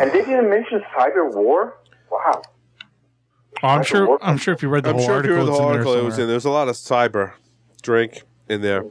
And 0.00 0.10
they 0.10 0.22
didn't 0.24 0.50
mention 0.50 0.82
cyber 0.96 1.32
war? 1.32 1.76
Wow. 2.10 2.42
Oh, 3.62 3.68
I'm 3.68 3.80
Cyber 3.82 3.86
sure. 3.86 4.06
war- 4.06 4.18
I'm 4.22 4.36
sure 4.38 4.54
if 4.54 4.62
you 4.62 4.68
read 4.68 4.84
the 4.84 4.90
I'm 4.90 4.96
whole 4.96 5.04
sure 5.06 5.20
if 5.20 5.26
you 5.26 5.32
article, 5.34 5.36
read 5.36 5.46
the 5.46 5.50
it's 5.52 5.58
whole 5.60 5.68
in 5.68 5.72
there 5.72 5.80
article, 5.80 5.94
it 5.94 6.04
was 6.04 6.18
in. 6.18 6.28
There's 6.28 6.44
a 6.44 6.50
lot 6.50 6.68
of 6.68 6.74
cyber 6.76 7.32
drink 7.82 8.22
in 8.48 8.62
there. 8.62 8.84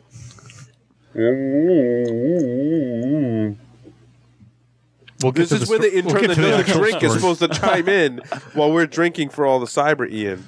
We'll 5.21 5.33
This 5.33 5.51
is 5.51 5.61
the 5.61 5.69
where 5.69 5.79
the 5.79 5.89
sto- 5.89 5.95
we'll 6.07 6.15
intern 6.15 6.27
that 6.29 6.35
to 6.35 6.41
the 6.41 6.57
the 6.63 6.79
drink 6.79 7.03
is 7.03 7.13
supposed 7.13 7.39
to 7.41 7.47
chime 7.49 7.89
in 7.89 8.17
while 8.53 8.71
we're 8.71 8.85
drinking 8.87 9.29
for 9.29 9.45
all 9.45 9.59
the 9.59 9.65
cyber, 9.65 10.09
Ian. 10.09 10.45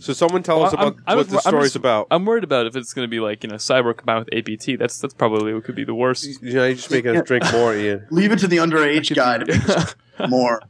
So 0.00 0.12
someone 0.12 0.42
tell 0.44 0.62
us 0.64 0.72
about 0.72 0.84
I'm- 0.94 1.02
I'm 1.06 1.16
what 1.16 1.22
just- 1.28 1.30
the 1.30 1.36
I'm 1.48 1.52
story's 1.52 1.64
just- 1.70 1.76
about. 1.76 2.06
I'm 2.10 2.24
worried 2.24 2.44
about 2.44 2.66
if 2.66 2.76
it's 2.76 2.92
going 2.94 3.04
to 3.06 3.10
be 3.10 3.20
like 3.20 3.42
you 3.42 3.50
know 3.50 3.56
cyber 3.56 3.96
combined 3.96 4.26
with 4.26 4.34
APT. 4.34 4.78
That's 4.78 4.98
that's 5.00 5.14
probably 5.14 5.52
what 5.52 5.64
could 5.64 5.74
be 5.74 5.84
the 5.84 5.94
worst. 5.94 6.24
you 6.42 6.52
know, 6.54 6.64
you're 6.66 6.74
just 6.74 6.90
making 6.90 7.16
us 7.16 7.26
drink 7.26 7.44
more, 7.52 7.74
Ian. 7.74 8.06
Leave 8.10 8.30
it 8.32 8.38
to 8.40 8.46
the 8.46 8.58
underage 8.58 9.14
guy 9.14 9.38
to 9.38 9.44
make 9.46 9.68
us 9.68 9.94
more. 10.28 10.60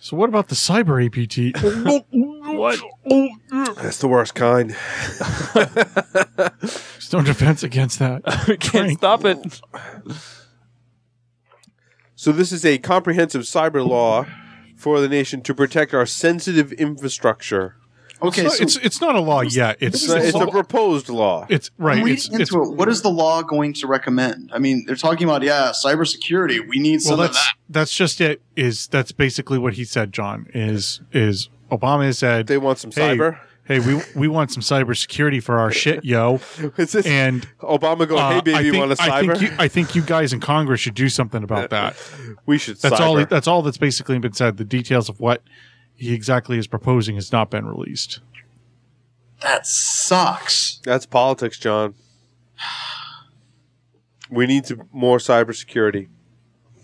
So 0.00 0.16
what 0.16 0.28
about 0.28 0.48
the 0.48 0.54
cyber 0.56 0.98
APT? 1.04 1.56
what? 2.56 2.80
That's 3.82 3.98
the 3.98 4.08
worst 4.08 4.34
kind. 4.34 4.70
There's 6.60 7.12
no 7.12 7.22
defense 7.22 7.62
against 7.62 7.98
that. 8.00 8.22
we 8.48 8.56
can't 8.56 8.84
Drink. 8.86 8.98
stop 8.98 9.24
it. 9.24 9.60
So 12.16 12.32
this 12.32 12.52
is 12.52 12.64
a 12.64 12.78
comprehensive 12.78 13.42
cyber 13.42 13.86
law 13.86 14.26
for 14.76 15.00
the 15.00 15.08
nation 15.08 15.40
to 15.42 15.54
protect 15.54 15.94
our 15.94 16.06
sensitive 16.06 16.72
infrastructure. 16.72 17.76
Okay, 18.22 18.46
it's, 18.46 18.56
so 18.58 18.62
it's 18.62 18.76
it's 18.76 19.00
not 19.00 19.14
a 19.16 19.20
law 19.20 19.40
yet. 19.40 19.76
It's 19.80 20.04
It's, 20.04 20.12
a, 20.12 20.16
it's 20.28 20.36
a 20.36 20.46
proposed 20.46 21.08
law. 21.08 21.46
right. 21.48 21.52
I'm 21.98 22.06
It's, 22.08 22.28
reading 22.28 22.40
it's 22.40 22.52
it. 22.54 22.56
What 22.58 22.88
is 22.88 23.02
the 23.02 23.10
law 23.10 23.42
going 23.42 23.72
to 23.74 23.86
recommend? 23.86 24.50
I 24.54 24.58
mean, 24.58 24.84
they're 24.86 24.96
talking 24.96 25.24
about 25.28 25.42
yeah, 25.42 25.72
cybersecurity. 25.72 26.66
We 26.68 26.78
need 26.78 27.00
well. 27.04 27.16
some 27.16 27.20
of 27.20 27.26
That's 27.26 27.36
that. 27.36 27.54
that's 27.70 27.94
just 27.94 28.20
it. 28.20 28.40
Is 28.56 28.86
that's 28.88 29.12
basically 29.12 29.58
what 29.58 29.74
he 29.74 29.84
said. 29.84 30.12
John 30.12 30.46
is 30.54 31.00
is 31.12 31.48
Obama 31.70 32.04
has 32.04 32.18
said, 32.18 32.46
They 32.46 32.58
want 32.58 32.78
some 32.78 32.92
Hey, 32.92 33.16
cyber. 33.16 33.38
"Hey, 33.64 33.80
we 33.80 34.00
we 34.14 34.28
want 34.28 34.50
some 34.52 34.62
cybersecurity 34.62 35.42
for 35.42 35.58
our 35.58 35.72
shit, 35.72 36.04
yo." 36.04 36.40
Is 36.76 36.92
this 36.92 37.06
And 37.06 37.46
Obama 37.60 38.06
going, 38.06 38.20
uh, 38.20 38.30
"Hey, 38.32 38.40
baby, 38.40 38.54
I 38.56 38.60
you 38.60 38.70
think, 38.72 38.80
want 38.86 39.00
a 39.00 39.02
I 39.02 39.08
cyber? 39.22 39.38
think 39.38 39.50
you 39.50 39.56
I 39.58 39.68
think 39.68 39.94
you 39.94 40.02
guys 40.02 40.32
in 40.32 40.40
Congress 40.40 40.80
should 40.80 40.94
do 40.94 41.08
something 41.08 41.42
about 41.42 41.70
that. 41.76 41.96
we 42.46 42.58
should 42.58 42.76
That's 42.78 42.96
cyber. 42.96 43.00
all. 43.00 43.24
That's 43.26 43.48
all 43.48 43.62
that's 43.62 43.78
basically 43.78 44.18
been 44.18 44.32
said. 44.34 44.58
The 44.58 44.64
details 44.64 45.08
of 45.08 45.18
what 45.20 45.42
he 46.02 46.12
exactly 46.14 46.58
is 46.58 46.66
proposing 46.66 47.14
has 47.14 47.30
not 47.30 47.48
been 47.50 47.64
released. 47.64 48.20
That 49.40 49.66
sucks. 49.66 50.80
That's 50.84 51.06
politics, 51.06 51.58
John. 51.58 51.94
We 54.30 54.46
need 54.46 54.64
to, 54.64 54.78
more 54.92 55.18
cybersecurity, 55.18 56.08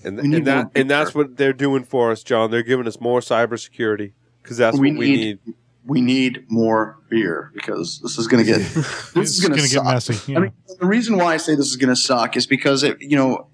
and, 0.04 0.18
and 0.20 0.46
that 0.46 0.70
and 0.74 0.90
that's 0.90 1.14
what 1.14 1.36
they're 1.38 1.52
doing 1.54 1.82
for 1.84 2.10
us, 2.10 2.22
John. 2.22 2.50
They're 2.50 2.62
giving 2.62 2.86
us 2.86 3.00
more 3.00 3.20
cybersecurity 3.20 4.12
because 4.42 4.58
that's 4.58 4.78
We 4.78 4.90
what 4.92 4.98
we 4.98 5.10
need- 5.10 5.38
need. 5.46 5.54
We 5.86 6.02
need 6.02 6.44
more 6.50 6.98
beer 7.08 7.50
because 7.54 8.00
this 8.02 8.18
is 8.18 8.26
going 8.28 8.44
to 8.44 8.52
get 8.52 8.58
this 9.14 9.16
is 9.16 9.40
going 9.40 9.52
gonna 9.56 9.62
get 9.62 9.70
suck. 9.70 9.84
messy. 9.86 10.36
I 10.36 10.40
mean, 10.40 10.52
the 10.78 10.84
reason 10.86 11.16
why 11.16 11.32
I 11.32 11.36
say 11.38 11.54
this 11.54 11.66
is 11.68 11.76
going 11.76 11.88
to 11.88 11.96
suck 11.96 12.36
is 12.36 12.46
because 12.46 12.82
it, 12.82 13.00
you 13.00 13.16
know, 13.16 13.46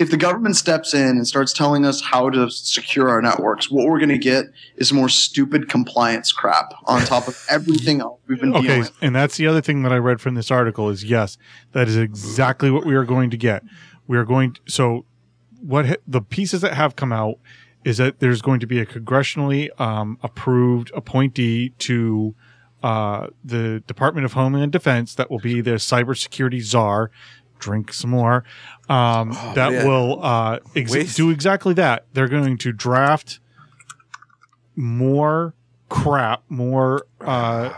if 0.00 0.10
the 0.10 0.16
government 0.16 0.56
steps 0.56 0.94
in 0.94 1.10
and 1.10 1.28
starts 1.28 1.52
telling 1.52 1.84
us 1.84 2.00
how 2.00 2.30
to 2.30 2.50
secure 2.50 3.10
our 3.10 3.20
networks, 3.20 3.70
what 3.70 3.86
we're 3.86 3.98
going 3.98 4.08
to 4.08 4.16
get 4.18 4.46
is 4.76 4.94
more 4.94 5.10
stupid 5.10 5.68
compliance 5.68 6.32
crap 6.32 6.72
on 6.86 7.02
top 7.02 7.28
of 7.28 7.38
everything 7.50 8.00
else 8.00 8.18
we've 8.26 8.40
been 8.40 8.50
dealing 8.50 8.66
Okay, 8.66 8.78
with. 8.78 8.92
and 9.02 9.14
that's 9.14 9.36
the 9.36 9.46
other 9.46 9.60
thing 9.60 9.82
that 9.82 9.92
I 9.92 9.98
read 9.98 10.18
from 10.18 10.34
this 10.36 10.50
article 10.50 10.88
is 10.88 11.04
yes, 11.04 11.36
that 11.72 11.86
is 11.86 11.98
exactly 11.98 12.70
what 12.70 12.86
we 12.86 12.94
are 12.94 13.04
going 13.04 13.28
to 13.28 13.36
get. 13.36 13.62
We 14.06 14.16
are 14.16 14.24
going 14.24 14.54
to, 14.54 14.60
so 14.66 15.04
what 15.60 15.86
ha- 15.86 15.96
the 16.08 16.22
pieces 16.22 16.62
that 16.62 16.72
have 16.72 16.96
come 16.96 17.12
out 17.12 17.36
is 17.84 17.98
that 17.98 18.20
there's 18.20 18.40
going 18.40 18.60
to 18.60 18.66
be 18.66 18.80
a 18.80 18.86
congressionally 18.86 19.68
um, 19.78 20.18
approved 20.22 20.90
appointee 20.94 21.70
to 21.78 22.34
uh, 22.82 23.26
the 23.44 23.82
Department 23.86 24.24
of 24.24 24.32
Homeland 24.32 24.72
Defense 24.72 25.14
that 25.16 25.30
will 25.30 25.38
be 25.38 25.60
the 25.60 25.72
cybersecurity 25.72 26.62
czar. 26.62 27.10
Drink 27.60 27.92
some 27.92 28.10
more. 28.10 28.42
Um, 28.88 29.30
that 29.54 29.68
Oh, 29.68 29.70
man. 29.70 29.86
will 29.86 30.24
uh, 30.24 30.58
ex- 30.74 31.14
do 31.14 31.30
exactly 31.30 31.74
that. 31.74 32.06
They're 32.12 32.26
going 32.28 32.58
to 32.58 32.72
draft 32.72 33.38
more 34.76 35.54
crap, 35.88 36.42
more 36.48 37.06
uh, 37.20 37.72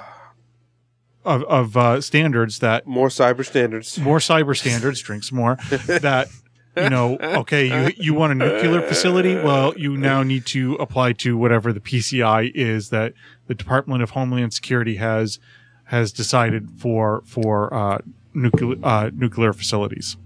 of, 1.24 1.42
of 1.44 1.76
uh, 1.76 2.00
standards 2.00 2.58
that 2.60 2.86
More 2.86 3.08
cyber 3.08 3.44
standards. 3.44 3.98
more 3.98 4.18
cyber 4.18 4.56
standards, 4.56 5.00
drinks 5.00 5.32
more 5.32 5.56
that 5.70 6.28
you 6.76 6.88
know, 6.88 7.18
okay, 7.20 7.66
you 7.88 7.92
you 7.98 8.14
want 8.14 8.32
a 8.32 8.34
nuclear 8.34 8.80
facility? 8.80 9.34
Well, 9.34 9.74
you 9.76 9.94
now 9.98 10.22
need 10.22 10.46
to 10.46 10.74
apply 10.76 11.12
to 11.14 11.36
whatever 11.36 11.70
the 11.70 11.80
PCI 11.80 12.50
is 12.54 12.88
that 12.88 13.12
the 13.46 13.54
Department 13.54 14.02
of 14.02 14.10
Homeland 14.10 14.54
Security 14.54 14.96
has 14.96 15.38
has 15.84 16.12
decided 16.12 16.70
for 16.78 17.22
for 17.26 17.72
uh, 17.74 17.98
nuclear 18.34 18.76
uh, 18.82 19.10
nuclear 19.14 19.52
facilities. 19.52 20.16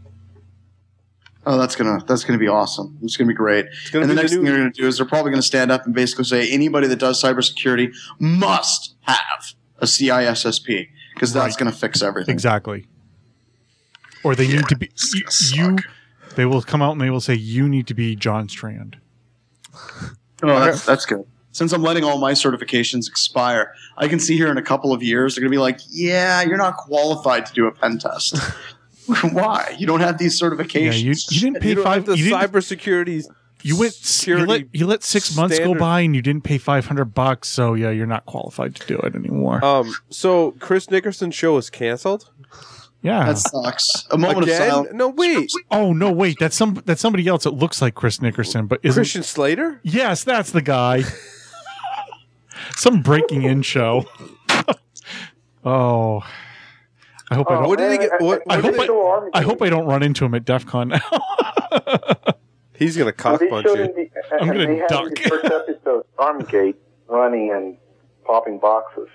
Oh, 1.49 1.57
that's 1.59 1.77
gonna 1.77 2.05
that's 2.07 2.25
gonna 2.25 2.39
be 2.39 2.49
awesome. 2.49 2.99
It's 3.03 3.17
gonna 3.17 3.29
be 3.29 3.35
great. 3.35 3.67
It's 3.67 3.91
gonna 3.91 4.03
and 4.03 4.11
the 4.11 4.15
next 4.17 4.31
the 4.33 4.37
thing 4.39 4.45
they're 4.47 4.57
gonna 4.59 4.71
do 4.73 4.87
is 4.87 4.97
they're 4.99 5.07
probably 5.07 5.31
gonna 5.31 5.43
stand 5.43 5.71
up 5.71 5.85
and 5.87 5.95
basically 5.95 6.25
say 6.25 6.51
anybody 6.51 6.89
that 6.89 6.97
does 6.99 7.23
cybersecurity 7.23 7.93
must 8.19 8.97
have 9.03 9.55
a 9.79 9.85
CISSP 9.87 10.89
because 11.15 11.33
that's 11.33 11.55
Right. 11.55 11.59
gonna 11.59 11.73
fix 11.73 12.03
everything. 12.03 12.33
Exactly. 12.33 12.87
Or 14.25 14.35
they 14.35 14.49
need 14.49 14.67
to 14.69 14.77
be 14.77 14.87
you, 15.15 15.21
you. 15.21 15.31
suck. 15.31 15.81
They 16.35 16.45
will 16.47 16.63
come 16.63 16.83
out 16.83 16.93
and 16.93 17.01
they 17.01 17.11
will 17.11 17.21
say 17.21 17.35
you 17.35 17.69
need 17.69 17.87
to 17.87 17.95
be 17.95 18.17
John 18.17 18.49
Strand. 18.49 18.97
Oh, 20.43 20.49
that's 20.61 20.85
that's 20.85 21.07
good. 21.07 21.25
Since 21.57 21.73
I'm 21.73 21.83
letting 21.83 22.05
all 22.05 22.19
my 22.19 22.33
certifications 22.33 23.09
expire, 23.09 23.73
I 23.97 24.09
can 24.09 24.21
see 24.21 24.37
here 24.37 24.51
in 24.51 24.59
a 24.59 24.63
couple 24.63 24.93
of 24.93 25.03
years 25.03 25.35
they're 25.35 25.43
gonna 25.43 25.51
be 25.51 25.59
like, 25.59 25.81
"Yeah, 25.89 26.43
you're 26.43 26.59
not 26.59 26.77
qualified 26.77 27.47
to 27.47 27.53
do 27.55 27.67
a 27.67 27.73
pen 27.73 27.99
test." 27.99 28.37
Why? 29.33 29.75
You 29.79 29.87
don't 29.87 30.01
have 30.01 30.19
these 30.19 30.39
certifications. 30.39 31.03
Yeah, 31.03 31.13
you, 31.13 31.15
you 31.31 31.41
didn't 31.41 31.61
pay 31.63 31.71
You 31.71 31.75
don't 31.77 31.85
five. 31.85 32.07
have 32.07 32.07
the 32.07 32.19
You, 32.19 32.33
cybersecurity. 32.33 33.25
you 33.63 33.79
went. 33.79 34.27
You 34.27 34.45
let 34.45 34.75
you 34.75 34.87
let 34.87 35.03
six 35.03 35.35
months 35.35 35.59
go 35.59 35.75
by 35.75 36.01
and 36.01 36.15
you 36.15 36.21
didn't 36.21 36.45
pay 36.45 36.59
five 36.59 36.85
hundred 36.87 37.15
bucks. 37.15 37.49
So 37.49 37.73
yeah, 37.73 37.91
you're 37.91 38.07
not 38.07 38.27
qualified 38.27 38.75
to 38.77 38.87
do 38.87 38.99
it 38.99 39.15
anymore. 39.15 39.65
Um. 39.65 39.95
So 40.11 40.53
Chris 40.61 40.91
Nickerson's 40.91 41.35
show 41.35 41.57
is 41.57 41.71
canceled 41.71 42.29
yeah. 43.07 43.25
that 43.27 43.39
sucks. 43.39 44.07
A 44.11 44.19
moment 44.19 44.49
of 44.49 44.55
silence. 44.55 44.91
No, 44.93 45.09
wait. 45.09 45.53
oh 45.71 45.93
no, 45.93 46.11
wait. 46.11 46.37
That's 46.41 46.57
some. 46.57 46.83
That's 46.85 47.01
somebody 47.01 47.27
else 47.29 47.45
that 47.45 47.53
looks 47.53 47.81
like 47.81 47.95
Chris 47.95 48.21
Nickerson, 48.21 48.67
but 48.67 48.81
isn't. 48.83 48.99
Christian 48.99 49.23
Slater. 49.23 49.81
Yes, 49.83 50.25
that's 50.25 50.51
the 50.51 50.63
guy. 50.63 51.03
some 52.77 53.03
breaking 53.03 53.43
in 53.43 53.63
show. 53.63 54.07
oh. 55.65 56.23
I 57.29 57.35
hope 57.35 57.51
I 57.51 57.55
oh, 57.55 57.61
don't. 57.61 57.69
What 57.69 57.79
did 57.79 57.93
he 57.93 57.99
get- 57.99 58.13
uh, 58.13 58.17
uh, 58.17 58.25
what- 58.25 58.41
uh, 58.41 58.51
I 58.51 58.61
hope 58.61 59.31
I, 59.35 59.39
I 59.39 59.43
hope 59.43 59.63
I 59.63 59.69
don't 59.69 59.87
run 59.87 60.03
into 60.03 60.25
him 60.25 60.35
at 60.35 60.45
DEF 60.45 60.67
CON 60.67 60.89
now. 60.89 61.01
He's 62.75 62.97
gonna 62.97 63.13
cock 63.13 63.41
they 63.41 63.49
punch 63.49 63.67
you. 63.67 63.75
in 63.75 63.95
the, 63.95 64.11
I'm 64.39 64.49
gonna 64.49 64.67
they 64.67 64.77
had 64.77 64.89
duck. 64.89 65.11
the 65.11 65.23
first 65.29 65.45
episode 65.47 66.05
Armgate 66.19 66.77
running 67.09 67.51
and 67.51 67.77
popping 68.25 68.59
boxes. 68.59 69.09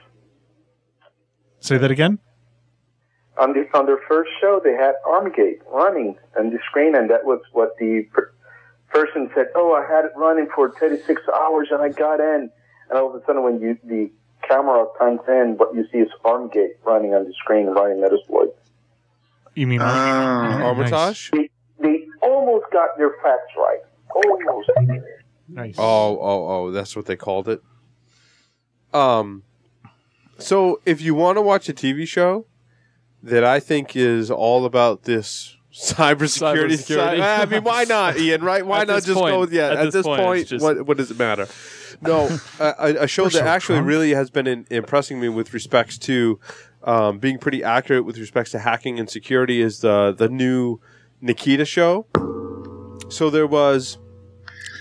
Say 1.59 1.77
that 1.77 1.91
again. 1.91 2.17
On 3.37 3.53
the 3.53 3.67
on 3.77 3.85
their 3.85 3.99
first 4.09 4.31
show, 4.41 4.59
they 4.63 4.73
had 4.73 4.95
Armgate 5.05 5.59
running 5.71 6.17
on 6.37 6.49
the 6.49 6.59
screen, 6.69 6.95
and 6.95 7.09
that 7.11 7.23
was 7.23 7.39
what 7.53 7.77
the 7.77 8.03
per- 8.11 8.33
person 8.89 9.29
said. 9.35 9.47
Oh, 9.55 9.73
I 9.73 9.85
had 9.89 10.05
it 10.05 10.11
running 10.17 10.47
for 10.53 10.71
36 10.79 11.21
hours, 11.33 11.67
and 11.71 11.81
I 11.81 11.89
got 11.89 12.19
in. 12.19 12.49
And 12.91 12.99
all 12.99 13.15
of 13.15 13.21
a 13.21 13.25
sudden, 13.25 13.41
when 13.43 13.61
you 13.61 13.77
the 13.85 14.11
camera 14.47 14.85
comes 14.99 15.21
in, 15.29 15.55
what 15.57 15.73
you 15.73 15.85
see 15.91 15.99
is 15.99 16.09
Armgate 16.25 16.75
running 16.83 17.13
on 17.13 17.23
the 17.23 17.33
screen, 17.41 17.67
running 17.67 17.97
Metasploit. 18.03 18.51
You 19.55 19.67
mean 19.67 19.81
Oh. 19.81 19.85
Armitage. 19.85 21.31
They, 21.31 21.49
they 21.79 22.05
almost 22.21 22.65
got 22.71 22.97
their 22.97 23.11
facts 23.23 23.53
right. 23.57 23.79
Almost. 24.13 24.69
nice? 25.47 25.75
Oh, 25.77 26.19
oh, 26.19 26.47
oh, 26.49 26.71
that's 26.71 26.95
what 26.95 27.05
they 27.05 27.15
called 27.15 27.47
it. 27.47 27.63
Um, 28.93 29.43
so 30.37 30.81
if 30.85 31.01
you 31.01 31.15
want 31.15 31.37
to 31.37 31.41
watch 31.41 31.69
a 31.69 31.73
TV 31.73 32.05
show 32.05 32.45
that 33.23 33.45
I 33.45 33.61
think 33.61 33.95
is 33.95 34.29
all 34.29 34.65
about 34.65 35.03
this 35.03 35.55
cybersecurity, 35.71 36.73
Cybersecurity. 36.73 37.21
I 37.21 37.45
mean, 37.45 37.63
why 37.63 37.83
not, 37.85 38.17
Ian? 38.17 38.43
Right? 38.43 38.65
Why 38.65 38.83
not 38.83 39.03
just 39.03 39.13
point- 39.13 39.31
go 39.33 39.39
with 39.41 39.53
yeah? 39.53 39.67
at 39.67 39.77
At, 39.77 39.83
this 39.85 39.93
this, 39.95 40.05
point, 40.05 40.21
point, 40.21 40.47
just- 40.47 40.63
what 40.63 40.85
what 40.85 40.97
does 40.97 41.11
it 41.11 41.17
matter? 41.19 41.47
No, 42.01 42.29
a, 42.59 42.95
a- 43.01 43.07
show 43.07 43.23
We're 43.23 43.29
that 43.29 43.39
so 43.39 43.45
actually 43.45 43.75
drunk. 43.75 43.87
really 43.89 44.09
has 44.11 44.29
been 44.31 44.47
in, 44.47 44.65
impressing 44.71 45.19
me 45.19 45.29
with 45.29 45.53
respects 45.53 45.97
to 45.99 46.39
um, 46.83 47.19
being 47.19 47.37
pretty 47.37 47.63
accurate 47.63 48.05
with 48.05 48.17
respects 48.17 48.49
to 48.51 48.59
hacking 48.59 48.99
and 48.99 49.09
security 49.09 49.61
is 49.61 49.79
the 49.81 50.13
the 50.17 50.27
new 50.29 50.79
Nikita 51.21 51.65
show. 51.65 52.07
So 53.09 53.29
there 53.29 53.45
was 53.47 53.97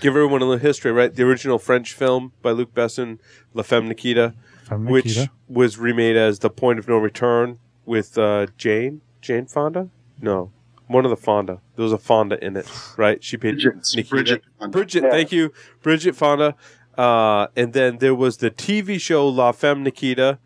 give 0.00 0.12
everyone 0.16 0.40
a 0.40 0.44
little 0.46 0.58
history, 0.60 0.92
right? 0.92 1.14
The 1.14 1.22
original 1.24 1.58
French 1.58 1.92
film 1.92 2.32
by 2.42 2.52
Luc 2.52 2.72
Besson, 2.72 3.18
La 3.52 3.62
Femme 3.62 3.86
Nikita, 3.88 4.34
From 4.64 4.86
which 4.86 5.04
Nikita. 5.16 5.30
was 5.48 5.76
remade 5.78 6.16
as 6.16 6.38
The 6.38 6.48
Point 6.48 6.78
of 6.78 6.88
No 6.88 6.96
Return 6.96 7.58
with 7.84 8.16
uh, 8.16 8.46
Jane 8.56 9.02
Jane 9.20 9.44
Fonda. 9.46 9.90
No, 10.22 10.52
one 10.90 11.04
of 11.04 11.10
the 11.10 11.16
Fonda. 11.16 11.60
There 11.76 11.84
was 11.84 11.92
a 11.92 11.98
Fonda 11.98 12.42
in 12.44 12.56
it, 12.56 12.66
right? 12.96 13.22
She 13.22 13.36
played 13.36 13.54
Bridget. 13.54 13.74
Nikita. 13.94 14.08
Bridget. 14.10 14.42
Bridget, 14.70 15.02
Yeah. 15.04 15.10
thank 15.10 15.32
you, 15.32 15.52
Bridget 15.82 16.16
Fonda. 16.16 16.54
Uh, 16.98 17.46
and 17.56 17.72
then 17.72 17.98
there 17.98 18.14
was 18.14 18.38
the 18.38 18.50
TV 18.50 19.00
show 19.00 19.26
La 19.28 19.52
Femme 19.52 19.82
Nikita 19.84 20.38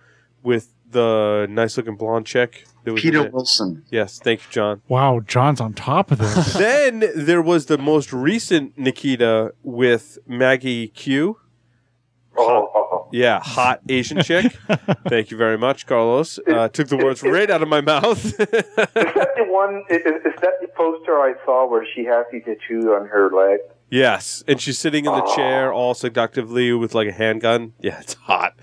with 0.42 0.68
the 0.90 1.46
nice 1.50 1.76
looking 1.76 1.96
blonde 1.96 2.26
chick. 2.26 2.64
that 2.84 2.92
was 2.92 3.02
Peta. 3.02 3.30
Wilson. 3.32 3.82
Yes, 3.90 4.18
thank 4.18 4.40
you, 4.40 4.46
John. 4.50 4.82
Wow, 4.88 5.20
John's 5.26 5.60
on 5.60 5.72
top 5.72 6.10
of 6.10 6.18
this. 6.18 6.52
then 6.52 7.02
there 7.16 7.40
was 7.42 7.66
the 7.66 7.78
most 7.78 8.12
recent 8.12 8.76
Nikita 8.78 9.54
with 9.62 10.18
Maggie 10.26 10.88
Q. 10.88 11.38
Oh, 12.36 12.70
oh, 12.74 12.88
oh. 12.92 13.03
Yeah, 13.14 13.38
hot 13.38 13.80
Asian 13.88 14.24
chick. 14.24 14.50
Thank 15.06 15.30
you 15.30 15.36
very 15.36 15.56
much, 15.56 15.86
Carlos. 15.86 16.40
Uh, 16.48 16.68
took 16.68 16.88
the 16.88 16.96
words 16.96 17.22
right 17.22 17.48
out 17.48 17.62
of 17.62 17.68
my 17.68 17.80
mouth. 17.80 18.24
Is 18.24 18.36
that 18.36 19.34
the 19.36 19.44
one? 19.46 19.84
Is, 19.88 20.00
is 20.04 20.34
that 20.42 20.54
the 20.60 20.66
poster 20.76 21.20
I 21.20 21.34
saw 21.44 21.70
where 21.70 21.86
she 21.94 22.04
has 22.06 22.26
the 22.32 22.40
tattoo 22.40 22.92
on 22.92 23.06
her 23.06 23.30
leg? 23.30 23.60
Yes, 23.90 24.42
and 24.48 24.60
she's 24.60 24.78
sitting 24.78 25.04
in 25.06 25.12
the 25.12 25.32
chair 25.36 25.72
all 25.72 25.94
seductively 25.94 26.72
with 26.72 26.94
like 26.94 27.08
a 27.08 27.12
handgun. 27.12 27.72
Yeah, 27.80 28.00
it's 28.00 28.14
hot. 28.14 28.54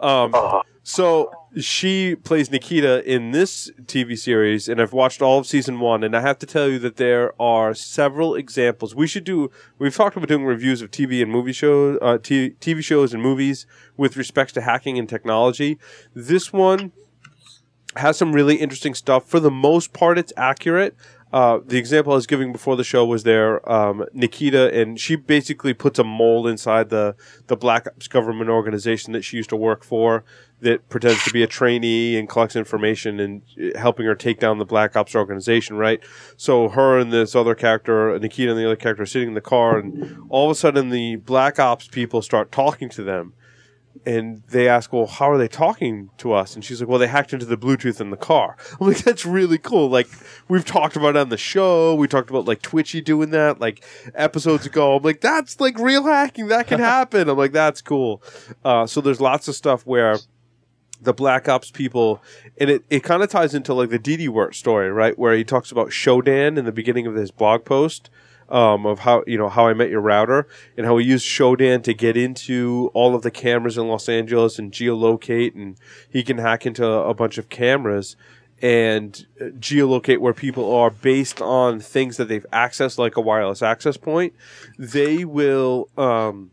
Um, 0.00 0.62
So 0.82 1.30
she 1.60 2.16
plays 2.16 2.50
Nikita 2.50 3.04
in 3.04 3.30
this 3.32 3.70
TV 3.84 4.18
series, 4.18 4.68
and 4.68 4.80
I've 4.80 4.92
watched 4.92 5.20
all 5.22 5.38
of 5.38 5.46
season 5.46 5.78
one, 5.78 6.02
and 6.02 6.16
I 6.16 6.20
have 6.20 6.38
to 6.40 6.46
tell 6.46 6.68
you 6.68 6.78
that 6.80 6.96
there 6.96 7.40
are 7.40 7.74
several 7.74 8.34
examples. 8.34 8.94
We 8.94 9.06
should 9.06 9.24
do. 9.24 9.50
We've 9.78 9.94
talked 9.94 10.16
about 10.16 10.28
doing 10.28 10.44
reviews 10.44 10.82
of 10.82 10.90
TV 10.90 11.22
and 11.22 11.30
movie 11.30 11.52
shows, 11.52 11.98
uh, 12.02 12.18
t- 12.18 12.56
TV 12.60 12.82
shows 12.82 13.12
and 13.12 13.22
movies 13.22 13.66
with 13.96 14.16
respects 14.16 14.52
to 14.54 14.62
hacking 14.62 14.98
and 14.98 15.08
technology. 15.08 15.78
This 16.14 16.52
one 16.52 16.92
has 17.96 18.16
some 18.16 18.32
really 18.32 18.56
interesting 18.56 18.94
stuff. 18.94 19.28
For 19.28 19.38
the 19.38 19.50
most 19.50 19.92
part, 19.92 20.18
it's 20.18 20.32
accurate. 20.36 20.96
Uh, 21.32 21.60
the 21.64 21.78
example 21.78 22.12
I 22.12 22.16
was 22.16 22.26
giving 22.26 22.50
before 22.50 22.76
the 22.76 22.82
show 22.82 23.04
was 23.04 23.22
there, 23.22 23.68
um, 23.70 24.04
Nikita, 24.12 24.72
and 24.74 24.98
she 24.98 25.14
basically 25.14 25.72
puts 25.72 25.98
a 25.98 26.04
mole 26.04 26.48
inside 26.48 26.90
the, 26.90 27.14
the 27.46 27.56
Black 27.56 27.86
Ops 27.86 28.08
government 28.08 28.50
organization 28.50 29.12
that 29.12 29.22
she 29.22 29.36
used 29.36 29.50
to 29.50 29.56
work 29.56 29.84
for 29.84 30.24
that 30.60 30.88
pretends 30.88 31.22
to 31.24 31.30
be 31.32 31.42
a 31.42 31.46
trainee 31.46 32.18
and 32.18 32.28
collects 32.28 32.56
information 32.56 33.20
and 33.20 33.42
uh, 33.62 33.78
helping 33.78 34.06
her 34.06 34.14
take 34.14 34.40
down 34.40 34.58
the 34.58 34.64
Black 34.64 34.96
Ops 34.96 35.14
organization, 35.14 35.76
right? 35.76 36.00
So 36.36 36.68
her 36.68 36.98
and 36.98 37.12
this 37.12 37.36
other 37.36 37.54
character, 37.54 38.18
Nikita 38.18 38.50
and 38.50 38.58
the 38.58 38.66
other 38.66 38.76
character, 38.76 39.04
are 39.04 39.06
sitting 39.06 39.28
in 39.28 39.34
the 39.34 39.40
car, 39.40 39.78
and 39.78 40.18
all 40.28 40.46
of 40.46 40.50
a 40.50 40.54
sudden 40.56 40.90
the 40.90 41.16
Black 41.16 41.60
Ops 41.60 41.86
people 41.86 42.22
start 42.22 42.50
talking 42.50 42.88
to 42.90 43.04
them 43.04 43.34
and 44.06 44.42
they 44.48 44.68
ask, 44.68 44.92
"Well, 44.92 45.06
how 45.06 45.30
are 45.30 45.38
they 45.38 45.48
talking 45.48 46.10
to 46.18 46.32
us?" 46.32 46.54
And 46.54 46.64
she's 46.64 46.80
like, 46.80 46.88
"Well, 46.88 46.98
they 46.98 47.06
hacked 47.06 47.32
into 47.32 47.46
the 47.46 47.56
Bluetooth 47.56 48.00
in 48.00 48.10
the 48.10 48.16
car." 48.16 48.56
I'm 48.80 48.88
like, 48.88 48.98
"That's 48.98 49.26
really 49.26 49.58
cool." 49.58 49.88
Like 49.88 50.08
we've 50.48 50.64
talked 50.64 50.96
about 50.96 51.16
it 51.16 51.20
on 51.20 51.28
the 51.28 51.36
show. 51.36 51.94
We 51.94 52.08
talked 52.08 52.30
about 52.30 52.46
like 52.46 52.62
Twitchy 52.62 53.00
doing 53.00 53.30
that 53.30 53.60
like 53.60 53.84
episodes 54.14 54.66
ago. 54.66 54.96
I'm 54.96 55.02
like, 55.02 55.20
"That's 55.20 55.60
like 55.60 55.78
real 55.78 56.04
hacking. 56.04 56.48
That 56.48 56.66
can 56.66 56.80
happen." 56.96 57.28
I'm 57.28 57.38
like, 57.38 57.52
"That's 57.52 57.82
cool." 57.82 58.22
Uh, 58.64 58.86
so 58.86 59.00
there's 59.00 59.20
lots 59.20 59.48
of 59.48 59.54
stuff 59.54 59.86
where 59.86 60.16
the 61.02 61.12
Black 61.14 61.48
Ops 61.48 61.70
people, 61.70 62.22
and 62.58 62.70
it, 62.70 62.84
it 62.90 63.00
kind 63.02 63.22
of 63.22 63.30
ties 63.30 63.54
into 63.54 63.72
like 63.74 63.90
the 63.90 63.98
DD-WRT 63.98 64.54
story, 64.54 64.90
right? 64.90 65.18
Where 65.18 65.34
he 65.34 65.44
talks 65.44 65.72
about 65.72 65.88
Shodan 65.88 66.58
in 66.58 66.64
the 66.64 66.72
beginning 66.72 67.06
of 67.06 67.14
his 67.14 67.30
blog 67.30 67.64
post 67.64 68.10
um, 68.50 68.86
of 68.86 69.00
how 69.00 69.22
you 69.26 69.38
know 69.38 69.48
how 69.48 69.66
I 69.66 69.74
met 69.74 69.90
your 69.90 70.00
router 70.00 70.46
and 70.76 70.86
how 70.86 70.96
he 70.98 71.06
used 71.06 71.26
Shodan 71.26 71.82
to 71.84 71.94
get 71.94 72.16
into 72.16 72.90
all 72.94 73.14
of 73.14 73.22
the 73.22 73.30
cameras 73.30 73.78
in 73.78 73.88
Los 73.88 74.08
Angeles 74.08 74.58
and 74.58 74.72
geolocate, 74.72 75.54
and 75.54 75.76
he 76.08 76.22
can 76.22 76.38
hack 76.38 76.66
into 76.66 76.86
a 76.86 77.14
bunch 77.14 77.38
of 77.38 77.48
cameras 77.48 78.16
and 78.62 79.26
uh, 79.40 79.44
geolocate 79.58 80.18
where 80.18 80.34
people 80.34 80.74
are 80.74 80.90
based 80.90 81.40
on 81.40 81.80
things 81.80 82.16
that 82.18 82.28
they've 82.28 82.46
accessed, 82.52 82.98
like 82.98 83.16
a 83.16 83.20
wireless 83.20 83.62
access 83.62 83.96
point. 83.96 84.34
They 84.78 85.24
will. 85.24 85.88
Um, 85.96 86.50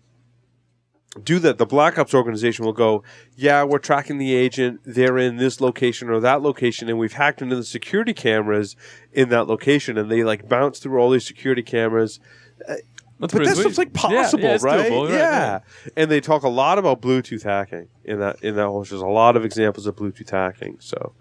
do 1.23 1.39
that, 1.39 1.57
the 1.57 1.65
Black 1.65 1.97
Ops 1.97 2.13
organization 2.13 2.65
will 2.65 2.73
go, 2.73 3.03
yeah, 3.35 3.63
we're 3.63 3.79
tracking 3.79 4.17
the 4.17 4.33
agent. 4.33 4.81
They're 4.83 5.17
in 5.17 5.37
this 5.37 5.59
location 5.61 6.09
or 6.09 6.19
that 6.19 6.41
location, 6.41 6.89
and 6.89 6.97
we've 6.97 7.13
hacked 7.13 7.41
into 7.41 7.55
the 7.55 7.63
security 7.63 8.13
cameras 8.13 8.75
in 9.13 9.29
that 9.29 9.47
location, 9.47 9.97
and 9.97 10.09
they 10.11 10.23
like 10.23 10.47
bounce 10.47 10.79
through 10.79 10.99
all 10.99 11.09
these 11.09 11.25
security 11.25 11.63
cameras. 11.63 12.19
That's 12.67 12.81
But 13.19 13.31
that 13.31 13.55
sweet. 13.55 13.61
stuff's 13.61 13.77
like 13.79 13.93
possible, 13.93 14.43
yeah, 14.43 14.53
it's 14.55 14.63
right? 14.63 14.91
doable, 14.91 15.09
yeah, 15.09 15.59
and 15.95 16.11
they 16.11 16.21
talk 16.21 16.43
a 16.43 16.49
lot 16.49 16.77
about 16.77 17.01
Bluetooth 17.01 17.41
hacking 17.43 17.87
in 18.03 18.19
that 18.19 18.43
in 18.43 18.55
that 18.55 18.67
whole. 18.67 18.83
There's 18.83 19.01
a 19.01 19.07
lot 19.07 19.35
of 19.35 19.43
examples 19.43 19.87
of 19.87 19.95
Bluetooth 19.95 20.29
hacking. 20.29 20.77
So, 20.79 21.13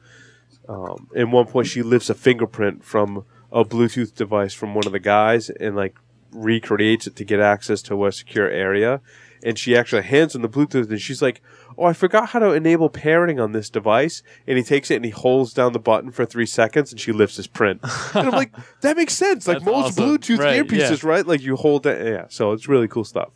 um, 0.68 1.08
at 1.16 1.28
one 1.28 1.46
point, 1.46 1.68
she 1.68 1.82
lifts 1.82 2.10
a 2.10 2.14
fingerprint 2.14 2.84
from 2.84 3.24
a 3.50 3.64
Bluetooth 3.64 4.14
device 4.14 4.52
from 4.52 4.74
one 4.74 4.84
of 4.86 4.92
the 4.92 4.98
guys 5.00 5.48
and 5.48 5.74
like 5.74 5.96
recreates 6.32 7.06
it 7.06 7.16
to 7.16 7.24
get 7.24 7.40
access 7.40 7.80
to 7.82 8.04
a 8.04 8.12
secure 8.12 8.50
area. 8.50 9.00
And 9.42 9.58
she 9.58 9.76
actually 9.76 10.02
hands 10.02 10.34
him 10.34 10.42
the 10.42 10.48
Bluetooth 10.48 10.90
and 10.90 11.00
she's 11.00 11.22
like, 11.22 11.40
Oh, 11.78 11.84
I 11.84 11.92
forgot 11.92 12.30
how 12.30 12.38
to 12.38 12.52
enable 12.52 12.88
pairing 12.88 13.38
on 13.38 13.52
this 13.52 13.68
device. 13.68 14.22
And 14.46 14.56
he 14.56 14.64
takes 14.64 14.90
it 14.90 14.96
and 14.96 15.04
he 15.04 15.10
holds 15.10 15.52
down 15.52 15.72
the 15.72 15.78
button 15.78 16.10
for 16.10 16.24
three 16.24 16.46
seconds 16.46 16.90
and 16.90 17.00
she 17.00 17.12
lifts 17.12 17.36
his 17.36 17.46
print. 17.46 17.80
and 18.14 18.28
I'm 18.28 18.32
like, 18.32 18.52
That 18.80 18.96
makes 18.96 19.14
sense. 19.14 19.46
Like 19.46 19.58
That's 19.58 19.66
most 19.66 19.86
awesome. 19.98 20.04
Bluetooth 20.18 20.38
Right, 20.38 20.64
earpieces, 20.64 21.04
right? 21.04 21.26
Like 21.26 21.42
you 21.42 21.56
hold 21.56 21.82
that. 21.84 22.04
Yeah. 22.04 22.26
So 22.28 22.52
it's 22.52 22.68
really 22.68 22.88
cool 22.88 23.04
stuff. 23.04 23.30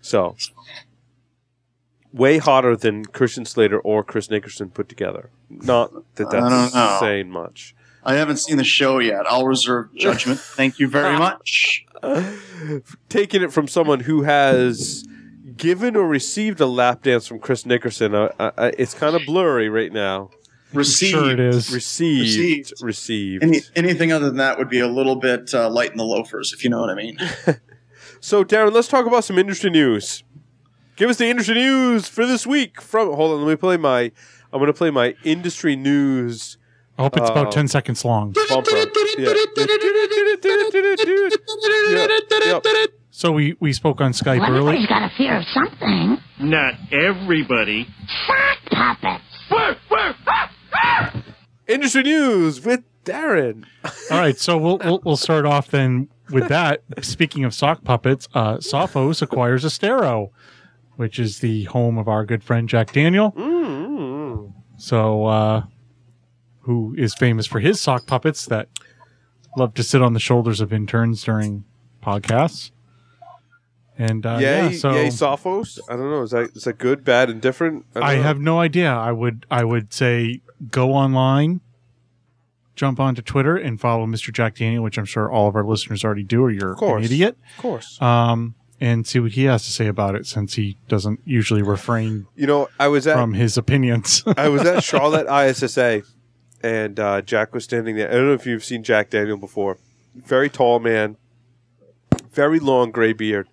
So 0.00 0.36
way 2.12 2.38
hotter 2.38 2.76
than 2.76 3.04
Christian 3.06 3.44
Slater 3.44 3.78
or 3.80 4.04
Chris 4.04 4.30
Nickerson 4.30 4.70
put 4.70 4.88
together. 4.88 5.30
Not 5.48 5.92
that 6.16 6.28
I 6.28 6.48
don't 6.48 6.72
that's 6.72 7.00
saying 7.00 7.30
much. 7.30 7.74
I 8.04 8.14
haven't 8.14 8.38
seen 8.38 8.56
the 8.56 8.64
show 8.64 8.98
yet. 8.98 9.26
I'll 9.28 9.46
reserve 9.46 9.94
judgment. 9.94 10.40
Thank 10.56 10.78
you 10.78 10.88
very 10.88 11.16
much. 11.16 11.86
Taking 13.08 13.42
it 13.42 13.52
from 13.52 13.68
someone 13.68 14.00
who 14.00 14.22
has 14.22 15.04
given 15.56 15.96
or 15.96 16.06
received 16.06 16.60
a 16.60 16.66
lap 16.66 17.02
dance 17.02 17.26
from 17.26 17.38
Chris 17.38 17.64
Nickerson, 17.66 18.14
uh, 18.14 18.32
uh, 18.38 18.50
uh, 18.56 18.70
it's 18.78 18.94
kind 18.94 19.14
of 19.16 19.22
blurry 19.26 19.68
right 19.68 19.92
now. 19.92 20.30
Received. 20.72 21.10
Sure 21.12 21.30
it 21.30 21.40
is. 21.40 21.72
Received, 21.72 22.22
Received. 22.22 22.82
received. 22.82 23.42
Any, 23.42 23.60
anything 23.76 24.10
other 24.12 24.26
than 24.26 24.36
that 24.36 24.58
would 24.58 24.70
be 24.70 24.80
a 24.80 24.88
little 24.88 25.16
bit 25.16 25.52
uh, 25.52 25.68
light 25.68 25.90
in 25.92 25.98
the 25.98 26.04
loafers, 26.04 26.52
if 26.52 26.64
you 26.64 26.70
know 26.70 26.80
what 26.80 26.90
I 26.90 26.94
mean. 26.94 27.18
So, 28.24 28.44
Darren, 28.44 28.72
let's 28.72 28.86
talk 28.86 29.04
about 29.04 29.24
some 29.24 29.36
industry 29.36 29.68
news. 29.68 30.22
Give 30.94 31.10
us 31.10 31.16
the 31.16 31.26
industry 31.26 31.56
news 31.56 32.06
for 32.06 32.24
this 32.24 32.46
week. 32.46 32.80
From 32.80 33.12
hold 33.12 33.32
on, 33.32 33.44
let 33.44 33.50
me 33.50 33.56
play 33.56 33.76
my. 33.76 34.12
I'm 34.52 34.60
going 34.60 34.66
to 34.68 34.72
play 34.72 34.90
my 34.92 35.16
industry 35.24 35.74
news 35.74 36.56
I 36.98 37.02
hope 37.02 37.16
it's 37.16 37.28
Uh, 37.28 37.32
about 37.32 37.50
10 37.50 37.66
seconds 37.66 38.04
long. 38.04 38.32
bumper. 38.48 38.70
Yeah. 39.18 39.34
Yep, 41.96 42.64
yep. 42.64 42.90
So 43.14 43.30
we, 43.30 43.56
we 43.60 43.74
spoke 43.74 44.00
on 44.00 44.12
Skype 44.12 44.40
Well, 44.40 44.50
early. 44.56 44.76
everybody's 44.78 44.86
got 44.86 45.02
a 45.02 45.10
fear 45.18 45.36
of 45.36 45.44
something. 45.52 46.16
Not 46.40 46.72
everybody. 46.90 47.86
Sock 48.26 48.58
puppets. 48.98 49.24
Industry 51.68 52.02
news 52.04 52.64
with 52.64 52.80
Darren. 53.04 53.64
All 54.10 54.18
right, 54.18 54.36
so 54.38 54.56
we'll, 54.56 54.78
we'll 54.78 55.00
we'll 55.04 55.16
start 55.18 55.44
off 55.44 55.68
then 55.68 56.08
with 56.30 56.48
that. 56.48 56.82
Speaking 57.02 57.44
of 57.44 57.52
sock 57.54 57.84
puppets, 57.84 58.28
uh, 58.34 58.56
Sophos 58.56 59.20
acquires 59.22 59.64
Astaro, 59.64 60.30
which 60.96 61.18
is 61.18 61.38
the 61.40 61.64
home 61.64 61.98
of 61.98 62.08
our 62.08 62.24
good 62.24 62.42
friend 62.42 62.66
Jack 62.68 62.92
Daniel. 62.92 63.32
Mm. 63.32 64.52
So, 64.78 65.26
uh, 65.26 65.62
who 66.60 66.94
is 66.98 67.14
famous 67.14 67.46
for 67.46 67.60
his 67.60 67.78
sock 67.80 68.06
puppets 68.06 68.46
that 68.46 68.68
love 69.56 69.74
to 69.74 69.82
sit 69.82 70.00
on 70.02 70.14
the 70.14 70.20
shoulders 70.20 70.60
of 70.60 70.72
interns 70.72 71.22
during 71.22 71.64
podcasts. 72.02 72.70
And 73.98 74.24
uh, 74.24 74.38
yay, 74.40 74.70
yeah, 74.70 74.78
so 74.78 74.94
yay, 74.94 75.08
Sophos. 75.08 75.78
I 75.88 75.96
don't 75.96 76.10
know. 76.10 76.22
Is 76.22 76.30
that 76.30 76.56
is 76.56 76.64
that 76.64 76.78
good, 76.78 77.04
bad, 77.04 77.28
indifferent? 77.28 77.84
don't 77.92 78.02
I 78.02 78.14
have 78.14 78.40
no 78.40 78.58
idea. 78.58 78.90
I 78.90 79.12
would 79.12 79.46
I 79.50 79.64
would 79.64 79.92
say 79.92 80.40
go 80.70 80.92
online, 80.92 81.60
jump 82.74 82.98
onto 82.98 83.20
Twitter, 83.20 83.56
and 83.56 83.80
follow 83.80 84.06
Mr. 84.06 84.32
Jack 84.32 84.56
Daniel, 84.56 84.82
which 84.82 84.98
I'm 84.98 85.04
sure 85.04 85.30
all 85.30 85.48
of 85.48 85.56
our 85.56 85.64
listeners 85.64 86.04
already 86.04 86.24
do, 86.24 86.42
or 86.42 86.50
you're 86.50 86.74
an 86.80 87.04
idiot. 87.04 87.36
of 87.56 87.62
course. 87.62 88.00
Um, 88.00 88.54
and 88.80 89.06
see 89.06 89.20
what 89.20 89.30
he 89.32 89.44
has 89.44 89.64
to 89.64 89.70
say 89.70 89.86
about 89.86 90.16
it, 90.16 90.26
since 90.26 90.54
he 90.54 90.76
doesn't 90.88 91.20
usually 91.24 91.62
refrain 91.62 92.26
You 92.34 92.48
know, 92.48 92.68
I 92.80 92.88
was 92.88 93.06
at 93.06 93.14
from 93.14 93.34
his 93.34 93.56
opinions. 93.56 94.24
I 94.36 94.48
was 94.48 94.62
at 94.62 94.82
Charlotte 94.92 95.28
ISSA, 95.28 96.02
and 96.62 96.98
uh, 96.98 97.22
Jack 97.22 97.54
was 97.54 97.62
standing 97.62 97.94
there. 97.94 98.08
I 98.08 98.14
don't 98.14 98.26
know 98.26 98.32
if 98.32 98.44
you've 98.46 98.64
seen 98.64 98.82
Jack 98.82 99.10
Daniel 99.10 99.36
before. 99.36 99.78
Very 100.16 100.50
tall 100.50 100.80
man, 100.80 101.16
very 102.32 102.58
long 102.58 102.90
gray 102.90 103.12
beard. 103.12 103.48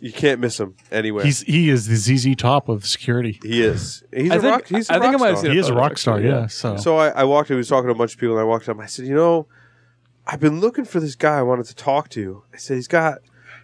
You 0.00 0.12
can't 0.12 0.40
miss 0.40 0.58
him 0.58 0.76
anywhere. 0.90 1.24
He's 1.24 1.42
he 1.42 1.68
is 1.68 1.86
the 1.86 1.96
ZZ 1.96 2.34
top 2.36 2.68
of 2.70 2.86
security. 2.86 3.38
he 3.42 3.62
is. 3.62 4.02
He's 4.14 4.30
I 4.30 4.36
a 4.36 4.40
think- 4.40 4.52
rock. 4.52 4.66
He's 4.66 4.88
a 4.88 4.94
I 4.94 4.98
think 5.00 5.14
I 5.14 5.18
might 5.18 5.28
have 5.28 5.38
star. 5.38 5.44
seen 5.44 5.52
He 5.52 5.58
is 5.58 5.66
a 5.66 5.68
photo, 5.70 5.80
rock 5.80 5.98
star, 5.98 6.14
actually, 6.16 6.28
yeah. 6.30 6.40
yeah. 6.40 6.46
So, 6.46 6.76
So 6.78 6.96
I, 6.96 7.08
I 7.10 7.24
walked. 7.24 7.48
He 7.50 7.54
was 7.54 7.68
talking 7.68 7.86
to 7.88 7.92
a 7.92 7.94
bunch 7.98 8.14
of 8.14 8.20
people, 8.20 8.34
and 8.36 8.40
I 8.40 8.44
walked 8.44 8.68
up. 8.68 8.78
I 8.80 8.86
said, 8.86 9.06
"You 9.06 9.14
know, 9.14 9.46
I've 10.26 10.40
been 10.40 10.58
looking 10.60 10.84
for 10.86 11.00
this 11.00 11.14
guy 11.16 11.38
I 11.38 11.42
wanted 11.42 11.66
to 11.66 11.74
talk 11.74 12.08
to." 12.10 12.42
I 12.54 12.56
said, 12.56 12.76
"He's 12.76 12.88
got, 12.88 13.18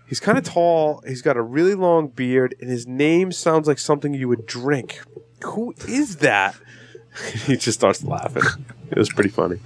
he's 0.07 0.21
kind 0.21 0.37
of 0.37 0.45
tall. 0.45 1.03
He's 1.07 1.23
got 1.23 1.37
a 1.39 1.43
really 1.43 1.75
long 1.75 2.09
beard, 2.09 2.55
and 2.61 2.69
his 2.71 2.87
name 2.87 3.33
sounds 3.33 3.67
like 3.67 3.79
something 3.79 4.13
you 4.13 4.29
would 4.29 4.45
drink. 4.47 5.01
Who 5.43 5.75
is 5.89 6.17
that?" 6.17 6.55
he 7.47 7.57
just 7.57 7.79
starts 7.79 8.05
laughing. 8.05 8.43
It 8.91 8.99
was 8.99 9.09
pretty 9.09 9.31
funny. 9.31 9.59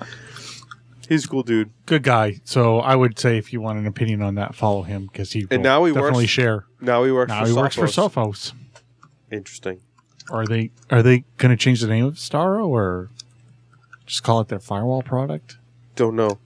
He's 1.11 1.24
a 1.24 1.28
cool 1.28 1.43
dude. 1.43 1.70
good 1.87 2.05
guy. 2.05 2.37
So 2.45 2.78
I 2.78 2.95
would 2.95 3.19
say 3.19 3.37
if 3.37 3.53
you 3.53 3.61
want 3.61 3.81
an 3.81 3.87
opinion 3.89 4.23
on 4.23 4.37
that, 4.37 4.55
follow 4.55 4.82
him 4.82 5.07
because 5.07 5.32
he 5.32 5.45
And 5.51 5.61
now 5.61 5.85
he 5.85 5.93
definitely 5.93 6.23
works- 6.23 6.31
share. 6.31 6.66
Now 6.81 7.03
he 7.03 7.11
works. 7.11 7.28
Now 7.31 7.43
for 7.43 7.49
he 7.49 7.53
works 7.53 7.74
for 7.74 7.87
Sophos. 7.87 8.12
Sophos. 8.15 8.53
Interesting. 9.32 9.81
Are 10.31 10.47
they 10.47 10.70
are 10.89 11.03
they 11.03 11.24
going 11.37 11.51
to 11.51 11.57
change 11.57 11.81
the 11.81 11.89
name 11.89 12.05
of 12.05 12.15
Astaro 12.15 12.65
or 12.69 13.11
just 14.07 14.23
call 14.23 14.41
it 14.41 14.47
their 14.47 14.61
firewall 14.61 15.03
product? 15.03 15.59
Don't 15.97 16.15
know. 16.15 16.39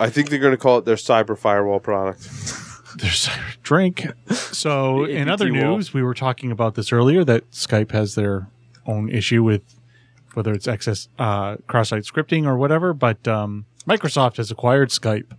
I 0.00 0.10
think 0.10 0.30
they're 0.30 0.40
going 0.40 0.50
to 0.52 0.56
call 0.58 0.78
it 0.78 0.84
their 0.84 0.96
cyber 0.96 1.38
firewall 1.38 1.78
product. 1.78 2.28
There's 2.98 3.28
drink. 3.62 4.04
So 4.32 5.04
in 5.20 5.28
other 5.28 5.48
news, 5.48 5.94
we 5.94 6.02
were 6.02 6.14
talking 6.14 6.50
about 6.50 6.74
this 6.74 6.90
earlier 6.92 7.22
that 7.22 7.48
Skype 7.52 7.92
has 7.92 8.16
their 8.16 8.48
own 8.86 9.08
issue 9.10 9.44
with 9.44 9.62
whether 10.34 10.52
it's 10.52 10.68
excess 10.68 11.08
uh, 11.18 11.56
cross-site 11.66 12.04
scripting 12.04 12.46
or 12.46 12.56
whatever. 12.56 12.92
But 12.92 13.26
um, 13.28 13.66
Microsoft 13.86 14.36
has 14.36 14.50
acquired 14.50 14.90
Skype 14.90 15.32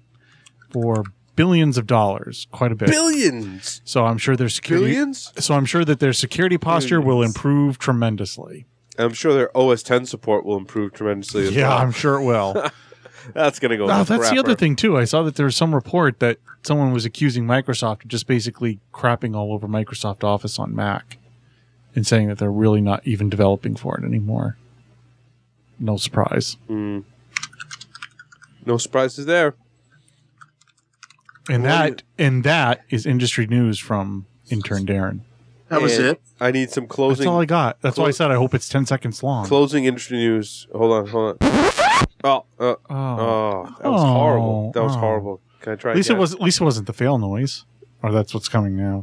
for 0.71 1.03
billions 1.35 1.77
of 1.77 1.87
dollars, 1.87 2.47
quite 2.51 2.71
a 2.71 2.75
bit. 2.75 2.89
Billions. 2.89 3.81
so 3.85 4.05
I'm 4.05 4.17
sure 4.17 4.35
their 4.35 4.49
security. 4.49 4.87
Billions. 4.87 5.31
So 5.37 5.53
I'm 5.55 5.65
sure 5.65 5.85
that 5.85 5.99
their 5.99 6.13
security 6.13 6.57
posture 6.57 6.99
will 6.99 7.23
improve 7.23 7.79
tremendously. 7.79 8.65
I'm 8.97 9.13
sure 9.13 9.33
their 9.33 9.57
OS 9.57 9.81
10 9.81 10.05
support 10.05 10.45
will 10.45 10.57
improve 10.57 10.93
tremendously 10.93 11.47
as 11.47 11.55
Yeah, 11.55 11.69
well. 11.69 11.77
I'm 11.77 11.91
sure 11.93 12.19
it 12.19 12.25
will. 12.25 12.69
That's 13.33 13.59
going 13.59 13.71
to 13.71 13.77
go. 13.77 13.85
Oh, 13.89 14.03
that's 14.03 14.29
the 14.31 14.39
other 14.39 14.55
thing 14.55 14.75
too. 14.75 14.97
I 14.97 15.03
saw 15.03 15.21
that 15.23 15.35
there 15.35 15.45
was 15.45 15.55
some 15.55 15.75
report 15.75 16.19
that 16.19 16.37
someone 16.63 16.91
was 16.93 17.05
accusing 17.05 17.45
Microsoft 17.45 18.03
of 18.03 18.07
just 18.07 18.25
basically 18.27 18.79
crapping 18.93 19.35
all 19.35 19.53
over 19.53 19.67
Microsoft 19.67 20.23
Office 20.23 20.57
on 20.57 20.75
Mac, 20.75 21.17
and 21.95 22.07
saying 22.07 22.27
that 22.29 22.39
they're 22.39 22.51
really 22.51 22.81
not 22.81 23.05
even 23.05 23.29
developing 23.29 23.75
for 23.75 23.97
it 23.99 24.03
anymore. 24.03 24.57
No 25.79 25.97
surprise. 25.97 26.57
Mm. 26.69 27.03
No 28.65 28.77
surprises 28.77 29.25
there. 29.25 29.55
And 31.49 31.65
that 31.65 32.03
and 32.17 32.43
that 32.43 32.81
is 32.89 33.05
industry 33.05 33.47
news 33.47 33.79
from 33.79 34.25
intern 34.49 34.85
Darren. 34.85 35.21
That 35.69 35.81
was 35.81 35.97
And 35.97 36.07
it. 36.07 36.21
I 36.39 36.51
need 36.51 36.69
some 36.69 36.85
closing. 36.87 37.09
That's 37.11 37.25
closing 37.25 37.33
all 37.33 37.41
I 37.41 37.45
got. 37.45 37.81
That's 37.81 37.97
why 37.97 38.05
I 38.05 38.11
said 38.11 38.29
I 38.31 38.35
hope 38.35 38.53
it's 38.53 38.69
ten 38.69 38.85
seconds 38.85 39.23
long. 39.23 39.45
closing 39.45 39.85
industry 39.85 40.17
news. 40.17 40.67
Hold 40.75 40.91
on, 40.91 41.07
hold 41.07 41.37
on. 41.41 41.49
Oh, 42.21 42.45
uh, 42.59 42.63
oh. 42.63 42.75
oh, 42.89 43.63
that 43.81 43.89
was 43.91 44.03
Oh, 44.03 44.07
horrible. 44.07 44.71
That 44.73 44.83
was 44.83 44.95
oh. 44.95 44.99
horrible. 44.99 45.41
Can 45.61 45.73
I 45.73 45.75
try 45.75 45.91
at 45.91 45.97
least 45.97 46.09
it 46.09 46.13
again? 46.13 46.19
was. 46.21 46.33
At 46.35 46.41
least 46.41 46.61
it 46.61 46.63
wasn't 46.63 46.87
the 46.87 46.93
fail 46.93 47.17
noise. 47.17 47.65
Or 48.01 48.11
that's 48.13 48.33
what's 48.33 48.47
coming 48.47 48.77
now. 48.77 49.01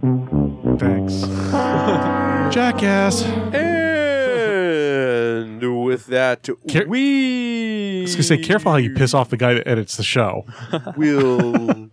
Thanks. 0.78 1.20
Jackass. 2.55 3.23
And 5.87 5.93
with 5.93 6.07
that, 6.07 6.49
Care- 6.69 6.87
we. 6.89 8.01
I 8.01 8.03
was 8.03 8.15
gonna 8.15 8.23
say, 8.25 8.39
careful 8.39 8.73
how 8.73 8.79
you 8.79 8.93
piss 8.95 9.15
off 9.15 9.31
the 9.31 9.37
guy 9.37 9.55
that 9.55 9.67
edits 9.69 9.97
the 9.97 10.03
show. 10.03 10.45
We'll. 10.97 11.91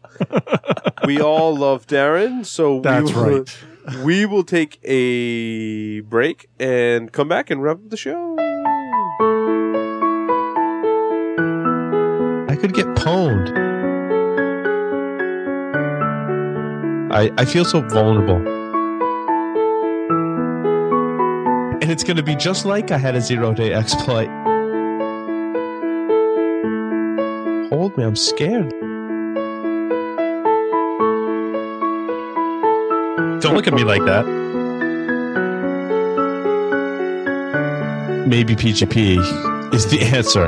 we 1.05 1.21
all 1.21 1.55
love 1.55 1.85
Darren? 1.87 2.45
So 2.45 2.79
That's 2.81 3.11
we 3.11 3.15
will, 3.15 3.37
right. 3.39 3.57
We 4.03 4.25
will 4.25 4.43
take 4.43 4.79
a 4.83 5.99
break 6.01 6.49
and 6.59 7.11
come 7.11 7.27
back 7.27 7.49
and 7.51 7.61
wrap 7.61 7.77
up 7.77 7.89
the 7.89 7.97
show. 7.97 8.35
I 12.49 12.55
could 12.55 12.73
get 12.73 12.87
pwned. 12.95 13.51
I 17.11 17.31
I 17.37 17.45
feel 17.45 17.65
so 17.65 17.81
vulnerable. 17.81 18.41
And 21.83 21.91
it's 21.91 22.05
going 22.05 22.15
to 22.15 22.23
be 22.23 22.37
just 22.37 22.63
like 22.63 22.91
I 22.91 22.97
had 22.97 23.13
a 23.13 23.19
zero 23.19 23.53
day 23.53 23.73
exploit. 23.73 24.29
Hold 27.67 27.97
me, 27.97 28.05
I'm 28.05 28.15
scared. 28.15 28.69
Don't 33.41 33.53
look 33.53 33.67
at 33.67 33.73
me 33.73 33.83
like 33.83 34.05
that. 34.05 34.25
Maybe 38.27 38.55
PGP 38.55 39.73
is 39.73 39.85
the 39.87 40.03
answer. 40.03 40.47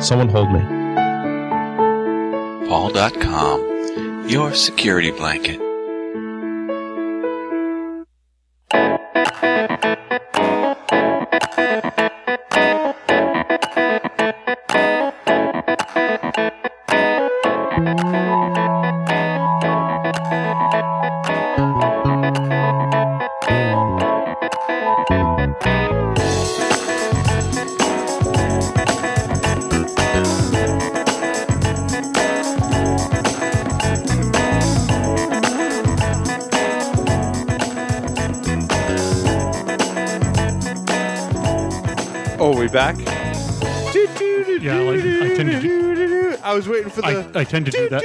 Someone 0.00 0.30
hold 0.30 0.50
me. 0.52 0.60
PaulDotCom, 2.66 4.30
your 4.30 4.54
security 4.54 5.10
blanket. 5.10 5.65
Oh, 42.38 42.68
back. 42.68 42.96
Yeah, 44.60 44.80
like, 44.80 45.00
I 45.00 45.36
tend 45.36 45.50
to 45.50 45.60
do, 45.60 46.36
I 46.42 46.54
was 46.54 46.68
waiting 46.68 46.90
for 46.90 47.02
the. 47.02 47.30
I 47.34 47.44
tend 47.44 47.66
to 47.66 47.72
do 47.72 47.88
that 47.88 48.02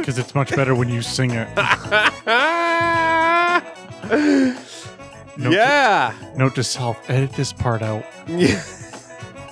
because 0.00 0.18
it's 0.18 0.34
much 0.34 0.54
better 0.54 0.74
when 0.74 0.88
you 0.88 1.02
sing 1.02 1.32
it. 1.32 1.48
Note 5.38 5.52
yeah. 5.52 6.14
To, 6.32 6.38
note 6.38 6.54
to 6.54 6.64
self: 6.64 7.10
edit 7.10 7.32
this 7.32 7.52
part 7.52 7.82
out. 7.82 8.06
Yeah. 8.26 8.56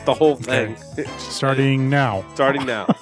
the 0.06 0.14
whole 0.14 0.36
thing. 0.36 0.76
Starting 1.18 1.90
now. 1.90 2.24
Starting 2.34 2.64
now. 2.64 2.86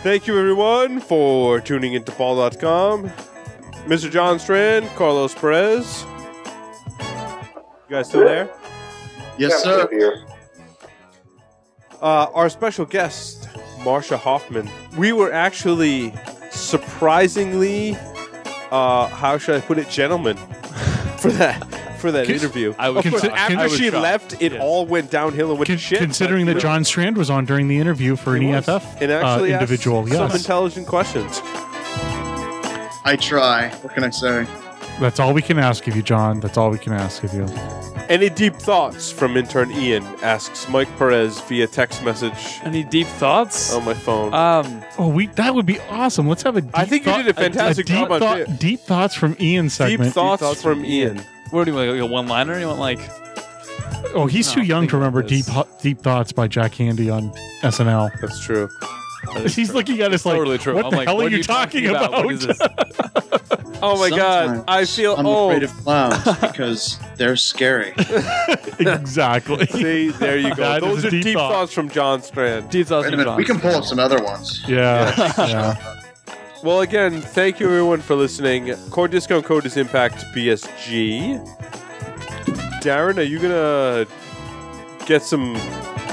Thank 0.00 0.26
you, 0.26 0.38
everyone, 0.38 1.00
for 1.00 1.60
tuning 1.60 1.92
into 1.92 2.10
PaulDotCom. 2.12 3.10
Mr. 3.84 4.10
John 4.10 4.38
Strand, 4.38 4.88
Carlos 4.96 5.34
Perez. 5.34 6.06
You 7.88 7.96
guys 7.96 8.08
still 8.08 8.24
there? 8.24 8.50
Yes, 9.38 9.52
Yeah, 9.52 9.58
sir. 9.62 9.88
here. 9.90 10.24
Uh, 12.02 12.26
our 12.34 12.48
special 12.48 12.84
guest, 12.84 13.48
Marcia 13.82 14.16
Hofmann. 14.16 14.70
We 14.96 15.12
were 15.12 15.32
actually 15.32 16.12
surprisingly, 16.50 17.96
uh, 18.70 19.06
how 19.08 19.38
should 19.38 19.56
I 19.56 19.60
put 19.60 19.78
it, 19.78 19.88
gentlemen, 19.88 20.36
for 21.18 21.30
that 21.32 21.64
for 21.98 22.12
that 22.12 22.26
Cons- 22.28 22.44
interview. 22.44 22.74
I 22.78 22.90
was 22.90 23.04
Of 23.04 23.10
course, 23.10 23.22
shocked. 23.24 23.34
after 23.36 23.56
I 23.58 23.64
was 23.64 23.76
she 23.76 23.90
shocked. 23.90 24.02
left, 24.02 24.32
it 24.42 24.52
Yes. 24.52 24.60
all 24.62 24.86
went 24.86 25.10
downhill 25.10 25.50
and 25.50 25.58
went 25.58 25.66
Con- 25.66 25.76
to 25.76 25.82
shit. 25.82 25.98
considering 25.98 26.44
but, 26.46 26.50
that 26.52 26.54
know, 26.58 26.60
John 26.60 26.84
Strand 26.84 27.16
was 27.16 27.28
on 27.30 27.44
during 27.44 27.66
the 27.66 27.78
interview 27.80 28.14
for 28.14 28.36
an 28.36 28.46
was. 28.46 28.68
EFF 28.68 29.02
and 29.02 29.10
uh, 29.10 29.14
actually 29.16 29.52
asked 29.52 29.62
individual, 29.62 30.06
some 30.06 30.30
intelligent 30.30 30.86
questions. 30.86 31.40
I 33.04 33.16
try. 33.20 33.70
What 33.82 33.94
can 33.94 34.04
I 34.04 34.10
say? 34.10 34.46
That's 35.00 35.20
all 35.20 35.32
we 35.32 35.42
can 35.42 35.58
ask 35.58 35.86
of 35.86 35.94
you, 35.94 36.02
John. 36.02 36.40
That's 36.40 36.56
all 36.58 36.70
we 36.70 36.78
can 36.78 36.92
ask 36.92 37.22
of 37.22 37.32
you. 37.32 37.46
Any 38.08 38.28
deep 38.30 38.54
thoughts 38.54 39.12
from 39.12 39.36
intern 39.36 39.70
Ian? 39.70 40.02
Asks 40.22 40.68
Mike 40.68 40.88
Perez 40.98 41.40
via 41.42 41.66
text 41.66 42.02
message 42.02 42.58
Any 42.64 42.82
deep 42.82 43.06
thoughts? 43.06 43.72
on 43.74 43.84
my 43.84 43.94
phone. 43.94 44.32
Um, 44.34 44.82
Oh, 44.98 45.08
we 45.08 45.26
that 45.28 45.54
would 45.54 45.66
be 45.66 45.78
awesome. 45.90 46.26
Let's 46.28 46.42
have 46.42 46.56
a. 46.56 46.62
Deep 46.62 46.70
I 46.74 46.84
think 46.84 47.04
you 47.06 47.12
thought- 47.12 47.18
did 47.18 47.28
a 47.28 47.34
fantastic 47.34 47.86
deep 47.86 47.96
job 47.96 48.12
on 48.12 48.20
thought- 48.20 48.40
it. 48.40 48.58
Deep 48.58 48.80
thoughts 48.80 49.14
from 49.14 49.36
Ian 49.38 49.66
deep 49.66 49.72
segment. 49.72 50.14
thoughts, 50.14 50.42
thoughts 50.42 50.62
from 50.62 50.78
from 50.80 50.84
Ian. 50.86 51.20
what 51.50 51.64
do 51.64 51.70
you 51.70 51.76
want? 51.76 51.90
Like 51.90 52.00
a 52.00 52.06
one-liner? 52.06 52.58
You 52.58 52.66
want 52.66 52.80
like? 52.80 52.98
Oh, 54.14 54.26
he's 54.26 54.48
No, 54.48 54.54
too 54.54 54.62
young 54.62 54.82
think 54.82 54.90
to 54.92 54.96
remember 54.96 55.20
about 55.20 55.28
deep 55.28 55.44
this. 55.44 55.54
Ho- 55.54 55.68
deep 55.82 56.00
thoughts 56.00 56.32
by 56.32 56.48
Jack 56.48 56.72
Handey 56.72 57.14
on 57.14 57.30
SNL. 57.62 58.10
That's 58.20 58.40
true. 58.44 58.68
That 59.34 59.44
is 59.44 59.54
He's 59.56 59.68
true. 59.68 59.76
looking 59.76 60.00
at 60.00 60.12
us 60.12 60.24
like, 60.24 60.36
totally 60.36 60.58
true. 60.58 60.74
what 60.74 60.86
I'm 60.86 60.90
the 60.90 60.96
like, 60.98 61.08
hell 61.08 61.16
what 61.16 61.26
are 61.32 61.36
you 61.36 61.42
talking 61.42 61.86
about? 61.86 62.12
What 62.12 62.32
is 62.34 62.46
this? 62.46 62.58
Oh 63.80 63.96
my 63.96 64.10
god, 64.10 64.64
I 64.66 64.82
Sometimes 64.82 64.96
feel 64.96 65.14
I'm 65.16 65.26
old. 65.26 65.52
afraid 65.52 65.62
of 65.62 65.70
clowns 65.84 66.24
because 66.40 66.98
they're 67.16 67.36
scary. 67.36 67.94
exactly. 68.80 69.66
See, 69.66 70.08
there 70.10 70.36
you 70.36 70.52
go. 70.54 70.62
That 70.62 70.82
is 70.82 70.88
Those 70.88 71.04
are 71.04 71.10
deep, 71.10 71.22
deep 71.22 71.34
thought. 71.36 71.52
thoughts 71.52 71.72
from 71.72 71.88
John 71.88 72.20
Strand. 72.20 72.70
Deep 72.70 72.88
thoughts 72.88 73.04
Wait 73.04 73.14
a 73.14 73.16
from 73.16 73.18
minute, 73.18 73.30
John. 73.30 73.36
we 73.36 73.44
can 73.44 73.60
pull 73.60 73.70
up 73.76 73.84
some 73.84 74.00
other 74.00 74.20
ones. 74.20 74.64
Yeah. 74.66 75.14
yeah. 75.38 75.94
Well, 76.64 76.80
again, 76.80 77.20
thank 77.20 77.60
you 77.60 77.66
everyone 77.68 78.00
for 78.00 78.16
listening. 78.16 78.74
Core 78.90 79.06
discount 79.06 79.44
code 79.44 79.64
is 79.64 79.76
Impact 79.76 80.24
BSG. 80.34 81.38
Darren, 82.82 83.16
are 83.18 83.22
you 83.22 83.38
gonna 83.38 84.06
get 85.06 85.22
some 85.22 85.54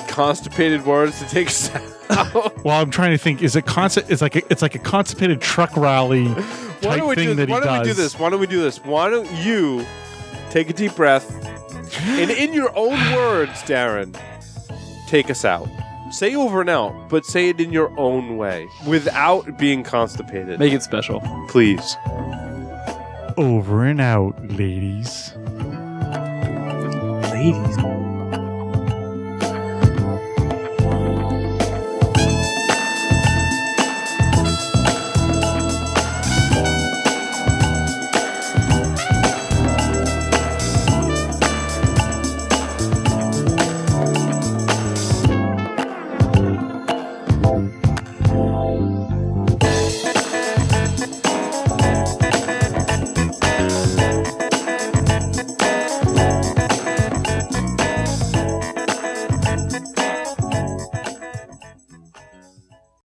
constipated 0.07 0.85
words 0.85 1.17
to 1.17 1.25
take 1.29 1.47
us 1.47 1.73
out? 1.73 1.81
Well, 2.63 2.81
I'm 2.81 2.89
trying 2.89 3.11
to 3.11 3.17
think. 3.17 3.43
Is 3.43 3.55
it 3.55 3.65
concept? 3.65 4.09
It's 4.09 4.21
like 4.21 4.35
a, 4.35 4.41
it's 4.49 4.61
like 4.63 4.73
a 4.73 4.79
constipated 4.79 5.39
truck 5.39 5.75
rally 5.77 6.33
why 6.81 6.91
type 6.91 6.99
don't 6.99 7.09
we 7.09 7.15
thing 7.15 7.27
do? 7.29 7.35
that 7.35 7.47
he 7.47 7.53
Why 7.53 7.59
don't 7.59 7.79
we 7.79 7.85
do 7.85 7.93
this? 7.93 8.19
Why 8.19 8.29
don't 8.29 8.39
we 8.39 8.47
do 8.47 8.61
this? 8.61 8.83
Why 8.83 9.09
don't 9.09 9.31
you 9.31 9.85
take 10.49 10.69
a 10.69 10.73
deep 10.73 10.95
breath 10.95 11.31
and, 12.03 12.31
in 12.31 12.53
your 12.53 12.71
own 12.75 12.91
words, 13.15 13.51
Darren, 13.63 14.19
take 15.07 15.29
us 15.29 15.45
out. 15.45 15.67
Say 16.11 16.35
over 16.35 16.61
and 16.61 16.69
out, 16.69 17.09
but 17.09 17.25
say 17.25 17.49
it 17.49 17.59
in 17.59 17.71
your 17.71 17.91
own 17.99 18.37
way 18.37 18.67
without 18.87 19.57
being 19.57 19.83
constipated. 19.83 20.59
Make 20.59 20.73
it 20.73 20.83
special. 20.83 21.21
Please. 21.49 21.95
Over 23.37 23.85
and 23.85 23.99
out, 23.99 24.35
ladies. 24.51 25.33
Ladies. 27.31 28.04